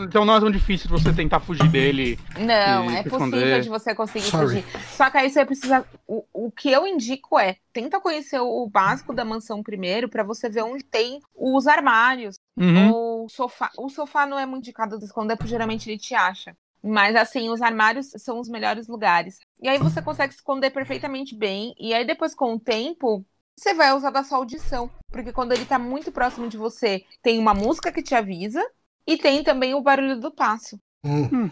então 0.03 0.25
não 0.25 0.35
é 0.35 0.41
tão 0.41 0.51
difícil 0.51 0.89
você 0.89 1.13
tentar 1.13 1.41
fugir 1.41 1.69
dele. 1.69 2.19
Não, 2.39 2.91
é 2.91 3.03
possível 3.03 3.61
de 3.61 3.69
você 3.69 3.95
conseguir 3.95 4.25
Sorry. 4.25 4.63
fugir. 4.63 4.65
Só 4.97 5.11
que 5.11 5.19
aí 5.19 5.29
você 5.29 5.45
precisa. 5.45 5.85
O, 6.07 6.25
o 6.33 6.51
que 6.51 6.71
eu 6.71 6.87
indico 6.87 7.39
é 7.39 7.57
tenta 7.71 8.01
conhecer 8.01 8.41
o 8.41 8.67
básico 8.67 9.13
da 9.13 9.27
mansão 9.27 9.63
primeiro 9.63 10.09
para 10.09 10.23
você 10.23 10.49
ver 10.49 10.63
onde 10.63 10.83
tem 10.83 11.21
os 11.37 11.67
armários. 11.67 12.37
Uhum. 12.57 13.25
O 13.25 13.29
sofá. 13.29 13.71
O 13.77 13.91
sofá 13.91 14.25
não 14.25 14.39
é 14.39 14.47
muito 14.47 14.65
indicado 14.65 14.99
de 14.99 15.05
esconder, 15.05 15.37
porque 15.37 15.51
geralmente 15.51 15.91
ele 15.91 15.99
te 15.99 16.15
acha. 16.15 16.57
Mas 16.83 17.17
assim, 17.17 17.51
os 17.51 17.61
armários 17.61 18.11
são 18.17 18.39
os 18.39 18.49
melhores 18.49 18.87
lugares. 18.87 19.39
E 19.61 19.69
aí 19.69 19.79
você 19.79 20.01
consegue 20.01 20.33
esconder 20.33 20.71
perfeitamente 20.71 21.37
bem. 21.37 21.75
E 21.79 21.93
aí 21.93 22.07
depois, 22.07 22.35
com 22.35 22.55
o 22.55 22.61
tempo, 22.61 23.25
você 23.59 23.75
vai 23.75 23.93
usar 23.93 24.11
da 24.11 24.23
sua 24.23 24.39
audição. 24.39 24.91
Porque 25.11 25.33
quando 25.33 25.53
ele 25.53 25.65
tá 25.65 25.79
muito 25.79 26.13
próximo 26.13 26.49
de 26.49 26.57
você, 26.57 27.05
tem 27.23 27.39
uma 27.39 27.55
música 27.55 27.91
que 27.91 28.03
te 28.03 28.15
avisa. 28.15 28.65
E 29.07 29.17
tem 29.17 29.43
também 29.43 29.75
o 29.75 29.81
barulho 29.81 30.21
do 30.21 30.31
passo. 30.31 30.79
Hum. 31.05 31.51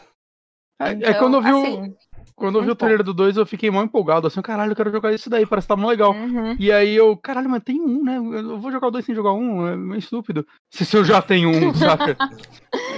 É 0.78 0.92
então, 0.92 1.10
é, 1.10 1.14
quando 1.14 1.34
eu 1.34 1.42
vi 1.42 1.48
assim, 1.48 1.96
Quando 2.34 2.58
eu 2.58 2.64
vi 2.64 2.70
o 2.70 2.74
trailer 2.76 3.02
do 3.02 3.14
2, 3.14 3.36
eu 3.36 3.46
fiquei 3.46 3.70
mal 3.70 3.82
empolgado, 3.84 4.26
assim, 4.26 4.42
caralho, 4.42 4.72
eu 4.72 4.76
quero 4.76 4.90
jogar 4.90 5.12
isso 5.12 5.30
daí, 5.30 5.46
parece 5.46 5.66
que 5.66 5.74
tá 5.74 5.76
mó 5.80 5.88
legal. 5.88 6.12
Uhum. 6.12 6.56
E 6.58 6.70
aí 6.72 6.94
eu, 6.94 7.16
caralho, 7.16 7.48
mas 7.48 7.62
tem 7.62 7.80
um, 7.80 8.02
né? 8.04 8.16
Eu 8.18 8.58
vou 8.58 8.70
jogar 8.70 8.88
o 8.88 8.90
2 8.90 9.04
sem 9.04 9.14
jogar 9.14 9.32
um, 9.32 9.66
é 9.66 9.76
meio 9.76 9.98
estúpido. 9.98 10.46
Se 10.70 10.84
se 10.84 10.96
eu 10.96 11.04
já 11.04 11.22
tenho 11.22 11.48
um, 11.50 11.72
saca? 11.74 12.16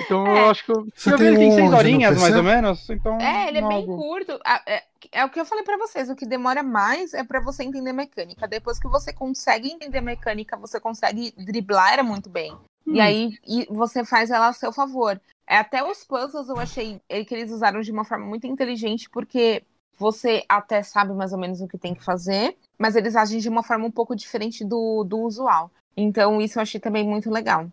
Então 0.05 0.27
É. 0.27 0.41
eu 0.41 0.51
acho 0.51 0.65
que 0.65 0.71
eu. 0.73 0.87
Você 0.95 1.13
eu 1.13 1.19
vi 1.19 1.25
tem 1.25 1.29
ele 1.29 1.37
tem 1.39 1.49
um 1.49 1.53
seis 1.53 1.63
onde 1.63 1.71
no 1.73 1.77
horinhas, 1.79 2.11
PC? 2.15 2.23
mais 2.23 2.37
ou 2.37 2.43
menos. 2.43 2.91
Então. 2.91 3.19
É, 3.21 3.49
ele 3.49 3.59
é 3.59 3.63
bem 3.69 3.77
algo- 3.77 3.97
curto. 3.97 4.39
É, 4.67 4.83
é 5.13 5.25
o 5.25 5.31
que 5.31 5.39
eu 5.41 5.45
falei 5.45 5.63
pra 5.65 5.77
vocês, 5.77 6.09
o 6.11 6.17
que 6.17 6.27
demora 6.27 6.63
mais 6.63 7.15
é 7.15 7.23
pra 7.23 7.41
você 7.41 7.63
entender 7.63 7.93
mecânica. 7.93 8.49
Depois 8.49 8.79
que 8.81 8.89
você 8.89 9.13
consegue 9.13 9.69
entender 9.69 10.01
mecânica, 10.01 10.57
você 10.57 10.81
consegue 10.81 11.33
driblar 11.37 11.93
ela 11.95 12.03
muito 12.03 12.29
bem. 12.29 12.57
E 12.87 12.99
Hum. 12.99 13.03
aí 13.03 13.31
e 13.47 13.67
você 13.71 14.05
faz 14.05 14.31
ela 14.31 14.49
a 14.49 14.53
seu 14.53 14.73
favor. 14.73 15.21
É, 15.49 15.57
até 15.57 15.83
os 15.83 16.05
puzzles 16.05 16.49
eu 16.49 16.59
achei 16.59 17.01
que 17.27 17.35
eles 17.35 17.51
usaram 17.51 17.81
de 17.81 17.91
uma 17.91 18.05
forma 18.05 18.27
muito 18.27 18.47
inteligente, 18.47 19.09
porque 19.09 19.65
você 19.97 20.45
até 20.49 20.83
sabe 20.83 21.13
mais 21.15 21.33
ou 21.33 21.39
menos 21.39 21.61
o 21.61 21.67
que 21.67 21.79
tem 21.79 21.95
que 21.95 22.05
fazer, 22.05 22.57
mas 22.79 22.95
eles 22.95 23.17
agem 23.17 23.41
de 23.41 23.49
uma 23.49 23.63
forma 23.63 23.87
um 23.87 23.91
pouco 23.91 24.15
diferente 24.15 24.65
do, 24.65 25.03
do 25.05 25.19
usual. 25.21 25.71
Então, 25.97 26.41
isso 26.41 26.59
eu 26.59 26.63
achei 26.63 26.79
também 26.81 27.05
muito 27.05 27.31
legal. 27.31 27.67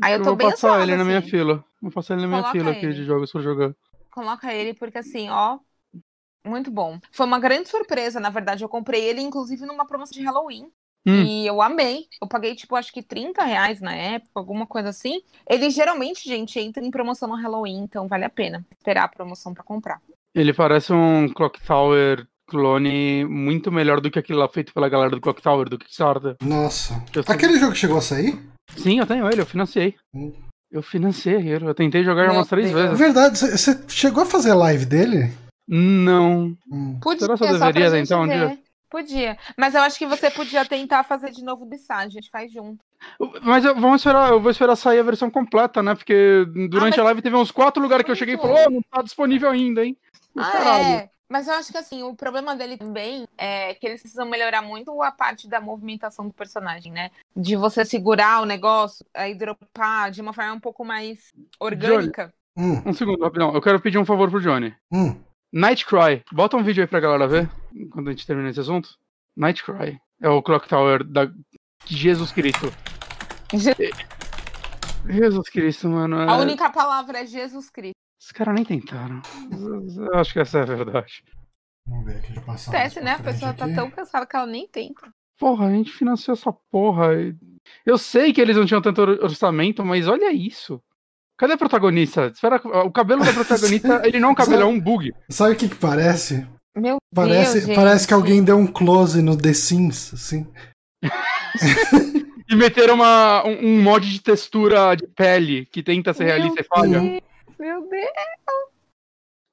Aí 0.00 0.14
eu 0.14 0.18
Eu 0.18 0.24
tô 0.24 0.30
vou 0.30 0.36
bem 0.36 0.48
passar 0.50 0.52
ansiosa, 0.52 0.82
ele 0.82 0.96
na 0.96 1.04
minha 1.04 1.20
assim. 1.20 1.30
fila. 1.30 1.64
Vou 1.80 1.90
passar 1.92 2.14
ele 2.14 2.22
na 2.22 2.28
minha 2.28 2.42
Coloca 2.42 2.52
fila 2.52 2.70
aqui 2.72 2.86
ele. 2.86 2.94
de 2.94 3.04
jogos 3.04 3.30
pra 3.32 3.40
jogar. 3.40 3.74
Coloca 4.10 4.52
ele, 4.52 4.74
porque 4.74 4.98
assim, 4.98 5.28
ó. 5.30 5.58
Muito 6.44 6.70
bom. 6.70 6.98
Foi 7.12 7.26
uma 7.26 7.38
grande 7.40 7.68
surpresa, 7.68 8.20
na 8.20 8.30
verdade. 8.30 8.64
Eu 8.64 8.68
comprei 8.68 9.04
ele, 9.04 9.20
inclusive, 9.20 9.66
numa 9.66 9.86
promoção 9.86 10.14
de 10.18 10.24
Halloween. 10.24 10.72
Hum. 11.08 11.22
E 11.22 11.46
eu 11.46 11.62
amei. 11.62 12.06
Eu 12.20 12.28
paguei, 12.28 12.54
tipo, 12.54 12.76
acho 12.76 12.92
que 12.92 13.02
30 13.02 13.42
reais 13.44 13.80
na 13.80 13.94
época, 13.94 14.30
alguma 14.34 14.66
coisa 14.66 14.90
assim. 14.90 15.22
Ele 15.48 15.70
geralmente, 15.70 16.28
gente, 16.28 16.58
entra 16.58 16.84
em 16.84 16.90
promoção 16.90 17.28
no 17.28 17.36
Halloween, 17.36 17.78
então 17.78 18.06
vale 18.06 18.24
a 18.24 18.30
pena 18.30 18.64
esperar 18.76 19.04
a 19.04 19.08
promoção 19.08 19.54
pra 19.54 19.64
comprar. 19.64 20.00
Ele 20.34 20.52
parece 20.52 20.92
um 20.92 21.28
Clock 21.28 21.60
Tower 21.62 22.26
clone 22.48 23.24
muito 23.26 23.70
melhor 23.70 24.00
do 24.00 24.10
que 24.10 24.18
aquele 24.18 24.38
lá 24.38 24.48
feito 24.48 24.72
pela 24.72 24.88
galera 24.88 25.10
do 25.10 25.20
Clock 25.20 25.42
Tower, 25.42 25.68
do 25.68 25.78
Kickstarter. 25.78 26.36
Nossa. 26.42 26.94
Eu 27.14 27.22
sei. 27.22 27.34
Aquele 27.34 27.58
jogo 27.58 27.74
chegou 27.74 27.98
a 27.98 28.02
sair? 28.02 28.38
Sim, 28.76 28.98
eu 28.98 29.06
tenho 29.06 29.28
ele, 29.30 29.42
eu 29.42 29.46
financiei. 29.46 29.94
Hum. 30.14 30.32
Eu 30.70 30.82
financiei 30.82 31.36
ele. 31.36 31.66
Eu 31.66 31.74
tentei 31.74 32.04
jogar 32.04 32.24
Meu 32.24 32.34
umas 32.34 32.48
três 32.48 32.70
Deus. 32.70 32.82
vezes. 32.82 32.98
Verdade, 32.98 33.38
você 33.38 33.78
chegou 33.88 34.22
a 34.22 34.26
fazer 34.26 34.52
live 34.54 34.84
dele? 34.84 35.32
Não. 35.66 36.56
Hum. 36.70 36.98
Podia, 37.00 37.20
Será 37.20 37.36
que 37.36 37.44
eu 37.44 37.48
só 37.48 37.58
pra 37.58 37.72
deveria 37.72 37.90
tentar 37.90 38.20
um 38.20 38.26
dia? 38.26 38.58
Podia. 38.90 39.36
Mas 39.56 39.74
eu 39.74 39.82
acho 39.82 39.98
que 39.98 40.06
você 40.06 40.30
podia 40.30 40.64
tentar 40.64 41.04
fazer 41.04 41.30
de 41.30 41.44
novo 41.44 41.64
do 41.64 41.70
Bissage. 41.70 42.06
A 42.06 42.20
gente 42.20 42.30
faz 42.30 42.52
junto. 42.52 42.78
Mas 43.42 43.64
eu, 43.64 43.74
vamos 43.74 44.00
esperar, 44.00 44.30
eu 44.30 44.40
vou 44.40 44.50
esperar 44.50 44.74
sair 44.76 44.98
a 44.98 45.02
versão 45.04 45.30
completa, 45.30 45.82
né? 45.82 45.94
Porque 45.94 46.44
durante 46.68 46.92
mas- 46.96 46.98
a 46.98 47.04
live 47.04 47.22
teve 47.22 47.36
uns 47.36 47.50
quatro 47.50 47.82
lugares 47.82 48.04
que 48.04 48.10
eu 48.10 48.16
cheguei 48.16 48.34
e 48.34 48.38
falou, 48.38 48.56
oh, 48.66 48.70
não 48.70 48.82
tá 48.90 49.02
disponível 49.02 49.50
ainda, 49.50 49.84
hein? 49.84 49.96
Ah, 50.36 50.50
Caralho. 50.50 50.84
é. 50.84 51.10
Mas 51.30 51.46
eu 51.46 51.52
acho 51.54 51.70
que 51.70 51.76
assim, 51.76 52.02
o 52.02 52.14
problema 52.14 52.56
dele 52.56 52.78
também 52.78 53.28
é 53.36 53.74
que 53.74 53.86
eles 53.86 54.00
precisam 54.00 54.24
melhorar 54.26 54.62
muito 54.62 55.02
a 55.02 55.12
parte 55.12 55.46
da 55.46 55.60
movimentação 55.60 56.26
do 56.26 56.32
personagem, 56.32 56.90
né? 56.90 57.10
De 57.36 57.54
você 57.54 57.84
segurar 57.84 58.40
o 58.40 58.46
negócio, 58.46 59.04
aí 59.12 59.34
dropar 59.34 60.10
de 60.10 60.22
uma 60.22 60.32
forma 60.32 60.54
um 60.54 60.60
pouco 60.60 60.86
mais 60.86 61.30
orgânica. 61.60 62.32
Hum, 62.56 62.82
Um 62.86 62.92
segundo, 62.94 63.22
rapidão. 63.22 63.52
Eu 63.54 63.60
quero 63.60 63.78
pedir 63.78 63.98
um 63.98 64.06
favor 64.06 64.30
pro 64.30 64.40
Johnny. 64.40 64.74
hum. 64.90 65.20
Nightcry. 65.52 66.22
Bota 66.32 66.56
um 66.56 66.62
vídeo 66.62 66.82
aí 66.82 66.86
pra 66.86 67.00
galera 67.00 67.26
ver, 67.26 67.50
quando 67.90 68.08
a 68.08 68.10
gente 68.12 68.26
terminar 68.26 68.50
esse 68.50 68.60
assunto. 68.60 68.90
Nightcry. 69.36 69.98
É 70.20 70.28
o 70.28 70.42
Clock 70.42 70.68
Tower 70.68 71.04
da 71.04 71.30
Jesus 71.86 72.32
Cristo. 72.32 72.66
Je- 73.54 73.74
Jesus 75.08 75.48
Cristo, 75.48 75.88
mano. 75.88 76.20
é- 76.20 76.28
A 76.28 76.36
única 76.36 76.70
palavra 76.70 77.20
é 77.20 77.26
Jesus 77.26 77.70
Cristo. 77.70 77.94
Os 78.20 78.32
caras 78.32 78.54
nem 78.54 78.64
tentaram. 78.64 79.22
Eu 79.96 80.14
acho 80.18 80.32
que 80.32 80.40
essa 80.40 80.58
é 80.58 80.62
a 80.62 80.66
verdade. 80.66 81.22
Vamos 81.86 82.04
ver 82.04 82.18
aqui 82.18 82.32
de 82.32 82.40
passar. 82.40 82.70
Acontece, 82.72 83.00
né? 83.00 83.12
A 83.12 83.18
pessoa 83.20 83.54
tá 83.54 83.64
aqui. 83.64 83.74
tão 83.74 83.90
cansada 83.90 84.26
que 84.26 84.36
ela 84.36 84.46
nem 84.46 84.66
tenta. 84.66 85.08
Porra, 85.38 85.68
a 85.68 85.70
gente 85.70 85.92
financiou 85.92 86.34
essa 86.34 86.52
porra. 86.52 87.10
Eu 87.86 87.96
sei 87.96 88.32
que 88.32 88.40
eles 88.40 88.56
não 88.56 88.66
tinham 88.66 88.82
tanto 88.82 89.00
or- 89.00 89.18
orçamento, 89.22 89.84
mas 89.84 90.08
olha 90.08 90.32
isso. 90.32 90.82
Cadê 91.38 91.52
a 91.52 91.56
protagonista? 91.58 92.26
Espera, 92.34 92.56
o 92.84 92.90
cabelo 92.90 93.24
da 93.24 93.32
protagonista, 93.32 94.02
ele 94.06 94.18
não 94.18 94.30
é 94.30 94.32
um 94.32 94.34
cabelo, 94.34 94.62
é 94.62 94.66
um 94.66 94.80
bug. 94.80 95.12
Sabe 95.30 95.54
o 95.54 95.56
que 95.56 95.68
que 95.68 95.76
parece? 95.76 96.46
Meu 96.76 96.98
Parece, 97.14 97.60
Deus, 97.64 97.76
parece 97.76 97.98
gente. 98.00 98.08
que 98.08 98.14
alguém 98.14 98.44
deu 98.44 98.56
um 98.56 98.66
close 98.66 99.20
no 99.22 99.36
The 99.36 99.52
Sims, 99.52 100.12
assim. 100.14 100.46
E 102.50 102.56
meteram 102.56 102.94
uma, 102.94 103.44
um, 103.46 103.66
um 103.66 103.82
mod 103.82 104.10
de 104.10 104.22
textura 104.22 104.94
de 104.94 105.06
pele 105.06 105.66
que 105.66 105.82
tenta 105.82 106.14
ser 106.14 106.24
Meu 106.24 106.32
realista 106.34 106.60
e 106.62 106.64
falha. 106.64 107.00
Meu 107.58 107.88
Deus. 107.90 108.10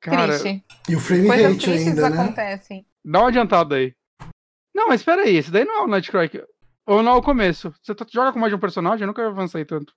Cara, 0.01 0.39
Triste. 0.39 0.63
E 0.87 0.95
o 0.95 0.99
frame 1.01 1.27
Coisas 1.27 1.51
rate 1.51 1.71
ainda, 1.71 2.09
né? 2.09 2.21
acontecem. 2.21 2.85
dá 3.03 3.19
uma 3.19 3.27
adiantada 3.27 3.75
aí. 3.75 3.93
Não, 4.73 4.87
mas 4.87 5.01
espera 5.01 5.23
aí, 5.23 5.35
esse 5.35 5.51
daí 5.51 5.65
não 5.65 5.79
é 5.79 5.83
o 5.83 5.87
Nightcry. 5.87 6.29
que- 6.29 6.45
Ou 6.87 7.03
não 7.03 7.13
é 7.13 7.15
o 7.15 7.21
começo. 7.21 7.73
Você 7.83 7.93
tá- 7.93 8.05
joga 8.09 8.31
com 8.31 8.39
mais 8.39 8.51
de 8.51 8.55
um 8.55 8.59
personagem? 8.59 9.01
Eu 9.01 9.07
nunca 9.07 9.27
avancei 9.27 9.65
tanto. 9.65 9.93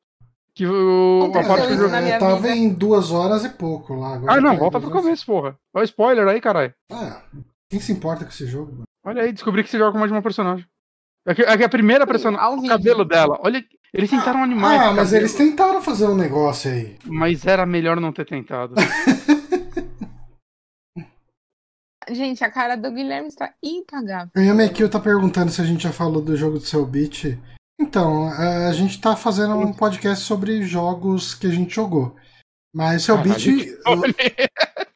Que 0.59 0.67
o, 0.67 1.31
a 1.37 1.45
parte 1.45 1.69
que 1.69 1.73
eu 1.75 1.77
joguei- 1.79 2.11
É, 2.11 2.19
tava 2.19 2.35
vida. 2.35 2.49
em 2.57 2.69
duas 2.69 3.13
horas 3.13 3.45
e 3.45 3.49
pouco 3.49 3.95
lá. 3.95 4.15
Agora 4.15 4.33
Ah, 4.33 4.41
não, 4.41 4.55
tá 4.55 4.59
volta 4.59 4.81
pro 4.81 4.91
começo, 4.91 5.25
porra. 5.25 5.57
Olha 5.73 5.83
o 5.83 5.85
spoiler 5.85 6.27
aí, 6.27 6.41
caralho. 6.41 6.75
Ah, 6.91 7.23
quem 7.71 7.79
se 7.79 7.93
importa 7.93 8.25
com 8.25 8.31
esse 8.33 8.45
jogo? 8.45 8.73
mano? 8.73 8.83
Olha 9.07 9.23
aí, 9.23 9.33
descobri 9.33 9.63
que 9.63 9.71
você 9.71 9.79
joga 9.79 9.93
com 9.93 9.99
mais 9.99 10.11
de 10.11 10.17
uma 10.17 10.23
personagem. 10.23 10.67
É 11.25 11.33
que, 11.33 11.43
é 11.43 11.57
que 11.57 11.63
a 11.63 11.69
primeira 11.69 12.05
personagem. 12.09 12.45
O 12.59 12.67
cabelo 12.67 13.05
dela. 13.05 13.39
Olha, 13.45 13.65
eles 13.95 14.11
tentaram 14.11 14.43
animar. 14.43 14.75
Ah, 14.75 14.87
mas 14.93 15.11
cabelo, 15.11 15.17
eles 15.23 15.35
tentaram 15.37 15.81
fazer 15.81 16.07
um 16.09 16.17
negócio 16.17 16.73
aí. 16.73 16.97
Mas 17.05 17.47
era 17.47 17.65
melhor 17.65 18.01
não 18.01 18.13
ter 18.13 18.27
tentado. 18.27 18.75
Gente, 22.11 22.43
a 22.43 22.51
cara 22.51 22.75
do 22.75 22.91
Guilherme 22.91 23.29
está 23.29 23.53
impagável. 23.63 24.31
O 24.35 24.41
Yamekio 24.41 24.89
tá 24.89 24.99
perguntando 24.99 25.51
se 25.53 25.61
a 25.61 25.65
gente 25.65 25.83
já 25.83 25.93
falou 25.93 26.23
do 26.23 26.35
jogo 26.37 26.59
do 26.59 26.65
seu 26.65 26.85
beat. 26.87 27.39
Então, 27.89 28.29
a 28.29 28.71
gente 28.73 29.01
tá 29.01 29.17
fazendo 29.17 29.55
um 29.57 29.73
podcast 29.73 30.23
sobre 30.23 30.63
jogos 30.63 31.35
que 31.35 31.47
a 31.47 31.51
gente 31.51 31.75
jogou. 31.75 32.15
Mas 32.75 33.03
seu 33.05 33.17
Caralho, 33.17 33.35
beat. 33.35 33.79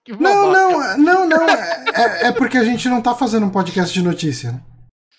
Que 0.05 0.13
Não, 0.17 0.53
babaca. 0.53 0.97
não, 0.99 0.99
não, 0.99 1.29
não. 1.29 1.49
É, 1.49 2.27
é 2.27 2.33
porque 2.33 2.59
a 2.59 2.65
gente 2.65 2.89
não 2.89 3.01
tá 3.01 3.15
fazendo 3.15 3.47
um 3.47 3.51
podcast 3.51 3.95
de 3.95 4.03
notícia, 4.03 4.51
né? 4.53 4.61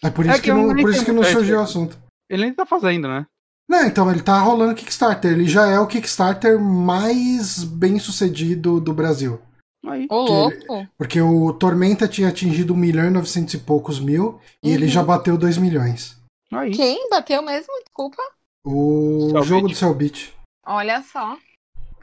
É 0.03 0.09
por 0.09 0.25
É 0.25 0.29
isso 0.31 0.37
que 0.39 0.43
que, 0.43 0.51
eu 0.51 0.57
não, 0.57 0.75
por 0.75 0.89
isso 0.91 1.05
que 1.05 1.11
não 1.13 1.23
surgiu 1.23 1.57
o 1.57 1.61
assunto. 1.63 1.97
Ele 2.29 2.43
nem 2.43 2.53
tá 2.53 2.65
fazendo, 2.65 3.07
né? 3.07 3.25
Não, 3.67 3.85
então 3.87 4.11
ele 4.11 4.21
tá 4.21 4.37
rolando 4.39 4.75
Kickstarter. 4.75 5.31
Ele 5.31 5.47
já 5.47 5.67
é 5.67 5.79
o 5.79 5.87
Kickstarter 5.87 6.59
mais 6.59 7.63
bem 7.63 7.97
sucedido 7.97 8.81
do 8.81 8.93
Brasil. 8.93 9.39
Aí. 9.87 10.05
Ô, 10.11 10.25
Que- 10.25 10.67
louco. 10.67 10.87
Porque 10.97 11.21
o 11.21 11.53
Tormenta 11.53 12.05
tinha 12.07 12.27
atingido 12.27 12.73
1 12.73 12.77
milhão 12.77 13.05
e 13.07 13.09
900 13.09 13.53
e 13.53 13.57
poucos 13.59 13.99
mil 14.01 14.37
e 14.61 14.69
ele 14.69 14.85
Uhum. 14.85 14.91
já 14.91 15.01
bateu 15.01 15.37
2 15.37 15.57
milhões. 15.57 16.17
Aí. 16.59 16.71
Quem 16.71 17.09
bateu 17.09 17.41
mesmo? 17.41 17.73
Desculpa. 17.83 18.21
O 18.65 19.29
Cellbit. 19.31 19.47
jogo 19.47 19.67
do 19.67 19.75
Cellbit. 19.75 20.33
Olha 20.65 21.01
só. 21.01 21.37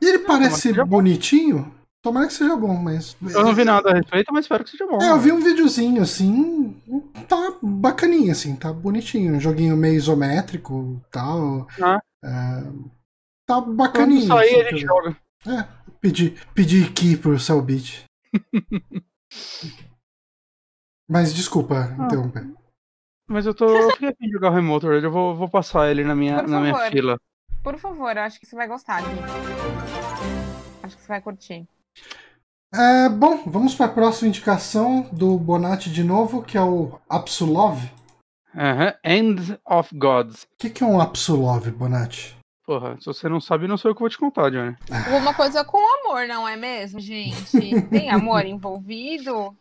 E 0.02 0.06
ele 0.06 0.18
mas 0.18 0.26
parece 0.26 0.72
bonitinho. 0.84 1.74
Tomara 2.02 2.26
que 2.26 2.32
seja 2.32 2.56
bom, 2.56 2.74
mas. 2.76 3.14
Eu 3.22 3.44
não 3.44 3.54
vi 3.54 3.62
nada 3.64 3.90
a 3.90 3.94
respeito, 3.94 4.32
mas 4.32 4.44
espero 4.46 4.64
que 4.64 4.70
seja 4.70 4.86
bom. 4.86 4.98
É, 5.02 5.10
eu 5.10 5.18
vi 5.18 5.32
um 5.32 5.40
videozinho 5.40 6.00
assim. 6.02 6.74
Tá 7.28 7.54
bacaninha, 7.62 8.32
assim, 8.32 8.56
tá 8.56 8.72
bonitinho. 8.72 9.34
Um 9.34 9.40
joguinho 9.40 9.76
meio 9.76 9.96
isométrico 9.96 10.98
tal. 11.10 11.66
Ah. 11.82 12.00
É, 12.24 12.62
tá 13.46 13.60
Quando 13.60 13.74
bacaninho. 13.76 14.26
sair, 14.26 14.48
assim, 14.48 14.60
a 14.60 14.70
gente 14.70 14.80
joga. 14.86 15.16
É, 15.46 15.66
pedi, 16.00 16.30
pedi 16.54 16.90
key 16.90 17.16
pro 17.18 17.38
Cellbit. 17.38 18.04
Mas 21.08 21.34
desculpa 21.34 21.94
Ah. 21.98 22.04
interromper. 22.06 22.50
Mas 23.30 23.46
eu 23.46 23.54
tô. 23.54 23.68
Eu 23.68 23.92
fiquei 23.92 24.08
afim 24.08 24.26
de 24.26 24.32
jogar 24.32 24.50
o 24.50 24.54
Remote 24.54 24.84
Raid, 24.84 25.04
eu 25.04 25.10
vou, 25.12 25.36
vou 25.36 25.48
passar 25.48 25.88
ele 25.88 26.02
na 26.02 26.16
minha, 26.16 26.40
Por 26.40 26.48
na 26.48 26.60
minha 26.60 26.90
fila. 26.90 27.16
Por 27.62 27.78
favor, 27.78 28.16
eu 28.16 28.22
acho 28.24 28.40
que 28.40 28.46
você 28.46 28.56
vai 28.56 28.66
gostar, 28.66 29.02
gente. 29.02 29.22
Acho 30.82 30.96
que 30.96 31.02
você 31.02 31.08
vai 31.08 31.20
curtir. 31.20 31.64
É, 32.74 33.08
bom, 33.08 33.44
vamos 33.46 33.76
para 33.76 33.86
a 33.86 33.90
próxima 33.90 34.28
indicação 34.28 35.08
do 35.12 35.38
Bonatti 35.38 35.92
de 35.92 36.02
novo, 36.02 36.42
que 36.42 36.58
é 36.58 36.60
o 36.60 36.98
Apsulov. 37.08 37.88
Aham. 38.52 38.94
End 39.04 39.60
of 39.64 39.96
Gods. 39.96 40.42
O 40.42 40.46
que, 40.58 40.68
que 40.68 40.82
é 40.82 40.86
um 40.86 41.00
Apsulov, 41.00 41.70
Bonatti? 41.70 42.36
Porra, 42.66 42.96
se 42.98 43.06
você 43.06 43.28
não 43.28 43.40
sabe, 43.40 43.68
não 43.68 43.76
sou 43.76 43.92
eu 43.92 43.94
que 43.94 44.00
vou 44.00 44.10
te 44.10 44.18
contar, 44.18 44.50
Johnny. 44.50 44.76
Alguma 45.06 45.34
coisa 45.34 45.64
com 45.64 45.78
amor, 45.78 46.26
não 46.26 46.48
é 46.48 46.56
mesmo, 46.56 46.98
gente? 46.98 47.80
Tem 47.90 48.10
amor 48.10 48.44
envolvido? 48.44 49.56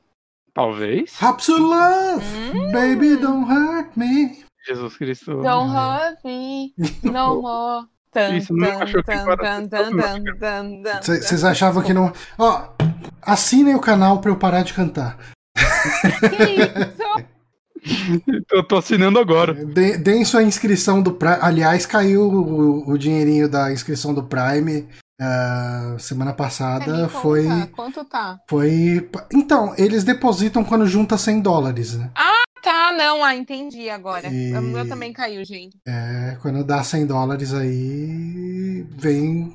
Talvez. 0.59 1.13
Apsulov! 1.21 2.21
Hum. 2.53 2.71
Baby, 2.73 3.15
don't 3.15 3.49
hurt 3.49 3.95
me. 3.95 4.43
Jesus 4.67 4.97
Cristo. 4.97 5.41
Don't 5.41 5.71
hurt 5.73 6.17
me 6.25 6.73
no 7.01 7.39
more. 7.41 7.85
Vocês 11.01 11.45
achavam 11.45 11.81
que 11.81 11.93
não. 11.93 12.11
Ó, 12.37 12.73
assinem 13.21 13.73
o 13.75 13.79
canal 13.79 14.19
pra 14.19 14.31
eu 14.31 14.35
parar 14.35 14.63
de 14.63 14.73
cantar. 14.73 15.17
Que 15.55 16.65
isso? 16.65 17.29
Eu 18.51 18.61
tô 18.67 18.75
assinando 18.75 19.17
agora. 19.19 19.53
De- 19.53 19.97
Deem 19.97 20.25
sua 20.25 20.43
inscrição 20.43 21.01
do 21.01 21.13
Prime. 21.13 21.37
Aliás, 21.39 21.85
caiu 21.85 22.23
o, 22.29 22.89
o 22.91 22.97
dinheirinho 22.97 23.47
da 23.47 23.71
inscrição 23.71 24.13
do 24.13 24.23
Prime. 24.23 24.85
Uh, 25.21 25.99
semana 25.99 26.31
passada 26.33 27.03
Me 27.03 27.09
foi. 27.09 27.43
conta, 27.45 27.67
Quanto 27.75 28.05
tá? 28.05 28.39
Foi. 28.49 29.09
Então, 29.33 29.73
eles 29.77 30.03
depositam 30.05 30.63
quando 30.63 30.85
junta 30.87 31.17
100 31.17 31.41
dólares, 31.41 31.95
né? 31.97 32.09
Tá, 32.61 32.91
não, 32.91 33.23
ah, 33.23 33.35
entendi 33.35 33.89
agora. 33.89 34.27
E- 34.27 34.53
O 34.53 34.61
meu 34.61 34.87
também 34.87 35.11
caiu, 35.13 35.43
gente. 35.45 35.77
É, 35.87 36.37
quando 36.41 36.63
dá 36.63 36.83
100 36.83 37.05
dólares 37.05 37.53
aí. 37.53 38.85
Vem. 38.97 39.53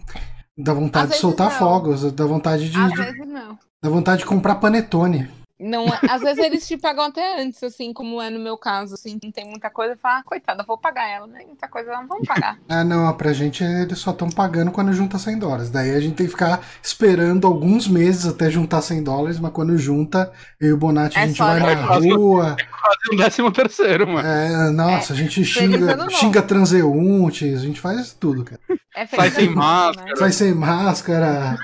Dá 0.56 0.72
vontade 0.72 1.08
Às 1.10 1.14
de 1.16 1.20
soltar 1.20 1.50
não. 1.50 1.58
fogos, 1.58 2.12
dá 2.12 2.24
vontade 2.26 2.70
de. 2.70 2.78
Às 2.78 2.92
de- 2.92 2.96
vezes 2.96 3.26
não. 3.26 3.58
Dá 3.82 3.90
vontade 3.90 4.20
de 4.20 4.26
comprar 4.26 4.54
panetone. 4.56 5.28
Não, 5.58 5.86
às 6.10 6.20
vezes 6.20 6.42
eles 6.44 6.66
te 6.66 6.76
pagam 6.76 7.04
até 7.04 7.40
antes, 7.40 7.62
assim, 7.62 7.92
como 7.92 8.20
é 8.20 8.28
no 8.28 8.40
meu 8.40 8.58
caso, 8.58 8.94
assim, 8.94 9.16
não 9.22 9.30
tem 9.30 9.48
muita 9.48 9.70
coisa, 9.70 9.96
fala, 9.96 10.18
ah, 10.18 10.22
coitada, 10.24 10.64
vou 10.66 10.76
pagar 10.76 11.08
ela, 11.08 11.28
né? 11.28 11.44
Muita 11.46 11.68
coisa, 11.68 11.92
não 11.92 12.08
vamos 12.08 12.26
pagar. 12.26 12.58
Ah, 12.68 12.82
não, 12.82 13.12
pra 13.16 13.32
gente 13.32 13.62
eles 13.62 13.98
só 13.98 14.10
estão 14.10 14.28
pagando 14.28 14.72
quando 14.72 14.92
junta 14.92 15.16
100 15.16 15.38
dólares. 15.38 15.70
Daí 15.70 15.94
a 15.94 16.00
gente 16.00 16.16
tem 16.16 16.26
que 16.26 16.32
ficar 16.32 16.60
esperando 16.82 17.46
alguns 17.46 17.86
meses 17.86 18.26
até 18.26 18.50
juntar 18.50 18.82
100 18.82 19.04
dólares, 19.04 19.38
mas 19.38 19.52
quando 19.52 19.78
junta, 19.78 20.32
eu 20.60 20.70
e 20.70 20.72
o 20.72 20.76
Bonatti 20.76 21.16
a 21.18 21.22
É 21.22 21.26
gente 21.28 21.36
só 21.36 21.44
vai 21.44 21.60
né? 21.60 21.74
na 21.76 21.86
rua. 21.86 22.56
Quase 22.56 23.12
um 23.12 23.16
décimo 23.16 23.52
terceiro, 23.52 24.08
mano. 24.08 24.26
É, 24.26 24.70
nossa, 24.70 25.12
a 25.12 25.16
gente 25.16 25.38
ano 25.40 25.46
xinga, 25.46 26.10
xinga 26.10 26.42
transeuntes, 26.42 27.60
a 27.60 27.62
gente 27.62 27.80
faz 27.80 28.12
tudo, 28.12 28.44
cara. 28.44 28.60
É 28.96 29.06
Sai 29.06 29.30
feliz 29.30 29.34
sem 29.48 29.54
máscara. 29.54 30.10
né? 30.10 30.16
Sai 30.16 30.32
sem 30.32 30.54
máscara. 30.54 31.56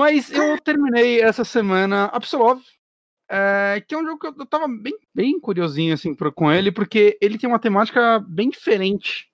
Mas 0.00 0.32
eu 0.32 0.58
terminei 0.58 1.20
essa 1.20 1.44
semana 1.44 2.06
Absolove, 2.06 2.64
é, 3.30 3.84
que 3.86 3.94
é 3.94 3.98
um 3.98 4.06
jogo 4.06 4.18
que 4.18 4.40
eu 4.40 4.46
tava 4.46 4.66
bem, 4.66 4.94
bem 5.14 5.38
curiosinho 5.38 5.92
assim 5.92 6.14
com 6.14 6.50
ele, 6.50 6.72
porque 6.72 7.18
ele 7.20 7.36
tem 7.36 7.46
uma 7.46 7.58
temática 7.58 8.18
bem 8.26 8.48
diferente 8.48 9.28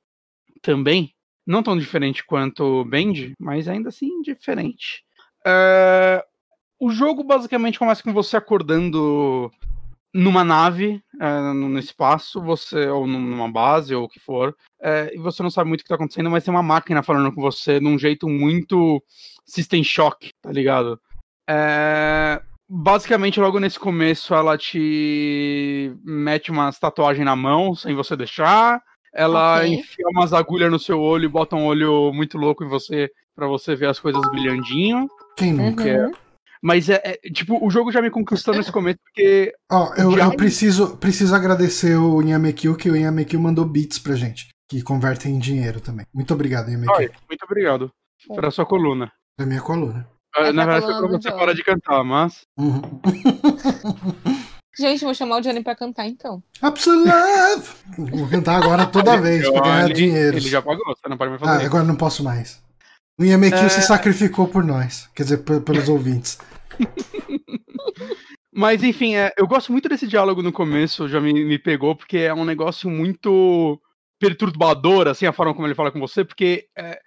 também. 0.60 1.14
Não 1.46 1.62
tão 1.62 1.78
diferente 1.78 2.26
quanto 2.26 2.84
Bend, 2.84 3.34
mas 3.38 3.68
ainda 3.68 3.90
assim 3.90 4.20
diferente. 4.22 5.04
É, 5.46 6.24
o 6.80 6.90
jogo 6.90 7.22
basicamente 7.22 7.78
começa 7.78 8.02
com 8.02 8.12
você 8.12 8.36
acordando 8.36 9.48
numa 10.16 10.42
nave, 10.42 11.00
é, 11.20 11.40
no 11.52 11.68
no 11.68 11.78
espaço, 11.78 12.40
você 12.40 12.88
ou 12.88 13.06
numa 13.06 13.50
base 13.50 13.94
ou 13.94 14.04
o 14.04 14.08
que 14.08 14.18
for, 14.18 14.54
é, 14.80 15.12
e 15.14 15.18
você 15.18 15.42
não 15.42 15.50
sabe 15.50 15.68
muito 15.68 15.80
o 15.80 15.84
que 15.84 15.88
tá 15.88 15.94
acontecendo, 15.94 16.30
mas 16.30 16.44
tem 16.44 16.52
uma 16.52 16.62
máquina 16.62 17.02
falando 17.02 17.32
com 17.32 17.40
você 17.40 17.78
de 17.78 17.86
um 17.86 17.98
jeito 17.98 18.28
muito 18.28 19.02
System 19.44 19.84
Shock, 19.84 20.30
tá 20.42 20.50
ligado? 20.50 20.98
É, 21.48 22.40
basicamente, 22.68 23.38
logo 23.38 23.60
nesse 23.60 23.78
começo, 23.78 24.34
ela 24.34 24.58
te 24.58 25.92
mete 26.04 26.50
umas 26.50 26.78
tatuagens 26.78 27.24
na 27.24 27.36
mão, 27.36 27.74
sem 27.74 27.94
você 27.94 28.16
deixar. 28.16 28.82
Ela 29.14 29.60
Ok. 29.60 29.74
enfia 29.74 30.06
umas 30.10 30.32
agulhas 30.32 30.70
no 30.70 30.78
seu 30.78 31.00
olho 31.00 31.24
e 31.24 31.28
bota 31.28 31.56
um 31.56 31.64
olho 31.64 32.12
muito 32.12 32.36
louco 32.36 32.64
em 32.64 32.68
você 32.68 33.10
pra 33.34 33.46
você 33.46 33.74
ver 33.74 33.86
as 33.86 33.98
coisas 33.98 34.28
brilhandinho. 34.30 35.08
Quem 35.36 35.52
nunca? 35.52 35.84
Uhum. 35.84 36.12
Mas 36.62 36.88
é, 36.88 37.00
é, 37.04 37.30
tipo, 37.30 37.64
o 37.64 37.70
jogo 37.70 37.92
já 37.92 38.00
me 38.02 38.10
conquistou 38.10 38.54
nesse 38.54 38.72
começo, 38.72 38.98
porque 39.04 39.52
Ó, 39.70 39.92
eu, 39.94 40.12
Já- 40.16 40.24
eu 40.24 40.36
preciso, 40.36 40.96
preciso 40.96 41.34
agradecer 41.34 41.96
o 41.96 42.20
Inhamekil, 42.22 42.74
que 42.76 42.90
o 42.90 42.96
Inhamekil 42.96 43.38
mandou 43.40 43.64
bits 43.64 43.98
pra 43.98 44.14
gente, 44.16 44.48
que 44.68 44.82
convertem 44.82 45.34
em 45.34 45.38
dinheiro 45.38 45.80
também. 45.80 46.06
Muito 46.14 46.32
obrigado, 46.34 46.68
Inhamekil. 46.68 46.94
Olha, 46.94 47.10
muito 47.28 47.42
obrigado 47.44 47.90
pela 48.34 48.50
sua 48.50 48.64
coluna. 48.66 49.10
É 49.38 49.44
minha 49.44 49.60
coluna. 49.60 50.08
Ah, 50.34 50.52
Na 50.52 50.64
verdade, 50.66 50.84
foi 50.86 50.94
pra 50.94 51.02
do 51.06 51.08
você 51.22 51.28
Johnny. 51.28 51.40
parar 51.40 51.52
de 51.54 51.64
cantar, 51.64 52.04
mas. 52.04 52.40
Uhum. 52.58 52.80
Gente, 54.78 55.04
vou 55.04 55.14
chamar 55.14 55.36
o 55.38 55.40
Johnny 55.40 55.62
pra 55.62 55.74
cantar, 55.74 56.06
então. 56.06 56.42
Absolute! 56.60 57.66
Vou 57.96 58.28
cantar 58.28 58.56
agora 58.62 58.84
toda 58.84 59.16
vez 59.20 59.48
pra 59.50 59.62
ganhar 59.62 59.84
Ele- 59.86 59.94
dinheiro. 59.94 60.36
Ele 60.36 60.48
já 60.48 60.60
pagou, 60.60 60.84
você 60.86 61.08
não 61.08 61.16
pode 61.16 61.30
mais 61.30 61.42
Ah, 61.42 61.46
fazer. 61.46 61.58
isso. 61.60 61.66
agora 61.68 61.84
não 61.84 61.96
posso 61.96 62.22
mais. 62.22 62.62
O 63.18 63.24
Inhamekil 63.24 63.58
É. 63.58 63.68
se 63.68 63.82
sacrificou 63.82 64.46
por 64.48 64.62
nós. 64.64 65.08
Quer 65.14 65.22
dizer, 65.24 65.38
pe- 65.38 65.60
pelos 65.60 65.88
ouvintes. 65.88 66.38
Mas 68.52 68.82
enfim, 68.82 69.14
é, 69.16 69.32
eu 69.36 69.46
gosto 69.46 69.70
muito 69.70 69.88
desse 69.88 70.06
diálogo 70.06 70.42
no 70.42 70.52
começo, 70.52 71.08
já 71.08 71.20
me, 71.20 71.32
me 71.44 71.58
pegou, 71.58 71.94
porque 71.94 72.18
é 72.18 72.32
um 72.32 72.44
negócio 72.44 72.88
muito 72.90 73.80
perturbador, 74.18 75.08
assim, 75.08 75.26
a 75.26 75.32
forma 75.32 75.52
como 75.54 75.66
ele 75.66 75.74
fala 75.74 75.92
com 75.92 76.00
você, 76.00 76.24
porque 76.24 76.66
é, 76.76 76.98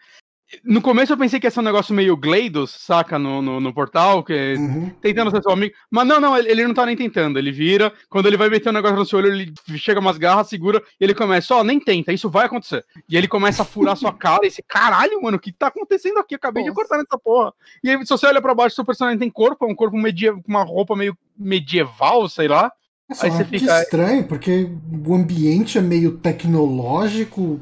no 0.64 0.82
começo 0.82 1.14
eu 1.14 1.18
pensei 1.18 1.40
que 1.40 1.46
ia 1.48 1.52
ser 1.52 1.60
um 1.60 1.64
negócio 1.64 1.94
meio 1.94 2.18
Gleidos, 2.18 2.72
saca, 2.72 3.20
no, 3.20 3.42
no, 3.42 3.60
no 3.60 3.74
portal, 3.74 4.24
que 4.24 4.56
Uhum. 4.58 4.90
tentando 5.02 5.30
ser 5.32 5.42
seu 5.44 5.52
amigo, 5.52 5.76
mas 5.92 6.08
não, 6.08 6.20
não, 6.20 6.38
ele, 6.38 6.50
ele 6.50 6.68
não 6.68 6.74
tá 6.74 6.86
nem 6.86 6.96
tentando, 6.96 7.38
ele 7.38 7.52
vira, 7.52 7.94
quando 8.10 8.26
ele 8.28 8.36
vai 8.38 8.50
meter 8.50 8.70
um 8.70 8.74
negócio 8.74 8.98
no 8.98 9.06
seu 9.06 9.20
olho, 9.20 9.28
ele 9.32 9.54
chega 9.78 10.00
umas 10.00 10.18
garras, 10.18 10.48
segura, 10.50 10.82
e 11.00 11.04
ele 11.04 11.14
começa, 11.14 11.54
ó, 11.56 11.64
nem 11.64 11.80
tenta, 11.80 12.12
isso 12.12 12.30
vai 12.30 12.46
acontecer. 12.48 12.84
E 13.08 13.16
ele 13.16 13.28
começa 13.28 13.62
a 13.62 13.66
furar 13.66 13.96
sua 13.96 14.12
cara, 14.12 14.46
e 14.46 14.52
você, 14.52 14.62
caralho, 14.68 15.22
mano, 15.22 15.38
o 15.38 15.40
que 15.40 15.52
tá 15.52 15.68
acontecendo 15.68 16.18
aqui? 16.20 16.34
Eu 16.34 16.38
acabei 16.38 16.64
de 16.64 16.70
Nossa. 16.70 16.82
cortar 16.82 16.98
nessa 16.98 17.18
porra. 17.18 17.54
E 17.84 17.90
aí, 17.90 18.04
se 18.06 18.10
você 18.10 18.26
olha 18.26 18.42
pra 18.42 18.56
baixo, 18.56 18.76
seu 18.76 18.86
personagem 18.86 19.20
tem 19.20 19.30
corpo, 19.30 19.66
é 19.66 19.68
um 19.68 19.76
corpo 19.76 19.96
medieval, 19.98 20.42
com 20.42 20.50
uma 20.52 20.64
roupa 20.64 20.96
meio 20.96 21.16
medieval, 21.38 22.28
sei 22.28 22.48
lá. 22.48 22.72
Nossa, 23.08 23.26
Aí 23.26 23.32
você 23.32 23.44
que 23.44 23.60
fica- 23.60 23.82
estranho, 23.82 24.24
porque 24.28 24.70
o 25.08 25.14
ambiente 25.16 25.78
é 25.78 25.82
meio 25.82 26.18
tecnológico. 26.18 27.60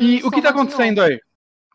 E 0.00 0.22
o 0.24 0.30
que 0.30 0.42
tá 0.42 0.50
acontecendo 0.50 1.00
aí? 1.02 1.18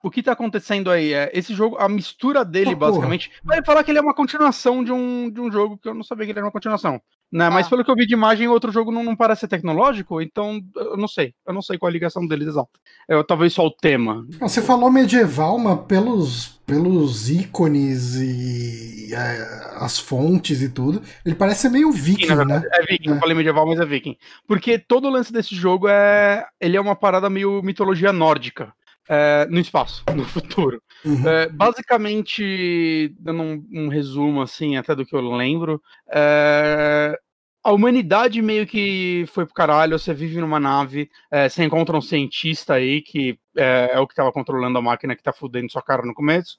O 0.06 0.12
que 0.12 0.22
tá 0.22 0.34
acontecendo 0.34 0.92
aí 0.92 1.14
é 1.14 1.32
esse 1.34 1.52
jogo, 1.54 1.78
a 1.78 1.90
mistura 1.90 2.46
dele, 2.46 2.76
porra. 2.76 2.92
basicamente. 2.92 3.32
Vai 3.44 3.64
falar 3.66 3.84
que 3.84 3.90
ele 3.90 3.98
é 3.98 4.02
uma 4.02 4.14
continuação 4.14 4.84
de 4.84 4.92
um, 4.92 5.32
de 5.32 5.42
um 5.42 5.52
jogo 5.52 5.80
que 5.80 5.90
eu 5.90 5.96
não 5.96 6.04
sabia 6.04 6.26
que 6.26 6.32
ele 6.32 6.38
era 6.40 6.46
uma 6.46 6.52
continuação. 6.52 7.02
Né? 7.32 7.50
Mas 7.50 7.66
Ah. 7.66 7.70
pelo 7.72 7.84
que 7.84 7.90
eu 7.90 7.96
vi 7.96 8.06
de 8.06 8.14
imagem, 8.14 8.48
o 8.48 8.52
outro 8.52 8.72
jogo 8.72 8.92
não, 8.92 9.04
não 9.04 9.16
parece 9.16 9.42
ser 9.42 9.48
tecnológico, 9.48 10.22
então 10.22 10.62
eu 10.76 10.96
não 10.96 11.08
sei. 11.08 11.34
Eu 11.46 11.54
não 11.56 11.62
sei 11.62 11.78
qual 11.80 11.90
a 11.90 11.92
ligação 11.92 12.26
deles 12.28 12.48
exata. 12.50 12.70
É, 13.10 13.22
talvez 13.24 13.52
só 13.54 13.66
o 13.66 13.72
tema. 13.72 14.24
Você 14.40 14.62
falou 14.62 14.92
medieval, 14.92 15.58
mas 15.58 15.80
pelos, 15.88 16.60
pelos 16.68 17.28
ícones 17.30 18.16
e 18.16 19.12
é, 19.12 19.76
as 19.78 19.98
fontes 19.98 20.62
e 20.62 20.70
tudo, 20.70 21.02
ele 21.26 21.34
parece 21.36 21.62
ser 21.62 21.70
meio 21.70 21.92
viking, 21.92 22.28
na 22.28 22.46
né? 22.46 22.62
é 22.74 22.82
viking, 22.86 23.10
É. 23.10 23.14
eu 23.14 23.20
falei 23.20 23.36
medieval, 23.36 23.66
mas 23.66 23.80
é 23.80 23.86
viking. 23.86 24.16
Porque 24.48 24.78
todo 24.78 25.08
o 25.08 25.12
lance 25.12 25.34
desse 25.34 25.56
jogo 25.56 25.88
é. 25.88 26.46
Ele 26.62 26.78
é 26.78 26.82
uma 26.82 26.96
parada 26.96 27.28
meio 27.30 27.62
mitologia 27.64 28.14
nórdica. 28.14 28.72
É, 29.08 29.46
no 29.50 29.60
espaço, 29.60 30.04
no 30.16 30.26
futuro. 30.26 30.82
Uhum. 31.04 31.28
É, 31.28 31.50
basicamente, 31.50 33.14
dando 33.20 33.42
um, 33.42 33.68
um 33.72 33.88
resumo 33.88 34.42
assim, 34.42 34.78
até 34.78 34.96
do 34.96 35.06
que 35.06 35.16
eu 35.16 35.22
lembro, 35.22 35.82
é, 36.10 37.18
a 37.64 37.72
humanidade 37.72 38.42
meio 38.42 38.68
que 38.68 39.26
foi 39.28 39.46
pro 39.46 39.54
caralho, 39.54 39.98
você 39.98 40.14
vive 40.14 40.40
numa 40.40 40.60
nave, 40.60 41.10
é, 41.32 41.50
você 41.50 41.64
encontra 41.64 41.98
um 41.98 42.02
cientista 42.02 42.76
aí 42.76 43.02
que 43.02 43.40
é, 43.58 44.00
o 44.00 44.08
que 44.08 44.16
tava 44.16 44.32
controlando 44.32 44.78
a 44.78 44.82
máquina 44.82 45.16
que 45.16 45.24
tá 45.24 45.34
fudendo 45.34 45.72
sua 45.72 45.82
cara 45.82 46.04
no 46.04 46.14
começo. 46.14 46.58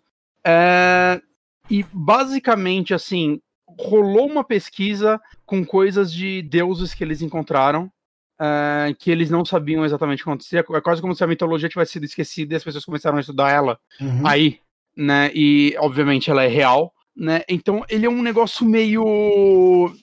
E 1.68 1.84
basicamente, 1.92 2.94
assim, 2.94 3.40
rolou 3.78 4.26
uma 4.26 4.44
pesquisa 4.44 5.20
com 5.44 5.64
coisas 5.64 6.12
de 6.12 6.42
deuses 6.42 6.94
que 6.94 7.02
eles 7.02 7.22
encontraram. 7.22 7.90
É, 8.40 8.94
que 8.98 9.10
eles 9.10 9.30
não 9.30 9.44
sabiam 9.44 9.84
exatamente 9.84 10.20
o 10.20 10.24
que 10.24 10.30
acontecia. 10.30 10.60
É 10.60 10.80
quase 10.80 11.00
como 11.00 11.14
se 11.14 11.24
a 11.24 11.26
mitologia 11.26 11.68
tivesse 11.68 11.92
sido 11.92 12.04
esquecida 12.04 12.54
e 12.54 12.56
as 12.56 12.64
pessoas 12.64 12.84
começaram 12.84 13.16
a 13.16 13.20
estudar 13.20 13.50
ela 13.50 13.78
Uhum. 14.00 14.26
aí, 14.26 14.60
né? 14.96 15.30
E 15.34 15.74
obviamente 15.78 16.30
ela 16.30 16.42
é 16.44 16.48
real, 16.48 16.92
né? 17.16 17.42
Então 17.48 17.84
ele 17.88 18.06
é 18.06 18.10
um 18.10 18.22
negócio 18.22 18.64
meio. 18.66 19.94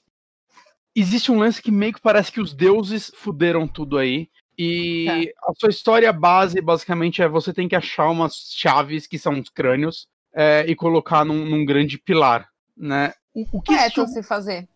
Existe 0.95 1.31
um 1.31 1.39
lance 1.39 1.61
que 1.61 1.71
meio 1.71 1.93
que 1.93 2.01
parece 2.01 2.31
que 2.31 2.39
os 2.41 2.53
deuses 2.53 3.11
fuderam 3.15 3.67
tudo 3.67 3.97
aí. 3.97 4.29
E 4.57 5.33
a 5.47 5.53
sua 5.59 5.69
história 5.69 6.13
base, 6.13 6.61
basicamente, 6.61 7.23
é 7.23 7.27
você 7.27 7.51
tem 7.51 7.67
que 7.67 7.75
achar 7.75 8.07
umas 8.09 8.51
chaves 8.55 9.07
que 9.07 9.17
são 9.17 9.39
os 9.39 9.49
crânios 9.49 10.07
é, 10.35 10.63
e 10.67 10.75
colocar 10.75 11.25
num, 11.25 11.43
num 11.45 11.65
grande 11.65 11.97
pilar, 11.97 12.47
né? 12.77 13.13
O, 13.33 13.57
o 13.57 13.61
que 13.61 13.73
É, 13.73 13.89
jogo- 13.89 14.09
se 14.09 14.21
fazer. 14.21 14.67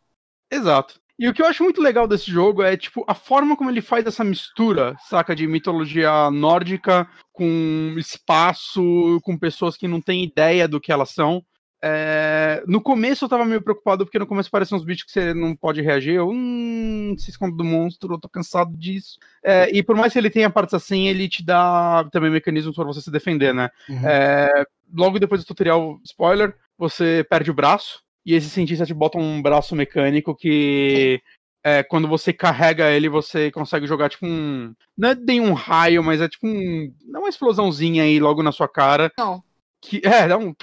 Exato. 0.52 1.00
E 1.20 1.28
o 1.28 1.34
que 1.34 1.42
eu 1.42 1.48
acho 1.48 1.64
muito 1.64 1.82
legal 1.82 2.08
desse 2.08 2.30
jogo 2.30 2.62
é, 2.62 2.78
tipo, 2.78 3.04
a 3.08 3.16
forma 3.16 3.58
como 3.58 3.70
ele 3.70 3.82
faz 3.82 4.06
essa 4.06 4.24
mistura, 4.24 4.96
saca, 5.10 5.36
de 5.36 5.48
mitologia 5.48 6.30
nórdica 6.30 7.08
com 7.34 7.96
espaço, 7.98 9.20
com 9.24 9.38
pessoas 9.38 9.76
que 9.76 9.88
não 9.88 10.00
têm 10.00 10.24
ideia 10.24 10.68
do 10.68 10.80
que 10.80 10.92
elas 10.92 11.10
são. 11.10 11.44
É, 11.82 12.64
No 12.68 12.82
começo 12.82 13.26
eu 13.26 13.30
tava 13.30 13.46
meio 13.46 13.62
preocupado, 13.62 14.06
porque 14.06 14.20
no 14.20 14.28
começo 14.28 14.50
parecem 14.50 14.78
uns 14.78 14.84
bichos 14.84 15.04
que 15.06 15.12
você 15.12 15.34
não 15.34 15.56
pode 15.56 15.82
reagir. 15.82 16.16
Eu, 16.16 16.30
hum, 16.30 17.16
se 17.18 17.30
esconde 17.32 17.56
do 17.56 17.64
monstro, 17.64 18.14
eu 18.14 18.20
tô 18.20 18.30
cansado 18.30 18.76
disso. 18.76 19.18
É, 19.44 19.70
e 19.76 19.82
por 19.82 19.96
mais 19.96 20.14
que 20.14 20.20
ele 20.20 20.30
tenha 20.30 20.50
partes 20.50 20.74
assim, 20.74 21.08
ele 21.08 21.28
te 21.30 21.44
dá 21.44 22.08
também 22.12 22.30
mecanismos 22.30 22.76
para 22.76 22.86
você 22.86 23.02
se 23.02 23.12
defender, 23.12 23.54
né? 23.54 23.70
Uhum. 23.90 24.08
É, 24.08 24.66
logo 24.94 25.20
depois 25.20 25.42
do 25.42 25.48
tutorial, 25.48 26.00
spoiler, 26.04 26.56
você 26.78 27.26
perde 27.30 27.52
o 27.52 27.56
braço. 27.56 28.02
E 28.28 28.36
esse 28.36 28.50
cientista 28.50 28.86
te 28.86 28.94
bota 28.94 29.18
um 29.18 29.42
braço 29.42 29.74
mecânico 29.74 30.36
que. 30.36 31.22
É, 31.64 31.82
quando 31.82 32.10
você 32.10 32.34
carrega 32.34 32.92
ele, 32.92 33.08
você 33.08 33.50
consegue 33.50 33.88
jogar 33.88 34.10
tipo 34.10 34.26
um. 34.26 34.74
Não 34.98 35.10
é 35.10 35.16
bem 35.16 35.40
um 35.40 35.54
raio, 35.54 36.04
mas 36.04 36.20
é 36.20 36.28
tipo 36.28 36.46
um. 36.46 36.94
Dá 37.10 37.20
uma 37.20 37.30
explosãozinha 37.30 38.04
aí 38.04 38.20
logo 38.20 38.44
na 38.44 38.52
sua 38.52 38.68
cara. 38.68 39.10
Não. 39.18 39.42
Que, 39.82 40.02
é, 40.04 40.28
dá 40.28 40.38
um. 40.38 40.54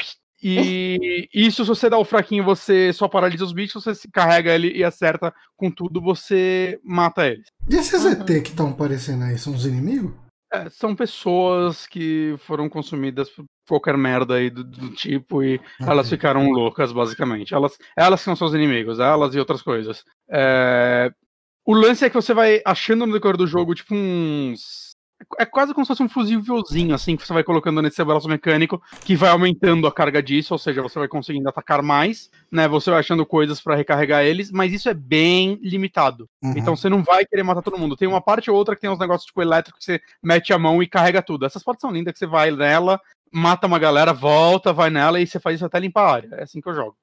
E 0.43 1.27
isso, 1.33 1.65
se 1.65 1.69
você 1.69 1.89
dá 1.89 1.97
o 1.97 2.05
fraquinho, 2.05 2.45
você 2.45 2.93
só 2.93 3.09
paralisa 3.09 3.47
os 3.47 3.53
bichos, 3.55 3.83
você 3.83 3.95
se 3.95 4.11
carrega 4.11 4.55
ele 4.55 4.71
e 4.77 4.85
acerta 4.85 5.33
com 5.57 5.71
tudo, 5.71 6.03
você 6.03 6.79
mata 6.85 7.27
eles. 7.27 7.47
E 7.67 7.77
esses 7.77 8.05
Uhum. 8.05 8.13
ET 8.13 8.27
que 8.43 8.51
estão 8.51 8.69
aparecendo 8.69 9.25
aí, 9.25 9.39
são 9.39 9.55
os 9.55 9.65
inimigos? 9.65 10.13
É, 10.53 10.69
são 10.69 10.95
pessoas 10.95 11.87
que 11.87 12.37
foram 12.41 12.69
consumidas 12.69 13.31
por 13.31 13.47
qualquer 13.69 13.97
merda 13.97 14.35
aí 14.35 14.51
do, 14.51 14.63
do 14.65 14.91
tipo 14.91 15.43
e 15.43 15.57
Ok. 15.81 15.87
elas 15.87 16.09
ficaram 16.09 16.51
loucas, 16.51 16.93
basicamente. 16.93 17.55
Elas, 17.55 17.77
elas 17.97 18.21
são 18.21 18.35
seus 18.37 18.53
inimigos, 18.55 18.99
elas 19.01 19.35
e 19.35 19.39
outras 19.39 19.63
coisas. 19.63 20.05
É, 20.31 21.11
O 21.67 21.73
lance 21.75 22.05
é 22.05 22.11
que 22.11 22.15
você 22.17 22.35
vai 22.35 22.61
achando 22.65 23.07
no 23.07 23.13
decorrer 23.13 23.37
do 23.39 23.47
jogo, 23.47 23.75
tipo, 23.75 23.95
uns. 23.95 24.85
É 25.39 25.47
quase 25.47 25.73
como 25.73 25.87
se 25.87 25.89
fosse 25.89 26.03
um 26.03 26.09
fusívelzinho, 26.09 26.95
assim, 26.95 27.17
que 27.17 27.27
você 27.27 27.33
vai 27.33 27.43
colocando 27.43 27.81
nesse 27.81 27.97
seu 27.97 28.05
braço 28.05 28.29
mecânico, 28.29 28.83
que 29.07 29.17
vai 29.17 29.31
aumentando 29.31 29.87
a 29.87 29.93
carga 29.93 30.23
disso, 30.23 30.53
ou 30.53 30.59
seja, 30.59 30.83
você 30.83 30.99
vai 30.99 31.09
conseguindo 31.09 31.49
atacar 31.49 31.81
mais, 31.83 32.29
né? 32.53 32.69
Você 32.69 32.91
vai 32.91 33.01
achando 33.01 33.25
coisas 33.25 33.59
pra 33.61 33.77
recarregar 33.77 34.23
eles, 34.25 34.51
mas 34.51 34.73
isso 34.75 34.89
é 34.89 34.93
bem 34.93 35.59
limitado. 35.63 36.29
Uhum. 36.43 36.53
Então 36.57 36.77
você 36.77 36.91
não 36.91 37.03
vai 37.03 37.25
querer 37.25 37.45
matar 37.45 37.63
todo 37.63 37.79
mundo. 37.79 37.97
Tem 37.97 38.09
uma 38.09 38.21
parte 38.21 38.51
ou 38.51 38.57
outra 38.57 38.75
que 38.75 38.83
tem 38.83 38.91
uns 38.91 38.99
negócios 38.99 39.25
tipo 39.25 39.41
elétrico 39.41 39.79
que 39.79 39.85
você 39.85 40.01
mete 40.23 40.53
a 40.53 40.59
mão 40.59 40.83
e 40.83 40.87
carrega 40.89 41.23
tudo. 41.23 41.47
Essas 41.47 41.63
partes 41.63 41.81
são 41.81 41.91
lindas 41.93 42.13
que 42.13 42.19
você 42.19 42.27
vai 42.27 42.51
nela, 42.51 43.01
mata 43.35 43.67
uma 43.67 43.79
galera, 43.79 44.13
volta, 44.13 44.73
vai 44.73 44.91
nela 44.91 45.21
e 45.21 45.27
você 45.27 45.41
faz 45.41 45.57
isso 45.57 45.67
até 45.67 45.81
limpar 45.81 46.03
a 46.03 46.13
área. 46.13 46.29
É 46.33 46.43
assim 46.45 46.61
que 46.61 46.69
eu 46.69 46.75
jogo. 46.75 46.97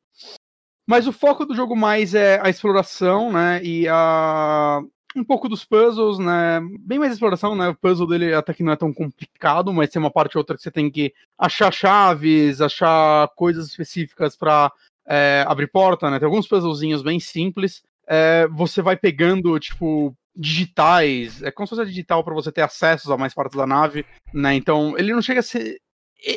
Mas 0.87 1.07
o 1.07 1.11
foco 1.11 1.45
do 1.45 1.55
jogo 1.55 1.75
mais 1.75 2.15
é 2.15 2.39
a 2.41 2.49
exploração, 2.49 3.31
né? 3.31 3.61
E 3.63 3.87
a. 3.87 4.81
Um 5.13 5.25
pouco 5.25 5.49
dos 5.49 5.65
puzzles, 5.65 6.19
né? 6.19 6.61
Bem 6.79 6.97
mais 6.97 7.11
exploração, 7.11 7.53
né? 7.53 7.67
O 7.67 7.75
puzzle 7.75 8.07
dele 8.07 8.33
até 8.33 8.53
que 8.53 8.63
não 8.63 8.71
é 8.71 8.77
tão 8.77 8.93
complicado, 8.93 9.73
mas 9.73 9.89
tem 9.89 10.01
uma 10.01 10.09
parte 10.09 10.37
ou 10.37 10.39
outra 10.39 10.55
que 10.55 10.61
você 10.63 10.71
tem 10.71 10.89
que 10.89 11.13
achar 11.37 11.71
chaves, 11.71 12.61
achar 12.61 13.27
coisas 13.35 13.67
específicas 13.67 14.37
pra 14.37 14.71
é, 15.05 15.43
abrir 15.45 15.67
porta, 15.67 16.09
né? 16.09 16.17
Tem 16.17 16.25
alguns 16.25 16.47
puzzlezinhos 16.47 17.03
bem 17.03 17.19
simples. 17.19 17.83
É, 18.07 18.47
você 18.47 18.81
vai 18.81 18.95
pegando, 18.95 19.59
tipo, 19.59 20.15
digitais. 20.35 21.43
É 21.43 21.51
como 21.51 21.67
se 21.67 21.75
fosse 21.75 21.89
digital 21.89 22.23
para 22.23 22.33
você 22.33 22.51
ter 22.51 22.61
acesso 22.61 23.11
a 23.11 23.17
mais 23.17 23.33
partes 23.33 23.57
da 23.57 23.67
nave, 23.67 24.05
né? 24.33 24.55
Então, 24.55 24.97
ele 24.97 25.13
não 25.13 25.21
chega 25.21 25.41
a 25.41 25.43
ser. 25.43 25.79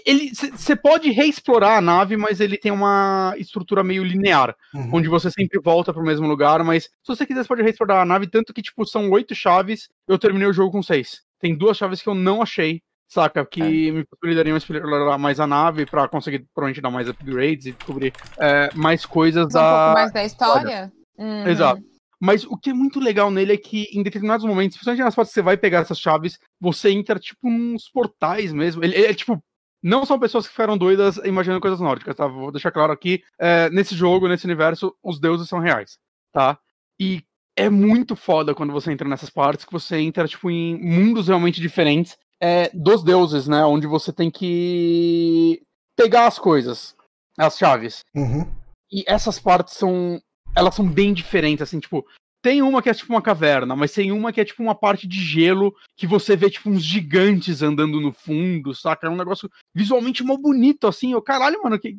Ele, 0.06 0.30
você 0.34 0.74
pode 0.74 1.10
reexplorar 1.10 1.76
a 1.76 1.80
nave, 1.80 2.16
mas 2.16 2.40
ele 2.40 2.56
tem 2.56 2.72
uma 2.72 3.34
estrutura 3.36 3.84
meio 3.84 4.02
linear, 4.02 4.56
Uhum. 4.74 4.90
onde 4.94 5.08
você 5.08 5.30
sempre 5.30 5.60
volta 5.62 5.92
pro 5.92 6.02
mesmo 6.02 6.26
lugar. 6.26 6.64
Mas 6.64 6.84
se 6.84 6.90
você 7.06 7.26
quiser, 7.26 7.42
você 7.42 7.48
pode 7.48 7.62
reexplorar 7.62 8.00
a 8.00 8.04
nave, 8.06 8.26
tanto 8.26 8.52
que, 8.54 8.62
tipo, 8.62 8.86
são 8.86 9.10
oito 9.10 9.34
chaves. 9.34 9.88
Eu 10.08 10.18
terminei 10.18 10.48
o 10.48 10.52
jogo 10.52 10.72
com 10.72 10.82
seis. 10.82 11.20
Tem 11.38 11.54
duas 11.54 11.76
chaves 11.76 12.00
que 12.00 12.08
eu 12.08 12.14
não 12.14 12.40
achei, 12.40 12.80
saca? 13.06 13.44
Que 13.44 13.92
me 13.92 14.04
possibilitariam 14.06 14.56
explorar 14.56 15.18
mais 15.18 15.38
a 15.38 15.46
nave 15.46 15.84
pra 15.84 16.08
conseguir, 16.08 16.46
provavelmente, 16.54 16.80
dar 16.80 16.90
mais 16.90 17.06
upgrades 17.08 17.66
e 17.66 17.72
descobrir 17.72 18.12
é, 18.38 18.70
mais 18.74 19.04
coisas 19.04 19.44
Um 19.44 19.48
da. 19.48 19.84
pouco 19.84 19.94
mais 20.00 20.12
da 20.12 20.24
história? 20.24 20.92
Uhum. 21.18 21.46
Exato. 21.46 21.82
Mas 22.18 22.44
o 22.44 22.56
que 22.56 22.70
é 22.70 22.72
muito 22.72 22.98
legal 22.98 23.30
nele 23.30 23.52
é 23.52 23.56
que, 23.58 23.82
em 23.92 24.02
determinados 24.02 24.46
momentos, 24.46 24.78
principalmente 24.78 25.04
nas 25.04 25.14
partes 25.14 25.30
que 25.30 25.34
você 25.34 25.42
vai 25.42 25.58
pegar 25.58 25.80
essas 25.80 25.98
chaves, 25.98 26.38
você 26.58 26.88
entra, 26.90 27.18
tipo, 27.18 27.40
uns 27.46 27.90
portais 27.90 28.50
mesmo. 28.50 28.82
Ele, 28.82 28.94
ele 28.94 29.06
é, 29.08 29.12
tipo, 29.12 29.38
não 29.84 30.06
são 30.06 30.18
pessoas 30.18 30.46
que 30.46 30.52
ficaram 30.52 30.78
doidas 30.78 31.18
imaginando 31.18 31.60
coisas 31.60 31.78
nórdicas, 31.78 32.16
tá? 32.16 32.26
Vou 32.26 32.50
deixar 32.50 32.72
claro 32.72 32.90
aqui, 32.90 33.22
é, 33.38 33.68
nesse 33.68 33.94
jogo, 33.94 34.26
nesse 34.26 34.46
universo, 34.46 34.96
os 35.02 35.20
deuses 35.20 35.46
são 35.46 35.58
reais, 35.58 35.98
tá? 36.32 36.58
E 36.98 37.22
é 37.54 37.68
muito 37.68 38.16
foda 38.16 38.54
quando 38.54 38.72
você 38.72 38.90
entra 38.90 39.06
nessas 39.06 39.28
partes, 39.28 39.66
que 39.66 39.72
você 39.72 39.98
entra, 39.98 40.26
tipo, 40.26 40.50
em 40.50 40.80
mundos 40.82 41.28
realmente 41.28 41.60
diferentes 41.60 42.16
é, 42.40 42.70
dos 42.72 43.04
deuses, 43.04 43.46
né? 43.46 43.62
Onde 43.64 43.86
você 43.86 44.10
tem 44.10 44.30
que 44.30 45.62
pegar 45.94 46.28
as 46.28 46.38
coisas, 46.38 46.96
as 47.38 47.58
chaves. 47.58 48.04
Uhum. 48.14 48.50
E 48.90 49.04
essas 49.06 49.38
partes 49.38 49.74
são. 49.74 50.18
Elas 50.56 50.74
são 50.74 50.88
bem 50.88 51.12
diferentes, 51.12 51.62
assim, 51.62 51.78
tipo. 51.78 52.06
Tem 52.44 52.60
uma 52.60 52.82
que 52.82 52.90
é 52.90 52.92
tipo 52.92 53.10
uma 53.10 53.22
caverna, 53.22 53.74
mas 53.74 53.90
tem 53.92 54.12
uma 54.12 54.30
que 54.30 54.38
é 54.38 54.44
tipo 54.44 54.62
uma 54.62 54.74
parte 54.74 55.08
de 55.08 55.18
gelo 55.18 55.74
que 55.96 56.06
você 56.06 56.36
vê, 56.36 56.50
tipo, 56.50 56.68
uns 56.68 56.84
gigantes 56.84 57.62
andando 57.62 57.98
no 58.02 58.12
fundo, 58.12 58.74
saca? 58.74 59.06
É 59.06 59.10
um 59.10 59.16
negócio 59.16 59.50
visualmente 59.74 60.22
mó 60.22 60.36
bonito, 60.36 60.86
assim. 60.86 61.12
Eu, 61.12 61.22
caralho, 61.22 61.62
mano, 61.64 61.78
que. 61.78 61.96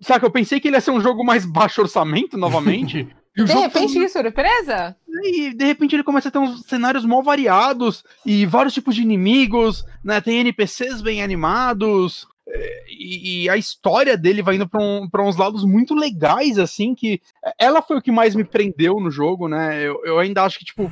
Saca, 0.00 0.24
eu 0.24 0.30
pensei 0.30 0.60
que 0.60 0.68
ele 0.68 0.76
ia 0.76 0.80
ser 0.80 0.92
um 0.92 1.00
jogo 1.00 1.24
mais 1.24 1.44
baixo 1.44 1.80
orçamento 1.80 2.36
novamente. 2.38 3.08
e 3.36 3.42
o 3.42 3.44
De 3.44 3.50
jogo 3.50 3.62
repente, 3.64 3.94
foi- 3.94 4.08
surpresa! 4.08 4.96
e 5.24 5.52
de 5.52 5.64
repente 5.64 5.96
ele 5.96 6.04
começa 6.04 6.28
a 6.28 6.30
ter 6.30 6.38
uns 6.38 6.60
cenários 6.60 7.04
mal 7.04 7.20
variados 7.20 8.04
e 8.24 8.46
vários 8.46 8.72
tipos 8.74 8.94
de 8.94 9.02
inimigos, 9.02 9.84
né? 10.04 10.20
Tem 10.20 10.38
NPCs 10.38 11.02
bem 11.02 11.24
animados. 11.24 12.24
E, 12.88 13.44
e 13.44 13.50
a 13.50 13.56
história 13.56 14.16
dele 14.16 14.42
vai 14.42 14.56
indo 14.56 14.68
pra, 14.68 14.80
um, 14.80 15.08
uns 15.20 15.36
lados 15.36 15.64
muito 15.64 15.94
legais, 15.94 16.58
assim, 16.58 16.94
que 16.94 17.20
ela 17.58 17.82
foi 17.82 17.98
o 17.98 18.02
que 18.02 18.10
mais 18.10 18.34
me 18.34 18.44
prendeu 18.44 18.98
no 19.00 19.10
jogo, 19.10 19.48
né? 19.48 19.82
Eu, 19.82 20.00
eu 20.04 20.18
ainda 20.18 20.42
acho 20.42 20.58
que, 20.58 20.64
tipo, 20.64 20.90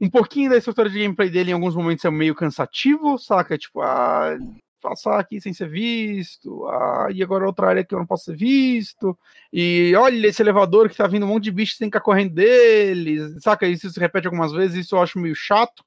um 0.00 0.10
pouquinho 0.10 0.50
da 0.50 0.56
estrutura 0.56 0.90
de 0.90 1.00
gameplay 1.00 1.30
dele 1.30 1.50
em 1.50 1.54
alguns 1.54 1.74
momentos 1.74 2.04
é 2.04 2.10
meio 2.10 2.34
cansativo, 2.34 3.18
saca? 3.18 3.56
Tipo, 3.56 3.80
ah, 3.80 4.36
passar 4.82 5.18
aqui 5.20 5.40
sem 5.40 5.52
ser 5.52 5.68
visto, 5.68 6.66
ah, 6.66 7.08
e 7.12 7.22
agora 7.22 7.46
outra 7.46 7.68
área 7.68 7.84
que 7.84 7.94
eu 7.94 7.98
não 7.98 8.06
posso 8.06 8.24
ser 8.24 8.36
visto, 8.36 9.16
e 9.52 9.94
olha 9.96 10.26
esse 10.26 10.42
elevador 10.42 10.88
que 10.90 10.96
tá 10.96 11.06
vindo 11.06 11.24
um 11.24 11.28
monte 11.28 11.44
de 11.44 11.52
bicho, 11.52 11.78
tem 11.78 11.88
que 11.88 11.96
ficar 11.96 12.04
correndo 12.04 12.34
dele, 12.34 13.40
saca? 13.40 13.66
Isso 13.66 13.88
se 13.88 14.00
repete 14.00 14.26
algumas 14.26 14.52
vezes, 14.52 14.84
isso 14.84 14.96
eu 14.96 15.00
acho 15.00 15.20
meio 15.20 15.36
chato. 15.36 15.84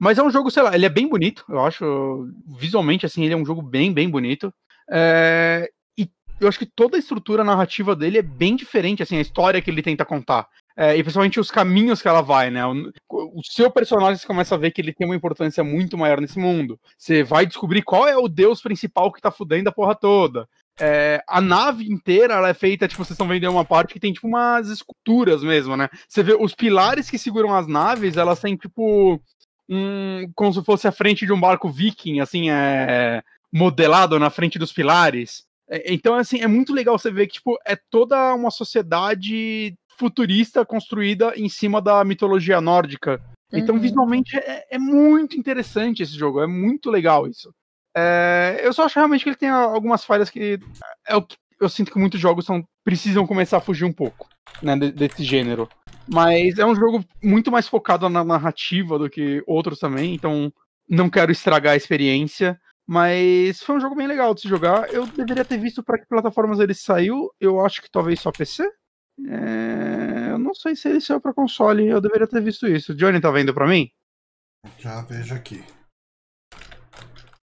Mas 0.00 0.16
é 0.16 0.22
um 0.22 0.30
jogo, 0.30 0.50
sei 0.50 0.62
lá, 0.62 0.74
ele 0.74 0.86
é 0.86 0.88
bem 0.88 1.06
bonito, 1.06 1.44
eu 1.46 1.60
acho. 1.60 2.26
Visualmente, 2.58 3.04
assim, 3.04 3.22
ele 3.22 3.34
é 3.34 3.36
um 3.36 3.44
jogo 3.44 3.60
bem, 3.60 3.92
bem 3.92 4.08
bonito. 4.08 4.52
É, 4.90 5.70
e 5.96 6.08
eu 6.40 6.48
acho 6.48 6.58
que 6.58 6.64
toda 6.64 6.96
a 6.96 6.98
estrutura 6.98 7.44
narrativa 7.44 7.94
dele 7.94 8.16
é 8.16 8.22
bem 8.22 8.56
diferente, 8.56 9.02
assim, 9.02 9.18
a 9.18 9.20
história 9.20 9.60
que 9.60 9.70
ele 9.70 9.82
tenta 9.82 10.06
contar. 10.06 10.48
É, 10.74 10.96
e 10.96 11.02
principalmente 11.02 11.38
os 11.38 11.50
caminhos 11.50 12.00
que 12.00 12.08
ela 12.08 12.22
vai, 12.22 12.50
né? 12.50 12.64
O, 12.66 12.90
o 13.10 13.42
seu 13.44 13.70
personagem 13.70 14.16
você 14.16 14.26
começa 14.26 14.54
a 14.54 14.58
ver 14.58 14.70
que 14.70 14.80
ele 14.80 14.94
tem 14.94 15.06
uma 15.06 15.14
importância 15.14 15.62
muito 15.62 15.98
maior 15.98 16.18
nesse 16.18 16.38
mundo. 16.38 16.80
Você 16.96 17.22
vai 17.22 17.44
descobrir 17.44 17.82
qual 17.82 18.08
é 18.08 18.16
o 18.16 18.26
deus 18.26 18.62
principal 18.62 19.12
que 19.12 19.20
tá 19.20 19.30
fudendo 19.30 19.68
a 19.68 19.72
porra 19.72 19.94
toda. 19.94 20.48
É, 20.80 21.22
a 21.28 21.42
nave 21.42 21.84
inteira 21.92 22.34
ela 22.34 22.48
é 22.48 22.54
feita, 22.54 22.88
tipo, 22.88 23.04
vocês 23.04 23.10
estão 23.10 23.28
vendo 23.28 23.50
uma 23.50 23.66
parte 23.66 23.92
que 23.92 24.00
tem 24.00 24.14
tipo 24.14 24.26
umas 24.26 24.70
esculturas 24.70 25.42
mesmo, 25.42 25.76
né? 25.76 25.90
Você 26.08 26.22
vê 26.22 26.32
os 26.32 26.54
pilares 26.54 27.10
que 27.10 27.18
seguram 27.18 27.54
as 27.54 27.66
naves, 27.66 28.16
elas 28.16 28.40
têm 28.40 28.56
tipo 28.56 29.20
um, 29.70 30.30
como 30.34 30.52
se 30.52 30.64
fosse 30.64 30.88
a 30.88 30.92
frente 30.92 31.24
de 31.24 31.32
um 31.32 31.38
barco 31.40 31.70
viking, 31.70 32.20
assim, 32.20 32.50
é 32.50 33.22
modelado 33.52 34.18
na 34.18 34.28
frente 34.30 34.58
dos 34.58 34.72
pilares. 34.72 35.44
É, 35.68 35.92
então, 35.92 36.14
assim, 36.14 36.40
é 36.40 36.46
muito 36.48 36.72
legal 36.72 36.98
você 36.98 37.10
ver 37.10 37.26
que 37.28 37.34
tipo 37.34 37.56
é 37.66 37.76
toda 37.90 38.34
uma 38.34 38.50
sociedade 38.50 39.74
futurista 39.96 40.64
construída 40.66 41.32
em 41.36 41.48
cima 41.48 41.80
da 41.80 42.02
mitologia 42.04 42.60
nórdica. 42.60 43.20
Então, 43.52 43.74
Uhum. 43.76 43.80
visualmente, 43.80 44.36
é, 44.36 44.66
é 44.70 44.78
muito 44.78 45.36
interessante 45.36 46.02
esse 46.02 46.16
jogo, 46.16 46.40
é 46.40 46.46
muito 46.46 46.90
legal 46.90 47.26
isso. 47.26 47.52
É, 47.96 48.60
eu 48.62 48.72
só 48.72 48.84
acho 48.84 48.96
realmente 48.96 49.24
que 49.24 49.30
ele 49.30 49.36
tem 49.36 49.48
algumas 49.48 50.04
falhas 50.04 50.30
que 50.30 50.58
é 51.06 51.16
o 51.16 51.22
que 51.22 51.36
eu 51.60 51.68
sinto 51.68 51.92
que 51.92 51.98
muitos 51.98 52.20
jogos 52.20 52.46
são, 52.46 52.64
precisam 52.84 53.26
começar 53.26 53.58
a 53.58 53.60
fugir 53.60 53.84
um 53.84 53.92
pouco 53.92 54.28
né, 54.62 54.76
de- 54.76 54.92
desse 54.92 55.22
gênero. 55.24 55.68
Mas 56.12 56.58
é 56.58 56.66
um 56.66 56.74
jogo 56.74 57.04
muito 57.22 57.52
mais 57.52 57.68
focado 57.68 58.08
na 58.08 58.24
narrativa 58.24 58.98
do 58.98 59.08
que 59.08 59.42
outros 59.46 59.78
também, 59.78 60.14
então 60.14 60.52
não 60.88 61.08
quero 61.08 61.30
estragar 61.30 61.74
a 61.74 61.76
experiência. 61.76 62.60
Mas 62.86 63.62
foi 63.62 63.76
um 63.76 63.80
jogo 63.80 63.94
bem 63.94 64.08
legal 64.08 64.34
de 64.34 64.40
se 64.40 64.48
jogar. 64.48 64.92
Eu 64.92 65.06
deveria 65.06 65.44
ter 65.44 65.58
visto 65.58 65.80
para 65.80 65.96
que 65.96 66.08
plataformas 66.08 66.58
ele 66.58 66.74
saiu. 66.74 67.30
Eu 67.40 67.64
acho 67.64 67.80
que 67.80 67.88
talvez 67.88 68.18
só 68.18 68.32
PC. 68.32 68.68
É, 69.28 70.32
eu 70.32 70.38
não 70.38 70.52
sei 70.52 70.74
se 70.74 70.88
ele 70.88 71.00
saiu 71.00 71.20
para 71.20 71.32
console. 71.32 71.86
Eu 71.86 72.00
deveria 72.00 72.26
ter 72.26 72.42
visto 72.42 72.66
isso. 72.66 72.92
Johnny 72.92 73.20
tá 73.20 73.30
vendo 73.30 73.54
para 73.54 73.68
mim? 73.68 73.88
Já 74.78 75.02
vejo 75.02 75.34
aqui. 75.34 75.62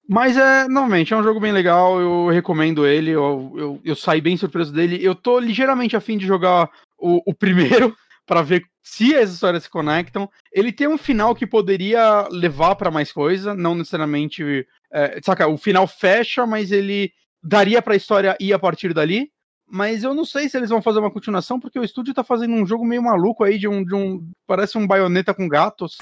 Mas 0.09 0.37
é, 0.37 0.69
novamente, 0.69 1.13
é 1.13 1.17
um 1.17 1.23
jogo 1.23 1.41
bem 1.41 1.53
legal, 1.53 1.99
eu 2.01 2.29
recomendo 2.29 2.87
ele, 2.87 3.13
eu, 3.13 3.53
eu, 3.57 3.81
eu 3.83 3.97
saí 3.97 4.21
bem 4.21 4.37
surpreso 4.37 4.73
dele. 4.73 5.03
Eu 5.03 5.15
tô 5.15 5.39
ligeiramente 5.39 5.97
afim 5.97 6.19
de 6.19 6.27
jogar 6.27 6.71
o, 6.99 7.23
o 7.31 7.35
primeiro, 7.35 7.97
pra 8.27 8.43
ver 8.43 8.63
se 8.83 9.15
as 9.15 9.31
histórias 9.31 9.65
se 9.65 9.71
conectam. 9.71 10.29
Ele 10.53 10.73
tem 10.73 10.89
um 10.89 10.99
final 10.99 11.35
que 11.35 11.47
poderia 11.47 12.27
levar 12.31 12.75
pra 12.77 12.91
mais 12.91 13.13
coisa, 13.13 13.55
não 13.55 13.75
necessariamente. 13.75 14.67
É, 14.93 15.21
saca, 15.25 15.47
o 15.47 15.57
final 15.57 15.87
fecha, 15.87 16.47
mas 16.47 16.71
ele 16.73 17.13
daria 17.43 17.81
pra 17.83 17.97
história 17.97 18.37
ir 18.41 18.53
a 18.53 18.59
partir 18.59 18.93
dali. 18.93 19.31
Mas 19.75 20.05
eu 20.05 20.13
não 20.13 20.25
sei 20.25 20.49
se 20.49 20.57
eles 20.57 20.69
vão 20.69 20.83
fazer 20.83 20.99
uma 20.99 21.11
continuação, 21.11 21.59
porque 21.59 21.79
o 21.79 21.85
estúdio 21.85 22.13
tá 22.13 22.23
fazendo 22.23 22.55
um 22.55 22.67
jogo 22.67 22.85
meio 22.85 23.03
maluco 23.03 23.43
aí, 23.43 23.59
de 23.59 23.67
um. 23.67 23.83
De 23.83 23.95
um 23.95 24.31
parece 24.47 24.77
um 24.77 24.87
baioneta 24.87 25.33
com 25.33 25.49
gatos. 25.49 25.97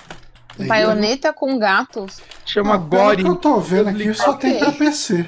Baioneta 0.67 1.33
com 1.33 1.57
gatos. 1.59 2.21
Chama 2.45 2.75
Ah, 2.75 2.79
Gore. 2.79 3.23
que 3.23 3.29
eu 3.29 3.37
tô 3.37 3.61
vendo 3.61 3.89
aqui, 3.89 4.13
só 4.13 4.35
tem 4.35 4.59
pra 4.59 4.73
PC. 4.73 5.27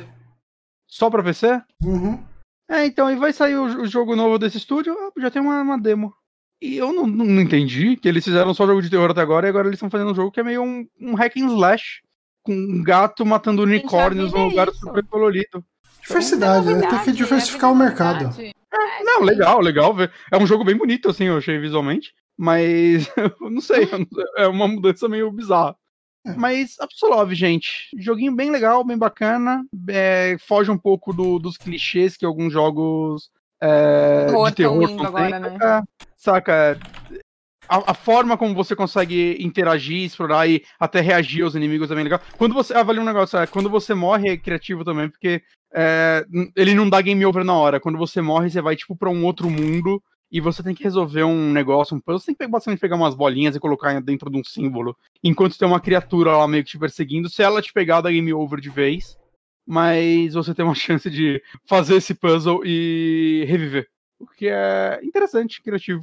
Só 0.89 1.09
pra 1.09 1.23
PC? 1.23 1.63
Uhum. 1.85 2.23
É, 2.69 2.85
então, 2.85 3.11
e 3.11 3.17
vai 3.17 3.33
sair 3.33 3.57
o, 3.57 3.83
o 3.83 3.87
jogo 3.87 4.17
novo 4.17 4.39
desse 4.39 4.57
estúdio, 4.57 4.93
ah, 4.99 5.21
já 5.21 5.31
tem 5.31 5.41
uma, 5.41 5.63
uma 5.63 5.79
demo. 5.79 6.13
E 6.63 6.77
eu 6.77 6.93
não, 6.93 7.09
não 7.09 7.41
entendi 7.41 7.97
que 7.97 8.09
eles 8.09 8.23
fizeram 8.23 8.55
só 8.55 8.65
jogo 8.65 8.81
de 8.81 8.89
terror 8.89 9.11
até 9.11 9.21
agora, 9.21 9.49
e 9.49 9.51
agora 9.51 9.67
eles 9.67 9.79
estão 9.79 9.91
fazendo 9.91 10.13
um 10.13 10.15
jogo 10.15 10.31
que 10.31 10.39
é 10.39 10.45
meio 10.45 10.63
um, 10.63 10.87
um 11.01 11.15
hack 11.17 11.37
and 11.37 11.47
slash, 11.47 12.03
com 12.41 12.53
um 12.53 12.81
gato 12.85 13.27
matando 13.27 13.63
unicórnios 13.63 14.33
num 14.33 14.47
lugar 14.47 14.69
isso. 14.69 14.79
super 14.79 15.05
colorido. 15.07 15.65
Diversidade, 16.07 16.73
né? 16.73 16.87
Tem 16.89 17.01
que 17.01 17.13
diversificar 17.13 17.69
é 17.69 17.73
o 17.73 17.77
mercado. 17.77 18.25
novidade. 18.27 18.55
É, 18.73 19.03
Não, 19.03 19.23
legal, 19.23 19.61
legal. 19.61 19.93
ver. 19.93 20.13
É 20.31 20.39
um 20.39 20.47
jogo 20.47 20.63
bem 20.63 20.77
bonito, 20.77 21.11
assim, 21.11 21.25
eu 21.25 21.37
achei 21.37 21.59
visualmente. 21.59 22.15
Mas, 22.39 23.11
eu 23.41 23.51
não 23.51 23.61
sei, 23.61 23.89
eu 23.91 23.99
não 23.99 24.07
sei, 24.13 24.25
é 24.37 24.47
uma 24.47 24.69
mudança 24.69 25.09
meio 25.09 25.33
bizarra. 25.33 25.75
É. 26.25 26.33
Mas 26.35 26.77
Absolove, 26.79 27.35
gente. 27.35 27.89
Joguinho 27.99 28.37
bem 28.37 28.53
legal, 28.53 28.85
bem 28.85 28.97
bacana. 28.97 29.65
É, 29.89 30.37
foge 30.39 30.71
um 30.71 30.79
pouco 30.79 31.13
do, 31.13 31.41
dos 31.41 31.57
clichês 31.57 32.17
que 32.17 32.25
alguns 32.25 32.53
jogos 32.53 33.33
é, 33.63 34.27
de 34.27 34.55
terror 34.57 34.83
estão 34.83 35.07
agora, 35.07 35.39
né? 35.39 35.83
Saca? 36.17 36.79
A, 37.69 37.93
a, 37.93 37.95
forma 37.95 38.37
como 38.37 38.55
você 38.55 38.75
consegue 38.75 39.37
interagir, 39.39 40.05
explorar 40.05 40.49
e 40.49 40.65
até 40.81 41.01
reagir 41.01 41.45
aos 41.45 41.55
inimigos 41.55 41.91
é 41.91 41.95
bem 41.95 42.05
legal. 42.05 42.21
Quando 42.37 42.55
você 42.55 42.75
avalia 42.75 43.01
um 43.01 43.05
negócio, 43.05 43.39
é, 43.39 43.47
quando 43.47 43.71
você 43.71 43.95
morre 43.95 44.31
é 44.31 44.37
criativo 44.37 44.85
também, 44.85 45.09
porque 45.09 45.41
é, 45.73 46.27
ele 46.57 46.75
não 46.75 46.91
dá 46.91 47.01
game 47.01 47.25
over 47.25 47.45
na 47.45 47.55
hora. 47.55 47.79
Quando 47.79 47.97
você 47.97 48.21
morre, 48.21 48.51
você 48.51 48.61
vai 48.61 48.75
tipo 48.75 48.97
para 48.97 49.09
um 49.09 49.25
outro 49.25 49.49
mundo 49.49 50.03
e 50.31 50.41
você 50.41 50.61
tem 50.63 50.75
que 50.75 50.83
resolver 50.83 51.23
um 51.23 51.53
negócio, 51.53 51.97
um 51.97 52.01
puzzle, 52.01 52.19
você 52.19 52.27
tem 52.27 52.35
que 52.35 52.47
bastante 52.49 52.81
pegar 52.81 52.97
umas 52.97 53.15
bolinhas 53.15 53.55
e 53.55 53.61
colocar 53.61 54.01
dentro 54.01 54.29
de 54.31 54.39
um 54.39 54.43
símbolo, 54.43 54.97
enquanto 55.23 55.59
tem 55.59 55.69
uma 55.69 55.79
criatura 55.79 56.37
lá 56.37 56.49
meio 56.49 56.65
que 56.65 56.71
te 56.71 56.79
perseguindo, 56.79 57.29
se 57.29 57.43
ela 57.43 57.61
te 57.61 57.71
pegar, 57.71 58.01
dá 58.01 58.11
game 58.11 58.33
over 58.33 58.59
de 58.59 58.71
vez, 58.71 59.17
mas 59.67 60.35
você 60.35 60.55
tem 60.55 60.65
uma 60.65 60.75
chance 60.77 61.09
de 61.11 61.43
fazer 61.67 61.97
esse 61.97 62.15
puzzle 62.15 62.65
e 62.65 63.45
reviver, 63.47 63.89
o 64.19 64.27
que 64.27 64.49
é 64.49 65.01
interessante, 65.03 65.63
criativo. 65.63 66.03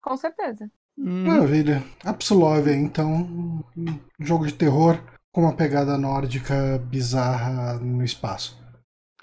Com 0.00 0.16
certeza. 0.16 0.70
Hum. 0.96 1.26
Maravilha. 1.26 1.82
Absolove, 2.04 2.72
então, 2.72 3.62
um 3.76 3.98
jogo 4.18 4.46
de 4.46 4.54
terror 4.54 4.98
com 5.32 5.42
uma 5.42 5.54
pegada 5.54 5.96
nórdica 5.96 6.78
bizarra 6.78 7.74
no 7.74 8.04
espaço. 8.04 8.58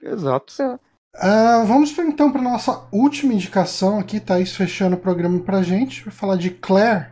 Exato. 0.02 0.80
Uh, 1.16 1.66
vamos 1.66 1.98
então 1.98 2.32
para 2.32 2.42
nossa 2.42 2.88
última 2.92 3.34
indicação 3.34 4.00
aqui, 4.00 4.20
Thaís 4.20 4.56
fechando 4.56 4.96
o 4.96 5.00
programa 5.00 5.40
para 5.40 5.64
gente. 5.64 6.04
Vai 6.04 6.14
falar 6.14 6.36
de 6.36 6.52
Claire. 6.52 7.08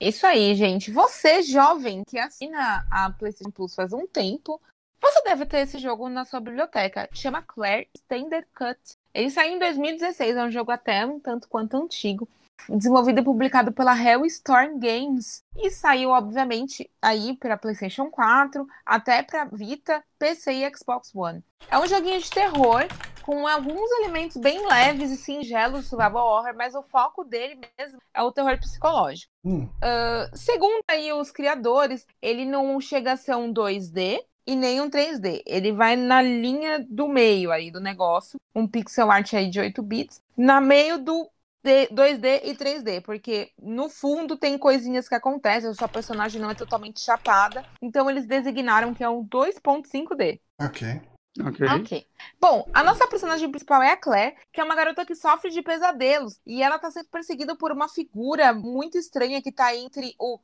Isso 0.00 0.26
aí, 0.26 0.54
gente. 0.54 0.90
Você, 0.90 1.42
jovem, 1.42 2.02
que 2.04 2.18
assina 2.18 2.84
a 2.90 3.10
PlayStation 3.10 3.50
Plus 3.50 3.74
faz 3.74 3.92
um 3.92 4.06
tempo, 4.06 4.60
você 5.02 5.22
deve 5.22 5.44
ter 5.46 5.58
esse 5.58 5.78
jogo 5.78 6.08
na 6.08 6.24
sua 6.24 6.40
biblioteca. 6.40 7.08
Chama 7.12 7.42
Claire 7.42 7.88
Standard 7.94 8.46
Cut. 8.54 8.78
Ele 9.12 9.30
saiu 9.30 9.56
em 9.56 9.58
2016, 9.58 10.36
é 10.36 10.44
um 10.44 10.50
jogo 10.50 10.70
até 10.70 11.04
um 11.04 11.20
tanto 11.20 11.48
quanto 11.48 11.76
antigo 11.76 12.28
desenvolvido 12.68 13.20
e 13.20 13.24
publicado 13.24 13.72
pela 13.72 13.96
Hellstorm 13.96 14.78
Games 14.78 15.42
e 15.56 15.70
saiu 15.70 16.10
obviamente 16.10 16.88
aí 17.00 17.36
para 17.36 17.56
PlayStation 17.56 18.10
4, 18.10 18.66
até 18.86 19.22
para 19.22 19.46
Vita, 19.46 20.02
PC 20.18 20.52
e 20.52 20.76
Xbox 20.76 21.14
One. 21.14 21.42
É 21.70 21.78
um 21.78 21.86
joguinho 21.86 22.20
de 22.20 22.30
terror 22.30 22.86
com 23.22 23.46
alguns 23.46 23.90
elementos 24.00 24.36
bem 24.36 24.66
leves 24.66 25.10
e 25.10 25.16
singelos 25.16 25.84
do 25.84 25.88
survival 25.88 26.26
horror, 26.26 26.54
mas 26.56 26.74
o 26.74 26.82
foco 26.82 27.24
dele 27.24 27.60
mesmo 27.78 27.98
é 28.12 28.22
o 28.22 28.32
terror 28.32 28.58
psicológico. 28.58 29.32
Hum. 29.44 29.64
Uh, 29.64 30.36
segundo 30.36 30.82
aí 30.88 31.12
os 31.12 31.30
criadores, 31.30 32.06
ele 32.20 32.44
não 32.44 32.80
chega 32.80 33.12
a 33.12 33.16
ser 33.16 33.36
um 33.36 33.52
2D, 33.52 34.20
e 34.46 34.56
nem 34.56 34.80
um 34.80 34.90
3D. 34.90 35.42
Ele 35.46 35.72
vai 35.72 35.96
na 35.96 36.20
linha 36.20 36.84
do 36.88 37.08
meio 37.08 37.50
aí 37.52 37.70
do 37.70 37.80
negócio, 37.80 38.38
um 38.54 38.66
pixel 38.66 39.10
art 39.10 39.32
aí 39.34 39.48
de 39.48 39.60
8 39.60 39.82
bits, 39.82 40.20
na 40.36 40.60
meio 40.60 40.98
do 40.98 41.28
2D 41.64 42.40
e 42.44 42.54
3D, 42.54 43.00
porque 43.02 43.50
no 43.60 43.88
fundo 43.88 44.36
tem 44.36 44.58
coisinhas 44.58 45.08
que 45.08 45.14
acontecem, 45.14 45.70
a 45.70 45.74
sua 45.74 45.88
personagem 45.88 46.40
não 46.40 46.50
é 46.50 46.54
totalmente 46.54 47.00
chapada, 47.00 47.64
então 47.80 48.10
eles 48.10 48.26
designaram 48.26 48.92
que 48.92 49.04
é 49.04 49.08
um 49.08 49.24
2.5D. 49.24 50.40
Ok. 50.60 51.00
Okay. 51.40 51.66
ok. 51.66 52.06
Bom, 52.38 52.68
a 52.74 52.82
nossa 52.82 53.08
personagem 53.08 53.50
principal 53.50 53.82
é 53.82 53.92
a 53.92 53.96
Claire, 53.96 54.36
que 54.52 54.60
é 54.60 54.64
uma 54.64 54.74
garota 54.74 55.06
que 55.06 55.14
sofre 55.14 55.50
de 55.50 55.62
pesadelos. 55.62 56.38
E 56.46 56.62
ela 56.62 56.78
tá 56.78 56.90
sendo 56.90 57.08
perseguida 57.08 57.56
por 57.56 57.72
uma 57.72 57.88
figura 57.88 58.52
muito 58.52 58.98
estranha 58.98 59.40
que 59.40 59.50
tá 59.50 59.74
entre 59.74 60.14
o 60.18 60.38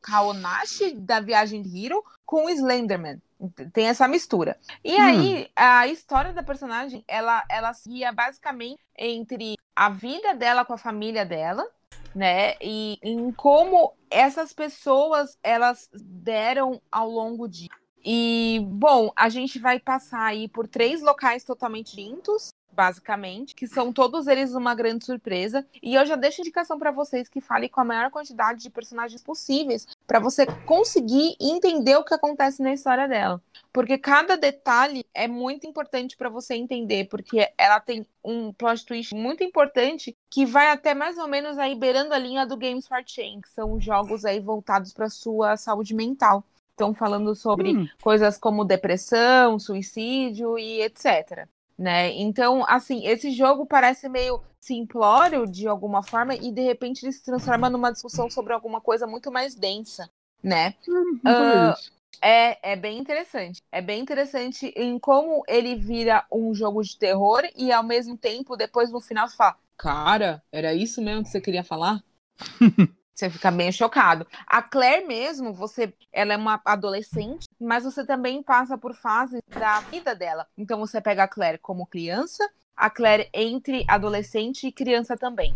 Kaonashi 0.00 0.94
da 0.94 1.20
Viagem 1.20 1.62
de 1.62 1.68
Hiro 1.76 2.02
com 2.24 2.46
o 2.46 2.50
Slenderman. 2.50 3.20
Tem 3.72 3.88
essa 3.88 4.08
mistura. 4.08 4.56
E 4.82 4.94
hum. 4.94 5.02
aí, 5.02 5.50
a 5.54 5.86
história 5.88 6.32
da 6.32 6.42
personagem, 6.42 7.04
ela, 7.06 7.44
ela 7.50 7.74
seguia 7.74 8.12
basicamente 8.12 8.80
entre 8.96 9.58
a 9.76 9.90
vida 9.90 10.32
dela 10.32 10.64
com 10.64 10.72
a 10.72 10.78
família 10.78 11.26
dela, 11.26 11.66
né? 12.14 12.54
E 12.60 12.98
em 13.02 13.32
como 13.32 13.92
essas 14.10 14.52
pessoas 14.52 15.36
elas 15.42 15.90
deram 15.92 16.80
ao 16.90 17.10
longo 17.10 17.48
de 17.48 17.68
e, 18.04 18.60
bom, 18.68 19.12
a 19.16 19.28
gente 19.28 19.58
vai 19.58 19.78
passar 19.78 20.24
aí 20.24 20.48
por 20.48 20.66
três 20.66 21.00
locais 21.00 21.44
totalmente 21.44 21.94
distintos, 21.94 22.52
basicamente, 22.72 23.54
que 23.54 23.66
são 23.66 23.92
todos 23.92 24.26
eles 24.26 24.54
uma 24.54 24.74
grande 24.74 25.04
surpresa. 25.04 25.66
E 25.82 25.94
eu 25.94 26.06
já 26.06 26.16
deixo 26.16 26.40
indicação 26.40 26.78
para 26.78 26.90
vocês 26.90 27.28
que 27.28 27.40
falem 27.40 27.68
com 27.68 27.80
a 27.80 27.84
maior 27.84 28.10
quantidade 28.10 28.62
de 28.62 28.70
personagens 28.70 29.22
possíveis, 29.22 29.86
para 30.06 30.18
você 30.18 30.46
conseguir 30.66 31.36
entender 31.38 31.96
o 31.96 32.04
que 32.04 32.14
acontece 32.14 32.62
na 32.62 32.72
história 32.72 33.06
dela. 33.06 33.42
Porque 33.72 33.96
cada 33.98 34.36
detalhe 34.36 35.04
é 35.14 35.28
muito 35.28 35.66
importante 35.66 36.16
para 36.16 36.28
você 36.28 36.54
entender, 36.54 37.08
porque 37.08 37.48
ela 37.56 37.80
tem 37.80 38.06
um 38.24 38.52
plot 38.52 38.84
twist 38.84 39.14
muito 39.14 39.44
importante 39.44 40.16
que 40.30 40.46
vai 40.46 40.68
até 40.68 40.94
mais 40.94 41.18
ou 41.18 41.28
menos 41.28 41.58
aí 41.58 41.74
beirando 41.74 42.14
a 42.14 42.18
linha 42.18 42.46
do 42.46 42.56
Games 42.56 42.86
for 42.86 43.02
Change, 43.04 43.42
que 43.42 43.48
são 43.48 43.80
jogos 43.80 44.24
aí 44.24 44.40
voltados 44.40 44.92
para 44.92 45.08
sua 45.08 45.56
saúde 45.56 45.94
mental 45.94 46.44
estão 46.72 46.92
falando 46.92 47.34
sobre 47.34 47.76
hum. 47.76 47.88
coisas 48.02 48.36
como 48.38 48.64
depressão, 48.64 49.58
suicídio 49.58 50.58
e 50.58 50.82
etc. 50.82 51.46
Né? 51.78 52.12
Então, 52.12 52.64
assim, 52.68 53.06
esse 53.06 53.30
jogo 53.30 53.66
parece 53.66 54.08
meio 54.08 54.42
simplório 54.60 55.46
de 55.46 55.66
alguma 55.66 56.02
forma 56.02 56.34
e 56.34 56.52
de 56.52 56.60
repente 56.62 57.04
ele 57.04 57.12
se 57.12 57.24
transforma 57.24 57.68
numa 57.68 57.92
discussão 57.92 58.30
sobre 58.30 58.52
alguma 58.52 58.80
coisa 58.80 59.06
muito 59.06 59.30
mais 59.30 59.54
densa, 59.54 60.08
né? 60.42 60.74
Hum, 60.88 61.20
uh, 61.26 61.74
é, 62.20 62.72
é 62.72 62.76
bem 62.76 62.98
interessante. 62.98 63.60
É 63.72 63.82
bem 63.82 64.00
interessante 64.00 64.72
em 64.76 64.98
como 64.98 65.42
ele 65.48 65.74
vira 65.74 66.24
um 66.30 66.54
jogo 66.54 66.82
de 66.82 66.96
terror 66.96 67.42
e 67.56 67.72
ao 67.72 67.82
mesmo 67.82 68.16
tempo, 68.16 68.56
depois 68.56 68.92
no 68.92 69.00
final, 69.00 69.28
você 69.28 69.36
fala: 69.36 69.56
Cara, 69.76 70.42
era 70.52 70.72
isso 70.72 71.02
mesmo 71.02 71.24
que 71.24 71.30
você 71.30 71.40
queria 71.40 71.64
falar? 71.64 72.02
Você 73.14 73.28
fica 73.28 73.50
bem 73.50 73.70
chocado. 73.70 74.26
A 74.46 74.62
Claire 74.62 75.06
mesmo, 75.06 75.52
você, 75.52 75.92
ela 76.12 76.32
é 76.32 76.36
uma 76.36 76.60
adolescente, 76.64 77.46
mas 77.60 77.84
você 77.84 78.04
também 78.06 78.42
passa 78.42 78.78
por 78.78 78.94
fases 78.94 79.40
da 79.48 79.80
vida 79.80 80.14
dela. 80.14 80.46
Então 80.56 80.78
você 80.78 81.00
pega 81.00 81.24
a 81.24 81.28
Claire 81.28 81.58
como 81.58 81.86
criança, 81.86 82.48
a 82.74 82.88
Claire 82.88 83.28
entre 83.34 83.84
adolescente 83.86 84.66
e 84.66 84.72
criança 84.72 85.16
também. 85.16 85.54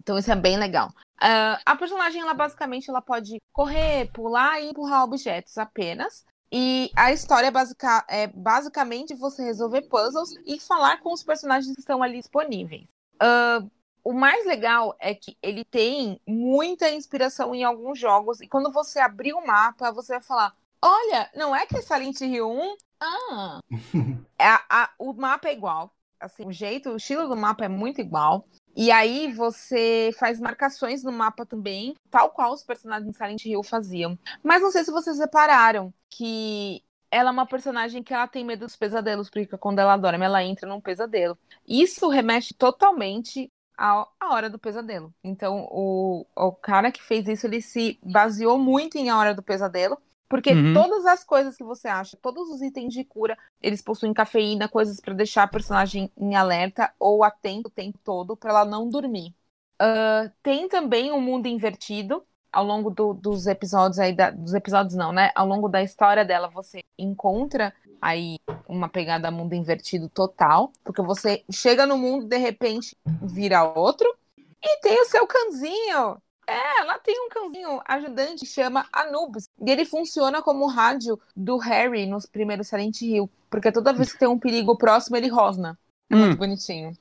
Então 0.00 0.18
isso 0.18 0.30
é 0.30 0.36
bem 0.36 0.56
legal. 0.56 0.88
Uh, 1.16 1.58
a 1.64 1.76
personagem, 1.76 2.20
ela 2.20 2.34
basicamente, 2.34 2.90
ela 2.90 3.00
pode 3.00 3.40
correr, 3.52 4.10
pular 4.12 4.60
e 4.60 4.70
empurrar 4.70 5.04
objetos 5.04 5.56
apenas. 5.58 6.24
E 6.52 6.90
a 6.94 7.10
história 7.10 7.50
basica, 7.50 8.04
é 8.08 8.26
basicamente 8.28 9.14
você 9.14 9.42
resolver 9.42 9.82
puzzles 9.82 10.30
e 10.46 10.60
falar 10.60 11.00
com 11.00 11.12
os 11.12 11.22
personagens 11.22 11.74
que 11.74 11.80
estão 11.80 12.02
ali 12.02 12.18
disponíveis. 12.18 12.88
Uh, 13.14 13.68
o 14.04 14.12
mais 14.12 14.44
legal 14.44 14.94
é 15.00 15.14
que 15.14 15.36
ele 15.42 15.64
tem 15.64 16.20
muita 16.26 16.90
inspiração 16.90 17.54
em 17.54 17.64
alguns 17.64 17.98
jogos. 17.98 18.40
E 18.40 18.46
quando 18.46 18.70
você 18.70 19.00
abrir 19.00 19.32
o 19.32 19.44
mapa, 19.44 19.90
você 19.90 20.12
vai 20.12 20.22
falar: 20.22 20.54
Olha, 20.82 21.30
não 21.34 21.56
é 21.56 21.64
que 21.64 21.78
é 21.78 21.80
Silent 21.80 22.20
Hill 22.20 22.50
1? 22.50 22.76
Ah! 23.00 23.60
é, 24.38 24.46
a, 24.68 24.90
o 24.98 25.14
mapa 25.14 25.48
é 25.48 25.54
igual. 25.54 25.90
Assim, 26.20 26.46
o 26.46 26.52
jeito, 26.52 26.90
o 26.90 26.96
estilo 26.96 27.26
do 27.26 27.36
mapa 27.36 27.64
é 27.64 27.68
muito 27.68 28.00
igual. 28.00 28.44
E 28.76 28.90
aí 28.90 29.32
você 29.32 30.10
faz 30.18 30.40
marcações 30.40 31.02
no 31.02 31.12
mapa 31.12 31.46
também, 31.46 31.94
tal 32.10 32.30
qual 32.30 32.52
os 32.52 32.62
personagens 32.62 33.10
de 33.10 33.16
Silent 33.16 33.44
Hill 33.44 33.62
faziam. 33.62 34.18
Mas 34.42 34.62
não 34.62 34.70
sei 34.70 34.84
se 34.84 34.90
vocês 34.90 35.18
repararam 35.18 35.92
que 36.10 36.82
ela 37.10 37.30
é 37.30 37.32
uma 37.32 37.46
personagem 37.46 38.02
que 38.02 38.12
ela 38.12 38.26
tem 38.26 38.44
medo 38.44 38.66
dos 38.66 38.74
pesadelos, 38.74 39.30
porque 39.30 39.56
quando 39.56 39.78
ela 39.78 39.96
dorme, 39.96 40.24
ela 40.24 40.42
entra 40.42 40.68
num 40.68 40.80
pesadelo. 40.80 41.38
Isso 41.66 42.08
remete 42.08 42.52
totalmente 42.52 43.52
a, 43.76 44.06
a 44.20 44.34
Hora 44.34 44.48
do 44.48 44.58
Pesadelo. 44.58 45.12
Então, 45.22 45.68
o, 45.70 46.26
o 46.36 46.52
cara 46.52 46.90
que 46.90 47.02
fez 47.02 47.28
isso, 47.28 47.46
ele 47.46 47.60
se 47.60 47.98
baseou 48.02 48.58
muito 48.58 48.96
em 48.96 49.10
A 49.10 49.18
Hora 49.18 49.34
do 49.34 49.42
Pesadelo, 49.42 49.98
porque 50.28 50.52
uhum. 50.52 50.72
todas 50.72 51.06
as 51.06 51.22
coisas 51.22 51.56
que 51.56 51.64
você 51.64 51.86
acha, 51.86 52.16
todos 52.20 52.48
os 52.48 52.62
itens 52.62 52.92
de 52.92 53.04
cura, 53.04 53.36
eles 53.60 53.82
possuem 53.82 54.12
cafeína, 54.14 54.68
coisas 54.68 55.00
para 55.00 55.14
deixar 55.14 55.44
a 55.44 55.48
personagem 55.48 56.10
em 56.16 56.34
alerta 56.34 56.92
ou 56.98 57.22
atento 57.22 57.68
o 57.68 57.72
tempo 57.72 57.98
todo 58.02 58.36
para 58.36 58.50
ela 58.50 58.64
não 58.64 58.88
dormir. 58.88 59.34
Uh, 59.80 60.30
tem 60.42 60.68
também 60.68 61.12
um 61.12 61.20
mundo 61.20 61.46
invertido, 61.46 62.24
ao 62.54 62.64
longo 62.64 62.88
do, 62.88 63.12
dos 63.12 63.46
episódios 63.46 63.98
aí, 63.98 64.14
da, 64.14 64.30
dos 64.30 64.54
episódios 64.54 64.94
não, 64.94 65.12
né? 65.12 65.30
Ao 65.34 65.46
longo 65.46 65.68
da 65.68 65.82
história 65.82 66.24
dela, 66.24 66.48
você 66.48 66.82
encontra 66.96 67.74
aí 68.04 68.38
uma 68.68 68.86
pegada 68.86 69.30
mundo 69.30 69.54
invertido 69.54 70.10
total, 70.10 70.70
porque 70.84 71.00
você 71.00 71.42
chega 71.50 71.86
no 71.86 71.96
mundo, 71.96 72.26
de 72.26 72.36
repente 72.36 72.94
vira 73.22 73.64
outro, 73.64 74.14
e 74.62 74.80
tem 74.80 75.00
o 75.00 75.06
seu 75.06 75.26
cãozinho. 75.26 76.18
É, 76.46 76.84
lá 76.84 76.98
tem 76.98 77.18
um 77.18 77.30
cãozinho 77.30 77.80
ajudante 77.86 78.40
que 78.40 78.46
chama 78.46 78.86
Anubis. 78.92 79.48
E 79.58 79.70
ele 79.70 79.86
funciona 79.86 80.42
como 80.42 80.66
rádio 80.66 81.18
do 81.34 81.56
Harry 81.56 82.04
nos 82.04 82.26
primeiros 82.26 82.68
Silent 82.68 83.00
Hill. 83.00 83.30
Porque 83.48 83.72
toda 83.72 83.94
vez 83.94 84.12
que 84.12 84.18
tem 84.18 84.28
um 84.28 84.38
perigo 84.38 84.76
próximo, 84.76 85.16
ele 85.16 85.28
rosna. 85.28 85.78
É 86.10 86.14
hum. 86.14 86.18
muito 86.18 86.36
bonitinho. 86.36 86.92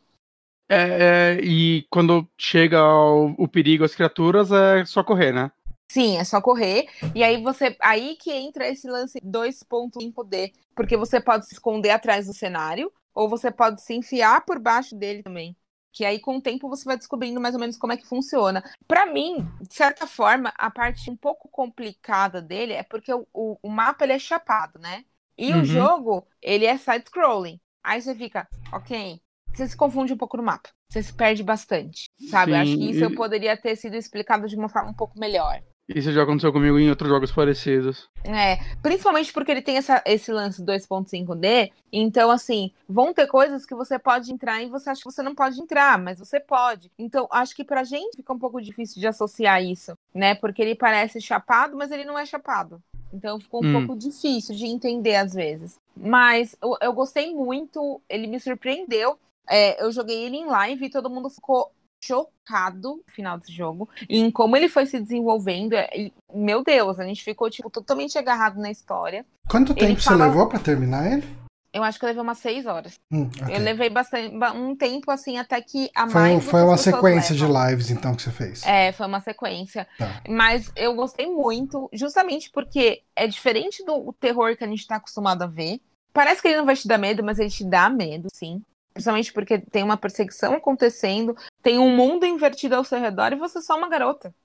É, 0.69 1.35
é, 1.35 1.39
e 1.43 1.85
quando 1.89 2.25
chega 2.37 2.81
o, 2.81 3.35
o 3.37 3.47
perigo 3.47 3.83
às 3.83 3.93
criaturas, 3.93 4.49
é 4.53 4.85
só 4.85 5.03
correr, 5.03 5.33
né? 5.33 5.51
Sim, 5.93 6.17
é 6.17 6.23
só 6.23 6.41
correr. 6.41 6.87
E 7.15 7.23
aí 7.23 7.41
você. 7.41 7.75
Aí 7.79 8.15
que 8.15 8.31
entra 8.31 8.67
esse 8.67 8.87
lance 8.89 9.19
2.5D. 9.23 10.51
Porque 10.75 10.97
você 10.97 11.21
pode 11.21 11.45
se 11.45 11.53
esconder 11.53 11.91
atrás 11.91 12.25
do 12.25 12.33
cenário, 12.33 12.91
ou 13.13 13.29
você 13.29 13.51
pode 13.51 13.81
se 13.81 13.93
enfiar 13.93 14.43
por 14.43 14.59
baixo 14.59 14.95
dele 14.95 15.21
também. 15.21 15.55
Que 15.91 16.03
aí, 16.05 16.19
com 16.19 16.37
o 16.37 16.41
tempo, 16.41 16.67
você 16.67 16.83
vai 16.85 16.97
descobrindo 16.97 17.39
mais 17.39 17.53
ou 17.53 17.61
menos 17.61 17.77
como 17.77 17.93
é 17.93 17.97
que 17.97 18.07
funciona. 18.07 18.63
Para 18.87 19.05
mim, 19.05 19.47
de 19.61 19.75
certa 19.75 20.07
forma, 20.07 20.51
a 20.57 20.71
parte 20.71 21.11
um 21.11 21.15
pouco 21.15 21.47
complicada 21.47 22.41
dele 22.41 22.73
é 22.73 22.81
porque 22.81 23.13
o, 23.13 23.27
o, 23.31 23.57
o 23.61 23.69
mapa 23.69 24.03
ele 24.03 24.13
é 24.13 24.19
chapado, 24.19 24.79
né? 24.79 25.05
E 25.37 25.53
Uhum. 25.53 25.61
o 25.61 25.63
jogo, 25.63 26.27
ele 26.41 26.65
é 26.65 26.75
side-scrolling. 26.77 27.59
Aí 27.83 28.01
você 28.01 28.15
fica, 28.15 28.47
ok. 28.71 29.21
Você 29.53 29.67
se 29.67 29.77
confunde 29.77 30.13
um 30.13 30.17
pouco 30.17 30.37
no 30.37 30.41
mapa. 30.43 30.69
Você 30.89 31.03
se 31.03 31.13
perde 31.13 31.43
bastante. 31.43 32.09
Sabe? 32.25 32.53
Eu 32.53 32.57
Acho 32.57 32.75
que 32.75 32.83
Sim, 32.83 32.89
isso 32.89 33.03
e- 33.03 33.05
eu 33.05 33.11
poderia 33.11 33.55
ter 33.55 33.75
sido 33.75 33.95
explicado 33.95 34.47
de 34.47 34.55
uma 34.55 34.69
forma 34.69 34.89
um 34.89 34.95
pouco 34.95 35.19
melhor. 35.19 35.61
Isso 35.87 36.11
já 36.13 36.23
aconteceu 36.23 36.53
comigo 36.53 36.79
em 36.79 36.89
outros 36.89 37.09
jogos 37.09 37.31
parecidos. 37.31 38.09
É, 38.23 38.57
principalmente 38.81 39.33
porque 39.33 39.51
ele 39.51 39.61
tem 39.61 39.75
essa, 39.75 40.01
esse 40.05 40.31
lance 40.31 40.63
2.5D, 40.63 41.71
então 41.91 42.31
assim, 42.31 42.71
vão 42.87 43.13
ter 43.13 43.27
coisas 43.27 43.65
que 43.65 43.75
você 43.75 43.99
pode 43.99 44.31
entrar 44.31 44.61
e 44.63 44.69
você 44.69 44.89
acha 44.89 45.01
que 45.01 45.11
você 45.11 45.21
não 45.21 45.35
pode 45.35 45.59
entrar, 45.59 45.99
mas 45.99 46.19
você 46.19 46.39
pode. 46.39 46.89
Então, 46.97 47.27
acho 47.29 47.53
que 47.53 47.65
pra 47.65 47.83
gente 47.83 48.15
fica 48.15 48.31
um 48.31 48.39
pouco 48.39 48.61
difícil 48.61 49.01
de 49.01 49.07
associar 49.07 49.61
isso, 49.61 49.93
né? 50.13 50.35
Porque 50.35 50.61
ele 50.61 50.73
parece 50.75 51.19
chapado, 51.19 51.75
mas 51.75 51.91
ele 51.91 52.05
não 52.05 52.17
é 52.17 52.25
chapado. 52.25 52.81
Então 53.13 53.39
ficou 53.39 53.61
um 53.63 53.67
Hum. 53.67 53.85
pouco 53.85 53.99
difícil 53.99 54.55
de 54.55 54.65
entender 54.65 55.15
às 55.15 55.33
vezes. 55.33 55.77
Mas 55.95 56.55
eu, 56.61 56.75
eu 56.81 56.93
gostei 56.93 57.33
muito, 57.33 58.01
ele 58.09 58.25
me 58.25 58.39
surpreendeu. 58.39 59.19
É, 59.47 59.83
eu 59.83 59.91
joguei 59.91 60.23
ele 60.23 60.37
em 60.37 60.45
live 60.45 60.85
e 60.85 60.89
todo 60.89 61.09
mundo 61.09 61.29
ficou 61.29 61.69
chocado 62.07 62.97
no 63.07 63.13
final 63.13 63.37
desse 63.37 63.51
jogo 63.51 63.89
em 64.09 64.29
como 64.29 64.55
ele 64.55 64.69
foi 64.69 64.85
se 64.85 64.99
desenvolvendo. 64.99 65.73
É, 65.73 65.89
e, 65.95 66.13
meu 66.33 66.63
Deus, 66.63 66.99
a 66.99 67.05
gente 67.05 67.23
ficou 67.23 67.49
tipo 67.49 67.69
totalmente 67.69 68.17
agarrado 68.17 68.59
na 68.59 68.69
história. 68.71 69.25
Quanto 69.49 69.71
Ele 69.73 69.79
tempo 69.87 70.01
fala- 70.01 70.17
você 70.17 70.23
levou 70.25 70.47
pra 70.47 70.59
terminar 70.59 71.11
ele? 71.11 71.43
Eu 71.71 71.81
acho 71.83 71.97
que 71.97 72.05
eu 72.05 72.07
levei 72.07 72.21
umas 72.21 72.37
seis 72.37 72.67
horas. 72.67 72.99
Hum, 73.11 73.27
ok. 73.41 73.55
Eu 73.55 73.59
levei 73.59 73.89
bastante 73.89 74.37
ba- 74.37 74.51
um 74.51 74.75
tempo 74.75 75.09
assim 75.09 75.39
até 75.39 75.59
que 75.59 75.89
a 75.95 76.07
Foi, 76.07 76.21
mais 76.21 76.43
foi 76.45 76.61
uma 76.61 76.77
sequência 76.77 77.33
de 77.35 77.43
levam. 77.47 77.67
lives, 77.69 77.89
então, 77.89 78.13
que 78.15 78.21
você 78.21 78.29
fez. 78.31 78.63
É, 78.63 78.91
foi 78.91 79.07
uma 79.07 79.19
sequência. 79.21 79.87
Tá. 79.97 80.21
Mas 80.29 80.71
eu 80.75 80.93
gostei 80.93 81.25
muito, 81.25 81.89
justamente 81.91 82.51
porque 82.51 83.01
é 83.15 83.25
diferente 83.25 83.83
do 83.83 84.13
terror 84.19 84.55
que 84.55 84.63
a 84.63 84.67
gente 84.67 84.85
tá 84.85 84.97
acostumado 84.97 85.41
a 85.41 85.47
ver. 85.47 85.79
Parece 86.13 86.43
que 86.43 86.47
ele 86.47 86.57
não 86.57 86.65
vai 86.65 86.75
te 86.75 86.87
dar 86.87 86.99
medo, 86.99 87.23
mas 87.23 87.39
ele 87.39 87.49
te 87.49 87.65
dá 87.65 87.89
medo, 87.89 88.27
sim. 88.31 88.61
Principalmente 88.93 89.33
porque 89.33 89.57
tem 89.57 89.81
uma 89.83 89.97
perseguição 89.97 90.53
acontecendo, 90.53 91.35
tem 91.63 91.79
um 91.79 91.95
mundo 91.95 92.25
invertido 92.25 92.75
ao 92.75 92.83
seu 92.83 92.99
redor 92.99 93.31
e 93.31 93.37
você 93.37 93.57
é 93.57 93.61
só 93.61 93.77
uma 93.77 93.89
garota. 93.89 94.35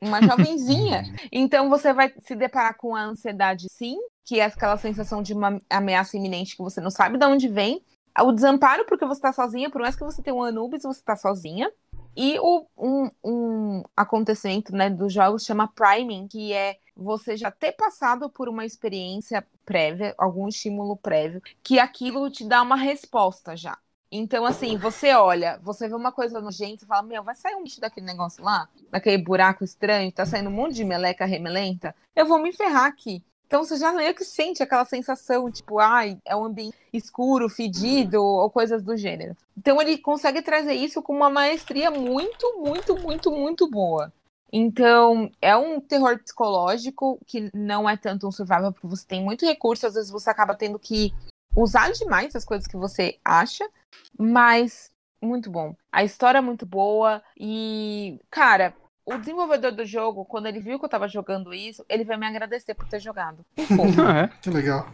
Uma 0.00 0.20
jovenzinha. 0.20 1.04
Então 1.32 1.70
você 1.70 1.92
vai 1.92 2.12
se 2.18 2.34
deparar 2.34 2.76
com 2.76 2.94
a 2.94 3.04
ansiedade, 3.04 3.66
sim, 3.70 3.96
que 4.24 4.40
é 4.40 4.44
aquela 4.44 4.76
sensação 4.76 5.22
de 5.22 5.32
uma 5.32 5.60
ameaça 5.70 6.16
iminente 6.16 6.56
que 6.56 6.62
você 6.62 6.80
não 6.80 6.90
sabe 6.90 7.16
de 7.16 7.24
onde 7.24 7.48
vem. 7.48 7.82
O 8.20 8.32
desamparo 8.32 8.84
porque 8.86 9.06
você 9.06 9.20
tá 9.20 9.32
sozinha, 9.32 9.70
por 9.70 9.80
mais 9.80 9.96
que 9.96 10.04
você 10.04 10.22
tenha 10.22 10.36
um 10.36 10.42
Anubis, 10.42 10.82
você 10.82 11.02
tá 11.02 11.16
sozinha. 11.16 11.70
E 12.16 12.38
o, 12.38 12.66
um, 12.76 13.10
um 13.24 13.82
acontecimento 13.96 14.72
né, 14.74 14.88
dos 14.88 15.12
jogos 15.12 15.44
chama 15.44 15.68
priming, 15.68 16.28
que 16.28 16.52
é 16.52 16.76
você 16.96 17.36
já 17.36 17.50
ter 17.50 17.72
passado 17.72 18.30
por 18.30 18.48
uma 18.48 18.64
experiência 18.64 19.44
prévia, 19.64 20.14
algum 20.16 20.46
estímulo 20.46 20.96
prévio, 20.96 21.42
que 21.62 21.78
aquilo 21.78 22.30
te 22.30 22.46
dá 22.46 22.62
uma 22.62 22.76
resposta 22.76 23.56
já. 23.56 23.76
Então, 24.16 24.46
assim, 24.46 24.76
você 24.76 25.12
olha, 25.12 25.58
você 25.60 25.88
vê 25.88 25.94
uma 25.96 26.12
coisa 26.12 26.40
nojenta 26.40 26.84
e 26.84 26.86
fala, 26.86 27.02
meu, 27.02 27.24
vai 27.24 27.34
sair 27.34 27.56
um 27.56 27.64
bicho 27.64 27.80
daquele 27.80 28.06
negócio 28.06 28.44
lá, 28.44 28.68
daquele 28.88 29.18
buraco 29.18 29.64
estranho, 29.64 30.12
tá 30.12 30.24
saindo 30.24 30.50
um 30.50 30.52
monte 30.52 30.76
de 30.76 30.84
meleca 30.84 31.24
remelenta, 31.24 31.92
eu 32.14 32.24
vou 32.24 32.40
me 32.40 32.52
ferrar 32.52 32.84
aqui. 32.84 33.24
Então 33.48 33.64
você 33.64 33.76
já 33.76 33.92
meio 33.92 34.14
que 34.14 34.24
sente 34.24 34.62
aquela 34.62 34.84
sensação, 34.84 35.50
tipo, 35.50 35.80
ai, 35.80 36.16
é 36.24 36.36
um 36.36 36.44
ambiente 36.44 36.76
escuro, 36.92 37.48
fedido, 37.48 38.22
ou 38.22 38.48
coisas 38.48 38.84
do 38.84 38.96
gênero. 38.96 39.36
Então 39.58 39.82
ele 39.82 39.98
consegue 39.98 40.40
trazer 40.42 40.74
isso 40.74 41.02
com 41.02 41.12
uma 41.12 41.28
maestria 41.28 41.90
muito, 41.90 42.60
muito, 42.60 42.96
muito, 42.96 43.32
muito 43.32 43.68
boa. 43.68 44.12
Então, 44.52 45.28
é 45.42 45.56
um 45.56 45.80
terror 45.80 46.16
psicológico 46.20 47.18
que 47.26 47.50
não 47.52 47.90
é 47.90 47.96
tanto 47.96 48.28
um 48.28 48.30
survival, 48.30 48.72
porque 48.72 48.86
você 48.86 49.04
tem 49.04 49.24
muito 49.24 49.44
recurso, 49.44 49.88
às 49.88 49.94
vezes 49.94 50.12
você 50.12 50.30
acaba 50.30 50.54
tendo 50.54 50.78
que 50.78 51.12
usar 51.56 51.92
demais 51.92 52.34
as 52.34 52.44
coisas 52.44 52.66
que 52.66 52.76
você 52.76 53.18
acha, 53.24 53.68
mas 54.18 54.90
muito 55.20 55.50
bom. 55.50 55.74
A 55.90 56.04
história 56.04 56.38
é 56.38 56.42
muito 56.42 56.66
boa 56.66 57.22
e, 57.38 58.20
cara, 58.30 58.74
o 59.06 59.18
desenvolvedor 59.18 59.72
do 59.72 59.84
jogo, 59.84 60.24
quando 60.24 60.46
ele 60.46 60.60
viu 60.60 60.78
que 60.78 60.84
eu 60.84 60.88
tava 60.88 61.08
jogando 61.08 61.52
isso, 61.52 61.84
ele 61.88 62.04
veio 62.04 62.18
me 62.18 62.26
agradecer 62.26 62.74
por 62.74 62.88
ter 62.88 63.00
jogado. 63.00 63.44
Um 63.58 63.66
fofo. 63.76 64.02
Ah, 64.02 64.18
é? 64.20 64.28
Que 64.40 64.50
legal. 64.50 64.88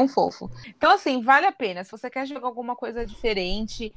um 0.00 0.08
fofo. 0.08 0.50
Então, 0.66 0.92
assim, 0.92 1.22
vale 1.22 1.46
a 1.46 1.52
pena. 1.52 1.84
Se 1.84 1.90
você 1.90 2.10
quer 2.10 2.26
jogar 2.26 2.46
alguma 2.46 2.76
coisa 2.76 3.06
diferente, 3.06 3.94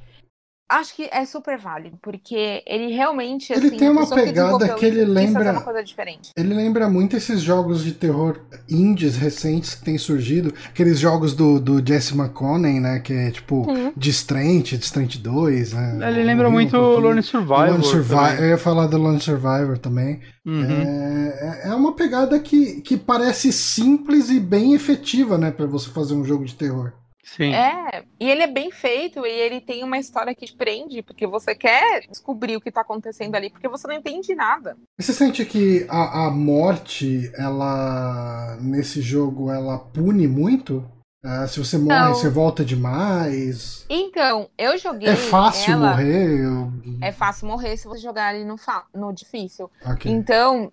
acho 0.78 0.94
que 0.96 1.08
é 1.12 1.24
super 1.24 1.58
válido, 1.58 1.98
porque 2.02 2.62
ele 2.66 2.92
realmente, 2.94 3.52
Ele 3.52 3.68
assim, 3.68 3.76
tem 3.76 3.88
uma 3.88 4.06
pegada 4.08 4.58
desenvolveu 4.58 4.74
que 4.76 4.86
ele 4.86 5.04
lembra- 5.04 5.52
uma 5.52 5.60
coisa 5.60 5.82
diferente. 5.82 6.30
Ele 6.36 6.54
lembra 6.54 6.88
muito 6.88 7.16
esses 7.16 7.40
jogos 7.40 7.84
de 7.84 7.92
terror 7.92 8.40
indies 8.68 9.16
recentes 9.16 9.74
que 9.74 9.84
têm 9.84 9.98
surgido. 9.98 10.52
Aqueles 10.68 10.98
jogos 10.98 11.34
do, 11.34 11.60
do 11.60 11.84
Jesse 11.86 12.14
McConnell, 12.16 12.80
né? 12.80 12.98
Que 13.00 13.12
é 13.12 13.30
tipo 13.30 13.68
Uhum. 13.70 13.92
Distrante, 13.96 14.76
Distrante 14.76 15.18
2, 15.18 15.72
né? 15.72 15.98
Ele 16.08 16.22
lembra 16.24 16.50
muito 16.50 16.76
um. 16.76 16.98
Lone 16.98 17.22
Survivor. 17.22 17.70
Lone 17.70 17.84
Survivor. 17.84 18.34
Eu 18.40 18.48
ia 18.50 18.58
falar 18.58 18.86
do 18.86 18.96
Lone 18.98 19.20
Survivor 19.20 19.78
também. 19.78 20.20
Uhum. 20.44 20.64
É, 20.64 21.62
é 21.66 21.74
uma 21.74 21.94
pegada 21.94 22.38
que, 22.40 22.80
que 22.80 22.96
parece 22.96 23.52
simples 23.52 24.30
e 24.30 24.40
bem 24.40 24.74
efetiva, 24.74 25.36
né? 25.38 25.50
Pra 25.50 25.66
você 25.66 25.88
fazer 25.90 26.14
um 26.14 26.24
jogo 26.24 26.44
de 26.44 26.54
terror. 26.54 26.92
Sim. 27.24 27.54
É, 27.54 28.04
e 28.18 28.28
ele 28.28 28.42
é 28.42 28.46
bem 28.48 28.70
feito 28.70 29.24
e 29.24 29.30
ele 29.30 29.60
tem 29.60 29.84
uma 29.84 29.96
história 29.98 30.34
que 30.34 30.44
te 30.46 30.56
prende, 30.56 31.02
porque 31.02 31.26
você 31.26 31.54
quer 31.54 32.00
descobrir 32.08 32.56
o 32.56 32.60
que 32.60 32.70
tá 32.72 32.80
acontecendo 32.80 33.34
ali, 33.36 33.48
porque 33.48 33.68
você 33.68 33.86
não 33.86 33.94
entende 33.94 34.34
nada. 34.34 34.76
E 34.98 35.02
Você 35.02 35.12
sente 35.12 35.44
que 35.44 35.86
a, 35.88 36.26
a 36.26 36.30
morte, 36.30 37.30
ela. 37.36 38.56
Nesse 38.60 39.00
jogo, 39.00 39.50
ela 39.50 39.78
pune 39.78 40.26
muito? 40.26 40.84
Ah, 41.24 41.46
se 41.46 41.60
você 41.60 41.78
morre, 41.78 42.00
Não. 42.00 42.14
você 42.14 42.28
volta 42.28 42.64
demais. 42.64 43.86
Então, 43.88 44.48
eu 44.58 44.76
joguei. 44.76 45.08
É 45.08 45.14
fácil 45.14 45.74
ela- 45.74 45.90
morrer? 45.90 46.44
Eu... 46.44 46.72
É 47.00 47.12
fácil 47.12 47.46
morrer 47.46 47.76
se 47.76 47.86
você 47.86 48.00
jogar 48.00 48.28
ali 48.34 48.44
no, 48.44 48.56
fa- 48.58 48.86
no 48.92 49.12
difícil. 49.12 49.70
Ok. 49.86 50.10
Então, 50.10 50.72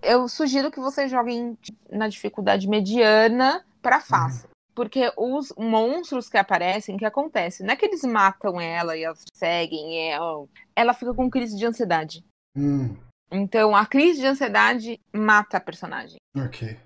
eu 0.00 0.28
sugiro 0.28 0.70
que 0.70 0.78
você 0.78 1.08
jogue 1.08 1.32
em- 1.32 1.58
na 1.90 2.06
dificuldade 2.08 2.68
mediana 2.68 3.64
pra 3.82 4.00
fácil. 4.00 4.48
Porque 4.78 5.12
os 5.16 5.52
monstros 5.58 6.28
que 6.28 6.36
aparecem, 6.38 6.94
o 6.94 6.98
que 6.98 7.04
acontece? 7.04 7.64
Não 7.64 7.72
é 7.72 7.76
que 7.76 7.84
eles 7.84 8.04
matam 8.04 8.60
ela 8.60 8.96
e 8.96 9.02
elas 9.02 9.24
seguem, 9.34 9.94
e 9.96 9.98
ela, 10.10 10.46
ela 10.76 10.94
fica 10.94 11.12
com 11.12 11.28
crise 11.28 11.58
de 11.58 11.66
ansiedade. 11.66 12.24
Hum, 12.56 12.94
Então, 13.28 13.74
a 13.74 13.84
crise 13.84 14.20
de 14.20 14.26
ansiedade 14.28 15.00
mata 15.12 15.56
a 15.56 15.60
personagem. 15.60 16.18
ok. 16.36 16.76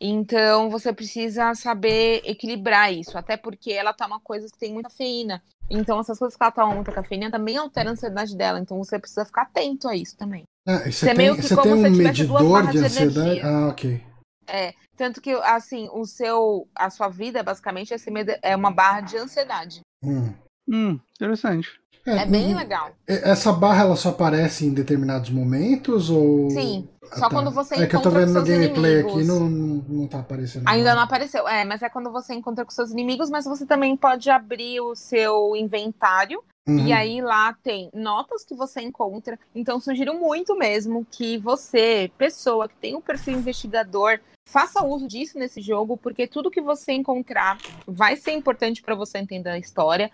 Então, 0.00 0.70
você 0.70 0.94
precisa 0.94 1.54
saber 1.54 2.22
equilibrar 2.24 2.90
isso, 2.90 3.18
até 3.18 3.36
porque 3.36 3.70
ela 3.70 3.92
toma 3.92 4.18
coisas 4.18 4.50
que 4.50 4.58
tem 4.58 4.72
muita 4.72 4.88
cafeína. 4.88 5.42
Então, 5.68 6.00
essas 6.00 6.18
coisas 6.18 6.34
que 6.34 6.42
ela 6.42 6.50
toma 6.52 6.74
muita 6.74 6.90
cafeína 6.90 7.30
também 7.30 7.58
alteram 7.58 7.90
a 7.90 7.92
ansiedade 7.92 8.34
dela. 8.34 8.58
Então, 8.60 8.78
você 8.78 8.98
precisa 8.98 9.26
ficar 9.26 9.42
atento 9.42 9.86
a 9.88 9.94
isso 9.94 10.16
também. 10.16 10.44
Ah, 10.66 10.78
Você 10.78 10.92
você 10.92 11.10
é 11.10 11.14
tem, 11.14 11.18
meio 11.18 11.36
que 11.36 11.42
você 11.42 11.54
como 11.54 11.66
tem 11.66 11.74
um 11.74 11.90
medidor 11.90 12.62
de 12.66 12.72
de 12.72 12.78
ansiedade? 12.78 13.20
energia. 13.20 13.46
Ah, 13.46 13.68
ok. 13.68 14.11
É, 14.46 14.74
tanto 14.96 15.20
que, 15.20 15.30
assim, 15.32 15.88
o 15.92 16.04
seu, 16.04 16.68
a 16.74 16.90
sua 16.90 17.08
vida, 17.08 17.42
basicamente, 17.42 17.94
é 18.42 18.56
uma 18.56 18.70
barra 18.70 19.00
de 19.00 19.16
ansiedade. 19.16 19.80
Hum. 20.02 20.32
Hum, 20.68 21.00
interessante. 21.16 21.68
É 22.04 22.26
bem 22.26 22.52
hum, 22.52 22.58
legal. 22.58 22.90
Essa 23.06 23.52
barra 23.52 23.82
ela 23.82 23.94
só 23.96 24.08
aparece 24.08 24.66
em 24.66 24.74
determinados 24.74 25.30
momentos 25.30 26.10
ou. 26.10 26.50
Sim, 26.50 26.88
Ah, 27.12 27.16
só 27.16 27.28
tá. 27.28 27.30
quando 27.30 27.52
você 27.52 27.76
É 27.76 27.86
que 27.86 27.94
eu 27.94 28.00
tô 28.00 28.08
encontra 28.08 28.26
vendo 28.26 28.40
no 28.40 28.44
gameplay 28.44 29.00
inimigos. 29.00 29.18
aqui, 29.18 29.24
não, 29.24 29.48
não, 29.48 29.84
não 29.88 30.08
tá 30.08 30.18
aparecendo. 30.18 30.66
Ainda 30.66 30.96
não 30.96 31.02
apareceu. 31.02 31.46
É, 31.46 31.64
mas 31.64 31.80
é 31.80 31.88
quando 31.88 32.10
você 32.10 32.34
encontra 32.34 32.64
com 32.64 32.72
seus 32.72 32.90
inimigos, 32.90 33.30
mas 33.30 33.44
você 33.44 33.64
também 33.64 33.96
pode 33.96 34.28
abrir 34.30 34.80
o 34.80 34.96
seu 34.96 35.54
inventário 35.54 36.42
Uhum. 36.68 36.86
E 36.86 36.92
aí 36.92 37.20
lá 37.20 37.52
tem 37.54 37.90
notas 37.92 38.44
que 38.44 38.54
você 38.54 38.80
encontra. 38.80 39.38
Então 39.54 39.80
sugiro 39.80 40.18
muito 40.18 40.56
mesmo 40.56 41.04
que 41.10 41.36
você, 41.38 42.10
pessoa 42.16 42.68
que 42.68 42.76
tem 42.76 42.94
um 42.94 43.00
perfil 43.00 43.34
investigador, 43.38 44.20
faça 44.48 44.84
uso 44.84 45.08
disso 45.08 45.38
nesse 45.38 45.60
jogo, 45.60 45.96
porque 45.96 46.26
tudo 46.26 46.50
que 46.50 46.60
você 46.60 46.92
encontrar 46.92 47.58
vai 47.86 48.16
ser 48.16 48.32
importante 48.32 48.82
para 48.82 48.94
você 48.94 49.18
entender 49.18 49.50
a 49.50 49.58
história. 49.58 50.10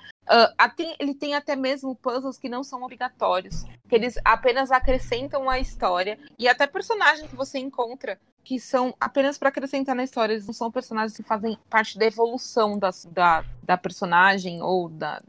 Até- 0.56 0.94
ele 0.98 1.14
tem 1.14 1.34
até 1.34 1.56
mesmo 1.56 1.94
puzzles 1.94 2.38
que 2.38 2.48
não 2.48 2.62
são 2.62 2.82
obrigatórios, 2.82 3.64
que 3.88 3.94
eles 3.94 4.14
apenas 4.24 4.70
acrescentam 4.70 5.48
a 5.48 5.58
história 5.58 6.18
e 6.38 6.46
até 6.48 6.66
personagens 6.66 7.28
que 7.28 7.36
você 7.36 7.58
encontra 7.58 8.18
que 8.44 8.58
são 8.58 8.94
apenas 8.98 9.36
para 9.36 9.50
acrescentar 9.50 9.94
na 9.94 10.04
história, 10.04 10.32
eles 10.32 10.46
não 10.46 10.54
são 10.54 10.70
personagens 10.70 11.14
que 11.14 11.22
fazem 11.22 11.58
parte 11.68 11.98
da 11.98 12.06
evolução 12.06 12.78
das- 12.78 13.04
da, 13.06 13.44
da 13.62 13.76
personagem 13.76 14.62
ou 14.62 14.88
da, 14.88 15.22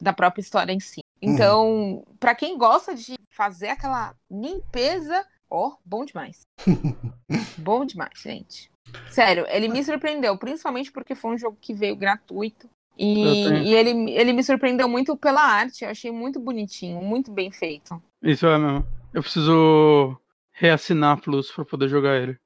da 0.00 0.12
própria 0.12 0.40
história 0.40 0.72
em 0.72 0.80
si. 0.80 1.00
Então, 1.20 2.04
pra 2.20 2.34
quem 2.34 2.56
gosta 2.56 2.94
de 2.94 3.16
fazer 3.30 3.68
aquela 3.68 4.14
limpeza 4.30 5.26
Ó, 5.50 5.68
oh, 5.68 5.76
bom 5.84 6.04
demais. 6.04 6.42
bom 7.56 7.84
demais, 7.84 8.20
gente. 8.20 8.70
Sério, 9.10 9.46
ele 9.48 9.68
me 9.68 9.82
surpreendeu, 9.82 10.36
principalmente 10.36 10.92
porque 10.92 11.14
foi 11.14 11.34
um 11.34 11.38
jogo 11.38 11.56
que 11.60 11.72
veio 11.72 11.96
gratuito. 11.96 12.68
E, 12.98 13.46
e, 13.46 13.74
ele, 13.74 14.10
ele 14.10 14.32
me 14.32 14.42
surpreendeu 14.42 14.88
muito 14.88 15.16
pela 15.16 15.40
arte. 15.40 15.84
Eu 15.84 15.90
achei 15.90 16.10
muito 16.10 16.38
bonitinho, 16.38 17.00
muito 17.00 17.30
bem 17.30 17.50
feito. 17.50 18.02
Isso 18.22 18.46
é 18.46 18.58
mesmo. 18.58 18.86
Eu 19.14 19.22
preciso 19.22 20.20
reassinar 20.52 21.20
Plus 21.20 21.50
pra 21.50 21.64
poder 21.64 21.88
jogar 21.88 22.16
ele. 22.16 22.36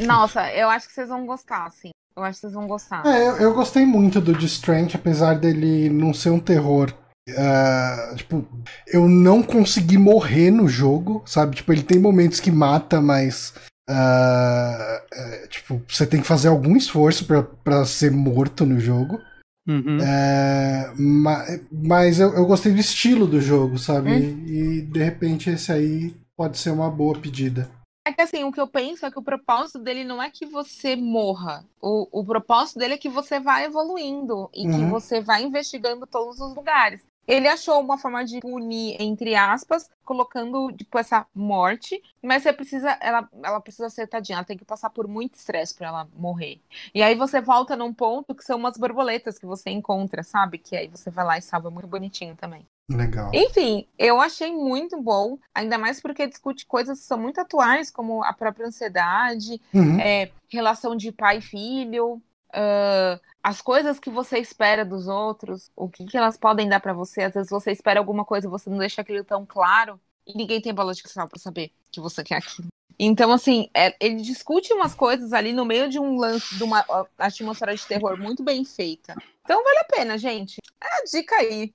Nossa, 0.00 0.52
eu 0.54 0.68
acho 0.68 0.88
que 0.88 0.94
vocês 0.94 1.08
vão 1.08 1.26
gostar, 1.26 1.66
assim. 1.66 1.90
Eu 2.18 2.24
acho 2.24 2.38
que 2.38 2.40
vocês 2.40 2.52
vão 2.52 2.66
gostar. 2.66 3.06
É, 3.06 3.28
eu, 3.28 3.36
eu 3.36 3.54
gostei 3.54 3.86
muito 3.86 4.20
do 4.20 4.34
Distrant, 4.34 4.94
apesar 4.94 5.34
dele 5.34 5.88
não 5.88 6.12
ser 6.12 6.30
um 6.30 6.40
terror. 6.40 6.92
Uh, 7.28 8.16
tipo, 8.16 8.44
eu 8.86 9.08
não 9.08 9.42
consegui 9.42 9.96
morrer 9.96 10.50
no 10.50 10.66
jogo, 10.66 11.22
sabe? 11.26 11.56
Tipo, 11.56 11.72
ele 11.72 11.82
tem 11.82 11.98
momentos 11.98 12.40
que 12.40 12.50
mata, 12.50 13.00
mas. 13.00 13.54
Uh, 13.88 15.00
é, 15.12 15.46
tipo, 15.48 15.80
você 15.88 16.06
tem 16.06 16.20
que 16.20 16.26
fazer 16.26 16.48
algum 16.48 16.76
esforço 16.76 17.24
para 17.62 17.84
ser 17.84 18.10
morto 18.10 18.66
no 18.66 18.80
jogo. 18.80 19.20
Uhum. 19.68 19.98
É, 20.00 20.90
mas, 20.98 21.60
mas 21.70 22.18
eu, 22.18 22.34
eu, 22.34 22.46
gostei 22.46 22.72
do 22.72 22.80
estilo 22.80 23.26
do 23.26 23.40
jogo, 23.40 23.78
sabe? 23.78 24.10
Uhum. 24.10 24.44
E, 24.46 24.78
e 24.78 24.82
de 24.82 25.02
repente 25.02 25.50
esse 25.50 25.70
aí 25.70 26.14
pode 26.36 26.58
ser 26.58 26.70
uma 26.70 26.90
boa 26.90 27.18
pedida. 27.18 27.68
É 28.08 28.12
que 28.14 28.22
assim, 28.22 28.42
o 28.42 28.50
que 28.50 28.58
eu 28.58 28.66
penso 28.66 29.04
é 29.04 29.10
que 29.10 29.18
o 29.18 29.22
propósito 29.22 29.78
dele 29.78 30.02
não 30.02 30.22
é 30.22 30.30
que 30.30 30.46
você 30.46 30.96
morra. 30.96 31.62
O, 31.78 32.08
o 32.10 32.24
propósito 32.24 32.78
dele 32.78 32.94
é 32.94 32.98
que 32.98 33.10
você 33.10 33.38
vá 33.38 33.62
evoluindo 33.62 34.48
e 34.54 34.66
uhum. 34.66 34.72
que 34.72 34.84
você 34.86 35.20
vá 35.20 35.38
investigando 35.42 36.06
todos 36.06 36.40
os 36.40 36.54
lugares. 36.54 37.06
Ele 37.26 37.46
achou 37.46 37.78
uma 37.78 37.98
forma 37.98 38.24
de 38.24 38.40
punir, 38.40 38.96
entre 38.98 39.34
aspas, 39.34 39.90
colocando, 40.06 40.72
tipo, 40.72 40.98
essa 40.98 41.26
morte, 41.34 42.02
mas 42.22 42.42
você 42.42 42.50
precisa, 42.50 42.96
ela, 42.98 43.28
ela 43.44 43.60
precisa 43.60 43.90
ser 43.90 44.06
tadinha, 44.06 44.36
ela 44.38 44.44
tem 44.46 44.56
que 44.56 44.64
passar 44.64 44.88
por 44.88 45.06
muito 45.06 45.34
estresse 45.34 45.74
para 45.74 45.88
ela 45.88 46.08
morrer. 46.16 46.62
E 46.94 47.02
aí 47.02 47.14
você 47.14 47.42
volta 47.42 47.76
num 47.76 47.92
ponto 47.92 48.34
que 48.34 48.42
são 48.42 48.56
umas 48.56 48.78
borboletas 48.78 49.38
que 49.38 49.44
você 49.44 49.68
encontra, 49.68 50.22
sabe? 50.22 50.56
Que 50.56 50.74
aí 50.74 50.88
você 50.88 51.10
vai 51.10 51.26
lá 51.26 51.36
e 51.36 51.42
salva, 51.42 51.70
muito 51.70 51.86
bonitinho 51.86 52.34
também. 52.34 52.66
Legal. 52.90 53.30
Enfim, 53.34 53.86
eu 53.98 54.18
achei 54.18 54.50
muito 54.50 55.00
bom, 55.00 55.38
ainda 55.54 55.76
mais 55.76 56.00
porque 56.00 56.26
discute 56.26 56.64
coisas 56.64 57.00
que 57.00 57.04
são 57.04 57.18
muito 57.18 57.38
atuais, 57.38 57.90
como 57.90 58.24
a 58.24 58.32
própria 58.32 58.66
ansiedade, 58.66 59.60
uhum. 59.74 60.00
é, 60.00 60.30
relação 60.48 60.96
de 60.96 61.12
pai 61.12 61.38
e 61.38 61.42
filho, 61.42 62.14
uh, 62.48 63.20
as 63.42 63.60
coisas 63.60 64.00
que 64.00 64.08
você 64.08 64.38
espera 64.38 64.86
dos 64.86 65.06
outros, 65.06 65.70
o 65.76 65.88
que, 65.88 66.06
que 66.06 66.16
elas 66.16 66.38
podem 66.38 66.66
dar 66.66 66.80
para 66.80 66.94
você. 66.94 67.22
Às 67.22 67.34
vezes 67.34 67.50
você 67.50 67.72
espera 67.72 68.00
alguma 68.00 68.24
coisa 68.24 68.46
e 68.46 68.50
você 68.50 68.70
não 68.70 68.78
deixa 68.78 69.02
aquilo 69.02 69.22
tão 69.22 69.44
claro, 69.44 70.00
e 70.26 70.36
ninguém 70.36 70.60
tem 70.60 70.72
bola 70.72 70.94
de 70.94 71.02
cristal 71.02 71.28
para 71.28 71.38
saber 71.38 71.70
que 71.90 72.00
você 72.00 72.24
quer 72.24 72.36
aquilo. 72.36 72.68
Então, 72.98 73.30
assim, 73.30 73.70
é, 73.72 73.94
ele 74.00 74.16
discute 74.16 74.72
umas 74.72 74.94
coisas 74.94 75.32
ali 75.32 75.52
no 75.52 75.64
meio 75.64 75.88
de 75.88 76.00
um 76.00 76.18
lance, 76.18 76.56
de 76.56 76.64
uma 76.64 76.84
atmosfera 77.16 77.74
de 77.74 77.86
terror 77.86 78.18
muito 78.18 78.42
bem 78.42 78.64
feita. 78.64 79.14
Então 79.44 79.62
vale 79.62 79.78
a 79.78 79.84
pena, 79.84 80.18
gente. 80.18 80.56
É 80.82 80.86
a 80.86 81.04
dica 81.04 81.36
aí. 81.36 81.72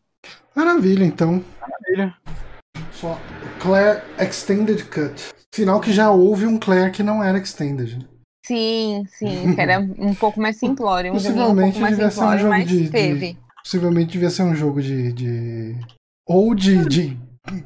Maravilha, 0.55 1.03
então. 1.03 1.43
Maravilha. 1.59 2.15
Só 2.91 3.19
Claire 3.59 4.03
Extended 4.19 4.85
Cut. 4.85 5.33
Sinal 5.53 5.79
que 5.79 5.91
já 5.91 6.11
houve 6.11 6.45
um 6.45 6.57
Claire 6.57 6.91
que 6.91 7.03
não 7.03 7.23
era 7.23 7.37
Extended. 7.37 8.07
Sim, 8.45 9.05
sim, 9.07 9.55
que 9.55 9.61
era 9.61 9.79
um 9.97 10.13
pouco 10.13 10.39
mais 10.39 10.57
simplório. 10.57 11.11
Um 11.11 11.15
possivelmente 11.15 11.81
um 11.81 11.87
devia 11.87 12.11
simplório, 12.11 12.39
ser 12.39 12.45
um 12.45 12.51
jogo 12.51 12.65
de, 12.65 12.89
teve. 12.89 13.33
de, 13.33 13.39
Possivelmente 13.63 14.11
devia 14.11 14.29
ser 14.29 14.43
um 14.43 14.55
jogo 14.55 14.81
de. 14.81 15.13
de... 15.13 15.75
Ou 16.27 16.53
de, 16.53 16.85
de 16.85 17.17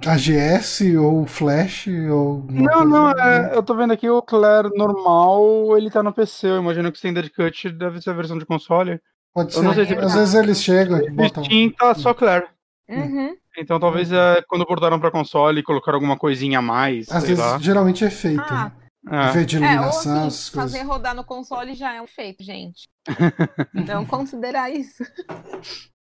AGS, 0.05 0.95
ou 0.97 1.25
Flash, 1.25 1.87
ou. 1.87 2.45
Não, 2.49 2.85
não, 2.85 3.11
é, 3.11 3.55
eu 3.55 3.63
tô 3.63 3.75
vendo 3.75 3.93
aqui 3.93 4.09
o 4.09 4.21
Claire 4.21 4.69
normal, 4.75 5.77
ele 5.77 5.89
tá 5.89 6.01
no 6.01 6.13
PC. 6.13 6.47
Eu 6.47 6.59
imagino 6.59 6.91
que 6.91 6.97
o 6.97 6.99
Extended 6.99 7.29
Cut 7.31 7.71
deve 7.71 8.01
ser 8.01 8.11
a 8.11 8.13
versão 8.13 8.37
de 8.37 8.45
console. 8.45 8.99
Pode 9.37 9.53
ser. 9.53 9.85
Se 9.85 9.93
Às 9.93 10.15
vezes 10.15 10.33
eles 10.33 10.63
chegam 10.63 10.97
e 10.97 11.11
botam. 11.11 11.43
Steam 11.43 11.69
tá 11.69 11.93
só 11.93 12.11
Claire. 12.11 12.47
Uhum. 12.89 13.35
Então 13.55 13.79
talvez 13.79 14.11
é, 14.11 14.41
quando 14.47 14.65
portaram 14.65 14.99
pra 14.99 15.11
console 15.11 15.61
colocaram 15.61 15.97
alguma 15.97 16.17
coisinha 16.17 16.57
a 16.57 16.61
mais. 16.61 17.07
Às 17.11 17.21
vezes 17.21 17.37
lá. 17.37 17.59
geralmente 17.59 18.03
é 18.03 18.09
feito. 18.09 18.41
Ah. 18.41 18.71
Né? 19.03 19.41
É. 19.41 19.43
de 19.43 19.57
iluminação, 19.57 20.23
é, 20.23 20.27
assim, 20.27 20.51
fazer 20.51 20.81
rodar 20.81 21.15
no 21.15 21.23
console 21.23 21.75
já 21.75 21.93
é 21.93 22.01
um 22.01 22.07
feito, 22.07 22.43
gente. 22.43 22.89
então 23.75 24.03
considerar 24.05 24.71
isso. 24.71 25.03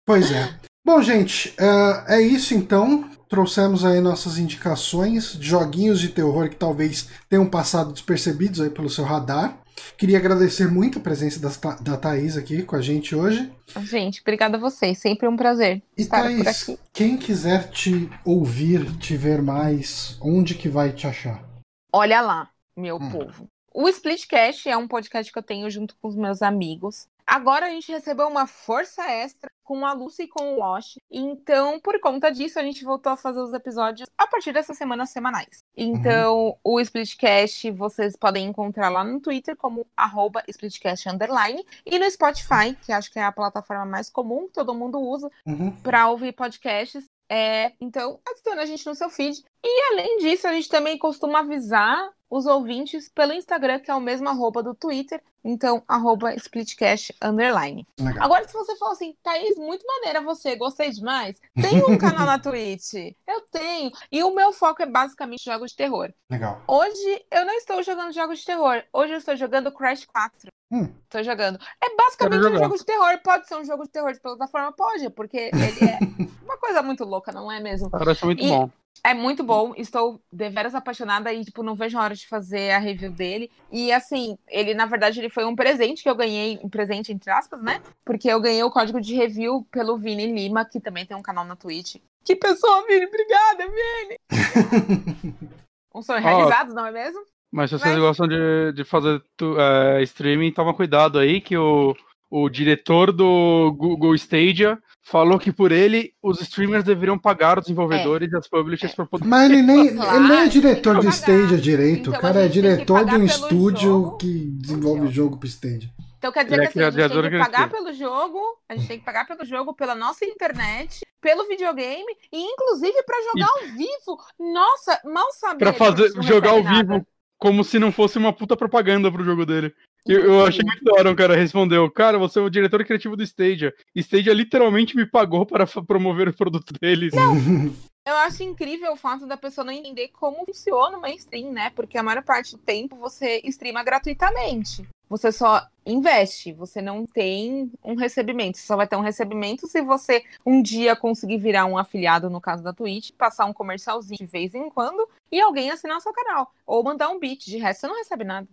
Pois 0.03 0.31
é. 0.31 0.51
Bom, 0.83 0.99
gente, 1.03 1.49
uh, 1.59 2.11
é 2.11 2.19
isso 2.19 2.55
então. 2.55 3.07
Trouxemos 3.29 3.85
aí 3.85 4.01
nossas 4.01 4.39
indicações 4.39 5.33
de 5.33 5.47
joguinhos 5.47 6.01
de 6.01 6.09
terror 6.09 6.49
que 6.49 6.55
talvez 6.55 7.09
tenham 7.29 7.47
passado 7.47 7.93
despercebidos 7.93 8.59
aí 8.59 8.71
pelo 8.71 8.89
seu 8.89 9.05
radar. 9.05 9.55
Queria 9.97 10.17
agradecer 10.17 10.69
muito 10.69 10.99
a 10.99 11.01
presença 11.01 11.39
da, 11.39 11.75
da 11.75 11.97
Thaís 11.97 12.37
aqui 12.37 12.63
com 12.63 12.75
a 12.75 12.81
gente 12.81 13.15
hoje. 13.15 13.51
Gente, 13.81 14.21
obrigada 14.21 14.57
a 14.57 14.59
vocês. 14.59 14.97
Sempre 14.97 15.27
um 15.27 15.35
prazer 15.35 15.81
e 15.97 16.01
estar 16.01 16.23
Thaís, 16.23 16.63
por 16.63 16.73
aqui. 16.73 16.79
Quem 16.93 17.17
quiser 17.17 17.69
te 17.69 18.09
ouvir, 18.25 18.97
te 18.97 19.15
ver 19.15 19.41
mais, 19.41 20.17
onde 20.21 20.55
que 20.55 20.69
vai 20.69 20.91
te 20.91 21.07
achar? 21.07 21.43
Olha 21.91 22.21
lá, 22.21 22.49
meu 22.75 22.97
hum. 22.97 23.09
povo. 23.09 23.47
O 23.73 23.87
Splitcast 23.87 24.67
é 24.67 24.75
um 24.75 24.87
podcast 24.87 25.31
que 25.31 25.37
eu 25.37 25.43
tenho 25.43 25.69
junto 25.69 25.95
com 26.01 26.07
os 26.07 26.15
meus 26.15 26.41
amigos. 26.41 27.07
Agora 27.25 27.67
a 27.67 27.69
gente 27.69 27.91
recebeu 27.91 28.27
uma 28.27 28.47
força 28.47 29.03
extra 29.03 29.51
com 29.63 29.85
a 29.85 29.93
Lucy 29.93 30.23
e 30.23 30.27
com 30.27 30.55
o 30.55 30.59
Wash. 30.61 30.97
Então, 31.11 31.79
por 31.79 31.99
conta 31.99 32.31
disso, 32.31 32.57
a 32.57 32.63
gente 32.63 32.83
voltou 32.83 33.11
a 33.11 33.15
fazer 33.15 33.39
os 33.39 33.53
episódios 33.53 34.09
a 34.17 34.25
partir 34.25 34.51
dessa 34.51 34.73
semana 34.73 35.05
semanais. 35.05 35.63
Então, 35.75 36.47
uhum. 36.47 36.55
o 36.63 36.79
Splitcast 36.79 37.71
vocês 37.71 38.15
podem 38.15 38.47
encontrar 38.47 38.89
lá 38.89 39.03
no 39.03 39.19
Twitter 39.19 39.55
como 39.55 39.85
arroba 39.95 40.43
Splitcast 40.47 41.07
Underline 41.07 41.65
e 41.85 41.97
no 41.97 42.09
Spotify, 42.09 42.75
que 42.81 42.91
acho 42.91 43.11
que 43.11 43.19
é 43.19 43.23
a 43.23 43.31
plataforma 43.31 43.85
mais 43.85 44.09
comum 44.09 44.47
que 44.47 44.53
todo 44.53 44.73
mundo 44.73 44.99
usa 44.99 45.29
uhum. 45.45 45.71
para 45.81 46.09
ouvir 46.09 46.33
podcasts. 46.33 47.05
É, 47.31 47.73
então, 47.79 48.19
adicione 48.27 48.59
a 48.59 48.65
gente 48.65 48.85
no 48.85 48.95
seu 48.95 49.09
feed. 49.09 49.43
E 49.63 49.93
além 49.93 50.17
disso, 50.17 50.47
a 50.47 50.53
gente 50.53 50.67
também 50.67 50.97
costuma 50.97 51.39
avisar 51.39 52.11
os 52.29 52.45
ouvintes 52.45 53.09
pelo 53.09 53.33
Instagram, 53.33 53.79
que 53.79 53.89
é 53.89 53.95
o 53.95 53.99
mesmo 53.99 54.29
arroba 54.29 54.61
do 54.61 54.75
Twitter, 54.75 55.21
então 55.43 55.81
arroba 55.87 56.33
splitcast 56.35 57.15
underline. 57.21 57.87
Legal. 57.99 58.23
Agora, 58.23 58.47
se 58.47 58.53
você 58.53 58.75
falar 58.75 58.91
assim, 58.91 59.15
Thaís, 59.23 59.57
muito 59.57 59.85
maneira 59.85 60.21
você, 60.21 60.55
gostei 60.55 60.91
demais, 60.91 61.39
tem 61.59 61.83
um 61.83 61.97
canal 61.97 62.25
na 62.25 62.37
Twitch? 62.37 63.15
Eu 63.27 63.41
tenho. 63.51 63.91
E 64.11 64.23
o 64.23 64.33
meu 64.33 64.51
foco 64.51 64.83
é 64.83 64.85
basicamente 64.85 65.43
jogos 65.43 65.71
de 65.71 65.77
terror. 65.77 66.13
Legal. 66.29 66.61
Hoje 66.67 67.25
eu 67.31 67.45
não 67.45 67.53
estou 67.53 67.81
jogando 67.81 68.13
jogos 68.13 68.39
de 68.39 68.45
terror, 68.45 68.83
hoje 68.93 69.13
eu 69.13 69.17
estou 69.17 69.35
jogando 69.35 69.71
Crash 69.71 70.05
4. 70.05 70.51
Hum. 70.71 70.87
Tô 71.09 71.23
jogando. 71.23 71.59
É 71.81 71.95
basicamente 71.95 72.45
um 72.45 72.59
jogo 72.59 72.77
de 72.77 72.85
terror. 72.85 73.19
Pode 73.23 73.47
ser 73.47 73.55
um 73.55 73.65
jogo 73.65 73.83
de 73.83 73.89
terror 73.89 74.13
de 74.13 74.19
plataforma? 74.19 74.71
Pode, 74.71 75.09
porque 75.09 75.49
ele 75.51 75.89
é 75.89 75.97
uma 76.45 76.57
coisa 76.57 76.83
muito 76.83 77.03
louca, 77.03 77.31
não 77.31 77.51
é 77.51 77.59
mesmo? 77.59 77.89
Parece 77.89 78.23
muito 78.23 78.43
e, 78.43 78.49
bom. 78.49 78.69
É 79.03 79.13
muito 79.13 79.43
bom, 79.43 79.73
estou 79.77 80.21
deveras 80.31 80.75
apaixonada 80.75 81.31
e, 81.33 81.45
tipo, 81.45 81.63
não 81.63 81.75
vejo 81.75 81.97
a 81.97 82.03
hora 82.03 82.15
de 82.15 82.27
fazer 82.27 82.71
a 82.71 82.79
review 82.79 83.11
dele. 83.11 83.49
E, 83.71 83.91
assim, 83.91 84.37
ele, 84.47 84.73
na 84.73 84.85
verdade, 84.85 85.19
ele 85.19 85.29
foi 85.29 85.45
um 85.45 85.55
presente 85.55 86.03
que 86.03 86.09
eu 86.09 86.15
ganhei, 86.15 86.59
um 86.63 86.69
presente 86.69 87.11
entre 87.11 87.31
aspas, 87.31 87.61
né? 87.61 87.81
Porque 88.03 88.27
eu 88.27 88.41
ganhei 88.41 88.63
o 88.63 88.71
código 88.71 88.99
de 88.99 89.15
review 89.15 89.65
pelo 89.71 89.97
Vini 89.97 90.31
Lima, 90.31 90.65
que 90.65 90.79
também 90.79 91.05
tem 91.05 91.15
um 91.15 91.21
canal 91.21 91.45
na 91.45 91.55
Twitch. 91.55 91.95
Que 92.23 92.35
pessoa, 92.35 92.85
Vini! 92.87 93.05
Obrigada, 93.05 93.65
Vini! 93.67 94.17
um 95.95 96.01
sonho 96.01 96.19
oh, 96.19 96.27
realizado, 96.27 96.73
não 96.73 96.85
é 96.85 96.91
mesmo? 96.91 97.21
Mas 97.51 97.69
se 97.69 97.79
vocês 97.79 97.95
mas... 97.95 98.03
gostam 98.03 98.27
de, 98.27 98.73
de 98.73 98.83
fazer 98.83 99.21
uh, 99.41 100.01
streaming, 100.01 100.51
toma 100.51 100.73
cuidado 100.73 101.17
aí 101.17 101.41
que 101.41 101.57
o, 101.57 101.95
o 102.29 102.49
diretor 102.49 103.11
do 103.11 103.73
Google 103.75 104.13
Stadia 104.15 104.77
falou 105.09 105.39
que 105.39 105.51
por 105.51 105.71
ele 105.71 106.13
os 106.21 106.39
streamers 106.39 106.83
deveriam 106.83 107.17
pagar 107.17 107.57
os 107.57 107.65
desenvolvedores 107.65 108.31
é. 108.31 108.35
e 108.35 108.37
as 108.37 108.47
publishers 108.47 108.93
é. 108.93 108.95
por 108.95 109.07
poder. 109.07 109.27
Mas 109.27 109.49
ele 109.49 109.61
nem, 109.63 109.95
claro, 109.95 110.17
ele 110.17 110.27
nem 110.27 110.37
é 110.37 110.47
diretor 110.47 111.01
do 111.01 111.09
Stadia 111.09 111.57
direito. 111.57 112.09
Então, 112.09 112.13
o 112.13 112.21
cara 112.21 112.45
é 112.45 112.47
diretor 112.47 113.05
de 113.05 113.15
um 113.15 113.23
estúdio 113.23 113.89
jogo. 113.89 114.17
que 114.17 114.45
desenvolve 114.51 115.07
jogo 115.07 115.37
pro 115.37 115.47
Stadia. 115.47 115.89
Então 116.19 116.31
quer 116.33 116.43
dizer 116.43 116.55
ele 116.55 116.67
que 116.67 116.79
assim, 116.81 117.01
a 117.01 117.07
gente 117.07 117.21
tem 117.21 117.31
que 117.31 117.37
pagar 117.39 117.69
pelo 117.69 117.93
jogo, 117.93 118.39
a 118.67 118.75
gente 118.75 118.87
tem 118.87 118.99
que 118.99 119.05
pagar 119.05 119.25
pelo 119.25 119.45
jogo, 119.45 119.73
pela 119.73 119.95
nossa 119.95 120.25
internet, 120.25 120.99
pelo 121.21 121.47
videogame 121.47 122.13
e 122.31 122.41
inclusive 122.41 123.03
para 123.03 123.21
jogar 123.23 123.37
e... 123.37 123.43
ao 123.43 123.77
vivo. 123.77 124.19
Nossa, 124.53 125.01
mal 125.05 125.31
sabia. 125.31 125.59
Para 125.59 125.73
fazer 125.73 126.11
jogar 126.21 126.51
ao 126.51 126.63
vivo 126.63 127.05
como 127.39 127.63
se 127.63 127.79
não 127.79 127.91
fosse 127.91 128.17
uma 128.17 128.33
puta 128.33 128.55
propaganda 128.55 129.11
pro 129.11 129.23
jogo 129.23 129.45
dele. 129.45 129.73
Eu, 130.05 130.21
eu 130.21 130.45
achei 130.45 130.63
muito 130.63 130.83
da 130.83 130.93
hora, 130.93 131.11
um 131.11 131.15
cara 131.15 131.35
respondeu, 131.35 131.89
cara, 131.89 132.17
você 132.17 132.39
é 132.39 132.41
o 132.41 132.49
diretor 132.49 132.83
criativo 132.85 133.15
do 133.15 133.23
Stadia. 133.23 133.73
Stadia 133.95 134.33
literalmente 134.33 134.95
me 134.95 135.05
pagou 135.05 135.45
para 135.45 135.65
promover 135.65 136.27
o 136.27 136.33
produto 136.33 136.73
deles. 136.79 137.13
Não. 137.13 137.35
Eu 138.05 138.15
acho 138.15 138.41
incrível 138.41 138.91
o 138.93 138.97
fato 138.97 139.27
da 139.27 139.37
pessoa 139.37 139.63
não 139.63 139.71
entender 139.71 140.07
como 140.07 140.43
funciona 140.43 140.97
uma 140.97 141.11
stream, 141.11 141.51
né? 141.51 141.69
Porque 141.75 141.95
a 141.95 142.01
maior 142.01 142.23
parte 142.23 142.53
do 142.53 142.57
tempo 142.57 142.95
você 142.95 143.39
streama 143.43 143.83
gratuitamente. 143.83 144.87
Você 145.09 145.31
só 145.31 145.65
investe. 145.85 146.53
Você 146.53 146.81
não 146.81 147.05
tem 147.05 147.71
um 147.83 147.95
recebimento. 147.95 148.57
Você 148.57 148.65
só 148.67 148.75
vai 148.75 148.87
ter 148.87 148.95
um 148.95 149.01
recebimento 149.01 149.67
se 149.67 149.81
você 149.81 150.23
um 150.45 150.61
dia 150.61 150.95
conseguir 150.95 151.37
virar 151.37 151.65
um 151.65 151.77
afiliado, 151.77 152.29
no 152.29 152.39
caso 152.39 152.63
da 152.63 152.71
Twitch, 152.71 153.11
passar 153.17 153.45
um 153.45 153.53
comercialzinho 153.53 154.17
de 154.17 154.25
vez 154.25 154.53
em 154.53 154.69
quando 154.69 155.07
e 155.31 155.41
alguém 155.41 155.71
assinar 155.71 155.99
seu 156.01 156.13
canal. 156.13 156.53
Ou 156.65 156.83
mandar 156.83 157.09
um 157.09 157.19
beat. 157.19 157.45
De 157.45 157.57
resto, 157.57 157.81
você 157.81 157.87
não 157.87 157.97
recebe 157.97 158.23
nada. 158.23 158.47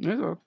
Exato. 0.00 0.40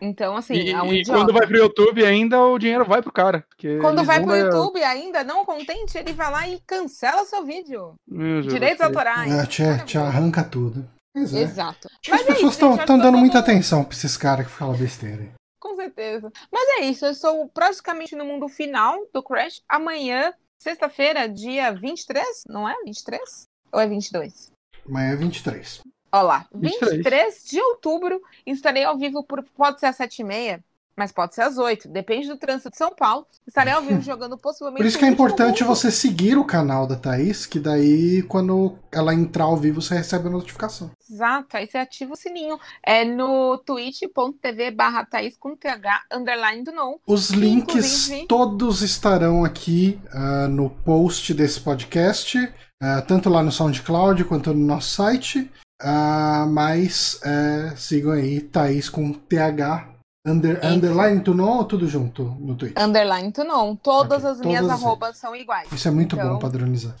Então, 0.00 0.36
assim, 0.36 0.54
E, 0.54 0.70
é 0.70 0.82
um 0.82 0.92
e 0.92 1.04
quando 1.04 1.32
vai 1.32 1.46
pro 1.46 1.56
YouTube 1.56 2.04
ainda, 2.04 2.38
o 2.42 2.58
dinheiro 2.58 2.84
vai 2.84 3.00
pro 3.00 3.12
cara. 3.12 3.46
Quando 3.80 4.04
vai 4.04 4.20
pro 4.20 4.30
dar- 4.30 4.38
YouTube 4.38 4.82
ainda, 4.82 5.24
não 5.24 5.44
contente, 5.44 5.96
ele 5.96 6.12
vai 6.12 6.30
lá 6.30 6.48
e 6.48 6.60
cancela 6.66 7.24
seu 7.24 7.44
vídeo. 7.44 7.94
Meu 8.06 8.42
Deus 8.42 8.52
Direitos 8.52 8.80
autorais. 8.80 9.32
É, 9.32 9.46
te, 9.46 9.84
te 9.84 9.96
arranca 9.96 10.42
tudo. 10.44 10.86
Pois 11.14 11.32
é. 11.32 11.42
Exato. 11.42 11.88
As 11.88 12.08
Mas 12.08 12.20
é 12.20 12.24
pessoas 12.24 12.38
isso, 12.40 12.48
estão 12.50 12.70
gente, 12.70 12.78
acho 12.80 12.86
que 12.86 12.92
dando 12.92 13.02
todo 13.02 13.16
muita 13.18 13.38
mundo- 13.38 13.44
atenção 13.50 13.84
pra 13.84 13.96
esses 13.96 14.16
caras 14.16 14.46
que 14.46 14.52
falam 14.52 14.76
besteira. 14.76 15.22
aí. 15.22 15.30
Com 15.60 15.76
certeza. 15.76 16.30
Mas 16.52 16.68
é 16.80 16.84
isso, 16.86 17.06
eu 17.06 17.14
sou 17.14 17.48
praticamente 17.48 18.14
no 18.16 18.24
mundo 18.24 18.48
final 18.48 18.98
do 19.12 19.22
Crash. 19.22 19.62
Amanhã, 19.68 20.34
sexta-feira, 20.58 21.28
dia 21.28 21.72
23, 21.72 22.42
não 22.48 22.68
é? 22.68 22.74
23? 22.84 23.44
Ou 23.72 23.80
é 23.80 23.86
22? 23.86 24.50
Amanhã 24.86 25.12
é 25.12 25.16
23. 25.16 25.80
Olha 26.12 26.22
lá, 26.22 26.48
23. 26.54 26.92
23 26.96 27.44
de 27.44 27.60
outubro, 27.60 28.20
estarei 28.46 28.84
ao 28.84 28.98
vivo 28.98 29.24
por. 29.24 29.42
Pode 29.56 29.80
ser 29.80 29.86
às 29.86 29.96
7h30, 29.96 30.62
mas 30.96 31.12
pode 31.12 31.34
ser 31.34 31.42
às 31.42 31.58
8 31.58 31.88
Depende 31.88 32.28
do 32.28 32.36
trânsito 32.36 32.70
de 32.70 32.76
São 32.76 32.94
Paulo. 32.94 33.26
Estarei 33.46 33.72
ao 33.72 33.82
vivo 33.82 34.00
jogando 34.02 34.36
possivelmente. 34.38 34.82
Por 34.82 34.86
isso 34.86 34.98
que 34.98 35.04
é 35.04 35.08
importante 35.08 35.64
você 35.64 35.90
seguir 35.90 36.36
o 36.36 36.44
canal 36.44 36.86
da 36.86 36.96
Thaís, 36.96 37.46
que 37.46 37.58
daí 37.58 38.22
quando 38.22 38.78
ela 38.92 39.14
entrar 39.14 39.44
ao 39.44 39.56
vivo 39.56 39.80
você 39.82 39.94
recebe 39.94 40.28
a 40.28 40.30
notificação. 40.30 40.90
Exato, 41.10 41.56
aí 41.56 41.66
você 41.66 41.78
ativa 41.78 42.12
o 42.12 42.16
sininho. 42.16 42.58
É 42.84 43.04
no 43.04 43.58
twitch.tv 43.58 44.70
barra 44.70 45.04
Thaís 45.04 45.36
com 45.36 45.56
TH 45.56 46.04
underline 46.12 46.62
do 46.62 46.72
não. 46.72 46.98
Os 47.06 47.26
Sim, 47.26 47.36
links 47.36 47.74
inclusive. 47.74 48.26
todos 48.26 48.82
estarão 48.82 49.44
aqui 49.44 50.00
ah, 50.12 50.48
no 50.48 50.70
post 50.70 51.32
desse 51.34 51.60
podcast, 51.60 52.52
ah, 52.82 53.02
tanto 53.02 53.28
lá 53.28 53.42
no 53.42 53.52
SoundCloud 53.52 54.24
quanto 54.24 54.54
no 54.54 54.66
nosso 54.66 54.90
site. 54.90 55.50
Ah, 55.82 56.46
mas 56.48 57.20
eh, 57.24 57.72
sigam 57.76 58.12
aí, 58.12 58.40
Thaís 58.40 58.88
com 58.88 59.12
TH 59.12 59.93
under, 60.26 60.58
underline 60.64 61.20
to 61.22 61.34
know 61.34 61.58
ou 61.58 61.64
tudo 61.64 61.86
junto 61.86 62.24
no 62.40 62.54
Twitter. 62.56 62.82
Underline 62.82 63.32
to 63.32 63.44
não. 63.44 63.76
Todas 63.76 64.24
Ok, 64.24 64.30
as 64.30 64.40
minhas 64.40 64.64
as 64.64 64.70
arrobas 64.82 65.16
são 65.18 65.34
iguais. 65.36 65.70
Isso 65.72 65.86
é 65.88 65.90
muito 65.90 66.16
Então, 66.16 66.34
bom 66.34 66.38
padronizar. 66.38 66.94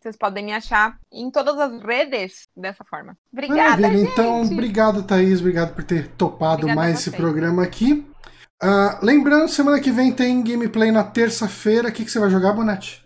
Vocês 0.00 0.16
podem 0.16 0.44
me 0.44 0.52
achar 0.52 0.98
em 1.12 1.30
todas 1.30 1.58
as 1.58 1.82
redes 1.82 2.46
dessa 2.56 2.84
forma. 2.84 3.16
Obrigada, 3.32 3.82
Maravilha, 3.82 3.98
gente. 3.98 4.12
então 4.12 4.42
obrigado 4.42 5.02
Thaís, 5.02 5.40
obrigado 5.40 5.74
por 5.74 5.82
ter 5.82 6.06
topado 6.16 6.62
Obrigada 6.62 6.76
mais 6.80 7.00
esse 7.00 7.10
programa 7.10 7.62
aqui. 7.64 8.06
Ah, 8.62 9.00
lembrando, 9.02 9.48
semana 9.48 9.80
que 9.80 9.90
vem 9.90 10.12
tem 10.12 10.42
gameplay 10.42 10.92
na 10.92 11.02
terça-feira. 11.02 11.88
O 11.88 11.92
que, 11.92 12.04
que 12.04 12.10
você 12.10 12.20
vai 12.20 12.30
jogar, 12.30 12.52
Bonatti? 12.52 13.04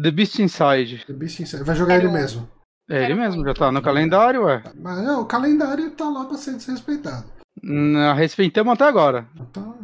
The 0.00 0.10
Beast 0.10 0.38
Inside. 0.38 1.04
The 1.06 1.12
Beast 1.12 1.40
Inside. 1.40 1.62
Vai 1.62 1.76
jogar 1.76 1.96
Quero 1.96 2.08
ele 2.08 2.18
mesmo. 2.18 2.48
É 2.90 3.04
ele 3.04 3.14
mesmo, 3.14 3.44
já 3.44 3.52
tá 3.52 3.70
no 3.70 3.82
calendário, 3.82 4.44
ué. 4.44 4.62
Mas 4.80 4.98
é, 5.06 5.12
o 5.12 5.26
calendário 5.26 5.90
tá 5.90 6.08
lá 6.08 6.24
pra 6.24 6.38
ser 6.38 6.54
desrespeitado. 6.54 7.26
Não, 7.62 8.14
respeitamos 8.14 8.72
até 8.72 8.84
agora. 8.84 9.26
Então, 9.40 9.74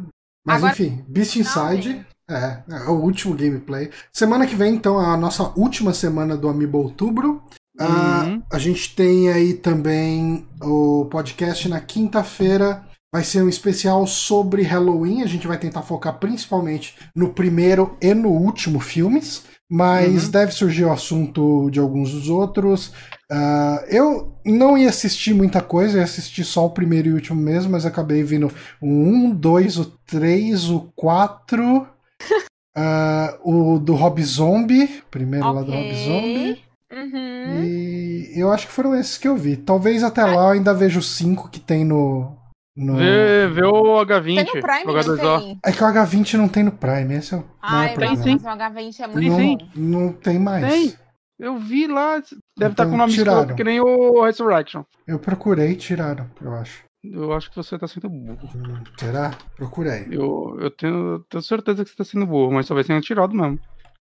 mas 0.45 0.57
Agora- 0.57 0.73
enfim, 0.73 1.03
Beast 1.07 1.35
Inside 1.37 1.81
Finalmente. 1.81 2.05
é, 2.29 2.63
é 2.69 2.89
o 2.89 2.93
último 3.01 3.35
gameplay. 3.35 3.89
Semana 4.13 4.45
que 4.47 4.55
vem, 4.55 4.75
então, 4.75 5.01
é 5.01 5.05
a 5.05 5.17
nossa 5.17 5.51
última 5.57 5.93
semana 5.93 6.35
do 6.37 6.47
Amiibo 6.47 6.77
Outubro. 6.77 7.41
Ah, 7.79 8.23
Uhum. 8.27 8.41
a 8.53 8.57
gente 8.57 8.95
tem 8.95 9.29
aí 9.29 9.53
também 9.53 10.47
o 10.61 11.05
podcast 11.11 11.67
na 11.67 11.81
quinta-feira. 11.81 12.83
Vai 13.13 13.23
ser 13.23 13.41
um 13.43 13.49
especial 13.49 14.05
sobre 14.07 14.61
Halloween. 14.61 15.21
A 15.23 15.25
gente 15.25 15.47
vai 15.47 15.57
tentar 15.57 15.81
focar 15.81 16.17
principalmente 16.19 16.95
no 17.15 17.29
primeiro 17.33 17.97
e 18.01 18.13
no 18.13 18.29
último 18.29 18.79
filmes. 18.79 19.43
Mas 19.69 20.25
Uhum. 20.25 20.31
deve 20.31 20.51
surgir 20.51 20.85
o 20.85 20.91
assunto 20.91 21.69
de 21.71 21.79
alguns 21.79 22.11
dos 22.11 22.29
outros. 22.29 22.93
Ah, 23.31 23.83
eu 23.87 24.37
não 24.45 24.77
ia 24.77 24.89
assistir 24.89 25.33
muita 25.33 25.61
coisa, 25.61 25.97
ia 25.97 26.03
assistir 26.03 26.43
só 26.43 26.65
o 26.65 26.69
primeiro 26.69 27.09
e 27.09 27.13
último 27.13 27.41
mesmo, 27.41 27.71
mas 27.71 27.85
acabei 27.85 28.23
vindo 28.23 28.51
o 28.79 28.87
1, 28.87 29.31
2, 29.31 29.77
o 29.79 29.85
3, 30.05 30.69
o 30.69 30.91
4, 30.95 31.87
ah, 32.77 33.37
o 33.43 33.79
do 33.79 33.95
Rob 33.95 34.21
Zombie, 34.23 35.03
primeiro 35.09 35.51
lá 35.51 35.63
do 35.63 35.71
Rob. 35.71 35.95
Zombie. 35.95 36.63
Uhum. 36.91 37.63
E 37.63 38.33
eu 38.39 38.51
acho 38.51 38.67
que 38.67 38.73
foram 38.73 38.95
esses 38.95 39.17
que 39.17 39.27
eu 39.27 39.35
vi. 39.35 39.57
Talvez 39.57 40.03
até 40.03 40.23
lá 40.23 40.43
eu 40.43 40.49
ainda 40.51 40.73
vejo 40.73 40.99
os 40.99 41.15
5 41.15 41.49
que 41.49 41.59
tem 41.59 41.83
no. 41.83 42.37
no... 42.77 42.95
Vê, 42.95 43.47
vê 43.47 43.65
o 43.65 44.05
Tem 44.05 44.15
H20. 44.17 44.45
no 44.45 44.61
Prime, 44.61 44.85
não 44.85 45.01
jogador 45.01 45.41
tem? 45.41 45.59
É 45.65 45.71
que 45.71 45.83
o 45.83 45.87
H20 45.87 46.33
não 46.35 46.47
tem 46.47 46.63
no 46.63 46.71
Prime, 46.71 47.15
esse 47.15 47.33
é 47.33 47.37
o 47.37 47.39
maior 47.39 47.49
Ai, 47.61 47.97
nossa, 47.97 48.25
mas 48.25 48.43
o 48.43 48.47
H20 48.47 48.99
é 48.99 49.07
muito 49.07 49.65
não, 49.75 49.99
não 49.99 50.13
tem 50.13 50.37
mais. 50.37 50.67
Tem. 50.67 50.93
Eu 51.37 51.57
vi 51.57 51.85
lá, 51.87 52.21
deve 52.57 52.71
estar 52.71 52.83
Então, 52.83 52.89
com 52.89 52.95
o 52.95 52.97
nome 52.97 53.13
tiraram. 53.13 53.39
escroto, 53.41 53.57
que 53.57 53.63
nem 53.63 53.79
o 53.79 54.23
Resurrection. 54.23 54.83
Eu 55.07 55.19
procurei 55.19 55.71
e 55.71 55.75
tiraram, 55.75 56.29
eu 56.41 56.53
acho. 56.55 56.83
Eu 57.03 57.33
acho 57.33 57.49
que 57.51 57.55
você 57.55 57.77
tá 57.77 57.87
sendo 57.87 58.09
burro. 58.09 58.49
Hum, 58.55 58.83
Será? 58.99 59.31
Procurei. 59.55 60.07
Eu, 60.09 60.57
eu 60.59 60.71
tenho, 60.71 61.19
tenho 61.29 61.43
certeza 61.43 61.83
que 61.83 61.91
você 61.91 61.97
tá 61.97 62.03
sendo 62.03 62.25
burro, 62.25 62.51
mas 62.53 62.67
talvez 62.67 62.87
tenha 62.87 62.99
tirado 63.01 63.35
mesmo. 63.35 63.59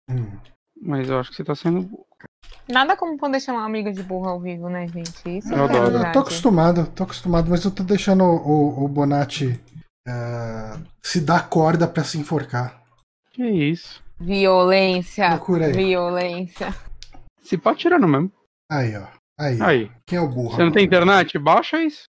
Hum. 0.09 0.27
Mas 0.81 1.09
eu 1.09 1.19
acho 1.19 1.31
que 1.31 1.37
você 1.37 1.45
tá 1.45 1.55
sendo 1.57 1.83
burro. 1.83 2.07
Nada 2.69 2.97
como 2.97 3.19
poder 3.19 3.41
chamar 3.41 3.63
um 3.63 3.67
amigo 3.67 3.93
de 3.93 4.03
burro 4.05 4.29
ao 4.29 4.41
vivo, 4.41 4.69
né, 4.69 4.87
gente? 4.87 5.39
Isso 5.39 5.53
Eu 5.53 5.63
é 5.63 5.65
adoro. 5.65 5.97
Eu 5.97 6.13
tô 6.13 6.19
acostumado, 6.21 6.87
tô 6.95 7.03
acostumado, 7.03 7.51
mas 7.51 7.65
eu 7.65 7.71
tô 7.73 7.83
deixando 7.83 8.23
o, 8.23 8.37
o, 8.37 8.85
o 8.85 8.89
Bonatti 8.89 9.61
eh, 10.07 10.79
se 11.03 11.21
dar 11.21 11.49
corda 11.49 11.89
pra 11.89 12.05
se 12.05 12.19
enforcar. 12.19 12.81
Que 13.33 13.45
isso. 13.45 14.01
Violência. 14.21 15.29
Procura 15.31 15.67
aí. 15.67 15.73
Violência. 15.73 16.73
Se 17.43 17.59
pá, 17.59 17.75
tirando 17.75 18.07
mesmo. 18.07 18.31
Aí, 18.73 18.97
ó. 18.97 19.07
Aí. 19.39 19.61
Aí. 19.61 19.91
Quem 20.07 20.19
é 20.19 20.21
o 20.21 20.29
burro? 20.29 20.57
Você 20.57 20.65
não 20.65 20.73
tem 20.73 20.85
internet? 20.85 21.39
Baixa 21.39 21.83
isso. 21.83 22.05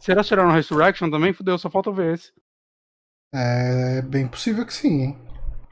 Será 0.00 0.22
que 0.22 0.28
tiraram 0.28 0.48
o 0.48 0.52
Resurrection 0.52 1.10
também? 1.10 1.32
Fudeu, 1.32 1.56
só 1.58 1.68
falta 1.70 1.92
ver 1.92 2.14
esse. 2.14 2.32
É 3.34 4.02
bem 4.02 4.26
possível 4.26 4.64
que 4.64 4.72
sim, 4.72 5.02
hein? 5.02 5.18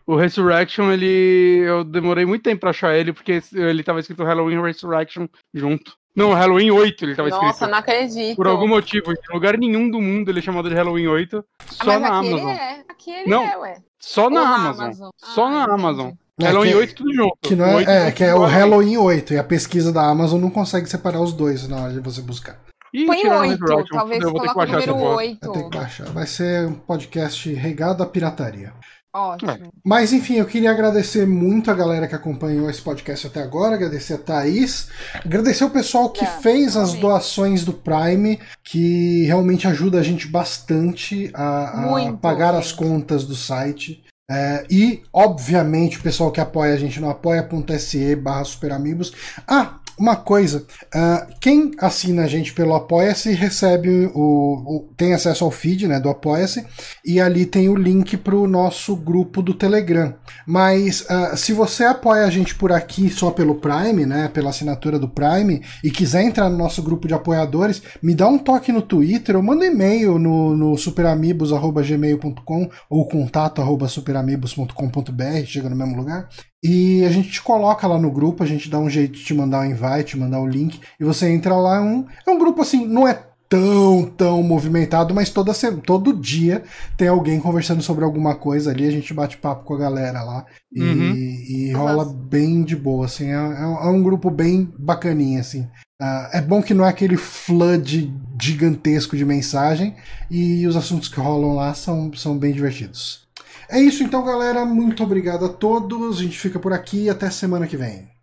O 0.07 0.15
Resurrection, 0.15 0.93
ele. 0.93 1.63
Eu 1.67 1.83
demorei 1.83 2.25
muito 2.25 2.43
tempo 2.43 2.61
pra 2.61 2.71
achar 2.71 2.95
ele, 2.95 3.13
porque 3.13 3.41
ele 3.55 3.83
tava 3.83 3.99
escrito 3.99 4.23
Halloween 4.23 4.63
Resurrection 4.63 5.27
junto. 5.53 5.97
Não, 6.15 6.33
Halloween 6.33 6.71
8 6.71 7.05
ele 7.05 7.15
tava 7.15 7.29
Nossa, 7.29 7.47
escrito. 7.49 7.71
não 7.71 7.79
acredito. 7.79 8.37
Por 8.37 8.47
algum 8.47 8.69
motivo. 8.69 9.13
Em 9.13 9.35
lugar 9.35 9.59
nenhum 9.59 9.91
do 9.91 10.01
mundo 10.01 10.31
ele 10.31 10.39
é 10.39 10.43
chamado 10.43 10.69
de 10.69 10.75
Halloween 10.75 11.09
8. 11.09 11.45
Ah, 11.59 11.65
Só 11.73 11.85
mas 11.87 12.01
na 12.01 12.07
aqui 12.19 12.29
Amazon. 12.29 12.49
ele 12.51 12.59
é. 12.59 12.85
Aqui 12.89 13.11
ele 13.11 13.31
Não, 13.31 13.43
é, 13.43 13.57
ué. 13.59 13.77
Só 13.99 14.31
na 14.31 14.41
Ou 14.41 14.47
Amazon. 14.47 15.11
Só 15.17 15.47
Ah, 15.47 15.51
na 15.51 15.57
entendi. 15.65 15.75
Amazon. 15.81 16.13
É, 16.41 16.45
Halloween 16.45 16.71
que- 16.71 16.77
8 16.77 16.95
tudo 16.95 17.15
junto. 17.15 17.37
Que, 17.43 17.57
não 17.57 17.65
O 17.65 17.69
é, 17.69 17.75
8 17.77 17.91
é, 17.91 18.13
que 18.13 18.25
é 18.25 18.35
o. 18.35 18.45
Halloween 18.45 18.97
8 18.99 19.35
e 19.35 19.39
a 19.39 19.45
pesquisa 19.45 19.91
da 19.93 20.03
Amazon 20.09 20.41
não 20.41 20.51
consegue 20.51 20.89
separar 20.89 21.21
os 21.21 21.33
dois 21.33 21.67
na 21.67 21.77
hora 21.77 21.93
de 21.93 22.01
você 22.01 22.21
buscar. 22.21 22.59
Ih, 22.95 23.07
Põe 23.07 23.19
tiraram 23.21 23.39
o 23.39 23.49
8. 23.51 23.61
Resurrection. 23.61 23.97
Talvez 23.99 24.19
Fudeu, 24.23 24.33
vou 24.33 24.41
ter 24.43 24.49
que 24.49 24.53
coloque 24.55 24.71
o 24.71 24.75
baixar 24.75 24.87
número 24.91 25.05
porra. 25.07 25.17
8. 25.17 25.39
Vai 25.41 25.53
ter 25.63 25.71
que 25.71 25.79
baixar. 25.79 26.07
Vai 26.11 26.27
ser 26.27 26.67
um 26.69 26.75
podcast 26.75 27.53
regado 27.55 28.03
à 28.03 28.07
pirataria. 28.07 28.73
Ótimo. 29.15 29.73
Mas 29.83 30.13
enfim, 30.13 30.35
eu 30.35 30.45
queria 30.45 30.71
agradecer 30.71 31.27
muito 31.27 31.71
a 31.71 31.75
galera 31.75 32.07
que 32.07 32.15
acompanhou 32.15 32.69
esse 32.69 32.83
podcast 32.83 33.27
até 33.27 33.43
agora, 33.43 33.75
agradecer 33.75 34.13
a 34.13 34.19
Thaís, 34.19 34.89
agradecer 35.25 35.65
o 35.65 35.71
pessoal 35.71 36.11
que 36.11 36.23
É, 36.23 36.27
fez 36.27 36.77
as 36.77 36.93
doações 36.93 37.65
do 37.65 37.73
Prime, 37.73 38.39
que 38.63 39.25
realmente 39.25 39.67
ajuda 39.67 39.99
a 40.01 40.03
gente 40.03 40.29
bastante 40.29 41.31
a, 41.33 41.71
a 41.71 41.77
Muito, 41.91 42.19
pagar 42.19 42.55
as 42.55 42.73
contas 42.73 43.25
do 43.25 43.35
site. 43.35 44.05
É, 44.29 44.67
e, 44.69 45.05
obviamente, 45.13 45.99
o 45.99 46.03
pessoal 46.03 46.33
que 46.33 46.41
apoia 46.41 46.75
a 46.75 46.77
gente 46.77 46.99
no 47.01 47.09
apoia.se 47.09 48.17
barra 48.17 48.45
superamigos. 48.45 49.13
Ah, 49.47 49.79
uma 49.99 50.17
coisa, 50.17 50.67
ah, 50.95 51.27
quem 51.41 51.71
assina 51.79 52.25
a 52.25 52.27
gente 52.27 52.53
pelo 52.53 52.75
Apoia-se 52.75 53.33
recebe 53.33 54.11
o, 54.15 54.21
o- 54.21 54.89
tem 54.97 55.15
acesso 55.15 55.45
ao 55.45 55.51
feed 55.51 55.87
né, 55.89 55.99
do 56.01 56.09
Apoia-se 56.11 56.65
e 57.05 57.21
ali 57.21 57.47
tem 57.47 57.69
o 57.69 57.75
link 57.77 58.17
para 58.17 58.37
o 58.37 58.47
nosso 58.47 58.95
grupo 58.97 59.43
do 59.43 59.55
Telegram. 59.55 60.15
Mas 60.47 61.05
ah, 61.09 61.37
se 61.37 61.53
você 61.53 61.85
apoia 61.85 62.25
a 62.25 62.31
gente 62.31 62.55
por 62.55 62.73
aqui 62.73 63.09
só 63.11 63.31
pelo 63.31 63.57
Prime, 63.57 64.05
né, 64.07 64.29
pela 64.29 64.51
assinatura 64.51 64.99
do 64.99 65.09
Prime, 65.09 65.63
e 65.83 65.91
quiser 65.91 66.23
entrar 66.23 66.49
no 66.51 66.57
nosso 66.59 66.83
grupo 66.83 67.09
de 67.09 67.15
apoiadores, 67.15 67.83
me 68.03 68.15
dá 68.15 68.29
um 68.29 68.39
toque 68.39 68.71
no 68.73 68.83
Twitter 68.83 69.37
ou 69.37 69.43
manda 69.43 69.65
e-mail 69.67 70.19
no, 70.19 70.57
no 70.57 70.77
superamigos.gmail.com 70.77 72.69
ou 72.91 73.09
contato.superamigos.com.br, 73.09 75.45
chega 75.47 75.69
no 75.69 75.77
mesmo 75.77 75.97
lugar. 75.97 76.29
E 76.65 77.05
a 77.05 77.11
gente 77.11 77.31
te 77.31 77.43
coloca 77.43 77.87
lá 77.87 77.99
no 77.99 78.11
grupo, 78.11 78.43
a 78.43 78.47
gente 78.47 78.69
dá 78.69 78.79
um 78.79 78.91
jeito 78.91 79.19
de 79.19 79.25
te 79.25 79.35
mandar 79.35 79.61
o 79.61 79.65
invite, 79.65 80.19
mandar 80.19 80.41
o 80.41 80.47
link, 80.47 80.81
e 80.99 81.05
você 81.05 81.29
entra 81.29 81.55
lá. 81.57 81.77
É 81.77 81.81
um, 81.81 82.07
é 82.27 82.31
um 82.31 82.39
grupo 82.39 82.63
assim, 82.63 82.87
não 82.87 83.07
é 83.07 83.23
tão, 83.49 84.05
tão 84.17 84.43
movimentado, 84.43 85.15
mas 85.15 85.31
toda, 85.31 85.53
todo 85.85 86.13
dia 86.13 86.63
tem 86.97 87.09
alguém 87.09 87.41
conversando 87.41 87.83
sobre 87.83 88.05
alguma 88.05 88.35
coisa 88.35 88.71
ali, 88.71 88.87
a 88.87 88.91
gente 88.91 89.15
bate 89.15 89.37
papo 89.37 89.65
com 89.65 89.75
a 89.75 89.79
galera 89.79 90.23
lá 90.23 90.45
e, 90.73 90.83
uhum. 90.83 91.15
e 91.15 91.73
rola 91.73 92.05
bem 92.05 92.63
de 92.63 92.75
boa, 92.75 93.07
assim, 93.07 93.31
é, 93.31 93.35
é, 93.35 93.63
é 93.63 93.89
um 93.89 94.03
grupo 94.03 94.31
bem 94.31 94.73
bacaninha, 94.79 95.41
assim. 95.41 95.69
Uh, 96.01 96.29
é 96.33 96.43
bom 96.43 96.63
que 96.63 96.75
não 96.75 96.85
é 96.85 96.91
aquele 96.91 97.17
flood 97.17 98.13
gigantesco 98.41 99.17
de 99.17 99.25
mensagem 99.25 99.97
e 100.31 100.67
os 100.67 100.77
assuntos 100.77 101.09
que 101.09 101.19
rolam 101.19 101.55
lá 101.55 101.73
são, 101.73 102.13
são 102.13 102.37
bem 102.37 102.53
divertidos. 102.53 103.26
É 103.69 103.81
isso 103.81 104.03
então, 104.03 104.25
galera. 104.25 104.65
Muito 104.65 105.03
obrigado 105.03 105.45
a 105.45 105.49
todos. 105.49 106.19
A 106.19 106.23
gente 106.23 106.39
fica 106.39 106.59
por 106.59 106.73
aqui 106.73 107.09
até 107.09 107.31
semana 107.31 107.67
que 107.67 107.77
vem. 107.77 108.16